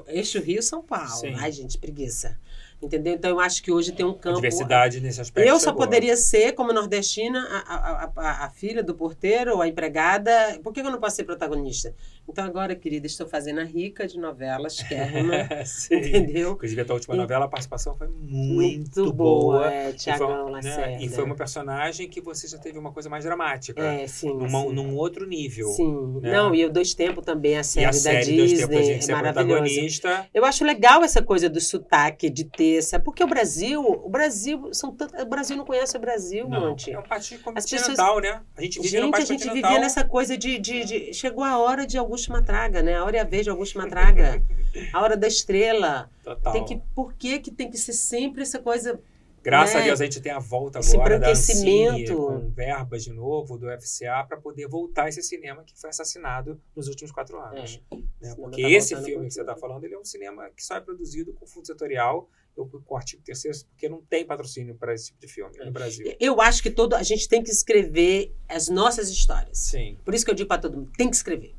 Eixo 0.06 0.38
Rio 0.40 0.62
São 0.62 0.80
Paulo. 0.82 1.08
Sim. 1.08 1.34
Ai, 1.36 1.50
gente, 1.50 1.76
preguiça. 1.78 2.38
Entendeu? 2.82 3.12
Então 3.12 3.30
eu 3.30 3.40
acho 3.40 3.62
que 3.62 3.70
hoje 3.70 3.92
tem 3.92 4.06
um 4.06 4.12
A 4.12 4.14
campo. 4.18 4.36
diversidade 4.36 5.00
nesse 5.00 5.20
aspecto. 5.20 5.46
Eu 5.46 5.56
é 5.56 5.58
só 5.58 5.70
poderia 5.72 6.16
ser, 6.16 6.52
como 6.52 6.72
nordestina, 6.72 7.38
a, 7.66 7.74
a, 7.74 8.12
a, 8.16 8.44
a 8.46 8.50
filha 8.50 8.82
do 8.82 8.94
porteiro 8.94 9.54
ou 9.56 9.60
a 9.60 9.68
empregada. 9.68 10.58
Por 10.62 10.72
que 10.72 10.80
eu 10.80 10.84
não 10.84 10.98
posso 10.98 11.16
ser 11.16 11.24
protagonista? 11.24 11.94
Então 12.30 12.44
agora, 12.44 12.74
querida, 12.76 13.06
estou 13.06 13.26
fazendo 13.28 13.60
a 13.60 13.64
rica 13.64 14.06
de 14.06 14.18
novelas, 14.18 14.82
Kerma, 14.82 15.48
Sim. 15.66 15.96
entendeu? 15.96 16.52
Inclusive, 16.52 16.80
a 16.80 16.84
tua 16.84 16.94
última 16.94 17.14
E- 17.14 17.18
novela, 17.18 17.44
a 17.44 17.48
participação 17.48 17.94
foi 17.96 18.08
muito, 18.08 19.00
Muito 19.00 19.12
boa. 19.12 19.58
boa, 19.58 19.72
é, 19.72 19.92
Tiagão 19.92 20.46
né, 20.46 20.52
Lacerda. 20.52 21.02
E 21.04 21.08
foi 21.08 21.24
uma 21.24 21.34
personagem 21.34 22.08
que 22.08 22.20
você 22.20 22.46
já 22.46 22.58
teve 22.58 22.78
uma 22.78 22.92
coisa 22.92 23.08
mais 23.08 23.24
dramática. 23.24 23.80
É, 23.82 24.06
sim. 24.06 24.28
numa- 24.32 24.62
sim. 24.62 24.72
Num 24.72 24.96
outro 24.96 25.26
nível. 25.26 25.68
Sim. 25.68 26.20
né? 26.20 26.32
Não, 26.32 26.54
e 26.54 26.64
o 26.64 26.70
Dois 26.70 26.94
Tempos 26.94 27.24
também, 27.24 27.56
a 27.58 27.62
série, 27.62 27.84
e 27.86 27.88
a 27.88 27.90
da 27.90 27.96
série 27.96 28.36
Dois 28.36 28.52
Tempos 28.52 28.64
a 28.76 28.78
Disney, 28.80 28.94
gente 28.94 29.10
é 29.10 29.14
maravilhosa. 29.14 30.28
Eu 30.32 30.44
acho 30.44 30.64
legal 30.64 31.02
essa 31.02 31.22
coisa 31.22 31.48
do 31.48 31.60
sotaque, 31.60 32.30
de 32.30 32.44
ter 32.44 32.78
essa. 32.78 32.98
Porque 33.00 33.22
o 33.24 33.26
Brasil, 33.26 33.82
o 33.82 34.08
Brasil, 34.08 34.72
são 34.72 34.94
tanto, 34.94 35.20
o 35.20 35.26
Brasil 35.26 35.56
não 35.56 35.64
conhece 35.64 35.96
o 35.96 36.00
Brasil, 36.00 36.48
Não, 36.48 36.70
Monte. 36.70 36.92
é 36.92 36.98
um 36.98 37.02
país 37.02 37.28
continental, 37.42 38.20
né? 38.20 38.40
A 38.56 38.62
gente 38.62 38.80
vive 38.80 38.96
no 38.96 39.02
Gente, 39.04 39.08
a 39.08 39.16
país 39.16 39.28
gente 39.28 39.42
continental. 39.44 39.70
vivia 39.70 39.80
nessa 39.84 40.04
coisa 40.04 40.36
de, 40.36 40.58
de, 40.58 40.84
de- 40.84 41.14
Chegou 41.14 41.42
a 41.44 41.58
hora 41.58 41.86
de 41.86 41.98
Augusto 42.20 42.32
Matraga, 42.32 42.82
né? 42.82 42.94
A 42.94 43.04
hora 43.04 43.16
e 43.16 43.20
a 43.20 43.24
vez 43.24 43.44
de 43.44 43.50
Augusto 43.50 43.78
Matraga. 43.78 44.42
a 44.92 45.02
hora 45.02 45.16
da 45.16 45.26
estrela. 45.26 46.10
Total. 46.22 46.52
Tem 46.52 46.64
que, 46.64 46.82
por 46.94 47.14
que, 47.14 47.38
que 47.38 47.50
tem 47.50 47.70
que 47.70 47.78
ser 47.78 47.92
sempre 47.92 48.42
essa 48.42 48.58
coisa. 48.58 49.00
Graças 49.42 49.74
né? 49.74 49.80
a 49.80 49.84
Deus 49.84 50.00
a 50.02 50.04
gente 50.04 50.20
tem 50.20 50.32
a 50.32 50.38
volta 50.38 50.80
Esse 50.80 50.94
agora 50.94 51.18
da 51.18 51.30
Ancine 51.30 52.06
com 52.06 52.50
verbas 52.50 53.04
de 53.04 53.10
novo 53.10 53.56
do 53.56 53.66
FCA 53.80 54.22
para 54.28 54.36
poder 54.36 54.68
voltar 54.68 55.08
esse 55.08 55.22
cinema 55.22 55.64
que 55.64 55.74
foi 55.80 55.88
assassinado 55.88 56.60
nos 56.76 56.88
últimos 56.88 57.10
quatro 57.10 57.40
anos. 57.40 57.82
É, 57.90 57.96
né? 57.96 58.02
cinema 58.20 58.36
Porque 58.36 58.62
tá 58.62 58.70
esse 58.70 58.94
filme 59.02 59.28
que 59.28 59.32
você 59.32 59.40
está 59.40 59.56
falando, 59.56 59.84
ele 59.84 59.94
é 59.94 59.98
um 59.98 60.04
cinema 60.04 60.50
que 60.54 60.62
só 60.62 60.76
é 60.76 60.80
produzido 60.80 61.32
com 61.32 61.46
fundo 61.46 61.66
setorial 61.66 62.28
ou 62.54 62.68
com 62.68 62.94
o 62.94 62.96
artigo 62.96 63.22
terceiro, 63.22 63.56
porque 63.70 63.88
não 63.88 64.02
tem 64.02 64.26
patrocínio 64.26 64.74
para 64.74 64.92
esse 64.92 65.06
tipo 65.06 65.20
de 65.20 65.28
filme 65.28 65.56
É. 65.58 65.64
no 65.64 65.72
Brasil. 65.72 66.14
Eu 66.20 66.38
acho 66.42 66.62
que 66.62 66.70
todo, 66.70 66.94
a 66.94 67.02
gente 67.02 67.26
tem 67.26 67.42
que 67.42 67.50
escrever 67.50 68.34
as 68.46 68.68
nossas 68.68 69.08
histórias. 69.08 69.56
Sim. 69.56 69.98
Por 70.04 70.14
isso 70.14 70.24
que 70.24 70.30
eu 70.30 70.34
digo 70.34 70.48
para 70.48 70.60
todo 70.60 70.76
mundo, 70.76 70.92
tem 70.98 71.08
que 71.08 71.16
escrever. 71.16 71.54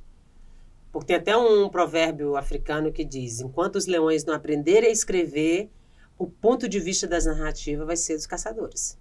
Porque 0.92 1.08
tem 1.08 1.16
até 1.16 1.38
um 1.38 1.70
provérbio 1.70 2.36
africano 2.36 2.92
que 2.92 3.04
diz: 3.06 3.40
enquanto 3.40 3.76
os 3.78 3.86
leões 3.86 4.26
não 4.26 4.34
aprenderem 4.34 4.90
a 4.90 4.92
escrever, 4.92 5.70
o 6.18 6.28
ponto 6.28 6.68
de 6.68 6.80
vista 6.80 7.08
das 7.08 7.26
narrativas 7.26 7.88
vai 7.88 7.96
ser 7.98 8.16
dos 8.16 8.28
caçadores. 8.28 8.98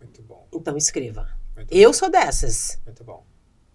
Muito 0.00 0.22
bom. 0.22 0.46
Então 0.54 0.76
escreva. 0.76 1.28
Muito 1.56 1.72
Eu 1.74 1.90
bom, 1.90 1.92
sou 1.94 2.10
dessas. 2.10 2.80
Muito 2.86 3.02
bom. 3.04 3.24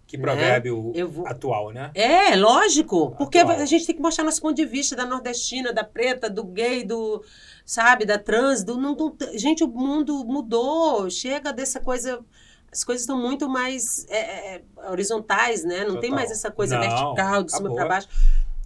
Que 0.06 0.16
Né? 0.16 0.22
provérbio 0.22 0.92
Eu 0.94 1.08
vou- 1.08 1.26
atual, 1.26 1.70
né? 1.72 1.90
É, 1.94 2.36
lógico. 2.36 3.10
Porque 3.16 3.38
Atual. 3.38 3.58
a 3.58 3.64
gente 3.66 3.84
tem 3.86 3.94
que 3.96 4.02
mostrar 4.02 4.24
nosso 4.24 4.40
ponto 4.40 4.54
de 4.54 4.64
vista 4.64 4.94
da 4.94 5.04
nordestina, 5.04 5.72
da 5.72 5.82
preta, 5.84 6.30
do 6.30 6.44
gay, 6.44 6.84
do, 6.84 7.22
sabe, 7.64 8.04
da 8.04 8.18
trans. 8.18 8.62
Do, 8.62 8.76
não, 8.78 8.94
do- 8.94 9.16
gente, 9.34 9.64
o 9.64 9.68
mundo 9.68 10.24
mudou. 10.24 11.10
Chega 11.10 11.52
dessa 11.52 11.80
coisa. 11.80 12.24
As 12.74 12.82
coisas 12.82 13.02
estão 13.02 13.16
muito 13.16 13.48
mais 13.48 14.04
é, 14.08 14.56
é, 14.56 14.62
horizontais, 14.90 15.62
né? 15.62 15.84
Não 15.84 15.92
tem 16.00 16.10
Total. 16.10 16.16
mais 16.16 16.30
essa 16.32 16.50
coisa 16.50 16.74
Não, 16.74 16.82
vertical, 16.82 17.44
de 17.44 17.52
cima 17.52 17.72
para 17.72 17.86
baixo. 17.86 18.08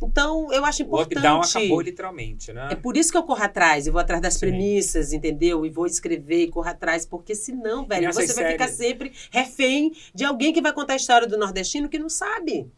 Então, 0.03 0.51
eu 0.53 0.65
acho 0.65 0.83
O 0.83 0.87
importante. 0.87 1.15
lockdown 1.17 1.41
acabou 1.43 1.81
literalmente, 1.81 2.53
né? 2.53 2.69
É 2.71 2.75
por 2.77 2.97
isso 2.97 3.11
que 3.11 3.19
eu 3.19 3.23
corro 3.25 3.43
atrás, 3.43 3.87
eu 3.87 3.93
vou 3.93 4.01
atrás 4.01 4.23
das 4.23 4.35
Sim. 4.35 4.41
premissas, 4.41 5.13
entendeu? 5.13 5.67
E 5.67 5.71
vou 5.71 5.87
escrever 5.87 6.45
e 6.45 6.51
corro 6.51 6.69
atrás, 6.69 7.05
porque 7.05 7.35
senão, 7.35 7.85
velho, 7.87 8.07
nessas 8.07 8.29
você 8.31 8.35
vai 8.43 8.53
ficar 8.53 8.69
séries- 8.69 8.77
sempre 8.79 9.13
refém 9.31 9.93
de 10.15 10.25
alguém 10.25 10.53
que 10.53 10.63
vai 10.63 10.73
contar 10.73 10.93
a 10.95 10.97
história 10.97 11.27
do 11.27 11.37
nordestino 11.37 11.89
que 11.89 11.99
não 11.99 12.09
sabe. 12.09 12.71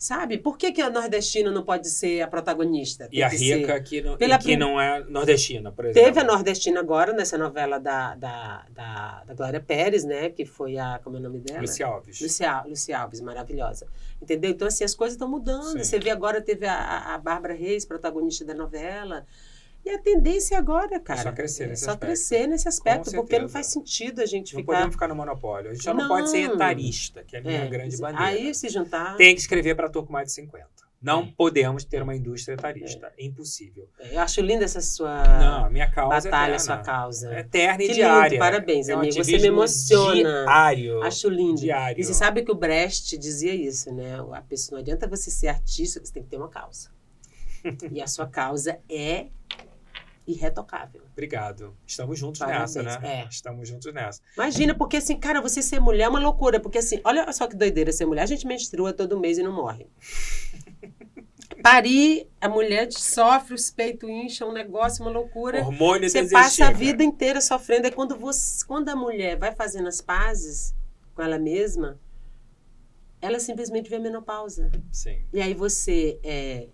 Sabe? 0.00 0.38
Por 0.38 0.56
que, 0.56 0.72
que 0.72 0.80
a 0.80 0.88
nordestina 0.88 1.50
não 1.50 1.62
pode 1.62 1.90
ser 1.90 2.22
a 2.22 2.26
protagonista? 2.26 3.04
E 3.12 3.16
Tem 3.16 3.22
a 3.22 3.28
que 3.28 3.36
ser- 3.36 3.56
rica 3.58 3.78
que 3.82 4.00
não, 4.00 4.16
Pela 4.16 4.36
e 4.36 4.38
que 4.38 4.56
não 4.56 4.80
é 4.80 5.04
nordestina, 5.04 5.70
por 5.70 5.84
exemplo. 5.84 6.02
Teve 6.02 6.20
a 6.20 6.24
nordestina 6.24 6.80
agora 6.80 7.12
nessa 7.12 7.36
novela 7.36 7.78
da, 7.78 8.14
da, 8.14 8.64
da, 8.70 9.24
da 9.24 9.34
Glória 9.34 9.60
Pérez, 9.60 10.02
né? 10.02 10.30
Que 10.30 10.46
foi 10.46 10.78
a. 10.78 10.98
Como 11.04 11.16
é 11.16 11.20
o 11.20 11.22
nome 11.22 11.38
dela? 11.40 11.60
Lucia 11.60 11.84
Alves. 11.86 12.18
Lucia 12.18 12.98
Alves, 12.98 13.20
maravilhosa. 13.20 13.86
Entendeu? 14.22 14.50
Então, 14.50 14.66
assim, 14.66 14.84
as 14.84 14.94
coisas 14.94 15.16
estão 15.16 15.28
mudando. 15.28 15.72
Sim. 15.72 15.84
Você 15.84 15.98
vê 15.98 16.08
agora, 16.08 16.40
teve 16.40 16.66
a, 16.66 17.14
a 17.14 17.18
Bárbara 17.18 17.52
Reis, 17.52 17.84
protagonista 17.84 18.42
da 18.42 18.54
novela. 18.54 19.26
E 19.84 19.90
a 19.90 19.98
tendência 19.98 20.58
agora, 20.58 21.00
cara. 21.00 21.20
É 21.20 21.22
só 21.22 21.32
crescer 21.32 21.66
nesse 21.68 21.84
só 21.84 21.90
aspecto. 21.92 22.06
crescer 22.06 22.46
nesse 22.46 22.68
aspecto, 22.68 23.10
porque 23.12 23.38
não 23.38 23.48
faz 23.48 23.68
sentido 23.68 24.20
a 24.20 24.26
gente 24.26 24.52
Não 24.54 24.60
ficar. 24.60 24.72
podemos 24.74 24.94
ficar 24.94 25.08
no 25.08 25.14
monopólio. 25.16 25.70
A 25.70 25.74
gente 25.74 25.82
já 25.84 25.94
não, 25.94 26.02
Não. 26.02 26.08
pode 26.08 26.30
ser 26.30 26.50
etarista, 26.50 27.24
que 27.24 27.36
é 27.36 27.38
a 27.38 27.42
minha 27.42 27.64
É, 27.64 27.68
grande 27.68 27.96
bandeira. 27.96 28.24
Aí 28.24 28.54
se 28.54 28.68
juntar. 28.68 29.16
Tem 29.16 29.34
que 29.34 29.40
escrever 29.40 29.74
para 29.74 29.86
ator 29.86 30.06
com 30.06 30.12
mais 30.12 30.26
de 30.28 30.32
50. 30.34 30.68
Não 31.02 31.22
É. 31.22 31.32
podemos 31.34 31.82
ter 31.82 32.02
uma 32.02 32.14
indústria 32.14 32.52
etarista. 32.54 33.10
É 33.18 33.24
impossível. 33.24 33.88
Eu 33.98 34.20
acho 34.20 34.42
linda 34.42 34.66
essa 34.66 34.82
sua 34.82 35.22
Não, 35.38 35.64
a 35.64 35.70
minha 35.70 35.90
causa 35.90 36.28
batalha, 36.30 36.56
é 36.56 36.58
sua 36.58 36.76
causa. 36.76 37.32
É 37.34 37.40
eterna 37.40 37.82
e 37.82 37.86
Que 37.88 37.94
diária. 37.94 38.28
lindo, 38.28 38.38
parabéns, 38.38 38.88
é 38.90 38.94
um 38.94 38.98
amigo. 38.98 39.14
Você 39.14 39.38
me 39.38 39.46
emociona. 39.46 40.14
Diário. 40.44 41.02
Acho 41.02 41.30
lindo. 41.30 41.58
Diário. 41.58 41.98
E 41.98 42.04
você 42.04 42.12
sabe 42.12 42.42
que 42.42 42.52
o 42.52 42.54
Brecht 42.54 43.16
dizia 43.16 43.54
isso, 43.54 43.90
né? 43.94 44.18
A 44.34 44.42
pessoa 44.42 44.76
não 44.76 44.82
adianta 44.82 45.08
você 45.08 45.30
ser 45.30 45.48
artista, 45.48 45.98
você 46.04 46.12
tem 46.12 46.22
que 46.22 46.28
ter 46.28 46.36
uma 46.36 46.50
causa. 46.50 46.90
e 47.90 48.02
a 48.02 48.06
sua 48.06 48.26
causa 48.26 48.78
é 48.86 49.28
irretocável. 50.32 51.02
Obrigado. 51.12 51.76
Estamos 51.86 52.18
juntos 52.18 52.38
Parabéns, 52.38 52.74
nessa, 52.74 53.00
né? 53.00 53.22
é. 53.22 53.28
Estamos 53.28 53.68
juntos 53.68 53.92
nessa. 53.92 54.20
Imagina, 54.34 54.74
porque 54.74 54.96
assim, 54.96 55.18
cara, 55.18 55.40
você 55.40 55.62
ser 55.62 55.80
mulher 55.80 56.04
é 56.04 56.08
uma 56.08 56.20
loucura. 56.20 56.60
Porque 56.60 56.78
assim, 56.78 57.00
olha 57.04 57.30
só 57.32 57.46
que 57.46 57.56
doideira 57.56 57.92
ser 57.92 58.06
mulher. 58.06 58.22
A 58.22 58.26
gente 58.26 58.46
menstrua 58.46 58.92
todo 58.92 59.18
mês 59.18 59.38
e 59.38 59.42
não 59.42 59.52
morre. 59.52 59.86
Parir, 61.62 62.26
a 62.40 62.48
mulher 62.48 62.90
sofre, 62.90 63.54
os 63.54 63.70
peitos 63.70 64.08
incham, 64.08 64.48
um 64.48 64.52
negócio, 64.52 65.04
uma 65.04 65.10
loucura. 65.10 65.60
Hormônios 65.60 66.12
Você 66.12 66.28
passa 66.30 66.68
a 66.68 66.72
vida 66.72 67.04
inteira 67.04 67.40
sofrendo. 67.40 67.86
É 67.86 67.90
quando, 67.90 68.16
você, 68.16 68.64
quando 68.64 68.88
a 68.88 68.96
mulher 68.96 69.36
vai 69.36 69.54
fazendo 69.54 69.88
as 69.88 70.00
pazes 70.00 70.74
com 71.14 71.22
ela 71.22 71.38
mesma, 71.38 72.00
ela 73.20 73.38
simplesmente 73.38 73.90
vê 73.90 73.96
a 73.96 74.00
menopausa. 74.00 74.70
Sim. 74.90 75.20
E 75.32 75.40
aí 75.40 75.52
você 75.52 76.18
é 76.22 76.68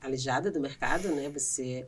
alijada 0.00 0.50
do 0.50 0.60
mercado, 0.60 1.08
né? 1.08 1.28
Você. 1.30 1.86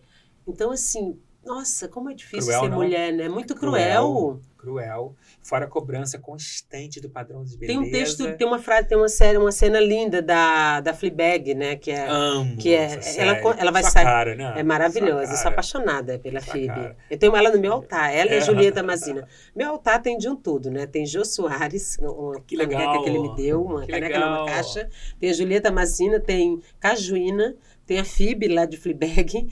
Então, 0.51 0.71
assim, 0.71 1.19
nossa, 1.45 1.89
como 1.89 2.11
é 2.11 2.15
difícil 2.15 2.47
Cruel, 2.53 2.61
ser 2.61 2.69
não? 2.69 2.77
mulher, 2.77 3.13
né? 3.13 3.29
Muito 3.29 3.55
Cruel. 3.55 4.03
cruel. 4.03 4.41
Cruel. 4.59 5.17
Fora 5.43 5.65
a 5.65 5.69
cobrança 5.69 6.19
constante 6.19 7.01
do 7.01 7.09
padrão 7.09 7.43
de 7.43 7.57
Tem 7.57 7.69
beleza. 7.69 7.81
um 7.89 7.91
texto, 7.91 8.37
tem 8.37 8.47
uma 8.47 8.59
frase, 8.59 8.89
tem 8.89 8.99
uma 8.99 9.09
série, 9.09 9.39
uma 9.39 9.51
cena 9.51 9.81
linda 9.81 10.21
da, 10.21 10.81
da 10.83 10.93
Fleabag, 10.93 11.55
né? 11.55 11.77
Que 11.77 11.91
é, 11.91 12.07
Amo 12.07 12.59
que 12.59 12.75
é- 12.75 13.01
ela 13.17 13.39
ela 13.59 13.71
vai 13.71 13.83
sair- 13.83 14.05
cara, 14.05 14.35
né? 14.35 14.53
é 14.55 14.63
maravilhosa. 14.63 15.33
Eu 15.33 15.37
sou 15.39 15.51
apaixonada 15.51 16.19
pela 16.19 16.43
Sua 16.43 16.53
Phoebe. 16.53 16.67
cara. 16.67 16.95
Eu 17.11 17.17
tenho 17.19 17.35
ela 17.35 17.51
no 17.51 17.59
meu 17.59 17.73
altar, 17.73 18.15
ela 18.15 18.33
e 18.33 18.35
a 18.35 18.37
É. 18.37 18.41
Julieta 18.43 18.83
Mazina. 18.83 19.27
Meu 19.57 19.71
altar 19.71 20.03
tem 20.03 20.19
de 20.19 20.29
um 20.29 20.37
tudo, 20.37 20.71
né? 20.71 20.87
Tem 20.87 21.07
Jô 21.07 21.25
Soares, 21.25 21.97
uma 21.99 22.39
Que 22.43 22.55
legal. 22.55 22.83
caneca 22.83 23.03
que 23.03 23.09
ele 23.09 23.19
me 23.19 23.35
deu, 23.35 23.63
uma 23.65 23.81
Que 23.87 23.93
caneca 23.93 24.19
numa 24.21 24.31
legal. 24.43 24.47
caixa. 24.47 24.91
Tem 25.19 25.31
a 25.31 25.33
Julieta 25.33 25.71
Mazina, 25.71 26.21
tem 26.21 26.61
Cajuína, 26.79 27.57
tem 27.87 27.99
a 27.99 28.05
Phoebe 28.05 28.47
lá 28.47 28.67
de 28.67 28.77
Fleabag. 28.77 29.49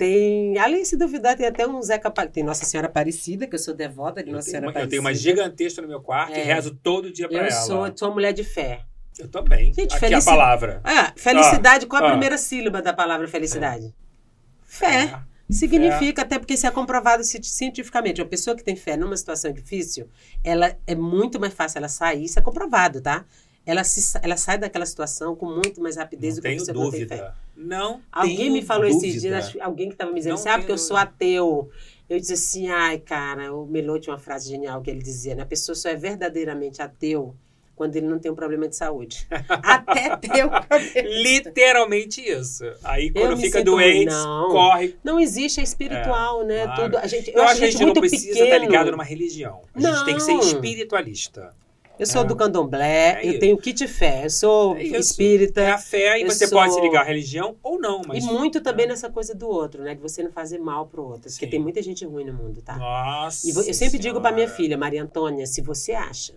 Tem, 0.00 0.56
ali 0.56 0.82
se 0.86 0.96
duvidar, 0.96 1.36
tem 1.36 1.44
até 1.46 1.66
um 1.68 1.82
Zeca 1.82 2.10
Tem 2.10 2.42
Nossa 2.42 2.64
Senhora 2.64 2.86
Aparecida, 2.88 3.46
que 3.46 3.54
eu 3.54 3.58
sou 3.58 3.74
devota 3.74 4.22
de 4.22 4.30
Eu 4.30 4.36
Nossa 4.36 4.48
Senhora 4.48 4.64
uma, 4.64 4.68
eu 4.68 4.70
Aparecida. 4.70 4.90
tenho 4.92 5.02
uma 5.02 5.12
gigantesca 5.12 5.82
no 5.82 5.88
meu 5.88 6.00
quarto 6.00 6.30
e 6.38 6.40
É. 6.40 6.42
rezo 6.44 6.74
todo 6.74 7.12
dia 7.12 7.28
pra 7.28 7.36
Eu 7.36 7.42
ela. 7.42 7.50
sou, 7.50 7.92
sou 7.94 8.08
uma 8.08 8.14
mulher 8.14 8.32
de 8.32 8.42
fé. 8.42 8.80
Eu 9.18 9.28
também. 9.28 9.74
Gente, 9.74 9.92
Aqui 9.92 10.00
felici- 10.00 10.26
a 10.26 10.32
palavra. 10.32 10.80
Ah, 10.82 11.12
felicidade, 11.14 11.84
qual 11.86 12.02
a 12.02 12.06
ah. 12.06 12.10
primeira 12.12 12.38
sílaba 12.38 12.80
da 12.80 12.94
palavra 12.94 13.28
felicidade? 13.28 13.94
Fé. 14.64 15.02
É. 15.02 15.20
Significa, 15.52 16.22
até 16.22 16.38
porque 16.38 16.54
isso 16.54 16.66
é 16.66 16.70
comprovado 16.70 17.22
ci- 17.22 17.42
cientificamente. 17.42 18.22
Uma 18.22 18.28
pessoa 18.28 18.56
que 18.56 18.64
tem 18.64 18.76
fé 18.76 18.96
numa 18.96 19.18
situação 19.18 19.52
difícil, 19.52 20.08
ela 20.42 20.74
é 20.86 20.94
muito 20.94 21.38
mais 21.38 21.52
fácil 21.52 21.76
ela 21.76 21.88
sair, 21.88 22.24
isso 22.24 22.38
é 22.38 22.42
comprovado, 22.42 23.02
tá? 23.02 23.26
Ela, 23.66 23.84
se, 23.84 24.18
ela 24.22 24.36
sai 24.36 24.58
daquela 24.58 24.86
situação 24.86 25.36
com 25.36 25.46
muito 25.46 25.80
mais 25.80 25.96
rapidez 25.96 26.34
Não 26.34 26.40
do 26.40 26.42
que 26.42 26.48
a 26.48 26.50
tenho 26.50 26.60
pessoa 26.60 26.74
que 26.76 26.82
não 26.84 26.90
tem 26.90 27.06
fé. 27.08 27.16
dúvida. 27.16 27.36
Não 27.56 28.00
Alguém 28.10 28.50
me 28.50 28.62
falou 28.62 28.88
dúvida. 28.88 29.06
esses 29.06 29.20
dias, 29.22 29.34
acho 29.34 29.52
que 29.52 29.60
alguém 29.60 29.88
que 29.88 29.94
estava 29.94 30.10
me 30.10 30.16
dizendo 30.18 30.42
Não 30.42 30.52
ah, 30.52 30.58
porque 30.58 30.72
eu 30.72 30.78
sou 30.78 30.96
ateu. 30.96 31.70
Eu 32.08 32.18
disse 32.18 32.32
assim, 32.32 32.68
ai, 32.70 32.98
cara, 32.98 33.54
o 33.54 33.66
Melô 33.66 33.98
tinha 34.00 34.12
uma 34.14 34.18
frase 34.18 34.48
genial 34.48 34.80
que 34.82 34.90
ele 34.90 35.00
dizia, 35.02 35.34
né? 35.34 35.42
A 35.42 35.46
pessoa 35.46 35.76
só 35.76 35.88
é 35.90 35.94
verdadeiramente 35.94 36.82
ateu 36.82 37.36
quando 37.76 37.96
ele 37.96 38.06
não 38.06 38.18
tem 38.18 38.30
um 38.30 38.34
problema 38.34 38.66
de 38.66 38.74
saúde. 38.76 39.26
Até 39.48 40.16
problema. 40.16 40.66
Literalmente 41.22 42.20
isso. 42.20 42.64
Aí 42.82 43.10
quando 43.12 43.36
fica 43.36 43.62
doente, 43.62 44.06
Não. 44.12 44.48
corre. 44.50 44.96
Não 45.04 45.20
existe, 45.20 45.60
é 45.60 45.62
espiritual, 45.62 46.44
né? 46.44 46.64
claro. 46.64 46.82
Tudo, 46.82 46.98
a 46.98 47.06
gente, 47.06 47.30
eu, 47.30 47.36
Eu, 47.36 47.44
acho 47.44 47.58
que 47.58 47.64
a 47.64 47.70
gente 47.70 47.78
não 47.80 47.86
muito 47.88 48.00
precisa 48.00 48.26
pequeno. 48.28 48.44
estar 48.46 48.58
ligado 48.58 48.90
numa 48.90 49.04
religião. 49.04 49.62
A 49.74 49.80
gente 49.80 49.90
Não. 49.92 50.04
tem 50.04 50.14
que 50.14 50.22
ser 50.22 50.32
espiritualista. 50.34 51.54
Eu 52.00 52.06
sou 52.06 52.22
É. 52.22 52.24
do 52.24 52.34
candomblé, 52.34 53.20
É 53.22 53.26
eu 53.28 53.38
tenho 53.38 53.56
kit 53.58 53.86
fé, 53.86 54.24
eu 54.24 54.30
sou 54.30 54.74
É 54.76 54.82
espírita. 54.82 55.60
É 55.60 55.70
a 55.70 55.78
fé 55.78 56.18
e 56.20 56.24
você 56.24 56.46
sou- 56.46 56.58
pode 56.58 56.72
se 56.74 56.80
ligar 56.80 57.02
à 57.02 57.04
religião 57.04 57.56
ou 57.62 57.78
não, 57.78 58.00
mas. 58.06 58.24
E 58.24 58.26
muito 58.26 58.60
também 58.60 58.86
nessa 58.86 59.10
coisa 59.10 59.34
do 59.34 59.46
outro, 59.48 59.82
né? 59.82 59.94
De 59.94 60.00
você 60.00 60.22
não 60.22 60.32
fazer 60.32 60.58
mal 60.58 60.86
pro 60.86 61.02
outro. 61.04 61.30
Porque 61.30 61.44
Sim. 61.44 61.50
tem 61.50 61.60
muita 61.60 61.82
gente 61.82 62.04
ruim 62.06 62.24
no 62.24 62.32
mundo, 62.32 62.62
tá? 62.62 62.76
Nossa. 62.76 63.46
E 63.46 63.50
eu 63.68 63.74
sempre 63.74 63.98
digo 63.98 64.20
pra 64.20 64.32
minha 64.32 64.46
Senhora. 64.46 64.56
filha, 64.62 64.78
Maria 64.78 65.02
Antônia, 65.02 65.46
se 65.46 65.60
você 65.60 65.92
acha 65.92 66.32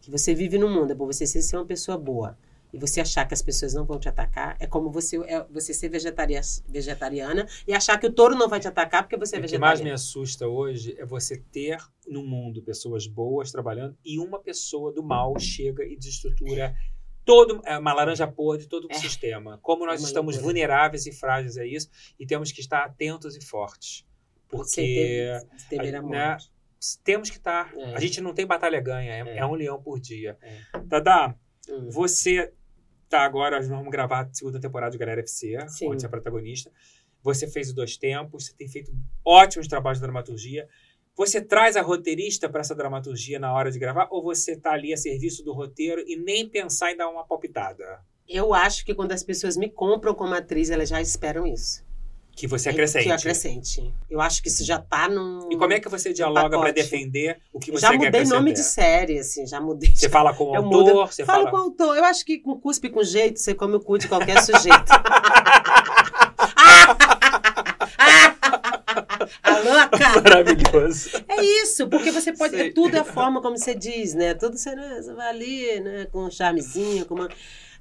que 0.00 0.10
você 0.10 0.34
vive 0.34 0.56
no 0.56 0.68
mundo 0.68 0.92
é 0.92 0.94
por 0.94 1.06
você 1.06 1.26
ser 1.26 1.56
uma 1.56 1.66
pessoa 1.66 1.98
boa 1.98 2.36
e 2.72 2.78
você 2.78 3.00
achar 3.00 3.26
que 3.26 3.34
as 3.34 3.42
pessoas 3.42 3.74
não 3.74 3.84
vão 3.84 3.98
te 3.98 4.08
atacar, 4.08 4.56
é 4.60 4.66
como 4.66 4.90
você, 4.90 5.16
é, 5.24 5.44
você 5.50 5.72
ser 5.74 5.88
vegetaria, 5.88 6.40
vegetariana 6.68 7.46
e 7.66 7.72
achar 7.72 7.98
que 7.98 8.06
o 8.06 8.12
touro 8.12 8.34
não 8.36 8.48
vai 8.48 8.60
te 8.60 8.68
atacar 8.68 9.02
porque 9.02 9.16
você 9.16 9.36
é 9.36 9.38
O 9.38 9.42
que 9.42 9.58
mais 9.58 9.80
me 9.80 9.84
vegetariana. 9.90 9.94
assusta 9.94 10.46
hoje 10.46 10.94
é 10.98 11.04
você 11.06 11.36
ter 11.38 11.78
no 12.06 12.22
mundo 12.24 12.62
pessoas 12.62 13.06
boas 13.06 13.50
trabalhando 13.50 13.96
e 14.04 14.18
uma 14.18 14.38
pessoa 14.38 14.92
do 14.92 15.02
mal 15.02 15.38
chega 15.38 15.84
e 15.84 15.96
desestrutura 15.96 16.74
todo 17.24 17.60
é 17.64 17.76
uma 17.78 17.92
laranja 17.92 18.26
podre 18.26 18.66
todo 18.66 18.86
o 18.86 18.90
É. 18.92 18.94
sistema. 18.94 19.58
Como 19.62 19.84
nós 19.84 20.02
É 20.02 20.04
estamos 20.06 20.34
loucura. 20.36 20.52
vulneráveis 20.52 21.06
e 21.06 21.12
frágeis 21.12 21.58
a 21.58 21.66
isso 21.66 21.88
e 22.18 22.26
temos 22.26 22.50
que 22.52 22.60
estar 22.60 22.84
atentos 22.84 23.36
e 23.36 23.44
fortes. 23.44 24.06
Porque 24.48 24.70
Sem 24.70 25.68
temer 25.68 25.94
a 25.96 26.02
né, 26.02 26.36
temos 27.04 27.28
que 27.28 27.36
estar. 27.36 27.70
É. 27.76 27.94
A 27.94 28.00
gente 28.00 28.20
não 28.22 28.32
tem 28.32 28.46
batalha 28.46 28.80
ganha, 28.80 29.12
é, 29.12 29.20
É. 29.20 29.38
é 29.38 29.46
um 29.46 29.52
leão 29.52 29.82
por 29.82 30.00
dia. 30.00 30.38
É. 30.40 30.60
Dada, 30.86 31.34
Hum. 31.68 31.90
você 31.90 32.52
tá 33.08 33.20
agora, 33.20 33.56
nós 33.56 33.68
vamos 33.68 33.90
gravar 33.90 34.22
a 34.22 34.32
segunda 34.32 34.60
temporada 34.60 34.92
de 34.92 34.98
Galera 34.98 35.20
FC, 35.20 35.58
Sim. 35.68 35.88
onde 35.88 36.00
você 36.00 36.06
é 36.06 36.10
protagonista. 36.10 36.70
Você 37.22 37.48
fez 37.48 37.68
os 37.68 37.74
dois 37.74 37.96
tempos, 37.96 38.46
você 38.46 38.54
tem 38.54 38.68
feito 38.68 38.92
ótimos 39.24 39.66
trabalhos 39.66 39.98
de 39.98 40.02
dramaturgia. 40.02 40.68
Você 41.16 41.40
traz 41.40 41.76
a 41.76 41.82
roteirista 41.82 42.48
para 42.48 42.60
essa 42.60 42.74
dramaturgia 42.74 43.40
na 43.40 43.52
hora 43.52 43.72
de 43.72 43.78
gravar 43.78 44.06
ou 44.10 44.22
você 44.22 44.56
tá 44.56 44.72
ali 44.72 44.92
a 44.92 44.96
serviço 44.96 45.42
do 45.42 45.52
roteiro 45.52 46.02
e 46.06 46.16
nem 46.16 46.48
pensar 46.48 46.92
em 46.92 46.96
dar 46.96 47.08
uma 47.08 47.26
palpitada? 47.26 48.00
Eu 48.28 48.54
acho 48.54 48.84
que 48.84 48.94
quando 48.94 49.12
as 49.12 49.22
pessoas 49.22 49.56
me 49.56 49.68
compram 49.68 50.14
como 50.14 50.34
atriz, 50.34 50.70
elas 50.70 50.88
já 50.88 51.00
esperam 51.00 51.46
isso. 51.46 51.82
Que 52.38 52.46
você 52.46 52.68
É 52.68 52.72
acrescente. 52.72 53.02
Que 53.02 53.10
eu 53.10 53.14
acrescente. 53.16 53.94
Eu 54.08 54.20
acho 54.20 54.40
que 54.40 54.48
isso 54.48 54.64
já 54.64 54.78
tá 54.78 55.08
num. 55.08 55.48
E 55.50 55.56
como 55.56 55.72
é 55.72 55.80
que 55.80 55.88
você 55.88 56.12
dialoga 56.12 56.56
para 56.56 56.70
defender 56.70 57.40
o 57.52 57.58
que 57.58 57.72
você 57.72 57.80
já 57.80 57.88
quer 57.88 57.94
mudei 57.96 58.08
acrescentar? 58.10 58.38
nome 58.38 58.52
de 58.52 58.62
série, 58.62 59.18
assim, 59.18 59.44
já 59.44 59.60
mudei. 59.60 59.90
Você 59.92 60.08
fala 60.08 60.32
com 60.32 60.44
o 60.44 60.54
Eu 60.54 60.62
autor, 60.62 60.84
mudo. 60.84 61.06
você 61.08 61.24
Falo 61.24 61.46
fala... 61.46 61.50
com 61.50 61.56
o 61.56 61.60
autor. 61.60 61.96
Eu 61.96 62.04
acho 62.04 62.24
que 62.24 62.38
com 62.38 62.56
cuspe 62.60 62.90
com 62.90 63.02
jeito, 63.02 63.40
você 63.40 63.54
come 63.54 63.74
o 63.74 63.80
cu 63.80 63.98
de 63.98 64.06
qualquer 64.06 64.40
sujeito. 64.40 64.70
A 69.42 69.58
louca! 69.58 70.22
Maravilhoso. 70.22 71.10
É 71.26 71.42
isso, 71.42 71.88
porque 71.88 72.12
você 72.12 72.32
pode. 72.32 72.56
Sei. 72.56 72.68
É 72.68 72.72
tudo 72.72 72.94
a 72.96 73.04
forma 73.04 73.42
como 73.42 73.58
você 73.58 73.74
diz, 73.74 74.14
né? 74.14 74.32
Tudo 74.34 74.56
você, 74.56 74.74
né, 74.76 75.00
você 75.02 75.12
vai 75.12 75.28
ali, 75.28 75.80
né? 75.80 76.06
Com 76.12 76.26
um 76.26 76.30
charmezinho, 76.30 77.04
com 77.04 77.14
uma. 77.16 77.28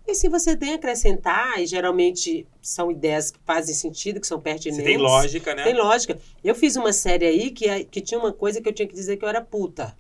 E 0.08 0.16
se 0.16 0.30
você 0.30 0.56
tem 0.56 0.72
a 0.72 0.76
acrescentar, 0.76 1.60
e 1.62 1.66
geralmente 1.66 2.48
são 2.62 2.90
ideias 2.90 3.30
que 3.30 3.40
fazem 3.46 3.76
sentido, 3.76 4.22
que 4.22 4.28
são 4.28 4.40
pertinentes. 4.40 4.86
Tem 4.86 4.98
lógica, 4.98 5.54
né? 5.54 5.64
Tem 5.66 5.74
lógica. 5.76 6.18
Eu 6.44 6.56
fiz 6.56 6.78
uma 6.78 6.94
série 6.94 7.26
aí 7.26 7.52
que, 7.52 7.84
que 7.86 8.00
tinha 8.00 8.18
uma 8.20 8.32
coisa 8.32 8.62
que 8.62 8.70
eu 8.70 8.74
tinha 8.74 8.88
que 8.88 8.94
dizer 8.96 9.18
que 9.18 9.26
eu 9.26 9.30
era 9.30 9.42
puta. 9.42 9.98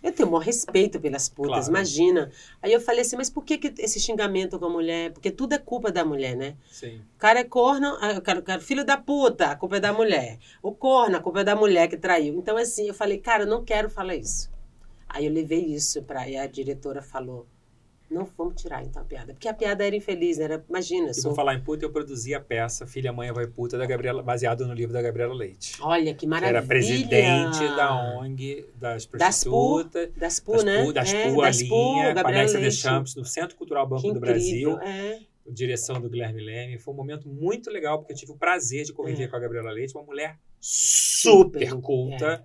Eu 0.00 0.12
tenho 0.12 0.28
o 0.28 0.30
maior 0.32 0.44
respeito 0.44 1.00
pelas 1.00 1.28
putas, 1.28 1.50
Claro. 1.66 1.68
imagina. 1.70 2.30
Aí 2.62 2.72
eu 2.72 2.80
falei 2.80 3.00
assim, 3.00 3.16
mas 3.16 3.28
por 3.28 3.44
que, 3.44 3.58
que 3.58 3.82
esse 3.82 3.98
xingamento 3.98 4.56
com 4.56 4.66
a 4.66 4.70
mulher? 4.70 5.10
Porque 5.12 5.28
tudo 5.32 5.54
é 5.54 5.58
culpa 5.58 5.90
da 5.90 6.04
mulher, 6.04 6.36
né? 6.36 6.54
Sim. 6.70 7.00
O 7.16 7.18
cara 7.18 7.40
é 7.40 7.44
corno, 7.44 7.94
o 7.94 8.20
cara, 8.22 8.38
o 8.38 8.42
cara- 8.44 8.60
filho 8.60 8.84
da 8.84 8.96
puta, 8.96 9.46
a 9.46 9.56
culpa 9.56 9.78
é 9.78 9.80
da 9.80 9.92
mulher. 9.92 10.38
O 10.62 10.70
corno, 10.70 11.16
a 11.16 11.20
culpa 11.20 11.40
é 11.40 11.44
da 11.44 11.56
mulher 11.56 11.88
que 11.88 11.96
traiu. 11.96 12.34
Então, 12.38 12.56
assim, 12.56 12.86
eu 12.86 12.94
falei, 12.94 13.18
cara, 13.18 13.42
eu 13.42 13.48
não 13.48 13.64
quero 13.64 13.90
falar 13.90 14.14
isso. 14.14 14.48
Aí 15.08 15.26
eu 15.26 15.32
levei 15.32 15.64
isso 15.64 16.00
pra. 16.04 16.28
E 16.28 16.36
a 16.36 16.46
diretora 16.46 17.02
falou: 17.02 17.44
não 18.10 18.24
vamos 18.36 18.60
tirar 18.60 18.82
então 18.84 19.02
a 19.02 19.04
piada. 19.04 19.32
Porque 19.34 19.48
a 19.48 19.54
piada 19.54 19.86
era 19.86 19.94
infeliz, 19.94 20.38
né? 20.38 20.44
Era, 20.44 20.64
imagina, 20.68 21.10
E 21.10 21.14
sou. 21.14 21.30
por 21.32 21.36
falar 21.36 21.54
em 21.54 21.60
puta, 21.60 21.84
eu 21.84 21.90
produzi 21.90 22.34
a 22.34 22.40
peça 22.40 22.86
Filha, 22.86 23.12
Mãe, 23.12 23.30
Vai 23.32 23.46
Puta, 23.46 23.76
da 23.76 23.84
Gabriela, 23.86 24.22
baseado 24.22 24.66
no 24.66 24.72
livro 24.74 24.92
da 24.92 25.02
Gabriela 25.02 25.34
Leite. 25.34 25.76
Olha 25.80 26.12
que 26.14 26.20
Que 26.20 26.26
maravilha. 26.26 26.58
era 26.58 26.66
presidente 26.66 27.58
da 27.76 28.18
ONG 28.18 28.66
das 28.76 29.06
Das 29.06 29.44
PU, 29.44 29.50
prostitutas. 29.50 30.10
Das 30.16 30.40
PU, 30.40 30.52
Das 30.52 30.64
né? 30.64 30.84
PU, 30.84 30.92
das 30.92 31.12
É, 31.12 31.28
PU, 31.30 31.42
a 31.42 31.46
das 31.46 31.62
PU, 31.62 31.64
linha, 31.64 32.14
com 32.14 32.20
a 32.26 32.30
Leite. 32.30 32.56
Deschamps, 32.58 33.14
no 33.14 33.24
Centro 33.24 33.56
Cultural 33.56 33.86
Banco 33.86 34.02
Que 34.02 34.12
do 34.12 34.18
incrível, 34.18 34.76
Brasil, 34.76 34.78
É. 34.80 35.18
direção 35.50 36.00
do 36.00 36.08
Guilherme 36.08 36.42
Leme. 36.42 36.78
Foi 36.78 36.92
um 36.92 36.96
momento 36.96 37.28
muito 37.28 37.70
legal, 37.70 37.98
porque 37.98 38.12
eu 38.12 38.16
tive 38.16 38.32
o 38.32 38.36
prazer 38.36 38.84
de 38.84 38.92
conviver 38.92 39.24
É. 39.24 39.28
com 39.28 39.36
a 39.36 39.38
Gabriela 39.38 39.70
Leite, 39.70 39.94
uma 39.94 40.04
mulher 40.04 40.38
super 40.60 41.68
Super, 41.68 41.80
culta, 41.80 42.44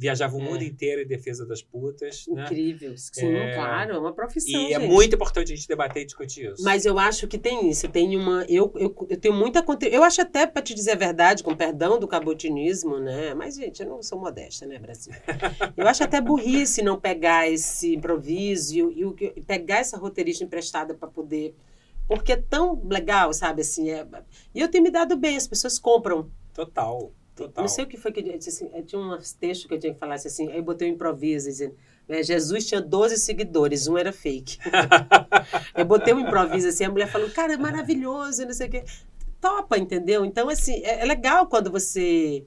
viajava 0.00 0.34
o 0.34 0.40
É. 0.40 0.42
mundo 0.42 0.64
inteiro 0.64 1.02
em 1.02 1.06
defesa 1.06 1.44
das 1.44 1.60
putas, 1.62 2.24
né? 2.28 2.44
Incrível. 2.44 2.94
Sim, 2.96 3.34
É. 3.34 3.54
claro, 3.54 3.92
é 3.94 3.98
uma 3.98 4.12
profissão. 4.14 4.58
E 4.58 4.72
é 4.72 4.80
gente. 4.80 4.88
muito 4.90 5.14
importante 5.14 5.52
a 5.52 5.56
gente 5.56 5.68
debater 5.68 6.02
e 6.02 6.06
discutir 6.06 6.50
isso. 6.50 6.62
Mas 6.64 6.86
eu 6.86 6.98
acho 6.98 7.28
que 7.28 7.36
tem 7.38 7.68
isso, 7.68 7.86
tem 7.88 8.16
uma. 8.16 8.44
Eu, 8.48 8.72
eu, 8.76 9.06
eu 9.10 9.16
tenho 9.18 9.34
muita. 9.34 9.62
Eu 9.90 10.02
acho 10.02 10.22
até, 10.22 10.46
para 10.46 10.62
te 10.62 10.74
dizer 10.74 10.92
a 10.92 10.96
verdade, 10.96 11.42
com 11.44 11.54
perdão 11.54 11.98
do 12.00 12.08
cabotinismo, 12.08 12.98
né? 12.98 13.34
Mas, 13.34 13.56
gente, 13.56 13.82
eu 13.82 13.88
não 13.88 14.02
sou 14.02 14.18
modesta, 14.18 14.66
né, 14.66 14.78
Brasil? 14.78 15.12
Eu 15.76 15.86
acho 15.86 16.02
até 16.02 16.20
burrice 16.20 16.82
não 16.82 16.98
pegar 16.98 17.48
esse 17.48 17.94
improviso 17.94 18.74
e, 18.90 19.02
e 19.02 19.32
e 19.36 19.40
pegar 19.42 19.78
essa 19.78 19.98
roteirista 19.98 20.44
emprestada 20.44 20.94
para 20.94 21.08
poder. 21.08 21.54
Porque 22.08 22.32
é 22.32 22.36
tão 22.36 22.80
legal, 22.88 23.32
sabe? 23.32 23.62
Assim, 23.62 23.90
é... 23.90 24.06
E 24.54 24.60
eu 24.60 24.68
tenho 24.68 24.82
me 24.82 24.90
dado 24.90 25.16
bem, 25.16 25.36
as 25.36 25.46
pessoas 25.46 25.78
compram. 25.78 26.30
Total, 26.54 27.12
total. 27.46 27.62
Não 27.64 27.68
sei 27.68 27.84
o 27.84 27.86
que 27.86 27.96
foi 27.96 28.12
que 28.12 28.20
eu 28.20 28.38
disse 28.38 28.48
assim. 28.50 28.70
eu 28.74 28.84
Tinha 28.84 29.00
um 29.00 29.18
texto 29.38 29.66
que 29.68 29.74
eu 29.74 29.78
tinha 29.78 29.92
que 29.92 29.98
falar 29.98 30.14
assim. 30.14 30.48
Aí 30.50 30.56
eu 30.58 30.62
botei 30.62 30.90
um 30.90 30.94
improviso 30.94 31.48
dizendo. 31.48 31.74
né, 32.08 32.22
Jesus 32.22 32.66
tinha 32.66 32.80
12 32.80 33.16
seguidores, 33.18 33.86
um 33.86 33.96
era 33.98 34.12
fake. 34.12 34.58
eu 35.76 35.84
botei 35.84 36.12
um 36.14 36.20
improviso 36.20 36.68
assim, 36.68 36.84
a 36.84 36.90
mulher 36.90 37.10
falou, 37.10 37.30
cara, 37.30 37.54
é 37.54 37.56
maravilhoso, 37.56 38.44
não 38.44 38.52
sei 38.52 38.66
o 38.68 38.70
quê. 38.70 38.84
Topa, 39.40 39.78
entendeu? 39.78 40.24
Então, 40.24 40.48
assim, 40.48 40.82
é, 40.84 41.00
é 41.00 41.04
legal 41.04 41.46
quando 41.46 41.70
você 41.70 42.44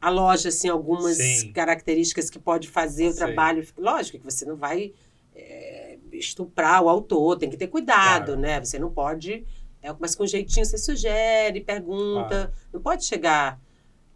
aloja 0.00 0.48
assim, 0.48 0.68
algumas 0.68 1.16
Sim. 1.16 1.52
características 1.52 2.28
que 2.28 2.38
pode 2.38 2.68
fazer 2.68 3.06
o 3.08 3.12
Sim. 3.12 3.18
trabalho. 3.18 3.64
Lógico 3.78 4.18
que 4.18 4.24
você 4.24 4.44
não 4.44 4.56
vai 4.56 4.92
é, 5.34 5.98
estuprar 6.12 6.82
o 6.82 6.88
autor, 6.88 7.38
tem 7.38 7.48
que 7.48 7.56
ter 7.56 7.68
cuidado, 7.68 8.26
Claro. 8.32 8.40
né? 8.40 8.58
Você 8.58 8.78
não 8.78 8.90
pode. 8.90 9.44
É, 9.80 9.94
mas 9.98 10.14
com 10.14 10.26
jeitinho 10.26 10.64
você 10.66 10.78
sugere, 10.78 11.60
pergunta. 11.60 12.28
Claro. 12.28 12.52
Não 12.72 12.80
pode 12.80 13.04
chegar. 13.04 13.60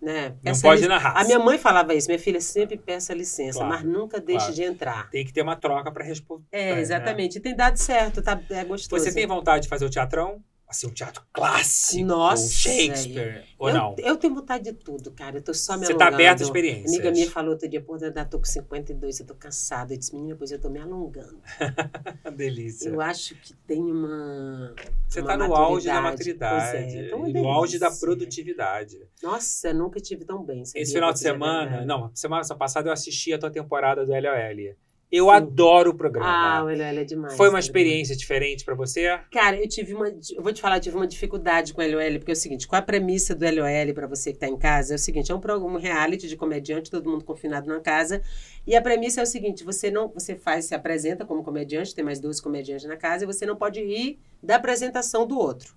Né? 0.01 0.35
Não 0.43 0.53
pode 0.61 0.85
ir 0.85 0.89
na 0.89 0.99
raça. 0.99 1.19
A 1.19 1.25
minha 1.25 1.39
mãe 1.39 1.59
falava 1.59 1.95
isso, 1.95 2.07
minha 2.07 2.19
filha 2.19 2.41
sempre 2.41 2.77
peça 2.77 3.15
licença, 3.15 3.59
Claro, 3.61 3.75
mas 3.75 3.83
nunca 3.83 4.21
deixe 4.21 4.41
claro. 4.41 4.55
de 4.55 4.63
entrar. 4.63 5.11
Tem 5.11 5.25
que 5.25 5.33
ter 5.33 5.43
uma 5.43 5.57
troca 5.57 5.91
para 5.91 6.05
responder. 6.05 6.45
É, 6.53 6.79
exatamente. 6.79 7.39
E 7.39 7.41
tem 7.41 7.57
dado 7.57 7.77
certo, 7.79 8.23
tá? 8.23 8.39
É 8.51 8.65
gostoso. 8.65 9.03
Você 9.03 9.13
tem 9.13 9.27
vontade 9.27 9.63
de 9.65 9.69
fazer 9.69 9.87
o 9.87 9.91
teatrão? 9.91 10.43
Assim, 10.69 10.89
um 10.89 10.91
teatro 10.91 11.23
clássico? 11.33 12.05
Nossa, 12.05 12.49
Shakespeare? 12.49 13.45
Ou 13.57 13.69
eu, 13.69 13.75
não? 13.75 13.95
eu 13.99 14.17
tenho 14.17 14.35
vontade 14.35 14.65
de 14.65 14.73
tudo, 14.73 15.13
cara. 15.13 15.37
Eu 15.39 15.43
tô 15.43 15.55
só 15.55 15.77
me 15.77 15.87
Você 15.87 15.95
tá 15.95 16.07
alongando. 16.07 16.15
aberta 16.23 16.43
a 16.43 16.45
experiências. 16.45 16.93
Amiga 16.93 17.11
minha 17.13 17.31
falou 17.31 17.53
outro 17.53 17.69
dia, 17.69 17.81
pô, 17.81 17.97
eu 17.97 18.29
tô 18.29 18.39
com 18.39 18.45
52, 18.45 19.21
eu 19.21 19.27
tô 19.27 19.35
cansada. 19.37 19.95
Eu 19.95 19.99
disse, 19.99 20.13
menina, 20.13 20.35
pois 20.37 20.51
eu 20.51 20.61
tô 20.61 20.69
me 20.69 20.81
alongando. 20.81 21.41
Delícia. 22.37 22.89
Eu 22.89 23.01
acho 23.01 23.37
que 23.37 23.55
tem 23.55 23.81
uma. 23.81 24.75
Você 25.09 25.21
uma 25.21 25.35
está 25.35 25.47
no 25.47 25.55
auge 25.55 25.87
da 25.87 26.01
maturidade. 26.01 26.65
maturidade. 26.65 26.99
É, 26.99 27.07
então 27.07 27.27
é 27.27 27.29
no 27.29 27.49
auge 27.49 27.79
da 27.79 27.91
produtividade. 27.91 29.09
Nossa, 29.23 29.73
nunca 29.73 30.01
tive 30.01 30.25
tão 30.25 30.45
bem. 30.45 30.63
Esse 30.63 30.93
final 30.93 31.13
de 31.13 31.19
a 31.21 31.23
semana, 31.23 31.85
não, 31.85 32.11
semana 32.13 32.43
passada 32.57 32.89
eu 32.89 32.93
assisti 32.93 33.33
a 33.33 33.39
tua 33.39 33.51
temporada 33.51 34.05
do 34.05 34.11
LOL. 34.11 34.77
Eu 35.17 35.25
Sim. 35.27 35.31
adoro 35.31 35.91
o 35.91 35.95
Ah, 35.95 35.97
programa. 35.97 36.65
olha, 36.65 36.83
ela 36.83 37.01
é 37.01 37.05
demais. 37.05 37.37
Foi 37.37 37.47
uma 37.47 37.53
cara. 37.53 37.65
experiência 37.65 38.15
diferente 38.15 38.65
pra 38.65 38.75
você? 38.75 39.19
Cara, 39.31 39.57
eu 39.61 39.69
tive 39.69 39.95
uma. 39.95 40.09
Eu 40.09 40.43
vou 40.43 40.53
te 40.53 40.61
falar, 40.61 40.77
eu 40.77 40.81
tive 40.81 40.97
uma 40.97 41.07
dificuldade 41.07 41.73
com 41.73 41.81
o 41.81 41.85
LOL, 41.91 42.19
porque 42.19 42.33
é 42.33 42.35
o 42.35 42.37
seguinte: 42.37 42.69
qual 42.69 42.79
a 42.79 42.83
premissa 42.83 43.35
do 43.35 43.45
LOL 43.47 43.95
para 43.95 44.07
você 44.07 44.33
que 44.33 44.39
tá 44.39 44.47
em 44.47 44.57
casa? 44.59 44.95
É 44.95 44.97
o 44.97 44.99
seguinte: 44.99 45.33
é 45.33 45.35
um 45.35 45.41
programa 45.41 45.79
um 45.79 45.81
reality 45.81 46.29
de 46.29 46.37
comediante, 46.37 46.91
todo 46.91 47.09
mundo 47.11 47.25
confinado 47.25 47.67
na 47.69 47.81
casa. 47.81 48.21
E 48.67 48.77
a 48.77 48.83
premissa 48.83 49.21
é 49.21 49.23
o 49.23 49.27
seguinte: 49.27 49.65
você 49.65 49.91
não. 49.91 50.09
Você 50.09 50.37
faz, 50.37 50.67
se 50.67 50.75
apresenta 50.75 51.25
como 51.25 51.43
comediante, 51.43 51.95
tem 51.95 52.05
mais 52.05 52.21
12 52.21 52.43
comediantes 52.43 52.87
na 52.87 52.97
casa, 52.97 53.25
e 53.25 53.27
você 53.27 53.47
não 53.47 53.57
pode 53.57 53.83
rir 53.83 54.19
da 54.43 54.57
apresentação 54.57 55.27
do 55.27 55.39
outro. 55.39 55.75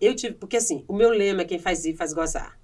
Eu 0.00 0.14
tive. 0.16 0.34
Porque 0.34 0.56
assim, 0.56 0.84
o 0.88 0.92
meu 0.94 1.10
lema 1.10 1.42
é 1.42 1.44
quem 1.44 1.58
faz 1.58 1.84
rir 1.84 1.94
faz 1.94 2.12
gozar. 2.12 2.58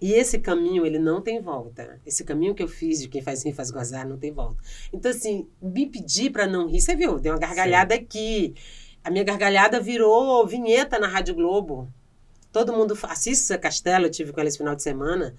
E 0.00 0.12
esse 0.12 0.38
caminho, 0.38 0.84
ele 0.84 0.98
não 0.98 1.22
tem 1.22 1.40
volta. 1.40 1.98
Esse 2.04 2.22
caminho 2.22 2.54
que 2.54 2.62
eu 2.62 2.68
fiz 2.68 3.00
de 3.00 3.08
quem 3.08 3.22
faz 3.22 3.44
rir 3.44 3.52
faz 3.52 3.70
gozar, 3.70 4.06
não 4.06 4.18
tem 4.18 4.30
volta. 4.30 4.62
Então, 4.92 5.10
assim, 5.10 5.48
me 5.60 5.86
pedir 5.86 6.30
para 6.30 6.46
não 6.46 6.68
rir, 6.68 6.80
você 6.80 6.94
viu, 6.94 7.18
deu 7.18 7.32
uma 7.32 7.38
gargalhada 7.38 7.94
aqui. 7.94 8.54
A 9.02 9.10
minha 9.10 9.24
gargalhada 9.24 9.80
virou 9.80 10.46
vinheta 10.46 10.98
na 10.98 11.06
Rádio 11.06 11.34
Globo. 11.34 11.90
Todo 12.52 12.72
mundo 12.72 12.98
assiste 13.04 13.36
Cissa 13.36 13.58
Castelo, 13.58 14.06
eu 14.06 14.10
tive 14.10 14.32
com 14.32 14.40
ela 14.40 14.48
esse 14.48 14.58
final 14.58 14.74
de 14.74 14.82
semana 14.82 15.34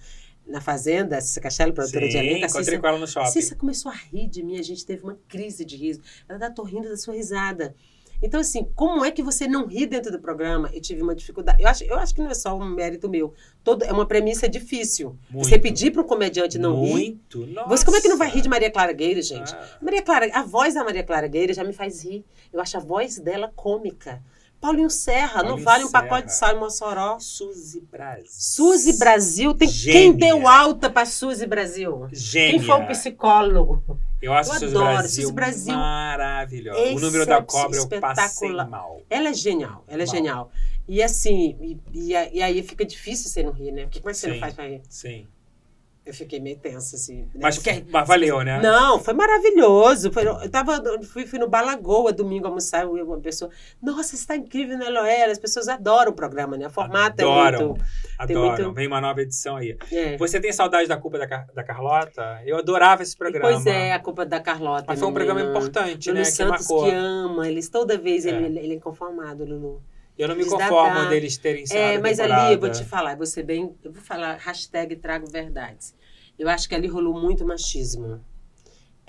na 0.48 0.62
Fazenda, 0.62 1.20
Cissa 1.20 1.42
Castelo, 1.42 1.74
produtora 1.74 2.06
de 2.06 2.14
Sim, 2.14 2.20
elenco. 2.20 2.46
A 2.46 2.48
encontrei 2.48 2.64
Cissa, 2.64 2.80
com 2.80 2.88
ela 2.88 2.98
no 2.98 3.08
shopping. 3.08 3.28
a 3.28 3.32
Cissa 3.32 3.56
começou 3.56 3.92
a 3.92 3.96
rir 3.96 4.28
de 4.28 4.42
mim, 4.44 4.58
a 4.58 4.64
gente 4.64 4.86
teve 4.86 5.04
uma 5.04 5.20
crise 5.28 5.66
de 5.66 5.76
riso. 5.76 6.02
Ela 6.28 6.40
tá 6.40 6.50
tô 6.50 6.64
rindo 6.64 6.88
da 6.88 6.98
sua 6.98 7.14
risada. 7.14 7.76
Então, 8.22 8.40
assim, 8.40 8.68
como 8.76 9.06
é 9.06 9.12
que 9.12 9.22
você 9.22 9.48
não 9.48 9.68
ri 9.68 9.86
dentro 9.86 10.12
do 10.12 10.20
programa? 10.20 10.70
Eu 10.74 10.82
tive 10.82 11.02
uma 11.02 11.14
dificuldade. 11.14 11.62
Eu 11.62 11.70
acho, 11.70 11.84
eu 11.84 11.96
acho 11.98 12.16
que 12.16 12.22
não 12.22 12.32
é 12.32 12.34
só 12.34 12.56
um 12.58 12.66
mérito 12.66 13.08
meu. 13.08 13.34
Todo, 13.64 13.84
é 13.84 13.92
uma 13.92 14.06
premissa 14.06 14.50
difícil. 14.50 15.18
Você 15.32 15.52
Muito. 15.52 15.62
pedir 15.62 15.92
para 15.92 16.02
um 16.02 16.06
comediante 16.06 16.58
não 16.58 16.84
rir. 16.84 16.92
Muito. 16.92 17.48
Você, 17.68 17.86
como 17.86 17.98
é 17.98 18.02
que 18.02 18.08
não 18.08 18.18
vai 18.18 18.30
rir 18.30 18.42
de 18.42 18.50
Maria 18.50 18.72
Clara 18.72 18.92
Gueiras, 18.92 19.28
gente? 19.28 19.54
Ah. 19.54 19.78
Maria 19.82 20.02
Clara, 20.02 20.30
a 20.34 20.44
voz 20.44 20.74
da 20.74 20.84
Maria 20.84 21.04
Clara 21.04 21.28
Gueira 21.28 21.54
já 21.54 21.64
me 21.64 21.74
faz 21.74 22.04
rir. 22.04 22.26
Eu 22.52 22.60
acho 22.60 22.78
a 22.78 22.80
voz 22.80 23.20
dela 23.20 23.52
cômica. 23.56 24.22
Paulinho 24.60 24.90
Serra, 24.90 25.44
não 25.44 25.50
Paulinho 25.50 25.64
vale 25.66 25.84
um 25.86 25.92
pacote 25.92 26.28
de 26.28 26.34
Serra. 26.34 26.50
sal 26.52 26.58
em 26.58 26.60
Mossoró. 26.60 27.20
Suzy 27.20 27.82
Braz. 27.92 28.26
Suzy 28.30 28.98
Brasil, 28.98 29.54
tem 29.54 29.68
Gênia. 29.70 30.02
quem 30.02 30.14
deu 30.14 30.48
alta 30.48 30.90
para 30.90 31.06
Suzy 31.06 31.46
Brasil? 31.46 32.08
Gênia. 32.12 32.52
Quem 32.52 32.62
foi 32.64 32.76
o 32.84 32.88
psicólogo? 32.88 34.00
Eu 34.22 34.34
acho 34.34 34.50
Eu 34.52 34.54
Suzy 34.60 34.66
adoro. 34.76 34.86
Brasil, 34.98 35.22
Suzy 35.24 35.34
Brasil. 35.34 35.76
maravilhosa. 35.76 36.80
O 36.96 37.00
número 37.00 37.26
da 37.26 37.36
Excep- 37.36 37.48
cobra 37.48 37.78
eu 37.80 37.88
passei 38.02 38.52
mal. 38.52 39.02
Ela 39.10 39.30
é 39.30 39.34
genial, 39.34 39.84
ela 39.88 40.02
é 40.02 40.06
Mal. 40.06 40.16
genial. 40.16 40.52
E 40.88 41.04
assim, 41.04 41.56
e, 41.62 41.80
e 41.94 42.12
e 42.38 42.42
aí 42.42 42.64
fica 42.64 42.84
difícil 42.86 43.30
você 43.30 43.44
não 43.44 43.52
rir, 43.52 43.72
né? 43.72 43.84
Porque 43.84 44.00
como 44.00 44.10
é 44.10 44.14
que 44.14 44.20
você 44.20 44.28
Sim. 44.28 44.34
não 44.34 44.40
faz 44.40 44.54
pra 44.54 44.68
rir? 44.68 44.82
Sim. 44.90 45.28
Eu 46.08 46.14
fiquei 46.14 46.40
meio 46.40 46.56
tensa, 46.58 46.96
assim. 46.96 47.24
né? 47.24 47.42
Mas, 47.42 47.58
Porque- 47.58 47.84
mas 47.92 48.08
valeu, 48.08 48.42
né? 48.44 48.62
Não, 48.62 48.98
foi 48.98 49.14
maravilhoso. 49.14 50.10
Foi- 50.12 50.26
eu 50.26 50.50
tava, 50.50 50.82
fui, 51.04 51.26
fui 51.28 51.38
no 51.38 51.50
Balagoa 51.50 52.14
domingo 52.14 52.48
almoçar, 52.48 52.84
eu, 52.84 52.94
uma 53.06 53.20
pessoa, 53.20 53.52
nossa, 53.82 54.16
está 54.16 54.36
incrível 54.36 54.78
na 54.78 54.88
Loela, 54.88 55.32
as 55.34 55.38
pessoas 55.38 55.68
adoram 55.68 56.12
o 56.12 56.16
programa, 56.16 56.56
né? 56.56 56.68
O 56.68 56.70
formato 56.70 57.22
Adoram. 57.22 57.60
é 57.60 57.66
muito... 57.66 57.84
Adoram. 58.18 58.48
muito- 58.66 58.74
Vem 58.74 58.88
uma 58.88 59.02
nova 59.02 59.22
edição 59.22 59.58
aí. 59.58 59.78
É. 59.92 60.16
Você 60.18 60.40
tem 60.40 60.54
saudade 60.54 60.88
da 60.88 60.96
culpa 60.98 61.18
da, 61.20 61.28
Car- 61.28 61.48
da 61.54 61.64
Carlota? 61.64 62.42
Eu 62.46 62.58
adorava 62.58 63.04
esse 63.04 63.16
programa. 63.18 63.50
Pois 63.52 63.66
é, 63.66 63.92
a 63.92 64.00
culpa 64.00 64.26
da 64.26 64.40
Carlota. 64.40 64.86
Mas 64.88 65.00
foi 65.00 65.10
um 65.10 65.14
programa 65.14 65.42
menina. 65.42 65.58
importante, 65.60 66.10
Lulu 66.10 66.20
né? 66.22 66.26
Que 66.26 66.32
Santos 66.32 66.68
marcou. 66.70 66.86
que 66.86 66.92
ama, 66.92 67.48
eles 67.50 67.68
toda 67.68 67.98
vez 67.98 68.26
É. 68.26 68.30
ele, 68.30 68.60
ele 68.60 68.74
é 68.74 68.78
inconformado, 68.78 69.44
Lulu. 69.44 69.82
Eu 70.18 70.28
não 70.28 70.36
me 70.36 70.46
conformo 70.46 71.10
deles 71.10 71.38
terem 71.38 71.62
encerrado 71.62 71.92
É, 71.94 71.98
mas 72.00 72.20
ali 72.20 72.54
eu 72.56 72.60
vou 72.60 72.72
te 72.72 72.84
falar, 72.84 73.16
ser 73.28 73.44
bem. 73.44 73.76
Eu 73.84 73.92
vou 73.92 74.02
falar, 74.02 74.36
hashtag 74.38 74.96
trago 74.96 75.28
verdades. 75.30 75.94
Eu 76.38 76.50
acho 76.50 76.68
que 76.70 76.76
ali 76.76 76.88
rolou 76.88 77.20
muito 77.20 77.46
machismo. 77.46 78.20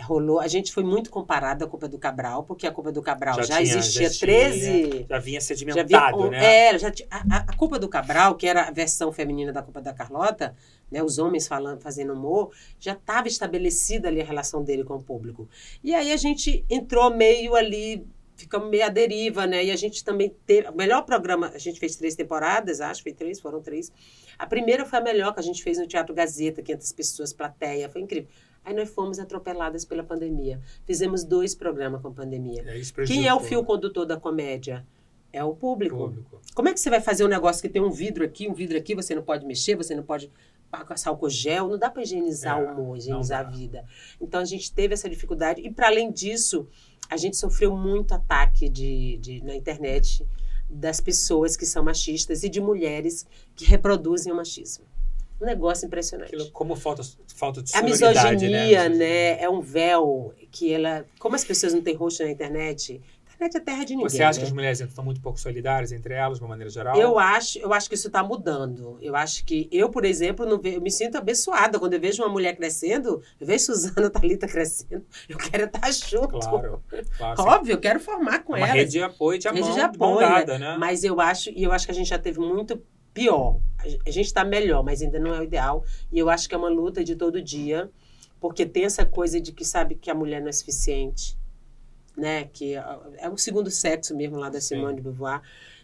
Rolou, 0.01 0.39
a 0.39 0.47
gente 0.47 0.73
foi 0.73 0.85
muito 0.85 1.11
comparado 1.11 1.65
à 1.65 1.69
culpa 1.69 1.89
do 1.89 1.99
Cabral, 1.99 2.45
porque 2.45 2.69
a 2.69 2.71
culpa 2.71 2.93
do 2.93 3.03
Cabral 3.03 3.35
já, 3.35 3.43
tinha- 3.47 3.61
existia 3.79 4.09
tinha- 4.09 4.21
13. 4.21 5.07
Já 5.11 5.19
vinha 5.19 5.41
Já 5.41 5.47
sedimentado, 5.47 6.31
né? 6.31 6.69
É, 6.69 6.79
já 6.79 6.89
tinha- 6.93 7.09
a, 7.11 7.17
a- 7.39 7.45
a 7.49 7.57
culpa 7.57 7.81
do 7.81 7.89
Cabral, 7.89 8.37
que 8.37 8.47
era 8.47 8.69
a 8.69 8.71
versão 8.71 9.13
feminina 9.13 9.53
da 9.53 9.61
culpa 9.61 9.81
da 9.83 9.93
Carlota, 9.93 10.55
né, 10.89 11.03
os 11.03 11.19
homens 11.19 11.49
falando, 11.49 11.81
fazendo 11.81 12.13
humor, 12.13 12.53
já 12.79 12.93
estava 12.93 13.27
estabelecida 13.27 14.07
ali 14.07 14.21
a 14.21 14.25
relação 14.25 14.63
dele 14.63 14.85
com 14.85 14.95
o 14.95 15.03
público. 15.03 15.49
E 15.83 15.93
aí 15.93 16.13
a 16.13 16.17
gente 16.17 16.65
entrou 16.71 17.11
meio 17.13 17.57
ali, 17.57 18.07
ficamos 18.37 18.71
meio 18.71 18.87
à 18.87 18.89
deriva, 18.89 19.49
né? 19.49 19.65
E 19.65 19.71
a 19.73 19.77
gente 19.77 20.05
também 20.05 20.33
teve. 20.47 20.69
O 20.69 20.77
melhor 20.77 21.03
programa, 21.05 21.51
a 21.53 21.59
gente 21.59 21.81
fez 21.81 21.97
três 21.97 22.15
temporadas, 22.15 22.81
acho, 22.81 23.03
foi 23.03 23.13
três, 23.13 23.41
foram 23.41 23.61
três. 23.61 23.93
A 24.39 24.47
primeira 24.47 24.85
foi 24.85 24.99
a 24.99 25.03
melhor 25.03 25.33
que 25.35 25.41
a 25.41 25.43
gente 25.43 25.63
fez 25.63 25.79
no 25.79 25.87
Teatro 25.87 26.15
Gazeta, 26.15 26.63
500 26.63 26.93
pessoas, 26.93 27.33
plateia, 27.33 27.89
foi 27.89 28.01
incrível. 28.03 28.29
Aí 28.65 28.75
nós 28.75 28.91
fomos 28.91 29.19
atropeladas 29.19 29.85
pela 29.85 30.03
pandemia. 30.05 30.61
Fizemos 30.87 31.25
dois 31.25 31.55
programas 31.55 32.01
com 32.03 32.13
pandemia. 32.13 32.63
É, 32.67 33.05
Quem 33.07 33.27
é 33.27 33.33
o 33.35 33.41
fio 33.41 33.65
condutor 33.65 34.05
da 34.07 34.17
comédia? 34.19 34.87
É 35.33 35.43
o 35.43 35.55
público. 35.55 35.97
público. 35.97 36.41
Como 36.55 36.69
é 36.69 36.73
que 36.75 36.81
você 36.81 36.89
vai 36.91 37.01
fazer 37.01 37.25
um 37.25 37.29
negócio 37.29 37.61
que 37.63 37.69
tem 37.69 37.83
um 37.83 37.91
vidro 37.91 38.25
aqui, 38.25 38.49
um 38.49 38.55
vidro 38.55 38.77
aqui, 38.79 38.95
você 38.95 39.15
não 39.15 39.23
pode 39.23 39.45
mexer, 39.47 39.75
você 39.75 39.95
não 39.95 40.03
pode 40.03 40.31
passar 40.71 41.11
álcool 41.11 41.31
gel, 41.31 41.69
não 41.69 41.79
dá 41.79 41.89
para 41.91 42.03
higienizar 42.03 42.59
É, 42.59 42.63
o 42.63 42.73
humor, 42.73 42.97
higienizar 42.99 43.41
a 43.41 43.51
vida. 43.51 43.85
Então 44.21 44.41
a 44.41 44.45
gente 44.45 44.71
teve 44.73 44.93
essa 44.95 45.09
dificuldade 45.09 45.63
e 45.63 45.71
para 45.71 45.87
além 45.87 46.11
disso, 46.13 46.69
a 47.11 47.17
gente 47.17 47.37
sofreu 47.39 47.75
muito 47.75 48.13
ataque 48.13 48.69
de, 48.69 49.17
de- 49.19 49.43
na 49.45 49.55
internet 49.57 50.27
das 50.69 51.01
pessoas 51.01 51.57
que 51.57 51.65
são 51.65 51.83
machistas 51.83 52.43
e 52.43 52.49
de 52.49 52.61
mulheres 52.61 53.27
que 53.57 53.65
reproduzem 53.65 54.33
o 54.33 54.37
machismo. 54.37 54.85
Um 55.41 55.47
negócio 55.47 55.87
impressionante. 55.87 56.35
Aquilo, 56.35 56.51
como 56.51 56.75
falta, 56.75 57.03
falta 57.35 57.63
de 57.63 57.71
A 57.73 57.79
sonoridade, 57.79 58.35
misoginia, 58.35 58.89
né? 58.89 58.97
né? 58.97 59.43
É 59.43 59.49
um 59.49 59.61
véu 59.61 60.35
que 60.51 60.73
ela. 60.73 61.07
Como 61.19 61.37
as 61.37 61.45
pessoas 61.45 61.73
não 61.73 61.81
têm 61.81 61.95
rosto 61.95 62.25
na 62.25 62.31
internet, 62.31 63.01
internet 63.39 63.57
é 63.57 63.61
terra 63.61 63.85
de 63.85 63.95
ninguém. 63.95 64.09
Você 64.09 64.23
acha 64.23 64.39
né? 64.39 64.45
que 64.45 64.49
as 64.49 64.53
mulheres 64.53 64.81
estão 64.81 65.05
muito 65.05 65.21
pouco 65.21 65.39
solidárias 65.39 65.93
entre 65.93 66.15
elas, 66.15 66.39
de 66.39 66.43
uma 66.45 66.49
maneira 66.51 66.71
geral? 66.71 66.97
Eu 66.97 67.19
acho, 67.19 67.59
eu 67.59 67.73
acho 67.73 67.89
que 67.89 67.95
isso 67.95 68.09
está 68.09 68.23
mudando. 68.23 68.99
Eu 69.01 69.15
acho 69.15 69.45
que 69.45 69.69
eu, 69.71 69.89
por 69.89 70.05
exemplo, 70.05 70.45
não 70.45 70.59
ve- 70.61 70.77
eu 70.77 70.81
me 70.81 70.91
sinto 70.91 71.17
abençoada 71.17 71.79
quando 71.79 71.95
eu 71.95 72.01
vejo 72.01 72.23
uma 72.23 72.29
mulher 72.29 72.57
crescendo, 72.57 73.23
eu 73.41 73.47
vejo 73.47 73.65
Suzana 73.67 74.11
Thalita 74.11 74.47
crescendo, 74.49 75.05
eu 75.29 75.37
quero 75.39 75.65
estar 75.65 75.91
junto. 75.93 76.29
Claro, 76.39 76.83
claro. 77.17 77.43
Óbvio, 77.43 77.73
eu 77.75 77.79
quero 77.81 78.01
formar 78.01 78.43
com 78.43 78.53
uma 78.53 78.59
elas. 78.59 78.73
rede 78.75 78.91
de 78.93 79.03
apoio 79.03 79.39
de 79.39 79.49
Rede 79.49 79.61
mão, 79.61 79.75
de 79.75 79.81
apoio, 79.81 80.19
dada, 80.21 80.59
né? 80.59 80.77
Mas 80.79 81.05
eu 81.05 81.21
acho, 81.21 81.51
e 81.51 81.63
eu 81.63 81.73
acho 81.73 81.87
que 81.87 81.93
a 81.93 81.95
gente 81.95 82.09
já 82.09 82.19
teve 82.19 82.41
muito 82.41 82.83
pior. 83.15 83.59
A 84.05 84.11
gente 84.11 84.27
está 84.27 84.45
melhor, 84.45 84.83
mas 84.83 85.01
ainda 85.01 85.19
não 85.21 85.33
é 85.35 85.41
o 85.41 85.45
ideal. 85.45 85.85
E 86.11 86.19
eu 86.19 86.29
acho 86.29 86.49
que 86.49 86.55
é 86.55 86.59
uma 86.59 86.69
luta 86.69 87.03
de 87.05 87.15
todo 87.15 87.41
dia 87.41 87.89
porque 88.41 88.67
tem 88.67 88.85
essa 88.85 89.05
coisa 89.05 89.41
de 89.41 89.53
que 89.53 89.65
sabe 89.65 89.95
que 89.97 90.11
a 90.11 90.15
mulher 90.15 90.41
não 90.41 90.49
é 90.49 90.53
suficiente, 90.53 91.37
né? 92.19 92.49
Que 92.53 92.75
é 92.75 93.29
o 93.29 93.37
segundo 93.37 93.71
sexo 93.71 94.17
mesmo 94.17 94.37
lá 94.37 94.49
da 94.49 94.61
Simone 94.61 94.97
de 94.97 95.03
Beauvoir. 95.03 95.41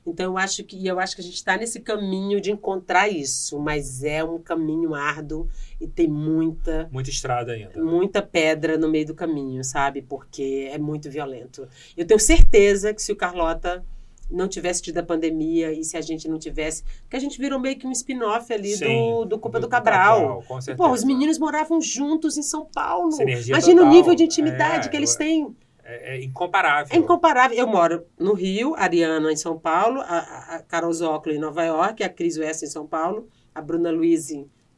Então 0.07 0.27
eu 0.27 0.39
acho 0.39 0.63
que 0.65 0.87
eu 0.87 1.01
acho 1.01 1.15
que 1.15 1.23
a 1.23 1.25
gente 1.25 1.37
está 1.37 1.57
nesse 1.57 1.81
caminho 1.81 2.41
de 2.41 2.51
encontrar 2.51 3.09
isso, 3.09 3.59
mas 3.59 4.05
é 4.05 4.23
um 4.23 4.39
caminho 4.39 4.95
árduo 4.95 5.49
e 5.81 5.89
tem 5.89 6.07
muita 6.07 6.89
muita 6.93 7.09
estrada 7.09 7.53
ainda, 7.53 7.83
muita 7.83 8.21
pedra 8.21 8.77
no 8.77 8.89
meio 8.89 9.07
do 9.07 9.15
caminho, 9.15 9.65
sabe? 9.65 10.03
Porque 10.03 10.69
é 10.71 10.77
muito 10.77 11.11
violento. 11.11 11.67
Eu 11.97 12.07
tenho 12.07 12.21
certeza 12.21 12.93
que 12.93 13.03
se 13.03 13.13
o 13.13 13.17
Carlota 13.17 13.83
não 14.31 14.49
tivesse 14.49 14.83
tido 14.83 14.99
a 14.99 15.03
pandemia 15.03 15.73
e 15.73 15.85
se 15.85 15.97
a 15.97 16.01
gente 16.01 16.29
não 16.29 16.39
tivesse. 16.39 16.83
Porque 17.03 17.17
a 17.17 17.21
gente 17.21 17.39
virou 17.39 17.59
meio 17.59 17.77
que 17.77 17.87
um 17.87 17.93
spin-off 17.93 18.53
ali 18.53 18.77
Sim, 18.77 18.87
do, 18.87 19.25
do 19.25 19.39
Culpa 19.39 19.61
do, 19.61 19.67
do 19.67 19.71
Cabral. 19.71 20.43
Cabral. 20.43 20.61
E, 20.69 20.75
pô, 20.75 20.91
os 20.91 21.05
meninos 21.05 21.39
moravam 21.39 21.81
juntos 21.81 22.37
em 22.37 22.43
São 22.43 22.67
Paulo. 22.67 23.11
Imagina 23.21 23.83
total. 23.83 23.87
o 23.87 23.91
nível 23.91 24.15
de 24.15 24.25
intimidade 24.25 24.89
é, 24.89 24.91
que 24.91 24.97
eles 24.97 25.15
têm. 25.15 25.55
É, 25.85 26.15
é, 26.16 26.24
incomparável. 26.24 26.97
É 26.97 26.98
incomparável. 26.98 27.56
Eu 27.56 27.66
moro 27.66 28.06
no 28.19 28.32
Rio, 28.32 28.74
a 28.74 28.82
Ariana 28.82 29.31
em 29.31 29.36
São 29.36 29.59
Paulo, 29.59 30.01
a, 30.01 30.56
a 30.56 30.62
Carol 30.62 30.93
Zócolo 30.93 31.35
em 31.35 31.39
Nova 31.39 31.62
York, 31.62 32.02
a 32.02 32.09
Cris 32.09 32.39
West 32.39 32.62
em 32.62 32.66
São 32.66 32.86
Paulo, 32.86 33.28
a 33.55 33.61
Bruna 33.61 33.90
Luiz 33.90 34.28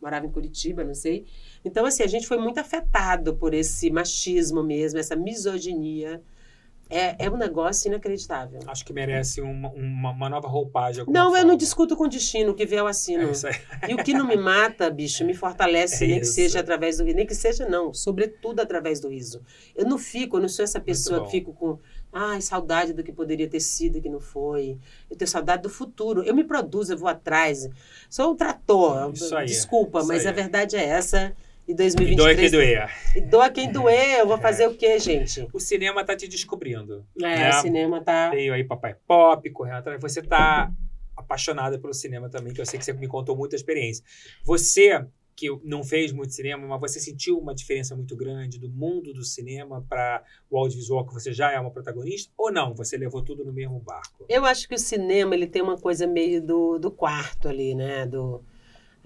morava 0.01 0.27
em 0.27 0.31
Curitiba, 0.31 0.85
não 0.85 0.95
sei. 0.95 1.25
Então, 1.65 1.87
assim, 1.87 2.03
a 2.03 2.09
gente 2.09 2.27
foi 2.27 2.39
muito 2.39 2.59
afetado 2.59 3.37
por 3.37 3.55
esse 3.55 3.91
machismo 3.91 4.63
mesmo, 4.63 4.99
essa 4.99 5.17
misoginia 5.17 6.23
é, 6.89 7.25
é 7.27 7.31
um 7.31 7.37
negócio 7.37 7.89
inacreditável. 7.89 8.61
Acho 8.67 8.85
que 8.85 8.93
merece 8.93 9.41
uma, 9.41 9.71
uma, 9.71 10.11
uma 10.11 10.29
nova 10.29 10.47
roupagem. 10.47 11.05
Não, 11.09 11.25
forma. 11.25 11.39
eu 11.39 11.45
não 11.45 11.57
discuto 11.57 11.97
com 11.97 12.07
destino, 12.07 12.53
o 12.53 12.55
que 12.55 12.65
vê 12.65 12.79
eu 12.79 12.87
assino. 12.87 13.31
É 13.83 13.91
e 13.91 13.95
o 13.95 13.99
que 13.99 14.15
não 14.15 14.27
me 14.27 14.37
mata, 14.37 14.89
bicho, 14.89 15.25
me 15.25 15.35
fortalece, 15.35 16.05
é 16.07 16.09
nem 16.09 16.21
isso. 16.21 16.31
que 16.31 16.35
seja 16.35 16.61
através 16.61 16.99
do 16.99 17.05
riso. 17.05 17.17
Nem 17.17 17.27
que 17.27 17.35
seja, 17.35 17.69
não, 17.69 17.93
sobretudo 17.93 18.61
através 18.61 19.01
do 19.01 19.09
riso. 19.09 19.43
Eu 19.75 19.85
não 19.85 19.99
fico, 19.99 20.37
eu 20.37 20.41
não 20.41 20.49
sou 20.49 20.65
essa 20.65 20.81
pessoa 20.81 21.25
que 21.25 21.31
fico 21.31 21.53
com. 21.53 21.79
Ai, 22.13 22.41
saudade 22.41 22.93
do 22.93 23.03
que 23.03 23.13
poderia 23.13 23.49
ter 23.49 23.61
sido 23.61 23.99
e 23.99 24.01
que 24.01 24.09
não 24.09 24.21
foi. 24.21 24.79
Eu 25.11 25.17
tenho 25.17 25.29
saudade 25.29 25.63
do 25.63 25.69
futuro. 25.69 26.23
Eu 26.23 26.35
me 26.35 26.45
produzo, 26.45 26.93
eu 26.93 26.97
vou 26.97 27.09
atrás. 27.09 27.69
Sou 28.09 28.33
um 28.33 28.37
trator. 28.37 29.13
Isso 29.13 29.37
aí, 29.37 29.47
Desculpa, 29.47 29.99
isso 29.99 30.09
mas 30.09 30.23
aí. 30.23 30.29
a 30.29 30.33
verdade 30.33 30.77
é 30.77 30.85
essa 30.85 31.35
e 31.67 31.75
2023. 31.75 32.13
E 32.13 32.17
doa 32.17 32.35
quem 32.35 32.51
doer. 32.51 32.91
E 33.17 33.21
doa 33.21 33.51
quem 33.51 33.73
doer. 33.73 34.19
Eu 34.21 34.27
vou 34.27 34.39
fazer 34.39 34.65
é. 34.65 34.69
o 34.69 34.75
quê, 34.75 34.99
gente? 34.99 35.47
O 35.53 35.59
cinema 35.59 36.05
tá 36.05 36.17
te 36.17 36.29
descobrindo. 36.29 37.05
É, 37.19 37.23
né? 37.23 37.51
o 37.51 37.61
cinema 37.61 38.03
tá. 38.03 38.31
Veio 38.31 38.55
aí 38.55 38.65
Papai 38.65 38.95
Pop, 39.07 39.51
correndo 39.51 39.77
atrás. 39.77 40.01
Você 40.01 40.23
tá 40.23 40.73
apaixonada 41.17 41.79
pelo 41.79 41.95
cinema 41.95 42.29
também, 42.29 42.53
que 42.53 42.61
eu 42.61 42.67
sei 42.67 42.79
que 42.79 42.85
você 42.85 42.93
me 42.93 43.09
contou 43.09 43.37
muita 43.37 43.57
experiência. 43.57 44.05
Você 44.45 45.05
que 45.37 45.49
não 45.63 45.85
fez 45.85 46.13
muito 46.13 46.33
cinema, 46.33 46.67
mas 46.67 46.81
você 46.81 46.99
sentiu 46.99 47.39
uma 47.39 47.55
diferença 47.55 47.95
muito 47.95 48.17
grande 48.17 48.59
do 48.59 48.71
mundo 48.71 49.13
do 49.13 49.23
cinema 49.23 49.85
para 49.87 50.25
o 50.51 50.57
audiovisual 50.57 51.07
que 51.07 51.13
você 51.13 51.31
já 51.31 51.53
é 51.53 51.61
uma 51.61 51.71
protagonista 51.71 52.33
ou 52.39 52.51
não? 52.51 52.75
Você 52.75 52.97
levou 52.97 53.23
tudo 53.23 53.45
no 53.45 53.53
mesmo 53.53 53.79
barco? 53.79 54.25
Eu 54.31 54.47
acho 54.47 54.67
que 54.67 54.75
o 54.75 54.79
cinema 54.79 55.35
ele 55.35 55.47
tem 55.47 55.61
uma 55.61 55.77
coisa 55.77 56.07
meio 56.07 56.41
do, 56.41 56.79
do 56.79 56.91
quarto 56.91 57.49
ali, 57.49 57.75
né? 57.75 58.07
Do 58.07 58.43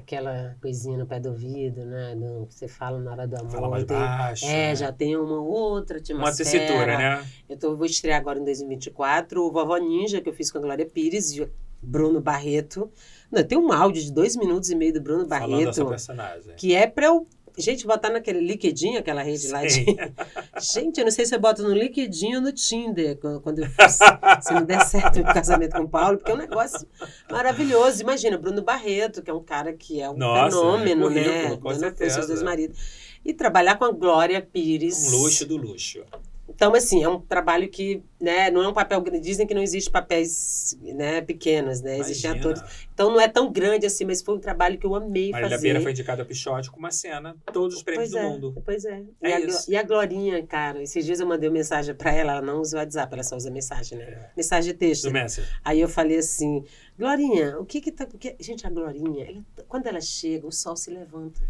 aquela 0.01 0.57
coisinha 0.61 0.99
no 0.99 1.07
pé 1.07 1.21
do 1.21 1.31
ouvido, 1.31 1.85
né? 1.85 2.15
Do, 2.17 2.47
que 2.47 2.55
você 2.55 2.67
fala 2.67 2.99
na 2.99 3.13
hora 3.13 3.27
do 3.27 3.37
amor. 3.37 3.51
Fala 3.51 3.69
mais 3.69 3.85
tem, 3.85 3.97
baixo. 3.97 4.45
É, 4.45 4.69
né? 4.69 4.77
já 4.77 4.93
tem 4.93 5.17
uma 5.17 5.41
outra 5.41 5.99
atmosfera. 5.99 6.29
Uma 6.29 6.37
tessitura, 6.37 6.99
né? 6.99 7.27
Eu 7.49 7.57
tô, 7.57 7.77
vou 7.77 7.87
estrear 7.87 8.19
agora 8.19 8.39
em 8.39 8.45
2024 8.45 9.43
o 9.43 9.53
Vovó 9.53 9.77
Ninja, 9.77 10.21
que 10.21 10.29
eu 10.29 10.35
fiz 10.35 10.51
com 10.51 10.59
a 10.59 10.61
Glória 10.61 10.87
Pires 10.87 11.33
e 11.37 11.49
Bruno 11.83 12.21
Barreto. 12.21 12.91
Não, 13.31 13.43
tem 13.45 13.57
um 13.57 13.73
áudio 13.73 14.03
de 14.03 14.13
dois 14.13 14.37
minutos 14.37 14.71
e 14.71 14.75
meio 14.75 14.93
do 14.93 15.01
Bruno 15.01 15.27
Barreto. 15.27 15.75
Falando 15.75 15.89
personagem. 15.89 16.55
Que 16.57 16.75
é 16.75 16.87
para 16.87 17.07
eu 17.07 17.27
Gente, 17.57 17.87
botar 17.87 18.11
naquele 18.11 18.41
LinkedIn, 18.41 18.97
aquela 18.97 19.23
rede 19.23 19.41
Sim. 19.41 19.53
lá 19.53 19.65
de. 19.65 19.85
Gente, 20.61 20.99
eu 20.99 21.05
não 21.05 21.11
sei 21.11 21.27
se 21.27 21.35
eu 21.35 21.41
boto 21.41 21.63
no 21.63 21.73
LinkedIn 21.73 22.37
ou 22.37 22.41
no 22.41 22.53
Tinder, 22.53 23.19
quando 23.43 23.61
eu 23.61 23.69
se 24.41 24.53
não 24.53 24.65
der 24.65 24.81
certo 24.85 25.21
o 25.21 25.25
casamento 25.25 25.77
com 25.77 25.83
o 25.83 25.89
Paulo, 25.89 26.19
porque 26.19 26.31
é 26.31 26.35
um 26.35 26.39
negócio 26.39 26.87
maravilhoso. 27.31 28.03
Imagina, 28.03 28.39
Bruno 28.39 28.63
Barreto, 28.63 29.23
que 29.23 29.31
é 29.31 29.35
um 29.35 29.43
cara 29.43 29.73
que 29.73 30.01
é 30.01 30.11
um 30.11 30.17
Nossa, 30.17 30.57
fenômeno, 30.57 31.11
é 31.11 31.15
né? 31.15 31.57
Com 31.57 31.71
Dando 31.71 31.81
certeza. 31.81 32.27
dois 32.27 32.43
maridos. 32.43 32.79
E 33.25 33.35
trabalhar 33.35 33.77
com 33.77 33.85
a 33.85 33.93
Glória 33.93 34.41
Pires. 34.41 35.09
Um 35.09 35.19
luxo 35.19 35.47
do 35.47 35.57
luxo. 35.57 36.03
Então, 36.55 36.75
assim, 36.75 37.03
é 37.03 37.09
um 37.09 37.21
trabalho 37.21 37.69
que, 37.69 38.03
né, 38.21 38.51
não 38.51 38.63
é 38.63 38.69
um 38.69 38.73
papel. 38.73 39.03
Dizem 39.21 39.47
que 39.47 39.55
não 39.55 39.63
existe 39.63 39.91
papéis 39.91 40.77
né, 40.83 41.21
pequenos, 41.21 41.81
né? 41.81 41.99
Existem 41.99 42.31
atores. 42.31 42.61
Então 42.93 43.11
não 43.11 43.21
é 43.21 43.29
tão 43.29 43.51
grande 43.51 43.87
assim, 43.87 44.05
mas 44.05 44.21
foi 44.21 44.35
um 44.35 44.39
trabalho 44.39 44.77
que 44.77 44.85
eu 44.85 44.95
amei 44.95 45.31
Marília 45.31 45.51
fazer. 45.51 45.63
Beira 45.63 45.81
foi 45.81 45.93
indicada 45.93 46.23
a 46.23 46.25
Pichote 46.27 46.71
com 46.71 46.79
uma 46.79 46.91
cena, 46.91 47.35
todos 47.53 47.77
os 47.77 47.83
prêmios 47.83 48.11
pois 48.11 48.23
do 48.23 48.27
é, 48.27 48.31
mundo. 48.31 48.63
Pois 48.65 48.85
é. 48.85 49.03
é 49.23 49.41
e, 49.41 49.47
isso. 49.47 49.71
A, 49.71 49.73
e 49.73 49.77
a 49.77 49.83
Glorinha, 49.83 50.47
cara, 50.47 50.83
esses 50.83 51.07
dias 51.07 51.21
eu 51.21 51.27
mandei 51.27 51.49
uma 51.49 51.55
mensagem 51.55 51.95
para 51.95 52.13
ela, 52.13 52.33
ela 52.33 52.43
não 52.43 52.61
usa 52.61 52.77
o 52.77 52.81
WhatsApp, 52.81 53.15
ela 53.15 53.23
só 53.23 53.37
usa 53.37 53.51
mensagem, 53.51 53.97
né? 53.97 54.05
É. 54.05 54.31
Mensagem 54.37 54.73
de 54.73 54.79
texto. 54.79 55.05
Do 55.05 55.13
Messenger. 55.13 55.51
Aí 55.65 55.81
eu 55.81 55.89
falei 55.89 56.19
assim, 56.19 56.65
Glorinha, 56.99 57.59
o 57.59 57.65
que 57.65 57.81
que 57.81 57.91
tá. 57.91 58.07
Porque, 58.07 58.37
gente, 58.39 58.67
a 58.67 58.71
Glorinha, 58.71 59.31
ela, 59.31 59.45
quando 59.67 59.87
ela 59.87 60.01
chega, 60.01 60.47
o 60.47 60.53
sol 60.53 60.77
se 60.77 60.91
levanta. 60.91 61.41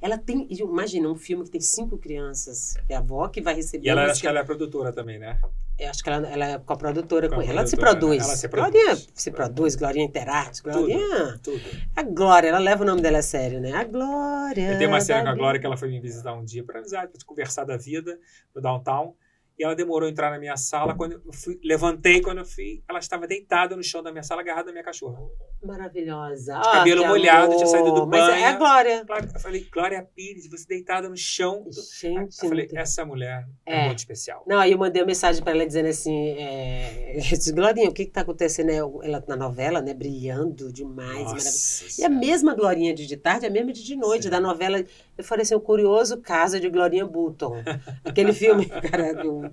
Ela 0.00 0.18
tem, 0.18 0.46
imagina, 0.50 1.08
um 1.08 1.16
filme 1.16 1.44
que 1.44 1.50
tem 1.50 1.60
cinco 1.60 1.98
crianças. 1.98 2.74
É 2.88 2.94
a 2.94 2.98
avó 2.98 3.28
que 3.28 3.40
vai 3.40 3.54
receber. 3.54 3.86
E 3.86 3.90
ela 3.90 4.04
acho 4.04 4.20
que 4.20 4.26
ela 4.26 4.40
é 4.40 4.44
produtora 4.44 4.92
também, 4.92 5.18
né? 5.18 5.38
Eu 5.78 5.90
acho 5.90 6.02
que 6.02 6.10
ela, 6.10 6.26
ela 6.26 6.44
é 6.44 6.58
coprodutora 6.58 7.28
com, 7.28 7.36
com 7.36 7.42
ela. 7.42 7.64
Se 7.64 7.76
produz. 7.76 8.24
Ela 8.24 8.36
se 8.36 8.48
produz. 8.48 8.72
Glorinha 8.72 8.96
se 9.14 9.30
produz, 9.30 9.76
Glorinha 9.76 10.04
Interarte, 10.04 10.60
Glorinha. 10.60 11.38
Tudo, 11.40 11.60
tudo. 11.60 11.82
A 11.94 12.02
Glória, 12.02 12.48
ela 12.48 12.58
leva 12.58 12.82
o 12.82 12.86
nome 12.86 13.00
dela 13.00 13.18
a 13.18 13.22
sério, 13.22 13.60
né? 13.60 13.72
A 13.72 13.84
Glória. 13.84 14.72
Eu 14.72 14.78
tenho 14.78 14.90
uma 14.90 15.00
cena 15.00 15.22
com 15.22 15.28
a 15.28 15.34
Glória 15.34 15.60
que 15.60 15.66
ela 15.66 15.76
foi 15.76 15.88
me 15.88 16.00
visitar 16.00 16.32
um 16.32 16.44
dia 16.44 16.64
para 16.64 16.80
avisar, 16.80 17.06
para 17.06 17.24
conversar 17.24 17.64
da 17.64 17.76
vida 17.76 18.18
no 18.52 18.60
downtown. 18.60 19.14
E 19.58 19.64
ela 19.64 19.74
demorou 19.74 20.06
a 20.06 20.10
entrar 20.10 20.30
na 20.30 20.38
minha 20.38 20.56
sala. 20.56 20.94
Quando 20.94 21.12
eu 21.12 21.32
fui, 21.32 21.58
levantei, 21.64 22.20
quando 22.20 22.38
eu 22.38 22.44
fui, 22.44 22.82
ela 22.88 23.00
estava 23.00 23.26
deitada 23.26 23.76
no 23.76 23.82
chão 23.82 24.02
da 24.02 24.12
minha 24.12 24.22
sala, 24.22 24.40
agarrada 24.40 24.66
na 24.66 24.72
minha 24.72 24.84
cachorra. 24.84 25.18
Maravilhosa. 25.64 26.60
De 26.60 26.70
cabelo 26.70 27.06
molhado, 27.06 27.46
amor. 27.46 27.56
tinha 27.56 27.66
saído 27.66 27.92
do 27.92 28.06
banho. 28.06 28.24
Mas 28.24 28.40
é 28.40 28.46
a 28.46 28.52
Glória. 28.52 29.04
Eu 29.34 29.40
falei, 29.40 29.68
Glória 29.72 30.08
Pires, 30.14 30.48
você 30.48 30.64
deitada 30.66 31.08
no 31.08 31.16
chão. 31.16 31.64
Gente. 32.00 32.42
Eu 32.42 32.48
falei, 32.48 32.68
essa 32.72 33.04
mulher 33.04 33.48
é, 33.66 33.82
é 33.82 33.86
muito 33.86 33.98
especial. 33.98 34.44
Não, 34.46 34.58
aí 34.58 34.70
eu 34.70 34.78
mandei 34.78 35.02
uma 35.02 35.08
mensagem 35.08 35.42
para 35.42 35.52
ela 35.52 35.66
dizendo 35.66 35.88
assim: 35.88 36.28
é... 36.38 37.16
eu 37.18 37.20
disse, 37.20 37.52
Glorinha, 37.52 37.88
o 37.88 37.92
que 37.92 38.02
está 38.02 38.20
acontecendo? 38.20 38.70
Ela 38.70 39.24
na 39.26 39.36
novela, 39.36 39.80
né? 39.82 39.92
Brilhando 39.92 40.72
demais. 40.72 41.24
Nossa, 41.24 42.00
e 42.00 42.04
a 42.04 42.08
mesma 42.08 42.54
Glorinha 42.54 42.94
de 42.94 43.06
de 43.06 43.16
tarde, 43.16 43.46
a 43.46 43.50
mesma 43.50 43.72
de 43.72 43.82
de 43.82 43.96
noite, 43.96 44.24
Sim. 44.24 44.30
da 44.30 44.40
novela. 44.40 44.84
Eu 45.18 45.24
falei 45.24 45.42
assim: 45.42 45.56
o 45.56 45.60
curioso 45.60 46.18
caso 46.18 46.60
de 46.60 46.70
Glorinha 46.70 47.04
Button. 47.04 47.56
Aquele 48.04 48.32
filme, 48.32 48.66
cara, 48.66 49.12
do 49.14 49.52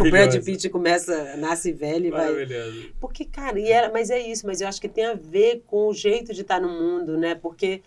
o 0.00 0.10
Brad 0.10 0.42
Pitt 0.42 0.70
começa, 0.70 1.36
nasce 1.36 1.70
velho 1.70 2.06
e 2.06 2.10
vai. 2.10 2.32
Porque, 2.98 3.26
cara, 3.26 3.60
e 3.60 3.70
ela, 3.70 3.92
mas 3.92 4.08
é 4.08 4.18
isso, 4.18 4.46
mas 4.46 4.62
eu 4.62 4.68
acho 4.68 4.80
que 4.80 4.88
tem 4.88 5.04
a 5.04 5.14
ver 5.14 5.62
com 5.66 5.88
o 5.88 5.94
jeito 5.94 6.32
de 6.32 6.40
estar 6.40 6.58
no 6.58 6.68
mundo, 6.68 7.18
né? 7.18 7.34
Porque 7.34 7.82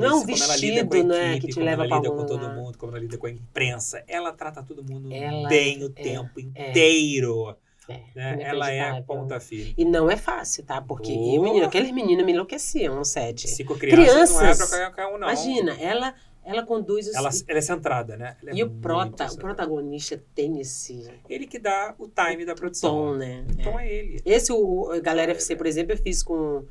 não 0.00 0.04
é 0.04 0.14
um 0.14 0.24
vestido, 0.24 1.04
né, 1.04 1.38
que 1.38 1.48
te 1.48 1.60
leva 1.60 1.86
para 1.86 1.96
ela 1.96 2.06
lida 2.06 2.14
com 2.14 2.26
todo 2.26 2.48
mundo, 2.48 2.78
como 2.78 2.92
ela 2.92 3.00
lida 3.00 3.18
com 3.18 3.26
a 3.26 3.30
imprensa. 3.30 4.02
Ela 4.08 4.32
trata 4.32 4.62
todo 4.62 4.82
mundo 4.82 5.12
ela 5.12 5.48
bem 5.48 5.82
o 5.82 5.86
é, 5.86 6.02
tempo 6.02 6.38
é, 6.38 6.70
inteiro. 6.70 7.50
É, 7.50 7.63
né? 7.88 8.38
Ela 8.40 8.70
é 8.70 9.02
ponta 9.02 9.38
firme. 9.40 9.74
E 9.76 9.84
não 9.84 10.10
é 10.10 10.16
fácil, 10.16 10.64
tá? 10.64 10.80
Porque 10.80 11.12
menino, 11.12 11.64
aqueles 11.64 11.90
meninos 11.90 12.24
me 12.24 12.32
enlouqueciam 12.32 12.94
no 12.94 13.04
set. 13.04 13.48
Cinco 13.48 13.76
crianças, 13.76 14.12
crianças 14.12 14.36
não 14.36 14.46
é 14.46 14.54
pra 14.54 14.66
qualquer 14.86 15.06
um, 15.06 15.18
não. 15.18 15.28
Imagina, 15.28 15.76
ela 15.80 16.14
ela 16.44 16.62
conduz 16.62 17.08
os... 17.08 17.14
ela, 17.14 17.30
ela 17.48 17.58
é 17.58 17.62
centrada, 17.62 18.16
né? 18.16 18.36
e 18.52 18.62
o, 18.62 18.68
prota, 18.68 19.26
o 19.32 19.36
protagonista 19.36 20.22
tem 20.34 20.60
esse. 20.60 21.10
Ele 21.28 21.46
que 21.46 21.58
dá 21.58 21.94
o 21.98 22.06
time 22.06 22.44
da 22.44 22.54
produção. 22.54 22.90
Tom, 22.90 23.14
né? 23.14 23.46
O 23.48 23.62
tom 23.62 23.80
é, 23.80 23.88
é 23.88 23.94
ele. 23.94 24.22
Esse, 24.24 24.52
o, 24.52 24.94
o 24.94 25.00
Galera 25.00 25.32
FC, 25.32 25.56
por 25.56 25.66
exemplo, 25.66 25.94
eu 25.94 25.96
fiz 25.96 26.22
com 26.22 26.64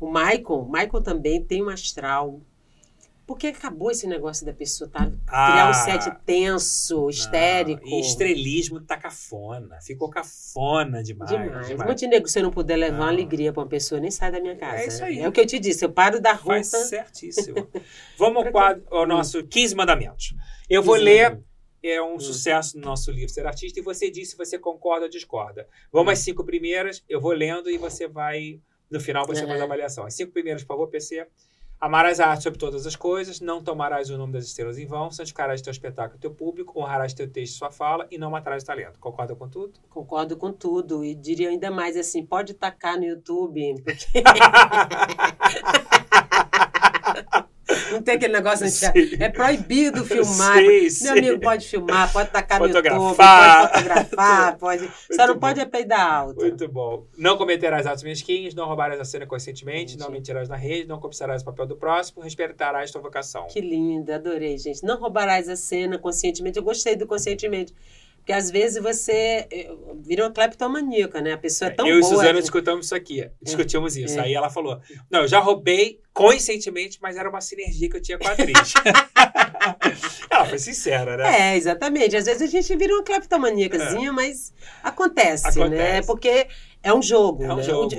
o 0.00 0.06
Michael. 0.10 0.62
O 0.62 0.64
Michael 0.70 1.02
também 1.02 1.42
tem 1.44 1.62
um 1.62 1.68
astral 1.68 2.40
porque 3.30 3.46
acabou 3.46 3.92
esse 3.92 4.08
negócio 4.08 4.44
da 4.44 4.52
pessoa 4.52 4.90
tá, 4.90 5.08
ah, 5.28 5.50
criar 5.52 5.70
um 5.70 5.72
set 5.72 6.16
tenso, 6.26 7.08
histérico. 7.08 7.86
E 7.86 8.00
estrelismo 8.00 8.80
tá 8.80 8.96
cafona. 8.96 9.80
Ficou 9.80 10.10
cafona 10.10 11.00
demais. 11.00 11.30
Demais. 11.30 11.68
demais. 11.68 11.88
Montenegro, 11.88 12.28
se 12.28 12.40
eu 12.40 12.42
não 12.42 12.50
puder 12.50 12.74
levar 12.74 12.96
ah. 12.96 13.00
uma 13.02 13.08
alegria 13.08 13.52
para 13.52 13.62
uma 13.62 13.68
pessoa, 13.68 14.00
nem 14.00 14.10
sai 14.10 14.32
da 14.32 14.40
minha 14.40 14.56
casa. 14.56 14.82
É 14.82 14.86
isso 14.88 15.04
aí. 15.04 15.20
É 15.20 15.28
o 15.28 15.30
que 15.30 15.40
eu 15.40 15.46
te 15.46 15.60
disse. 15.60 15.84
Eu 15.84 15.92
paro 15.92 16.20
da 16.20 16.32
rua. 16.32 16.54
Faz 16.54 16.66
certíssimo. 16.88 17.68
Vamos 18.18 18.46
ao, 18.46 18.50
quadro, 18.50 18.82
ao 18.90 19.06
nosso 19.06 19.46
15 19.46 19.76
mandamentos. 19.76 20.34
Eu 20.68 20.82
vou 20.82 20.96
ler. 20.96 21.40
É 21.84 22.02
um 22.02 22.16
hum. 22.16 22.18
sucesso 22.18 22.76
no 22.80 22.84
nosso 22.84 23.12
livro 23.12 23.28
Ser 23.28 23.46
Artista. 23.46 23.78
E 23.78 23.82
você 23.82 24.10
diz 24.10 24.30
se 24.30 24.36
você 24.36 24.58
concorda 24.58 25.04
ou 25.04 25.08
discorda. 25.08 25.68
Vamos 25.92 26.08
hum. 26.08 26.12
às 26.14 26.18
cinco 26.18 26.42
primeiras. 26.42 27.04
Eu 27.08 27.20
vou 27.20 27.30
lendo 27.30 27.70
e 27.70 27.78
você 27.78 28.08
vai. 28.08 28.60
No 28.90 28.98
final 28.98 29.24
você 29.24 29.42
uhum. 29.42 29.46
faz 29.46 29.60
a 29.60 29.64
avaliação. 29.64 30.04
As 30.04 30.14
cinco 30.14 30.32
primeiras, 30.32 30.64
por 30.64 30.74
favor, 30.74 30.88
PC. 30.88 31.24
Amarás 31.80 32.20
a 32.20 32.26
arte 32.26 32.42
sobre 32.42 32.58
todas 32.58 32.86
as 32.86 32.94
coisas, 32.94 33.40
não 33.40 33.64
tomarás 33.64 34.10
o 34.10 34.18
nome 34.18 34.34
das 34.34 34.44
estrelas 34.44 34.76
em 34.76 34.84
vão, 34.84 35.10
santificarás 35.10 35.62
teu 35.62 35.70
espetáculo 35.70 36.20
teu 36.20 36.30
público, 36.30 36.78
honrarás 36.78 37.14
teu 37.14 37.26
texto 37.26 37.54
e 37.54 37.56
sua 37.56 37.70
fala 37.70 38.06
e 38.10 38.18
não 38.18 38.30
matarás 38.30 38.62
o 38.62 38.66
talento. 38.66 38.98
Concorda 38.98 39.34
com 39.34 39.48
tudo? 39.48 39.80
Concordo 39.88 40.36
com 40.36 40.52
tudo. 40.52 41.02
E 41.02 41.14
diria 41.14 41.48
ainda 41.48 41.70
mais 41.70 41.96
assim, 41.96 42.22
pode 42.22 42.52
tacar 42.52 42.98
no 42.98 43.04
YouTube, 43.04 43.82
porque... 43.82 44.04
Não 47.90 48.02
tem 48.02 48.14
aquele 48.14 48.32
negócio 48.32 48.66
assim, 48.66 48.86
Sim. 48.86 49.16
é 49.18 49.28
proibido 49.28 50.04
filmar. 50.04 50.56
Sei, 50.56 50.80
Meu 50.82 50.90
sei. 50.90 51.10
amigo 51.10 51.40
pode 51.40 51.68
filmar, 51.68 52.12
pode 52.12 52.30
tacar 52.30 52.60
no 52.60 52.66
YouTube, 52.66 52.88
pode 52.88 53.72
fotografar, 53.72 54.56
pode. 54.58 54.90
Só 55.12 55.26
não 55.26 55.34
bom. 55.34 55.40
pode 55.40 55.60
é 55.60 55.64
peidar 55.64 56.00
alto. 56.00 56.40
Muito 56.40 56.68
bom. 56.68 57.06
Não 57.16 57.36
cometerás 57.36 57.86
atos 57.86 58.02
mesquinhos, 58.02 58.54
não 58.54 58.66
roubarás 58.66 59.00
a 59.00 59.04
cena 59.04 59.26
conscientemente, 59.26 59.98
não 59.98 60.10
mentirás 60.10 60.48
na 60.48 60.56
rede, 60.56 60.88
não 60.88 60.98
cobiçarás 60.98 61.42
o 61.42 61.44
papel 61.44 61.66
do 61.66 61.76
próximo, 61.76 62.22
respeitarás 62.22 62.90
tua 62.90 63.00
vocação. 63.00 63.46
Que 63.46 63.60
lindo, 63.60 64.12
adorei, 64.12 64.56
gente. 64.58 64.82
Não 64.82 64.98
roubarás 64.98 65.48
a 65.48 65.56
cena 65.56 65.98
conscientemente. 65.98 66.58
Eu 66.58 66.62
gostei 66.64 66.96
do 66.96 67.06
conscientemente. 67.06 67.74
Porque 68.20 68.32
às 68.32 68.50
vezes 68.50 68.82
você 68.82 69.46
eh, 69.50 69.70
vira 69.96 70.24
uma 70.24 70.30
cleptomaníaca, 70.30 71.20
né? 71.20 71.32
A 71.32 71.38
pessoa 71.38 71.70
é 71.70 71.74
tão 71.74 71.86
eu 71.86 71.96
e 71.98 72.00
boa. 72.00 72.12
Suzana 72.14 72.34
que- 72.34 72.40
discutimos 72.42 72.86
isso 72.86 72.94
aqui. 72.94 73.30
Discutimos 73.42 73.96
isso. 73.96 74.18
É. 74.18 74.22
Aí 74.22 74.34
ela 74.34 74.50
falou: 74.50 74.78
Não, 75.10 75.22
eu 75.22 75.28
já 75.28 75.40
roubei 75.40 76.00
conscientemente, 76.12 76.98
mas 77.00 77.16
era 77.16 77.28
uma 77.28 77.40
sinergia 77.40 77.88
que 77.88 77.96
eu 77.96 78.00
tinha 78.00 78.18
com 78.18 78.28
a 78.28 78.32
atriz. 78.32 78.74
ela 80.30 80.44
foi 80.44 80.58
sincera, 80.58 81.16
né? 81.16 81.52
É, 81.52 81.56
exatamente. 81.56 82.16
Às 82.16 82.26
vezes 82.26 82.42
a 82.42 82.46
gente 82.46 82.76
vira 82.76 82.94
uma 82.94 83.02
cleptomaníacazinha, 83.02 84.12
mas 84.12 84.52
acontece, 84.82 85.58
né? 85.58 85.64
Acontece. 85.64 86.06
Porque 86.06 86.46
é 86.82 86.94
um 86.94 87.02
jogo. 87.02 87.44
É 87.44 87.52
um 87.52 87.56
né? 87.56 87.62
jogo. 87.62 87.94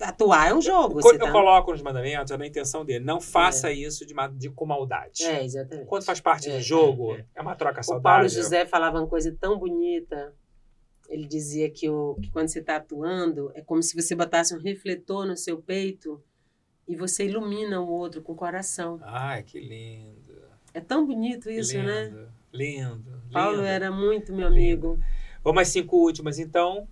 Atuar 0.00 0.50
é 0.50 0.54
um 0.54 0.60
jogo. 0.60 1.00
Quando 1.00 1.20
eu 1.20 1.26
tá- 1.26 1.32
coloco 1.32 1.72
nos 1.72 1.80
mandamentos, 1.82 2.30
é 2.30 2.36
na 2.36 2.46
intenção 2.46 2.84
dele. 2.84 3.04
Não 3.04 3.20
faça 3.20 3.72
isso 3.72 4.04
de, 4.04 4.14
de- 4.34 4.50
com 4.50 4.66
maldade. 4.66 5.24
É, 5.24 5.44
exatamente. 5.44 5.86
Quando 5.86 6.04
faz 6.04 6.20
parte 6.20 6.50
É, 6.50 6.56
do 6.56 6.62
jogo, 6.62 7.14
é, 7.14 7.24
é, 7.34 7.40
uma 7.42 7.54
troca 7.56 7.80
O 7.80 7.84
saudável. 7.84 8.02
Paulo 8.02 8.28
José 8.28 8.66
falava 8.66 8.98
uma 8.98 9.06
coisa 9.06 9.34
tão 9.40 9.58
bonita. 9.58 10.34
Ele 11.08 11.26
dizia 11.26 11.70
que, 11.70 11.88
o, 11.88 12.16
que 12.20 12.30
quando 12.30 12.48
você 12.48 12.58
está 12.58 12.76
atuando, 12.76 13.50
é 13.54 13.62
como 13.62 13.82
se 13.82 13.94
você 14.00 14.14
botasse 14.14 14.54
um 14.54 14.58
refletor 14.58 15.24
no 15.26 15.36
seu 15.36 15.56
peito 15.62 16.22
e 16.86 16.96
você 16.96 17.24
ilumina 17.26 17.80
o 17.80 17.88
outro 17.88 18.20
com 18.22 18.32
o 18.32 18.36
coração. 18.36 18.98
Ai, 19.02 19.42
que 19.44 19.58
lindo. 19.58 20.36
É 20.74 20.80
tão 20.80 21.06
bonito 21.06 21.48
isso, 21.48 21.74
lindo, 21.76 21.86
né? 21.86 22.28
Lindo. 22.52 23.22
Paulo 23.32 23.56
lindo. 23.58 23.66
era 23.66 23.90
muito 23.90 24.32
meu 24.34 24.46
amigo. 24.46 24.98
Vamos 25.42 25.62
às 25.62 25.68
cinco 25.68 25.96
últimas, 25.96 26.38
então, 26.38 26.86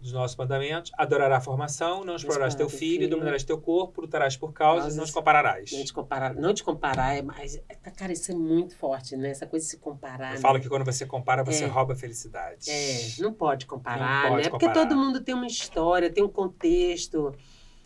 dos 0.00 0.12
nossos 0.12 0.36
mandamentos. 0.36 0.92
Adorará 0.96 1.38
a 1.38 1.40
formação, 1.40 2.04
não 2.04 2.14
explorarás 2.16 2.54
teu 2.54 2.68
filho, 2.68 3.00
filho. 3.00 3.10
dominarás 3.10 3.42
teu 3.42 3.60
corpo, 3.60 4.00
lutarás 4.00 4.36
por 4.36 4.52
causas, 4.52 4.82
Causas. 4.84 4.96
não 4.96 5.04
te 5.04 5.12
compararás. 5.12 5.72
Não 5.72 5.84
te 5.84 5.92
comparar, 5.92 6.34
não 6.34 6.54
te 6.54 6.62
comparar 6.64 7.16
é 7.16 7.22
mais. 7.22 7.56
é- 7.56 7.90
Cara, 7.96 8.12
isso 8.12 8.30
é 8.30 8.34
muito 8.34 8.76
forte, 8.76 9.16
né? 9.16 9.30
Essa 9.30 9.46
coisa 9.46 9.64
de 9.64 9.70
se 9.70 9.78
comparar. 9.78 10.34
Eu 10.34 10.40
falo 10.40 10.54
né? 10.54 10.60
que 10.60 10.68
quando 10.68 10.84
você 10.84 11.04
compara, 11.04 11.42
você 11.42 11.64
É. 11.64 11.66
rouba 11.66 11.94
a 11.94 11.96
felicidade. 11.96 12.70
É, 12.70 13.20
não 13.20 13.32
pode 13.32 13.66
comparar, 13.66 14.22
Não 14.24 14.30
pode 14.30 14.44
né? 14.44 14.50
Porque 14.50 14.66
comparar. 14.66 14.86
todo 14.86 14.96
mundo 14.96 15.20
tem 15.20 15.34
uma 15.34 15.46
história, 15.46 16.10
tem 16.12 16.22
um 16.22 16.28
contexto. 16.28 17.34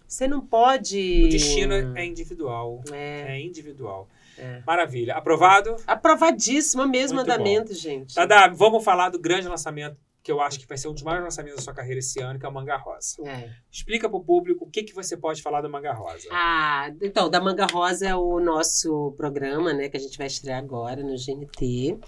Você 0.07 0.29
não 0.29 0.43
pode. 0.43 1.25
O 1.25 1.29
destino 1.31 1.73
é 1.97 2.05
individual. 2.05 2.83
É, 2.93 3.37
É 3.39 3.41
individual. 3.41 4.07
é. 4.37 4.61
Maravilha. 4.67 5.15
Aprovado? 5.15 5.75
Aprovadíssimo, 5.87 6.87
mesmo 6.87 7.17
Muito 7.17 7.29
mandamento, 7.29 7.73
gente. 7.73 8.15
Tadá, 8.15 8.49
vamos 8.49 8.85
falar 8.85 9.09
do 9.09 9.19
grande 9.19 9.49
lançamento 9.49 9.97
que 10.23 10.31
eu 10.31 10.41
acho 10.41 10.59
que 10.59 10.67
vai 10.67 10.79
ser 10.79 10.89
um 10.89 10.95
dos 10.95 11.03
maiores 11.03 11.25
lançamentos 11.25 11.57
da 11.57 11.63
sua 11.63 11.75
carreira 11.75 11.99
esse 11.99 12.21
ano, 12.21 12.39
que 12.39 12.47
é 12.47 12.49
o 12.49 12.53
Manga 12.53 12.77
Rosa. 12.77 13.17
É. 13.27 13.51
Explica 13.71 14.09
pro 14.09 14.21
público 14.21 14.65
o 14.65 14.71
que, 14.71 14.85
que 14.85 14.95
você 14.95 15.17
pode 15.17 15.43
falar 15.43 15.61
do 15.61 15.69
Manga 15.69 15.93
Rosa. 15.93 16.29
Ah, 16.31 16.93
então, 17.03 17.29
da 17.29 17.41
Manga 17.41 17.67
Rosa 17.67 18.09
é 18.09 18.15
o 18.15 18.39
nosso 18.39 19.13
programa, 19.17 19.73
né, 19.73 19.89
que 19.89 19.97
a 19.97 20.01
gente 20.01 20.17
vai 20.17 20.29
estrear 20.29 20.59
agora 20.59 21.03
no 21.03 21.15
GNT. 21.17 21.99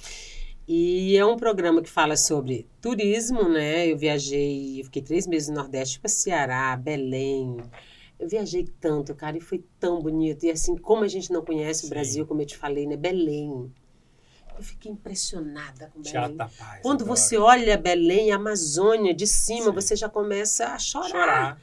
E 0.67 1.17
é 1.17 1.27
um 1.27 1.37
programa 1.37 1.83
que 1.83 1.91
fala 1.91 2.17
sobre 2.17 2.67
turismo, 2.81 3.49
né? 3.49 3.87
Eu 3.87 3.99
viajei, 3.99 4.81
eu 4.81 4.85
fiquei 4.85 5.03
três 5.03 5.27
meses 5.27 5.51
no 5.51 5.57
Nordeste, 5.57 6.01
para 6.01 6.09
Ceará, 6.09 6.75
Belém. 6.75 7.59
Eu 8.19 8.27
viajei 8.27 8.65
tanto, 8.81 9.15
cara, 9.15 9.37
e 9.37 9.41
foi 9.43 9.63
tão 9.79 10.01
bonito. 10.01 10.45
E 10.47 10.51
assim, 10.51 10.75
como 10.77 11.05
a 11.05 11.09
gente 11.09 11.31
não 11.31 11.45
conhece 11.45 11.83
Sim. 11.83 11.87
o 11.89 11.91
Brasil, 11.91 12.27
como 12.27 12.41
eu 12.41 12.47
te 12.47 12.57
falei, 12.57 12.87
né? 12.87 12.97
Belém. 12.97 13.71
Eu 14.57 14.63
fiquei 14.63 14.91
impressionada 14.91 15.91
com 15.93 16.01
Belém. 16.01 16.37
Paz. 16.37 16.83
Quando 16.83 17.03
adoro. 17.03 17.17
você 17.17 17.37
olha 17.37 17.77
Belém, 17.77 18.33
Amazônia 18.33 19.13
de 19.13 19.27
cima, 19.27 19.67
Sim. 19.67 19.73
você 19.73 19.97
já 19.97 20.09
começa 20.09 20.69
a 20.69 20.79
chorar. 20.79 21.09
chorar. 21.09 21.61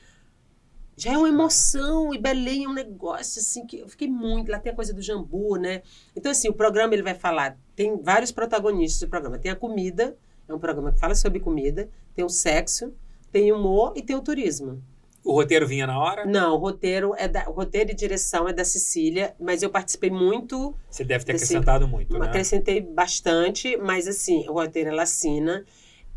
Já 0.97 1.13
é 1.13 1.17
uma 1.17 1.29
emoção, 1.29 2.13
e 2.13 2.17
Belém 2.17 2.65
é 2.65 2.69
um 2.69 2.73
negócio 2.73 3.39
assim 3.39 3.65
que 3.65 3.79
eu 3.79 3.87
fiquei 3.87 4.07
muito. 4.07 4.51
Lá 4.51 4.59
tem 4.59 4.71
a 4.71 4.75
coisa 4.75 4.93
do 4.93 5.01
jambu, 5.01 5.55
né? 5.55 5.81
Então, 6.15 6.31
assim, 6.31 6.47
o 6.49 6.53
programa 6.53 6.93
ele 6.93 7.01
vai 7.01 7.15
falar. 7.15 7.57
Tem 7.75 7.99
vários 8.01 8.31
protagonistas 8.31 8.99
do 8.99 9.09
programa. 9.09 9.39
Tem 9.39 9.51
a 9.51 9.55
comida, 9.55 10.15
é 10.47 10.53
um 10.53 10.59
programa 10.59 10.91
que 10.91 10.99
fala 10.99 11.15
sobre 11.15 11.39
comida, 11.39 11.89
tem 12.13 12.23
o 12.23 12.29
sexo, 12.29 12.93
tem 13.31 13.51
o 13.51 13.57
humor 13.57 13.93
e 13.95 14.01
tem 14.03 14.15
o 14.15 14.21
turismo. 14.21 14.83
O 15.23 15.33
roteiro 15.33 15.67
vinha 15.67 15.85
na 15.85 15.99
hora? 15.99 16.25
Não, 16.25 16.55
o 16.55 16.57
roteiro 16.57 17.13
é 17.17 17.27
da, 17.27 17.47
o 17.49 17.51
roteiro 17.53 17.91
e 17.91 17.93
direção 17.93 18.47
é 18.47 18.53
da 18.53 18.65
Cecília, 18.65 19.35
mas 19.39 19.61
eu 19.61 19.69
participei 19.69 20.09
muito, 20.09 20.75
Você 20.89 21.03
deve 21.03 21.23
ter 21.23 21.35
Esse- 21.35 21.45
acrescentado 21.45 21.87
muito, 21.87 22.17
né? 22.17 22.25
acrescentei 22.25 22.81
bastante, 22.81 23.77
mas 23.77 24.07
assim, 24.07 24.47
o 24.49 24.53
roteiro 24.53 24.89
ela 24.89 25.03
assina. 25.03 25.63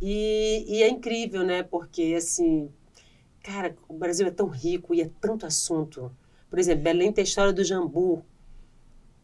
E, 0.01 0.65
e 0.67 0.83
é 0.83 0.89
incrível, 0.89 1.43
né? 1.45 1.63
Porque 1.63 2.15
assim, 2.17 2.71
cara, 3.43 3.77
o 3.89 3.95
Brasil 3.95 4.27
é 4.27 4.31
tão 4.31 4.49
rico 4.49 4.95
e 4.95 5.01
é 5.03 5.11
tanto 5.21 5.47
assunto. 5.47 6.11
Por 6.51 6.59
exemplo, 6.59 6.83
Belém 6.85 7.13
tem 7.13 7.23
a 7.23 7.27
história 7.27 7.53
do 7.53 7.63
jambu. 7.65 8.25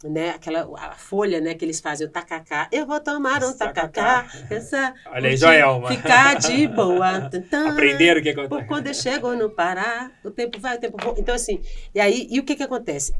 Né? 0.02 0.30
Aquela 0.30 0.70
a 0.78 0.92
folha, 0.92 1.40
né, 1.40 1.54
que 1.54 1.62
eles 1.64 1.78
fazem 1.78 2.06
o 2.06 2.10
tacacá. 2.10 2.68
Eu 2.72 2.86
vou 2.86 2.98
tomar 3.00 3.44
um 3.44 3.52
tacacá. 3.56 4.26
Essa, 4.48 4.94
Olha 5.06 5.28
aí, 5.28 5.36
Joelma. 5.36 5.88
Ficar 5.88 6.36
de 6.36 6.66
boa. 6.68 7.20
Tantã. 7.28 7.72
Aprenderam 7.72 8.20
o 8.20 8.22
que 8.22 8.32
Por 8.32 8.44
acontece. 8.44 8.68
quando 8.68 8.86
eu 8.86 8.94
chego 8.94 9.34
no 9.34 9.50
Pará, 9.50 10.10
o 10.24 10.30
tempo 10.30 10.58
vai, 10.58 10.76
o 10.76 10.80
tempo 10.80 10.96
voa. 11.02 11.14
Então, 11.18 11.34
assim, 11.34 11.60
e 11.94 12.00
aí, 12.00 12.26
e 12.30 12.40
o 12.40 12.44
que 12.44 12.56
que 12.56 12.62
acontece? 12.62 13.12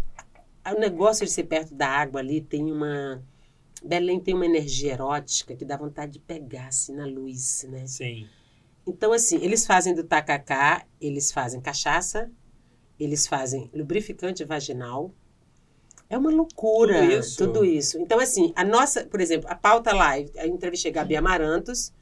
O 0.75 0.79
negócio 0.79 1.27
de 1.27 1.33
ser 1.33 1.45
perto 1.45 1.75
da 1.75 1.89
água 1.89 2.21
ali 2.21 2.41
tem 2.41 2.71
uma. 2.73 3.23
Belém 3.83 4.21
tem 4.21 4.35
uma 4.35 4.45
energia 4.45 4.93
erótica 4.93 5.57
que 5.57 5.65
dá 5.65 5.77
vontade 5.77 6.13
de 6.13 6.19
pegar, 6.19 6.69
assim, 6.69 6.95
na 6.95 7.07
luz, 7.07 7.67
né? 7.69 7.87
Sim. 7.87 8.27
Então, 8.87 9.13
assim, 9.13 9.37
eles 9.43 9.67
fazem 9.67 9.95
do 9.95 10.05
tacacá, 10.05 10.85
eles 11.01 11.31
fazem 11.31 11.61
cachaça, 11.61 12.31
eles 12.99 13.27
fazem 13.27 13.71
lubrificante 13.73 14.45
vaginal. 14.45 15.15
É 16.11 16.19
uma 16.19 16.31
loucura 16.31 17.01
Tudo 17.01 17.13
isso? 17.13 17.47
tudo 17.47 17.65
isso. 17.65 17.99
Então, 17.99 18.19
assim, 18.19 18.53
a 18.57 18.65
nossa, 18.65 19.07
por 19.07 19.21
exemplo, 19.21 19.49
a 19.49 19.55
pauta 19.55 19.95
live, 19.95 20.31
eu 20.35 20.47
entrevistei 20.49 20.91
Gabi 20.93 21.17
Amarantos, 21.17 21.93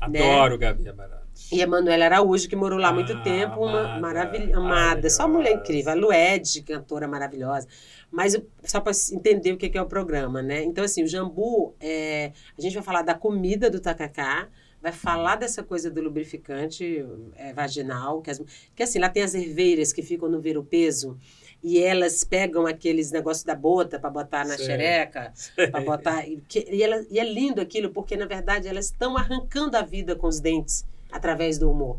Adoro 0.00 0.58
Gabi 0.58 0.88
Amarantos. 0.88 1.48
e 1.50 1.62
a 1.62 1.66
Manuela 1.66 2.04
Araújo, 2.06 2.48
que 2.48 2.56
morou 2.56 2.78
lá 2.78 2.88
há 2.88 2.92
muito 2.92 3.14
Ah, 3.14 3.20
tempo, 3.22 3.60
uma 3.64 3.80
amada, 3.80 4.00
maravilha, 4.00 4.56
amada, 4.56 5.08
só 5.10 5.26
mulher 5.28 5.54
maravilhosa. 5.54 5.60
incrível. 5.62 5.92
A 5.92 5.94
Lued, 5.94 6.62
cantora 6.62 7.08
maravilhosa. 7.08 7.66
Mas 8.10 8.34
eu- 8.34 8.46
só 8.64 8.80
para 8.80 8.92
entender 9.12 9.52
o 9.52 9.56
que 9.56 9.68
que 9.70 9.78
é 9.78 9.82
o 9.82 9.86
programa, 9.86 10.42
né? 10.42 10.62
Então, 10.62 10.84
assim, 10.84 11.02
o 11.02 11.06
Jambu, 11.08 11.74
é, 11.80 12.32
a 12.58 12.60
gente 12.60 12.74
vai 12.74 12.82
falar 12.82 13.02
da 13.02 13.14
comida 13.14 13.70
do 13.70 13.80
tacacá, 13.80 14.48
vai 14.82 14.92
falar 14.92 15.36
dessa 15.36 15.62
coisa 15.62 15.90
do 15.90 16.00
lubrificante 16.02 17.04
é, 17.36 17.52
vaginal, 17.54 18.20
que, 18.22 18.30
as- 18.30 18.42
que 18.74 18.82
assim, 18.82 18.98
lá 18.98 19.08
tem 19.08 19.22
as 19.22 19.34
herveiras 19.34 19.92
que 19.92 20.02
ficam 20.02 20.28
no 20.28 20.40
ver 20.40 20.56
o 20.58 20.64
peso 20.64 21.18
e 21.62 21.78
elas 21.82 22.22
pegam 22.24 22.66
aqueles 22.66 23.10
negócios 23.10 23.44
da 23.44 23.54
bota 23.54 23.98
para 23.98 24.10
botar 24.10 24.44
na 24.46 24.56
Sei. 24.56 24.66
xereca, 24.66 25.32
para 25.70 25.80
botar. 25.80 26.26
E, 26.28 26.40
e 26.70 26.82
ela- 26.82 27.04
e 27.10 27.18
é 27.18 27.24
lindo 27.24 27.60
aquilo, 27.60 27.90
porque 27.90 28.16
na 28.16 28.26
verdade 28.26 28.68
elas 28.68 28.86
estão 28.86 29.16
arrancando 29.16 29.76
a 29.76 29.82
vida 29.82 30.14
com 30.14 30.26
os 30.28 30.38
dentes 30.40 30.84
através 31.10 31.58
do 31.58 31.70
humor. 31.70 31.98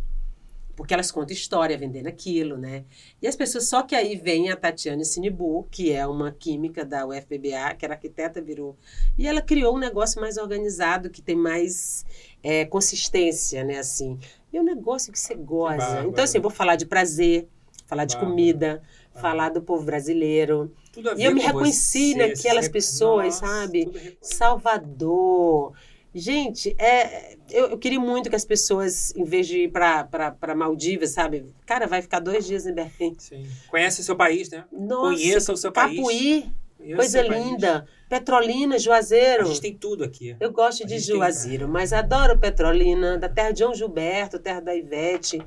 Porque 0.75 0.93
elas 0.93 1.11
contam 1.11 1.33
história 1.35 1.75
vendendo 1.75 2.05
aquilo, 2.05 2.55
né? 2.55 2.83
E 3.19 3.27
as 3.27 3.35
pessoas, 3.35 3.67
só 3.67 3.81
que 3.81 3.95
aí 3.95 4.15
vem 4.15 4.51
a 4.51 4.55
Tatiane 4.55 5.03
Sinibu, 5.03 5.67
que 5.71 5.91
é 5.91 6.05
uma 6.05 6.31
química 6.31 6.85
da 6.85 7.03
UFPBA, 7.07 7.73
que 7.75 7.83
era 7.83 7.95
arquiteta, 7.95 8.39
virou. 8.39 8.77
E 9.17 9.27
ela 9.27 9.41
criou 9.41 9.75
um 9.75 9.79
negócio 9.79 10.21
mais 10.21 10.37
organizado, 10.37 11.09
que 11.09 11.19
tem 11.19 11.35
mais 11.35 12.05
é, 12.43 12.63
consistência, 12.65 13.63
né? 13.63 13.79
Assim. 13.79 14.19
E 14.53 14.57
é 14.57 14.61
um 14.61 14.63
negócio 14.63 15.11
que 15.11 15.17
você 15.19 15.33
goza. 15.33 15.77
bárbaro. 15.77 16.09
então, 16.09 16.23
assim, 16.23 16.37
eu 16.37 16.41
vou 16.43 16.51
falar 16.51 16.75
de 16.75 16.85
prazer, 16.85 17.47
falar 17.87 18.05
de 18.05 18.13
Bárbaro. 18.13 18.31
comida, 18.35 18.83
Ah. 19.17 19.21
falar 19.21 19.49
do 19.49 19.61
povo 19.61 19.83
brasileiro. 19.83 20.71
Tudo 20.91 21.09
a 21.09 21.15
E 21.15 21.23
eu 21.23 21.33
me 21.33 21.41
reconheci 21.41 22.13
você, 22.13 22.17
naquelas 22.27 22.65
você- 22.65 22.71
pessoas, 22.71 23.41
Nossa, 23.41 23.47
sabe? 23.61 24.17
Salvador. 24.21 25.73
Gente, 26.13 26.75
é, 26.79 27.35
eu, 27.51 27.67
eu 27.71 27.77
queria 27.77 27.99
muito 27.99 28.29
que 28.29 28.35
as 28.35 28.45
pessoas, 28.45 29.13
em 29.15 29.23
vez 29.23 29.45
de 29.45 29.63
ir 29.65 29.71
para 29.71 30.55
Maldivas, 30.55 31.11
sabe? 31.11 31.45
Cara, 31.65 31.85
vai 31.85 32.01
ficar 32.01 32.19
dois 32.19 32.45
dias 32.47 32.65
em 32.65 32.73
Berlim. 32.73 33.15
Sim. 33.19 33.45
Conhece 33.69 34.01
o 34.01 34.03
seu 34.03 34.15
país, 34.15 34.49
né? 34.49 34.65
Nossa, 34.71 35.01
Conheça 35.15 35.53
o 35.53 35.57
seu 35.57 35.71
país. 35.71 35.97
Capuí, 35.97 36.51
Conheça 36.77 36.93
o 36.93 36.95
coisa 36.95 37.19
seu 37.21 37.27
país. 37.27 37.45
linda. 37.45 37.87
Petrolina, 38.09 38.75
A 38.75 38.79
Juazeiro. 38.79 39.45
gente 39.45 39.61
tem 39.61 39.75
tudo 39.75 40.03
aqui. 40.03 40.35
Eu 40.39 40.51
gosto 40.51 40.83
a 40.83 40.85
de 40.87 40.93
gente 40.97 41.07
tem- 41.07 41.15
Juazeiro, 41.17 41.67
mas 41.67 41.93
adoro 41.93 42.37
Petrolina, 42.39 43.17
da 43.17 43.29
terra 43.29 43.51
de 43.51 43.59
João 43.59 43.75
Gilberto, 43.75 44.39
terra 44.39 44.61
da 44.61 44.73
Ivete. 44.73 45.39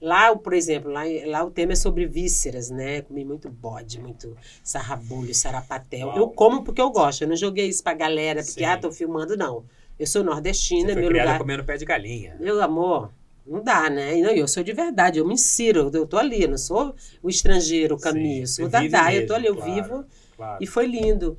Lá, 0.00 0.34
por 0.36 0.52
exemplo, 0.52 0.90
lá, 0.92 1.02
lá 1.26 1.44
o 1.44 1.50
tema 1.50 1.72
é 1.72 1.76
sobre 1.76 2.06
vísceras, 2.06 2.70
né? 2.70 3.02
Comi 3.02 3.24
muito 3.24 3.48
bode, 3.50 3.98
muito 4.00 4.36
sarrabulho, 4.62 5.34
sarapatel. 5.34 6.08
Uau. 6.08 6.16
Eu 6.18 6.28
como 6.28 6.62
porque 6.62 6.80
eu 6.80 6.90
gosto. 6.90 7.22
Eu 7.22 7.28
não 7.28 7.36
joguei 7.36 7.66
isso 7.66 7.82
pra 7.82 7.94
galera, 7.94 8.42
porque, 8.44 8.60
Sim. 8.60 8.64
ah, 8.64 8.76
tô 8.78 8.92
filmando, 8.92 9.36
não. 9.36 9.64
Eu 9.98 10.06
sou 10.06 10.22
nordestina, 10.22 10.88
Você 10.88 10.92
foi 10.94 11.02
meu 11.02 11.10
lugar. 11.10 11.38
comendo 11.38 11.64
pé 11.64 11.76
de 11.76 11.84
galinha. 11.84 12.36
Meu 12.38 12.62
amor, 12.62 13.10
não 13.44 13.60
dá, 13.60 13.90
né? 13.90 14.14
Não, 14.16 14.30
eu 14.30 14.46
sou 14.46 14.62
de 14.62 14.72
verdade, 14.72 15.18
eu 15.18 15.26
me 15.26 15.34
insiro, 15.34 15.90
eu 15.92 16.06
tô 16.06 16.16
ali, 16.16 16.42
eu 16.44 16.48
não 16.48 16.58
sou 16.58 16.94
o 17.20 17.28
estrangeiro, 17.28 17.96
o 17.96 18.00
caminho, 18.00 18.46
Sim, 18.46 18.62
sou 18.62 18.68
da 18.68 18.86
Dá, 18.86 19.12
eu 19.12 19.26
tô 19.26 19.34
ali, 19.34 19.48
eu 19.48 19.56
claro. 19.56 19.72
vivo 19.74 20.04
claro. 20.36 20.62
E 20.62 20.66
foi 20.68 20.86
lindo. 20.86 21.36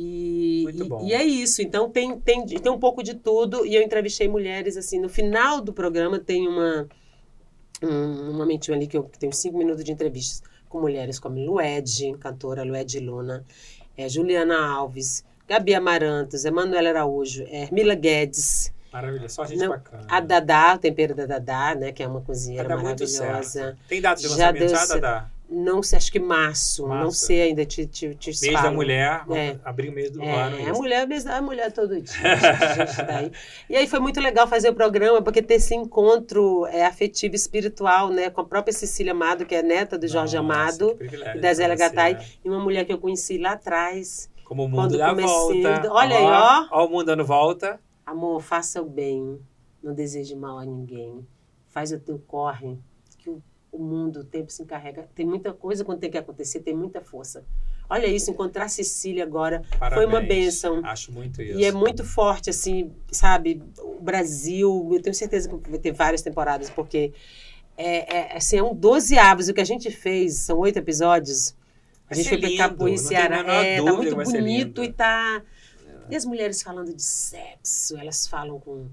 E, 0.00 0.60
Muito 0.64 0.84
e- 0.84 0.88
bom. 0.88 1.04
e 1.06 1.12
é 1.12 1.24
isso. 1.24 1.60
Então 1.60 1.90
tem, 1.90 2.18
tem, 2.20 2.46
tem 2.46 2.72
um 2.72 2.78
pouco 2.78 3.02
de 3.02 3.14
tudo. 3.14 3.66
E 3.66 3.74
eu 3.74 3.82
entrevistei 3.82 4.28
mulheres, 4.28 4.76
assim, 4.76 4.98
no 5.00 5.08
final 5.08 5.60
do 5.60 5.72
programa 5.72 6.18
tem 6.20 6.46
uma, 6.48 6.88
um, 7.82 8.30
um 8.30 8.32
momentinho 8.34 8.76
ali 8.76 8.86
que 8.86 8.96
eu 8.96 9.10
tenho 9.18 9.32
cinco 9.32 9.58
minutos 9.58 9.84
de 9.84 9.92
entrevistas 9.92 10.42
com 10.68 10.80
mulheres 10.80 11.18
como 11.18 11.38
Lued, 11.38 12.16
cantora 12.18 12.62
Lued 12.62 13.00
Luna, 13.00 13.44
é, 13.96 14.08
Juliana 14.08 14.58
Alves, 14.58 15.24
Gabi 15.46 15.74
Amarantos, 15.74 16.44
Emanuela 16.44 16.90
Araújo, 16.90 17.44
é, 17.44 17.62
Hermila 17.62 17.94
Guedes, 17.94 18.72
Maravilha, 18.92 19.28
só 19.28 19.44
gente 19.44 19.60
Não, 19.60 19.68
bacana. 19.68 20.06
a 20.08 20.20
Dadá, 20.20 20.74
o 20.74 20.78
tempero 20.78 21.14
da 21.14 21.26
Dadá, 21.26 21.74
né? 21.74 21.92
Que 21.92 22.02
é 22.02 22.08
uma 22.08 22.22
cozinheira 22.22 22.74
maravilhosa. 22.74 23.76
Tem 23.86 24.00
data 24.00 24.20
de 24.20 24.28
Já 24.28 24.30
lançamento 24.30 24.60
deu 24.60 24.68
já, 24.70 24.86
certo. 24.86 25.30
Não 25.50 25.82
sei, 25.82 25.96
acho 25.96 26.12
que 26.12 26.20
março. 26.20 26.82
Não 26.82 26.88
Março. 26.88 27.24
sei 27.26 27.40
ainda, 27.40 27.64
te, 27.64 27.86
te, 27.86 28.14
te 28.14 28.26
Mês 28.28 28.40
da 28.52 28.62
falo. 28.64 28.74
mulher, 28.74 29.20
vamos 29.26 29.36
É. 29.42 29.58
abrir 29.64 29.88
o 29.88 29.92
mês 29.92 30.10
do 30.10 30.22
É, 30.22 30.30
ano. 30.42 30.56
a 30.56 30.60
isso. 30.60 30.74
mulher, 30.74 31.06
mesmo- 31.08 31.30
a 31.32 31.40
mulher 31.40 31.72
todo 31.72 31.98
dia. 32.00 32.14
daí. 33.06 33.32
E 33.70 33.74
aí 33.76 33.86
foi 33.86 33.98
muito 33.98 34.20
legal 34.20 34.46
fazer 34.46 34.68
o 34.68 34.74
programa, 34.74 35.22
porque 35.22 35.40
ter 35.40 35.54
esse 35.54 35.74
encontro 35.74 36.66
é, 36.66 36.84
afetivo 36.84 37.34
espiritual, 37.34 38.10
né? 38.10 38.28
Com 38.28 38.42
a 38.42 38.44
própria 38.44 38.72
Cecília 38.74 39.12
Amado, 39.12 39.46
que 39.46 39.54
é 39.54 39.62
neta 39.62 39.96
do 39.98 40.06
Jorge 40.06 40.36
Nossa, 40.36 40.44
Amado, 40.52 40.98
e 41.34 41.40
da 41.40 41.54
Zélia 41.54 41.76
Gattai, 41.76 42.14
né? 42.14 42.24
e 42.44 42.48
uma 42.50 42.60
mulher 42.60 42.84
que 42.84 42.92
eu 42.92 42.98
conheci 42.98 43.38
lá 43.38 43.52
atrás. 43.52 44.30
Como 44.44 44.64
o 44.64 44.68
mundo 44.68 44.98
dá 44.98 45.12
volta. 45.14 45.92
olha 45.92 46.16
aí, 46.16 46.24
ó. 46.24 46.66
Ó 46.72 46.86
o 46.86 46.90
mundo 46.90 47.06
dando 47.06 47.24
volta. 47.24 47.80
Amor, 48.04 48.42
faça 48.42 48.80
o 48.82 48.84
bem, 48.86 49.38
não 49.82 49.94
deseje 49.94 50.34
mal 50.36 50.58
a 50.58 50.64
ninguém. 50.66 51.26
Faz 51.68 51.92
o 51.92 51.98
teu 51.98 52.18
corre, 52.26 52.78
o, 53.70 53.78
mundo, 53.78 54.20
o 54.20 54.24
tempo 54.24 54.50
se 54.50 54.62
encarrega. 54.62 55.08
Tem 55.14 55.26
muita 55.26 55.52
coisa 55.52 55.84
quando 55.84 56.00
tem 56.00 56.10
que 56.10 56.18
acontecer, 56.18 56.60
tem 56.60 56.74
muita 56.74 57.00
força. 57.00 57.44
Olha 57.88 58.06
isso, 58.06 58.30
encontrar 58.30 58.64
a 58.64 58.68
Cecília 58.68 59.24
agora 59.24 59.62
Parabéns. 59.78 60.08
uma 60.08 60.20
bênção. 60.20 60.84
Acho 60.84 61.12
muito 61.12 61.40
isso. 61.40 61.58
E 61.58 61.64
é 61.64 61.72
muito 61.72 62.04
forte, 62.04 62.50
assim, 62.50 62.92
sabe? 63.10 63.62
O 63.78 64.00
Brasil, 64.00 64.90
eu 64.92 65.00
tenho 65.00 65.14
certeza 65.14 65.48
que 65.48 65.70
vai 65.70 65.78
ter 65.78 65.92
várias 65.92 66.20
temporadas, 66.20 66.68
porque 66.68 67.12
é, 67.76 68.16
é, 68.16 68.36
assim, 68.36 68.58
é 68.58 68.62
um 68.62 68.74
12 68.74 69.16
avos. 69.18 69.48
O 69.48 69.54
que 69.54 69.60
a 69.60 69.64
gente 69.64 69.90
fez, 69.90 70.34
são 70.38 70.58
oito 70.58 70.78
episódios. 70.78 71.54
A 72.10 72.14
gente 72.14 72.28
foi 72.28 72.38
pra 72.38 72.56
Capoeira, 72.56 73.00
a 73.00 73.04
Ceará. 73.04 73.54
É, 73.54 73.76
tá 73.76 73.82
dúvida 73.82 73.96
muito 73.96 74.16
vai 74.16 74.26
ser 74.26 74.38
bonito 74.38 74.82
e 74.82 74.92
tá. 74.92 75.42
E 76.10 76.16
as 76.16 76.24
mulheres 76.24 76.62
falando 76.62 76.94
de 76.94 77.02
sexo, 77.02 77.96
elas 77.96 78.26
falam 78.26 78.58
com. 78.58 78.88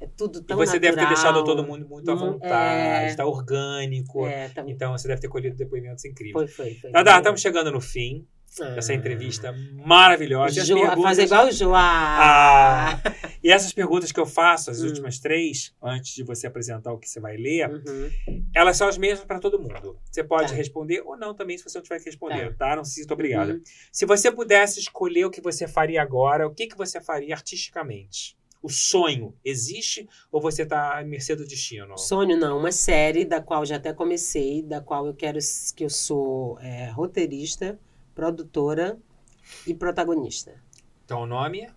É 0.00 0.06
tudo 0.16 0.38
E 0.38 0.42
tão 0.42 0.56
você 0.56 0.78
deve 0.78 0.96
ter 0.96 1.02
natural. 1.02 1.14
deixado 1.34 1.44
todo 1.44 1.62
mundo 1.62 1.86
muito 1.86 2.10
à 2.10 2.14
Hum, 2.14 2.18
vontade, 2.32 3.12
é. 3.12 3.14
tá 3.14 3.26
orgânico. 3.26 4.26
É, 4.26 4.48
tá, 4.48 4.64
Então 4.66 4.92
você 4.92 5.06
deve 5.06 5.20
ter 5.20 5.28
colhido 5.28 5.56
depoimentos 5.56 6.04
incríveis. 6.04 6.52
foi, 6.54 6.74
foi, 6.74 6.90
foi. 6.90 6.90
Estamos 7.16 7.40
chegando 7.40 7.70
no 7.70 7.80
fim 7.80 8.26
Ah. 8.60 8.70
dessa 8.70 8.92
entrevista 8.94 9.54
maravilhosa. 9.84 10.58
E 10.58 10.64
Jo, 10.64 10.74
perguntas- 10.76 11.02
Fazer 11.04 11.22
igual 11.24 11.46
o 11.46 11.52
Joá. 11.52 11.78
Ah, 11.82 13.00
e 13.44 13.50
essas 13.52 13.72
perguntas 13.72 14.10
que 14.10 14.18
eu 14.18 14.26
faço, 14.26 14.70
as 14.70 14.82
Hum. 14.82 14.86
últimas 14.86 15.18
três, 15.20 15.72
antes 15.82 16.14
de 16.14 16.24
você 16.24 16.46
apresentar 16.46 16.92
o 16.92 16.98
que 16.98 17.08
você 17.08 17.20
vai 17.20 17.36
ler, 17.36 17.68
Uhum. 17.70 18.10
elas 18.54 18.76
são 18.76 18.88
as 18.88 18.96
mesmas 18.98 19.24
para 19.26 19.38
todo 19.38 19.58
mundo. 19.60 19.98
Você 20.10 20.24
pode 20.24 20.48
Tá. 20.50 20.54
responder 20.56 21.00
ou 21.04 21.16
não 21.16 21.32
também, 21.34 21.56
se 21.58 21.64
você 21.64 21.78
não 21.78 21.82
tiver 21.84 21.98
que 22.00 22.06
responder, 22.06 22.56
tá? 22.56 22.74
Não 22.74 22.84
se 22.84 22.94
sinta 22.94 23.14
obrigada. 23.14 23.52
Uhum. 23.52 23.60
Se 23.92 24.04
você 24.06 24.32
pudesse 24.32 24.80
escolher 24.80 25.26
o 25.26 25.30
que 25.30 25.40
você 25.42 25.68
faria 25.68 26.02
agora, 26.02 26.46
o 26.46 26.54
que, 26.54 26.66
que 26.66 26.76
você 26.76 27.00
faria 27.00 27.34
artisticamente? 27.34 28.36
O 28.62 28.68
sonho 28.68 29.34
existe 29.44 30.08
ou 30.30 30.40
você 30.40 30.62
está 30.62 30.98
à 30.98 31.04
mercê 31.04 31.34
do 31.34 31.46
destino? 31.46 31.96
Sonho 31.96 32.36
não, 32.36 32.58
uma 32.58 32.72
série 32.72 33.24
da 33.24 33.40
qual 33.40 33.64
já 33.64 33.76
até 33.76 33.92
comecei, 33.92 34.62
da 34.62 34.80
qual 34.80 35.06
eu 35.06 35.14
quero 35.14 35.38
que 35.74 35.84
eu 35.84 35.90
sou 35.90 36.58
é, 36.60 36.90
roteirista, 36.90 37.78
produtora 38.14 38.98
e 39.66 39.74
protagonista. 39.74 40.54
Então, 41.04 41.22
o 41.22 41.26
nome? 41.26 41.68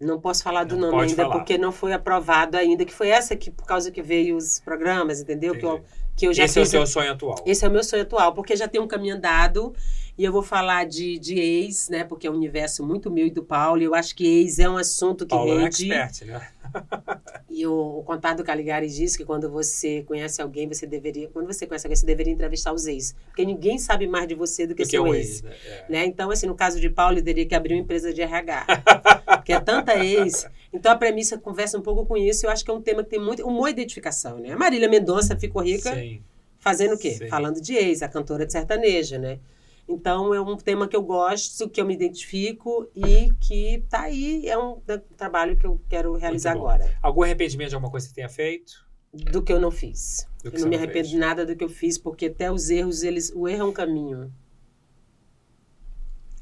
Não 0.00 0.18
posso 0.18 0.42
falar 0.42 0.64
do 0.64 0.76
Não 0.76 0.90
nome 0.90 1.10
ainda 1.10 1.24
falar. 1.24 1.36
porque 1.36 1.58
não 1.58 1.70
foi 1.70 1.92
aprovado 1.92 2.56
ainda, 2.56 2.86
que 2.86 2.94
foi 2.94 3.08
essa 3.08 3.36
que 3.36 3.50
por 3.50 3.66
causa 3.66 3.90
que 3.90 4.00
veio 4.00 4.36
os 4.36 4.58
programas, 4.60 5.20
entendeu? 5.20 5.58
Que 5.58 5.66
eu, 5.66 5.76
Entendi. 5.76 5.88
Que 6.16 6.26
eu 6.26 6.34
já 6.34 6.44
Esse 6.44 6.58
é 6.58 6.62
o 6.62 6.64
fiz. 6.64 6.70
seu 6.70 6.86
sonho 6.86 7.12
atual. 7.12 7.42
Esse 7.46 7.64
é 7.64 7.68
o 7.68 7.70
meu 7.70 7.82
sonho 7.84 8.02
atual, 8.02 8.34
porque 8.34 8.54
já 8.56 8.68
tem 8.68 8.80
um 8.80 8.86
caminho 8.86 9.16
andado 9.16 9.74
e 10.18 10.24
eu 10.24 10.32
vou 10.32 10.42
falar 10.42 10.84
de, 10.86 11.18
de 11.18 11.38
ex, 11.38 11.88
né? 11.88 12.04
Porque 12.04 12.26
é 12.26 12.30
um 12.30 12.34
universo 12.34 12.84
muito 12.84 13.10
meu 13.10 13.26
e 13.26 13.30
do 13.30 13.42
Paulo. 13.42 13.80
E 13.80 13.84
eu 13.84 13.94
acho 13.94 14.14
que 14.14 14.26
ex 14.26 14.58
é 14.58 14.68
um 14.68 14.76
assunto 14.76 15.24
que 15.24 15.30
Paulo 15.34 15.52
é 15.58 15.62
rende. 15.62 15.90
expert, 15.90 16.24
né? 16.26 16.48
E 17.52 17.66
o, 17.66 17.98
o 17.98 18.02
contato 18.04 18.38
do 18.38 18.44
Caligari 18.44 18.88
diz 18.88 19.16
que 19.16 19.24
quando 19.24 19.50
você 19.50 20.02
conhece 20.04 20.40
alguém, 20.40 20.68
você 20.68 20.86
deveria. 20.86 21.28
Quando 21.28 21.46
você 21.46 21.66
conhece 21.66 21.84
alguém, 21.86 21.96
você 21.96 22.06
deveria 22.06 22.32
entrevistar 22.32 22.72
os 22.72 22.86
ex. 22.86 23.14
Porque 23.26 23.44
ninguém 23.44 23.76
sabe 23.76 24.06
mais 24.06 24.28
de 24.28 24.36
você 24.36 24.68
do 24.68 24.74
que 24.74 24.84
Do 24.84 24.86
que 24.86 24.90
seu 24.92 25.02
o 25.02 25.12
ex. 25.14 25.28
ex, 25.30 25.42
né? 25.42 25.52
É. 25.66 25.84
Né? 25.92 26.04
Então, 26.06 26.30
assim, 26.30 26.46
no 26.46 26.54
caso 26.54 26.78
de 26.80 26.88
Paulo, 26.88 27.14
ele 27.14 27.22
teria 27.22 27.44
que 27.44 27.54
abrir 27.54 27.74
uma 27.74 27.80
empresa 27.80 28.14
de 28.14 28.22
RH. 28.22 28.66
porque 29.36 29.52
é 29.52 29.58
tanta 29.60 29.96
ex. 30.04 30.46
Então, 30.72 30.92
a 30.92 30.96
premissa 30.96 31.36
conversa 31.36 31.78
um 31.78 31.82
pouco 31.82 32.06
com 32.06 32.16
isso. 32.16 32.46
Eu 32.46 32.50
acho 32.50 32.64
que 32.64 32.70
é 32.70 32.74
um 32.74 32.80
tema 32.80 33.02
que 33.02 33.10
tem 33.10 33.20
muito, 33.20 33.44
uma 33.46 33.70
identificação, 33.70 34.38
né? 34.38 34.52
A 34.52 34.56
Marília 34.56 34.88
Mendonça 34.88 35.36
ficou 35.36 35.62
rica 35.62 35.94
Sim. 35.94 36.22
fazendo 36.58 36.94
o 36.94 36.98
quê? 36.98 37.12
Sim. 37.12 37.28
Falando 37.28 37.60
de 37.60 37.74
ex, 37.74 38.02
a 38.02 38.08
cantora 38.08 38.46
de 38.46 38.52
sertaneja, 38.52 39.18
né? 39.18 39.40
Então, 39.88 40.32
é 40.32 40.40
um 40.40 40.56
tema 40.56 40.86
que 40.86 40.94
eu 40.94 41.02
gosto, 41.02 41.68
que 41.68 41.80
eu 41.80 41.84
me 41.84 41.94
identifico 41.94 42.88
e 42.94 43.32
que 43.40 43.82
tá 43.90 44.02
aí. 44.02 44.46
É 44.46 44.56
um 44.56 44.76
tra- 44.76 45.02
trabalho 45.16 45.56
que 45.56 45.66
eu 45.66 45.80
quero 45.88 46.14
realizar 46.14 46.52
agora. 46.52 46.88
Algum 47.02 47.24
arrependimento 47.24 47.70
de 47.70 47.74
alguma 47.74 47.90
coisa 47.90 48.06
que 48.06 48.10
você 48.10 48.14
tenha 48.14 48.28
feito? 48.28 48.88
Do 49.12 49.42
que 49.42 49.52
eu 49.52 49.58
não 49.58 49.72
fiz. 49.72 50.28
Eu 50.44 50.52
não 50.52 50.68
me 50.68 50.76
arrependo 50.76 51.08
de 51.08 51.18
nada 51.18 51.44
do 51.44 51.56
que 51.56 51.64
eu 51.64 51.68
fiz, 51.68 51.98
porque 51.98 52.26
até 52.26 52.52
os 52.52 52.70
erros, 52.70 53.02
eles, 53.02 53.32
o 53.34 53.48
erro 53.48 53.62
é 53.62 53.64
um 53.64 53.72
caminho. 53.72 54.32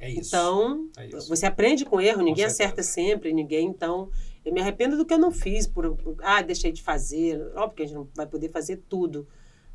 É 0.01 0.11
isso. 0.11 0.29
Então, 0.29 0.89
é 0.97 1.07
isso. 1.09 1.29
você 1.29 1.47
aprende 1.47 1.85
com 1.85 2.01
erro, 2.01 2.19
ninguém 2.23 2.49
certeza. 2.49 2.65
acerta 2.65 2.83
sempre, 2.83 3.33
ninguém. 3.33 3.67
Então, 3.69 4.11
eu 4.45 4.53
me 4.53 4.61
arrependo 4.61 4.97
do 4.97 5.05
que 5.05 5.13
eu 5.13 5.19
não 5.19 5.31
fiz, 5.33 5.67
por, 5.67 5.97
por- 5.97 6.17
ah, 6.23 6.41
deixei 6.43 6.71
de 6.73 6.83
fazer. 6.83 7.41
Óbvio 7.57 7.77
que 7.77 7.83
a 7.83 7.87
gente 7.87 7.95
não 7.97 8.09
vai 8.15 8.27
poder 8.27 8.49
fazer 8.51 8.77
tudo, 8.89 9.27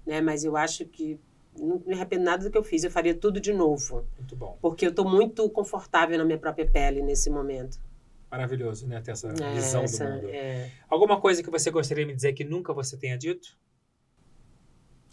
né? 0.06 0.22
Mas 0.22 0.44
eu 0.46 0.56
acho 0.56 0.86
que 0.86 1.20
não 1.60 1.82
me 1.86 1.94
arrependo 1.94 2.24
nada 2.24 2.44
do 2.46 2.50
que 2.50 2.58
eu 2.58 2.64
fiz, 2.64 2.84
eu 2.84 2.90
faria 2.90 3.14
tudo 3.14 3.40
de 3.40 3.52
novo. 3.54 4.08
Muito 4.18 4.36
bom. 4.36 4.58
Porque 4.62 4.86
eu 4.86 4.90
estou 4.92 5.08
muito 5.08 5.48
confortável 5.50 6.18
na 6.18 6.24
minha 6.26 6.38
própria 6.38 6.66
pele 6.66 7.02
nesse 7.02 7.30
momento. 7.30 7.78
Maravilhoso, 8.32 8.88
né? 8.88 9.00
Ter 9.02 9.12
essa 9.12 9.28
É, 9.28 9.54
visão 9.54 9.84
essa- 9.84 10.06
do 10.08 10.14
mundo. 10.16 10.30
é. 10.30 10.72
Alguma 10.90 11.20
coisa 11.22 11.44
que 11.44 11.52
você 11.52 11.70
gostaria 11.70 12.04
de 12.04 12.08
me 12.10 12.16
dizer 12.16 12.34
que 12.34 12.44
nunca 12.44 12.74
você 12.74 12.98
tenha 12.98 13.16
dito? 13.18 13.56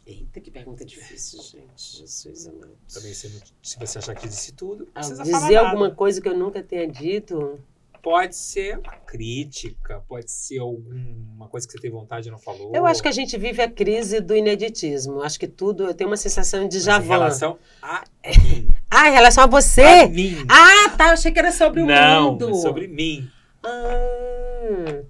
Eita, 0.07 0.41
que 0.41 0.51
pergunta 0.51 0.85
difícil, 0.85 1.41
gente. 1.43 1.99
Jesus 1.99 2.47
amado. 2.49 2.77
Também 2.93 3.13
se, 3.15 3.29
não- 3.29 3.41
se 3.63 3.79
você 3.79 3.99
achar 3.99 4.15
que 4.15 4.27
disse 4.29 4.53
tudo, 4.53 4.85
não 4.87 4.91
Ah, 4.95 5.01
Dizer 5.01 5.31
nada. 5.31 5.61
alguma 5.69 5.91
coisa 5.91 6.21
que 6.21 6.29
eu 6.29 6.37
nunca 6.37 6.63
tenha 6.63 6.87
dito. 6.89 7.61
Pode 8.03 8.35
ser 8.35 8.79
uma 8.79 8.95
crítica, 8.97 10.03
pode 10.09 10.31
ser 10.31 10.59
alguma 10.59 11.47
coisa 11.49 11.67
que 11.67 11.73
você 11.75 11.79
tem 11.81 11.91
vontade 11.91 12.29
e 12.29 12.31
não 12.31 12.39
falou. 12.39 12.73
Eu 12.75 12.87
acho 12.87 13.03
que 13.03 13.09
a 13.09 13.13
gente 13.13 13.37
vive 13.37 13.61
a 13.61 13.71
crise 13.71 14.21
do 14.21 14.35
ineditismo. 14.35 15.21
Acho 15.21 15.39
que 15.39 15.47
tudo, 15.47 15.85
eu 15.85 15.93
tenho 15.93 16.09
uma 16.09 16.17
sensação 16.17 16.67
de 16.67 16.81
já 16.81 16.99
em 16.99 17.07
relação 17.07 17.59
a 17.83 18.03
mim. 18.43 18.69
Ah, 18.91 19.09
em 19.11 19.13
relação 19.13 19.45
a 19.45 19.47
você? 19.47 19.83
A 19.83 20.09
mim. 20.09 20.35
Ah, 20.49 20.97
tá. 20.97 21.09
Eu 21.09 21.13
achei 21.13 21.31
que 21.31 21.39
era 21.39 21.53
sobre 21.53 21.83
o 21.83 21.87
não, 21.87 22.33
mundo. 22.33 22.49
é 22.49 22.55
sobre 22.55 22.89
mim. 22.89 23.31
Ah, 23.63 25.03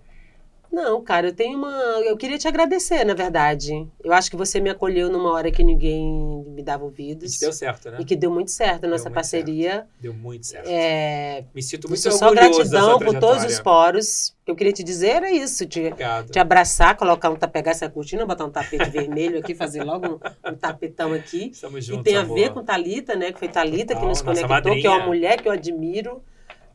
não, 0.73 1.03
cara, 1.03 1.29
eu 1.29 1.35
tenho 1.35 1.59
uma. 1.59 1.71
Eu 2.05 2.17
queria 2.17 2.39
te 2.39 2.47
agradecer, 2.47 3.05
na 3.05 3.15
verdade. 3.15 3.89
Eu 4.05 4.13
acho 4.13 4.31
que 4.31 4.37
você 4.37 4.61
me 4.61 4.71
acolheu 4.71 5.11
numa 5.11 5.31
hora 5.33 5.51
que 5.51 5.65
ninguém 5.65 6.45
me 6.49 6.63
dava 6.63 6.85
ouvidos. 6.85 7.33
Isso 7.33 7.41
deu 7.41 7.53
certo, 7.53 7.91
né? 7.91 7.99
E 8.01 8.05
que 8.05 8.15
deu 8.15 8.31
muito 8.31 8.51
certo 8.51 8.85
a 8.85 8.89
nossa 8.89 9.11
parceria. 9.11 9.87
Deu 10.01 10.15
muito 10.15 10.47
certo. 10.47 10.67
É, 10.69 11.45
Me 11.55 11.63
sinto 11.63 11.89
muito 11.89 12.01
só 12.01 12.29
orgulhoso 12.29 12.71
da 12.71 12.81
gratidão 12.81 12.99
por 12.99 13.19
todos 13.19 13.45
os 13.45 13.59
poros. 13.61 14.29
O 14.43 14.45
que 14.47 14.51
eu 14.53 14.57
queria 14.57 14.73
te 14.73 14.85
dizer 14.85 15.09
era 15.09 15.31
isso: 15.31 15.67
te, 15.67 15.81
Obrigado. 15.81 16.31
te 16.31 16.39
abraçar, 16.39 16.97
colocar 16.97 17.31
um 17.31 17.37
pegar 17.37 17.73
essa 17.73 17.89
cortina, 17.91 18.25
botar 18.25 18.45
um 18.45 18.51
tapete 18.51 18.89
vermelho 18.91 19.39
aqui, 19.39 19.55
fazer 19.55 19.83
logo 19.83 20.07
um, 20.07 20.51
um 20.51 20.55
tapetão 20.55 21.13
aqui. 21.13 21.51
Estamos 21.53 21.85
E 21.85 21.89
juntos, 21.89 22.05
tem 22.05 22.17
a 22.17 22.21
amor. 22.21 22.35
ver 22.37 22.51
com 22.53 22.63
Talita, 22.65 23.17
né? 23.17 23.33
Que 23.33 23.39
foi 23.39 23.49
Talita 23.49 23.95
que 23.95 24.01
Total, 24.01 24.09
nos 24.09 24.23
nossa 24.23 24.43
conectou, 24.47 24.73
que 24.81 24.87
é 24.87 24.91
uma 24.91 24.99
madrinha. 24.99 25.07
mulher 25.07 25.43
que 25.43 25.49
eu 25.49 25.53
admiro, 25.53 26.23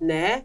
né? 0.02 0.44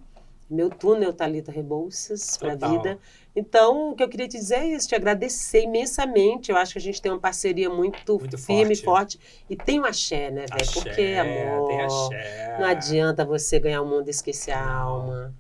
Meu 0.49 0.69
túnel, 0.69 1.13
Talita 1.13 1.53
Rebouças, 1.53 2.37
para 2.37 2.55
a 2.55 2.57
vida. 2.57 2.99
Então, 3.35 3.91
o 3.91 3.95
que 3.95 4.03
eu 4.03 4.09
queria 4.09 4.27
te 4.29 4.37
dizer 4.37 4.57
é 4.57 4.67
isso, 4.69 4.89
te 4.89 4.95
agradecer 4.95 5.63
imensamente. 5.63 6.51
Eu 6.51 6.57
acho 6.57 6.73
que 6.73 6.79
a 6.79 6.83
gente 6.83 7.01
tem 7.01 7.11
uma 7.13 7.19
parceria 7.21 7.71
muito, 7.71 8.19
Muito 8.19 8.37
firme, 8.39 8.75
forte. 8.77 9.17
forte. 9.19 9.21
E 9.49 9.57
tem 9.57 9.81
um 9.81 9.85
axé, 9.85 10.31
né, 10.31 10.47
velho? 10.53 10.73
Porque, 10.73 11.03
amor, 11.19 11.69
Tem 11.69 11.81
axé. 11.83 12.57
não 12.59 12.67
adianta 12.67 13.25
você 13.25 13.59
ganhar 13.61 13.83
o 13.83 13.87
mundo 13.87 14.09
e 14.09 14.11
esquecer 14.11 14.53
a 14.53 14.65
alma. 14.69 15.35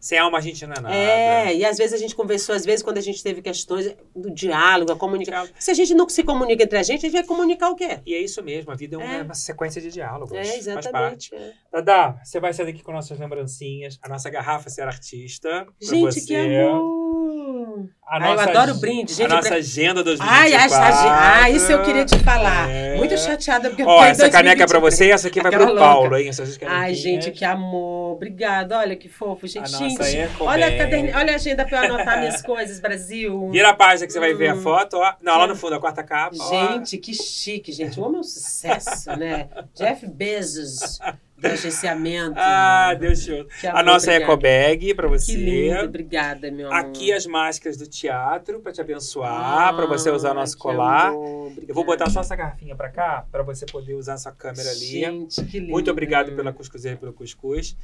Sem 0.00 0.18
alma 0.18 0.36
a 0.36 0.40
gente 0.42 0.66
não 0.66 0.74
é 0.74 0.80
nada. 0.80 0.94
É, 0.94 1.54
e 1.56 1.64
às 1.64 1.78
vezes 1.78 1.94
a 1.94 1.96
gente 1.96 2.14
conversou, 2.14 2.54
às 2.54 2.62
vezes 2.62 2.82
quando 2.82 2.98
a 2.98 3.00
gente 3.00 3.22
teve 3.22 3.40
questões 3.40 3.96
do 4.14 4.30
diálogo, 4.30 4.92
a 4.92 4.96
comunicação. 4.96 5.48
Se 5.58 5.70
a 5.70 5.74
gente 5.74 5.94
não 5.94 6.06
se 6.10 6.22
comunica 6.22 6.62
entre 6.62 6.76
a 6.76 6.82
gente, 6.82 7.06
a 7.06 7.08
gente 7.08 7.12
vai 7.12 7.24
comunicar 7.24 7.70
o 7.70 7.74
quê? 7.74 8.00
E 8.04 8.12
é 8.14 8.18
isso 8.20 8.42
mesmo, 8.42 8.70
a 8.70 8.74
vida 8.74 8.96
é 8.96 8.98
uma, 8.98 9.14
É. 9.14 9.22
uma 9.22 9.32
sequência 9.32 9.80
de 9.80 9.90
diálogos. 9.90 10.32
É, 10.32 10.44
Faz 10.44 10.48
parte. 10.50 10.68
exatamente. 10.68 11.34
é. 11.34 11.52
Dada, 11.82 12.16
você 12.22 12.38
vai 12.38 12.52
sair 12.52 12.66
daqui 12.66 12.82
com 12.82 12.92
nossas 12.92 13.18
lembrancinhas, 13.18 13.98
a 14.02 14.08
nossa 14.08 14.30
garrafa 14.30 14.70
ser 14.70 14.82
artista. 14.82 15.66
Gente, 15.82 16.20
que 16.24 16.34
amor! 16.36 17.04
Hum. 17.34 17.88
A 18.06 18.16
Ai, 18.22 18.30
eu 18.32 18.36
nossa 18.36 18.50
adoro 18.50 18.74
brinde, 18.76 19.12
A 19.12 19.16
gente. 19.16 19.28
nossa 19.28 19.48
pre- 19.48 19.58
agenda 19.58 20.04
2024. 20.04 20.22
Ai, 20.30 20.54
a, 20.54 21.10
a, 21.10 21.42
ah, 21.42 21.50
isso 21.50 21.72
eu 21.72 21.82
queria 21.82 22.04
te 22.04 22.16
falar. 22.20 22.70
É. 22.70 22.96
Muito 22.96 23.18
chateada 23.18 23.68
porque 23.70 23.82
eu 23.82 23.86
Ó, 23.88 24.04
essa 24.04 24.30
caneca 24.30 24.62
é 24.62 24.66
pra 24.66 24.78
2023. 24.78 24.94
você 24.94 25.06
e 25.06 25.10
essa 25.10 25.28
aqui 25.28 25.40
vai 25.40 25.48
Aquela 25.48 25.64
pro 25.66 25.74
louca. 25.74 25.88
Paulo, 25.88 26.16
hein? 26.16 26.28
Essas 26.28 26.56
Ai, 26.64 26.94
gente, 26.94 27.30
que 27.32 27.44
amor. 27.44 28.14
Obrigada. 28.14 28.78
Olha 28.78 28.94
que 28.94 29.08
fofo, 29.08 29.46
gente. 29.48 29.74
A 29.74 29.80
nossa 29.80 30.04
gente, 30.04 30.16
Ecobag. 30.18 30.46
olha, 30.62 30.66
a 31.14 31.18
olha 31.18 31.32
a 31.32 31.34
agenda 31.36 31.64
pra 31.64 31.78
eu 31.86 31.92
anotar 31.94 32.18
minhas 32.20 32.40
coisas, 32.42 32.78
Brasil. 32.78 33.50
Vira 33.50 33.70
a 33.70 33.74
página 33.74 34.06
que 34.06 34.12
você 34.12 34.20
vai 34.20 34.34
ver 34.34 34.50
a 34.50 34.54
Hum. 34.54 34.62
foto, 34.62 34.98
ó. 34.98 35.14
Não, 35.20 35.36
lá 35.38 35.46
no 35.48 35.56
fundo, 35.56 35.74
a 35.74 35.80
quarta 35.80 36.04
capa. 36.04 36.36
ó. 36.38 36.48
Gente, 36.50 36.96
que 36.98 37.12
chique, 37.12 37.72
gente. 37.72 37.98
O 37.98 38.04
homem 38.04 38.18
é 38.18 38.20
um 38.20 38.22
sucesso, 38.22 39.10
né? 39.16 39.48
Jeff 39.74 40.06
Bezos 40.06 41.00
do 41.36 41.46
agenciamento. 41.48 42.34
Ah, 42.38 42.94
Deus 42.94 43.22
show. 43.22 43.46
A 43.72 43.82
nossa 43.82 44.06
obrigada. 44.10 44.24
ecobag 44.32 44.94
pra 44.94 45.08
você. 45.08 45.32
Que 45.32 45.38
lindo, 45.38 45.80
obrigada, 45.84 46.50
meu 46.50 46.68
amor. 46.72 46.78
Aqui 46.78 47.12
as 47.12 47.26
máscaras 47.26 47.76
do 47.76 47.86
teatro 47.86 48.60
pra 48.60 48.72
te 48.72 48.80
abençoar, 48.80 49.74
pra 49.74 49.86
você 49.86 50.10
usar 50.10 50.30
Ah, 50.30 50.34
nosso 50.34 50.56
colar. 50.56 51.08
amor, 51.08 51.52
Eu 51.66 51.74
vou 51.74 51.84
botar 51.84 52.08
só 52.10 52.20
essa 52.20 52.36
garrafinha 52.36 52.74
pra 52.76 52.88
cá, 52.90 53.26
pra 53.30 53.42
você 53.42 53.66
poder 53.66 53.94
usar 53.94 54.16
sua 54.16 54.32
câmera 54.32 54.70
ali. 54.70 54.86
Gente, 54.86 55.44
que 55.44 55.58
lindo. 55.58 55.72
Muito 55.72 55.90
obrigado 55.90 56.34
pela 56.36 56.52
cuscuzeira 56.52 56.96
e 56.96 57.00
pelo 57.00 57.12
cuscuz. 57.12 57.76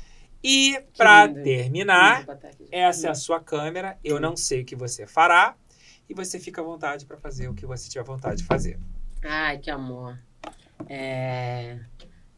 E 0.42 0.80
pra 0.96 1.26
lindo. 1.26 1.42
terminar, 1.42 2.24
essa 2.72 3.08
é 3.08 3.10
a 3.10 3.14
sua 3.14 3.40
câmera. 3.40 3.98
Eu 4.02 4.18
não 4.18 4.36
sei 4.36 4.62
o 4.62 4.64
que 4.64 4.74
você 4.76 5.06
fará. 5.06 5.54
E 6.08 6.14
você 6.14 6.40
fica 6.40 6.60
à 6.60 6.64
vontade 6.64 7.04
pra 7.06 7.16
fazer 7.16 7.46
o 7.48 7.54
que 7.54 7.64
você 7.66 7.88
tiver 7.88 8.02
vontade 8.04 8.38
de 8.38 8.44
fazer. 8.44 8.78
Ai, 9.22 9.58
que 9.58 9.70
amor. 9.70 10.18
É, 10.88 11.78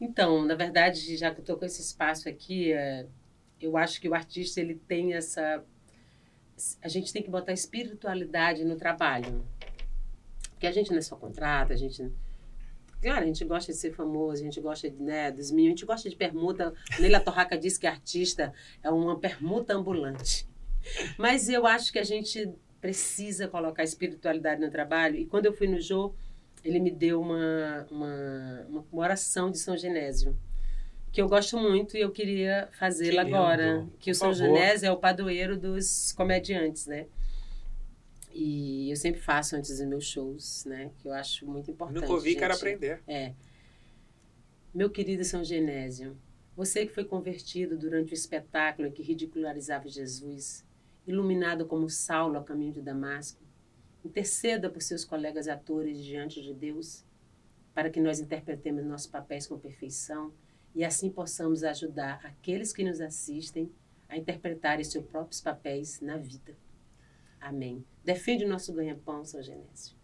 Então, 0.03 0.43
na 0.43 0.53
verdade, 0.53 1.15
já 1.15 1.33
que 1.33 1.39
eu 1.39 1.45
tô 1.45 1.55
com 1.55 1.63
esse 1.63 1.81
espaço 1.81 2.27
aqui, 2.27 2.73
é, 2.73 3.05
eu 3.61 3.77
acho 3.77 4.01
que 4.01 4.09
o 4.09 4.13
artista 4.13 4.59
ele 4.59 4.75
tem 4.75 5.13
essa. 5.13 5.63
A 6.81 6.89
gente 6.89 7.13
tem 7.13 7.23
que 7.23 7.29
botar 7.29 7.53
espiritualidade 7.53 8.65
no 8.65 8.75
trabalho. 8.75 9.47
Porque 10.49 10.67
a 10.67 10.73
gente 10.73 10.91
não 10.91 10.97
é 10.97 11.01
só 11.01 11.15
contrato, 11.15 11.71
a 11.71 11.77
gente. 11.77 12.11
Claro, 13.01 13.23
a 13.23 13.25
gente 13.25 13.45
gosta 13.45 13.71
de 13.71 13.77
ser 13.77 13.93
famoso, 13.93 14.41
a 14.41 14.45
gente 14.45 14.59
gosta 14.59 14.89
de, 14.89 15.01
né, 15.01 15.31
dos 15.31 15.51
mil, 15.51 15.67
a 15.67 15.69
gente 15.69 15.85
gosta 15.85 16.09
de 16.09 16.17
permuta. 16.17 16.73
Neila 16.99 17.21
Torraca 17.21 17.57
disse 17.57 17.79
que 17.79 17.87
artista 17.87 18.53
é 18.83 18.89
uma 18.91 19.17
permuta 19.17 19.73
ambulante. 19.73 20.45
Mas 21.17 21.47
eu 21.47 21.65
acho 21.65 21.93
que 21.93 21.99
a 21.99 22.03
gente 22.03 22.53
precisa 22.81 23.47
colocar 23.47 23.83
espiritualidade 23.83 24.59
no 24.59 24.69
trabalho. 24.69 25.15
E 25.15 25.25
quando 25.25 25.45
eu 25.45 25.53
fui 25.53 25.67
no 25.67 25.79
Jô, 25.79 26.13
ele 26.63 26.79
me 26.79 26.91
deu 26.91 27.19
uma, 27.21 27.85
uma, 27.91 28.65
uma, 28.69 28.85
oração 28.91 29.51
de 29.51 29.57
São 29.57 29.75
Genésio, 29.75 30.37
que 31.11 31.21
eu 31.21 31.27
gosto 31.27 31.57
muito 31.57 31.97
e 31.97 32.01
eu 32.01 32.11
queria 32.11 32.69
fazê-la 32.79 33.21
agora. 33.21 33.87
Que 33.99 34.11
o 34.11 34.13
Por 34.13 34.17
São 34.17 34.33
favor. 34.33 34.55
Genésio 34.55 34.87
é 34.87 34.91
o 34.91 34.97
padroeiro 34.97 35.57
dos 35.57 36.11
comediantes, 36.13 36.87
né? 36.87 37.07
E 38.31 38.89
eu 38.89 38.95
sempre 38.95 39.21
faço 39.21 39.55
antes 39.55 39.77
dos 39.77 39.87
meus 39.87 40.05
shows, 40.05 40.65
né? 40.65 40.89
Que 40.97 41.07
eu 41.07 41.13
acho 41.13 41.45
muito 41.45 41.69
importante. 41.69 42.01
Nunca 42.01 42.13
ouvi, 42.13 42.35
quero 42.35 42.53
gente. 42.53 42.61
aprender. 42.61 43.03
É. 43.07 43.33
Meu 44.73 44.89
querido 44.89 45.23
São 45.23 45.43
Genésio, 45.43 46.17
você 46.55 46.85
que 46.85 46.93
foi 46.93 47.03
convertido 47.03 47.77
durante 47.77 48.11
o 48.11 48.15
espetáculo 48.15 48.91
que 48.91 49.03
ridicularizava 49.03 49.87
Jesus, 49.87 50.65
iluminado 51.05 51.65
como 51.65 51.89
Saulo 51.89 52.37
a 52.37 52.43
caminho 52.43 52.71
de 52.71 52.81
Damasco, 52.81 53.42
interceda 54.03 54.69
por 54.69 54.81
seus 54.81 55.05
colegas 55.05 55.47
atores 55.47 56.03
diante 56.03 56.41
de 56.41 56.53
Deus, 56.53 57.03
para 57.73 57.89
que 57.89 57.99
nós 57.99 58.19
interpretemos 58.19 58.83
nossos 58.85 59.07
papéis 59.07 59.47
com 59.47 59.57
perfeição 59.57 60.33
e 60.75 60.83
assim 60.83 61.09
possamos 61.09 61.63
ajudar 61.63 62.19
aqueles 62.23 62.73
que 62.73 62.83
nos 62.83 62.99
assistem 62.99 63.71
a 64.09 64.17
interpretarem 64.17 64.83
seus 64.83 65.05
próprios 65.05 65.41
papéis 65.41 66.01
na 66.01 66.17
vida. 66.17 66.55
Amém. 67.39 67.83
Defende 68.03 68.45
o 68.45 68.49
nosso 68.49 68.73
ganha-pão, 68.73 69.25
São 69.25 69.41
Genésio. 69.41 69.95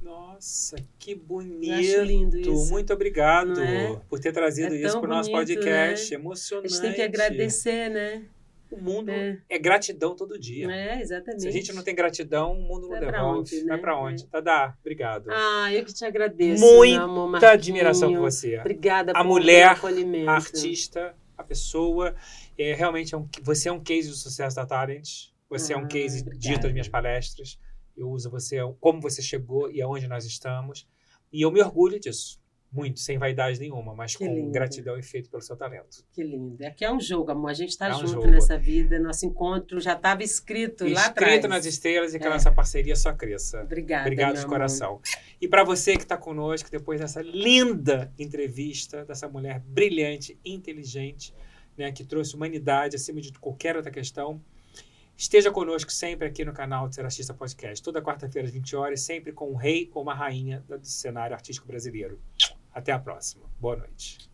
Nossa, 0.00 0.76
que 0.98 1.14
bonito. 1.14 1.66
Eu 1.66 1.74
acho 1.74 2.02
lindo 2.02 2.38
isso. 2.38 2.70
Muito 2.70 2.92
obrigado 2.92 3.60
é? 3.60 3.96
por 4.08 4.20
ter 4.20 4.32
trazido 4.32 4.74
É 4.74 4.78
isso 4.80 5.00
para 5.00 5.10
o 5.10 5.12
nosso 5.14 5.30
bonito, 5.30 5.54
podcast. 5.54 6.10
né? 6.10 6.16
A 6.16 6.20
Emocionante. 6.20 6.68
gente 6.68 6.80
tem 6.80 6.92
que 6.94 7.02
agradecer, 7.02 7.90
né? 7.90 8.28
O 8.70 8.76
mundo 8.80 9.10
É. 9.10 9.38
é, 9.48 9.58
gratidão 9.58 10.16
todo 10.16 10.38
dia. 10.38 10.70
É, 10.70 11.00
exatamente. 11.00 11.42
Se 11.42 11.48
a 11.48 11.52
gente 11.52 11.72
não 11.72 11.82
tem 11.84 11.94
gratidão, 11.94 12.52
o 12.52 12.62
mundo 12.62 12.82
não 12.82 12.88
Vai 12.90 12.98
pra 13.00 13.10
devolve. 13.12 13.38
onde, 13.40 13.56
Vai 13.66 13.76
né? 13.76 13.82
pra 13.82 13.98
onde? 14.00 14.24
É. 14.24 14.26
Tadá, 14.26 14.76
obrigado. 14.80 15.30
Ah, 15.30 15.72
eu 15.72 15.84
que 15.84 15.92
te 15.94 16.04
agradeço. 16.04 16.60
Muita 16.64 17.02
amor, 17.02 17.44
admiração 17.44 18.12
por 18.12 18.20
você. 18.20 18.58
Obrigada 18.58 19.12
A 19.12 19.16
por 19.22 19.24
mulher. 19.24 19.66
A 20.26 20.32
artista, 20.32 21.14
a 21.38 21.44
pessoa. 21.44 22.14
É, 22.58 22.74
realmente, 22.74 23.14
é 23.14 23.18
um, 23.18 23.28
você 23.42 23.68
é 23.68 23.72
um 23.72 23.80
case 23.80 24.08
de 24.10 24.16
sucesso 24.16 24.56
da 24.56 24.66
Talent. 24.66 25.28
Você 25.48 25.72
é 25.72 25.76
um 25.76 25.84
Ah, 25.84 25.86
case 25.86 26.22
obrigada. 26.22 26.38
dito 26.54 26.62
nas 26.64 26.72
minhas 26.72 26.88
palestras. 26.88 27.58
Eu 27.96 28.10
uso 28.10 28.28
você, 28.30 28.56
como 28.80 29.00
você 29.00 29.22
chegou 29.22 29.70
e 29.70 29.80
aonde 29.80 30.06
nós 30.08 30.24
estamos. 30.24 30.86
E 31.32 31.42
eu 31.42 31.50
me 31.52 31.60
orgulho 31.62 31.98
disso. 32.00 32.40
Muito, 32.72 33.00
sem 33.00 33.16
vaidade 33.16 33.58
nenhuma, 33.60 33.94
mas 33.94 34.14
Que 34.16 34.26
com 34.26 34.34
lindo. 34.34 34.50
gratidão 34.50 34.98
e 34.98 35.02
feito 35.02 35.30
pelo 35.30 35.40
seu 35.42 35.56
talento. 35.56 36.04
Que 36.12 36.22
lindo. 36.22 36.62
Aqui 36.66 36.84
é 36.84 36.92
um 36.92 37.00
jogo, 37.00 37.30
amor. 37.30 37.50
A 37.50 37.54
gente 37.54 37.70
está 37.70 37.86
É 37.88 37.94
um 37.94 38.00
junto 38.00 38.12
jogo. 38.12 38.26
nessa 38.26 38.58
vida. 38.58 38.98
Nosso 38.98 39.24
encontro 39.24 39.80
já 39.80 39.94
estava 39.94 40.22
escrito, 40.22 40.84
lá 40.86 41.06
atrás. 41.06 41.32
Escrito 41.32 41.48
nas 41.48 41.64
estrelas 41.64 42.12
e 42.12 42.18
que 42.18 42.24
a 42.24 42.28
É. 42.28 42.32
nossa 42.32 42.52
parceria 42.52 42.94
só 42.96 43.12
cresça. 43.14 43.62
Obrigada, 43.62 44.02
Obrigado 44.02 44.32
de 44.34 44.40
amor. 44.40 44.50
coração. 44.50 45.00
E 45.40 45.48
para 45.48 45.64
você 45.64 45.96
que 45.96 46.02
está 46.02 46.16
conosco, 46.18 46.70
depois 46.70 47.00
dessa 47.00 47.22
linda 47.22 48.12
entrevista, 48.18 49.04
dessa 49.04 49.28
mulher 49.28 49.60
brilhante, 49.60 50.38
inteligente, 50.44 51.32
né, 51.78 51.92
que 51.92 52.04
trouxe 52.04 52.34
humanidade 52.34 52.96
acima 52.96 53.20
de 53.20 53.32
qualquer 53.38 53.76
outra 53.76 53.90
questão, 53.92 54.40
esteja 55.16 55.50
conosco 55.50 55.90
sempre 55.90 56.26
aqui 56.28 56.44
no 56.44 56.52
canal 56.52 56.88
do 56.88 56.94
Ser 56.94 57.04
Artista 57.04 57.32
Podcast. 57.32 57.82
Toda 57.82 58.02
quarta-feira 58.02 58.46
às 58.48 58.52
20 58.52 58.76
horas, 58.76 59.00
sempre 59.00 59.32
com 59.32 59.50
um 59.50 59.54
rei 59.56 59.90
ou 59.94 60.02
uma 60.02 60.14
rainha 60.14 60.62
do 60.68 60.78
cenário 60.86 61.34
artístico 61.34 61.66
brasileiro. 61.66 62.18
Até 62.76 62.92
a 62.92 62.98
próxima. 62.98 63.46
Boa 63.58 63.74
noite. 63.74 64.30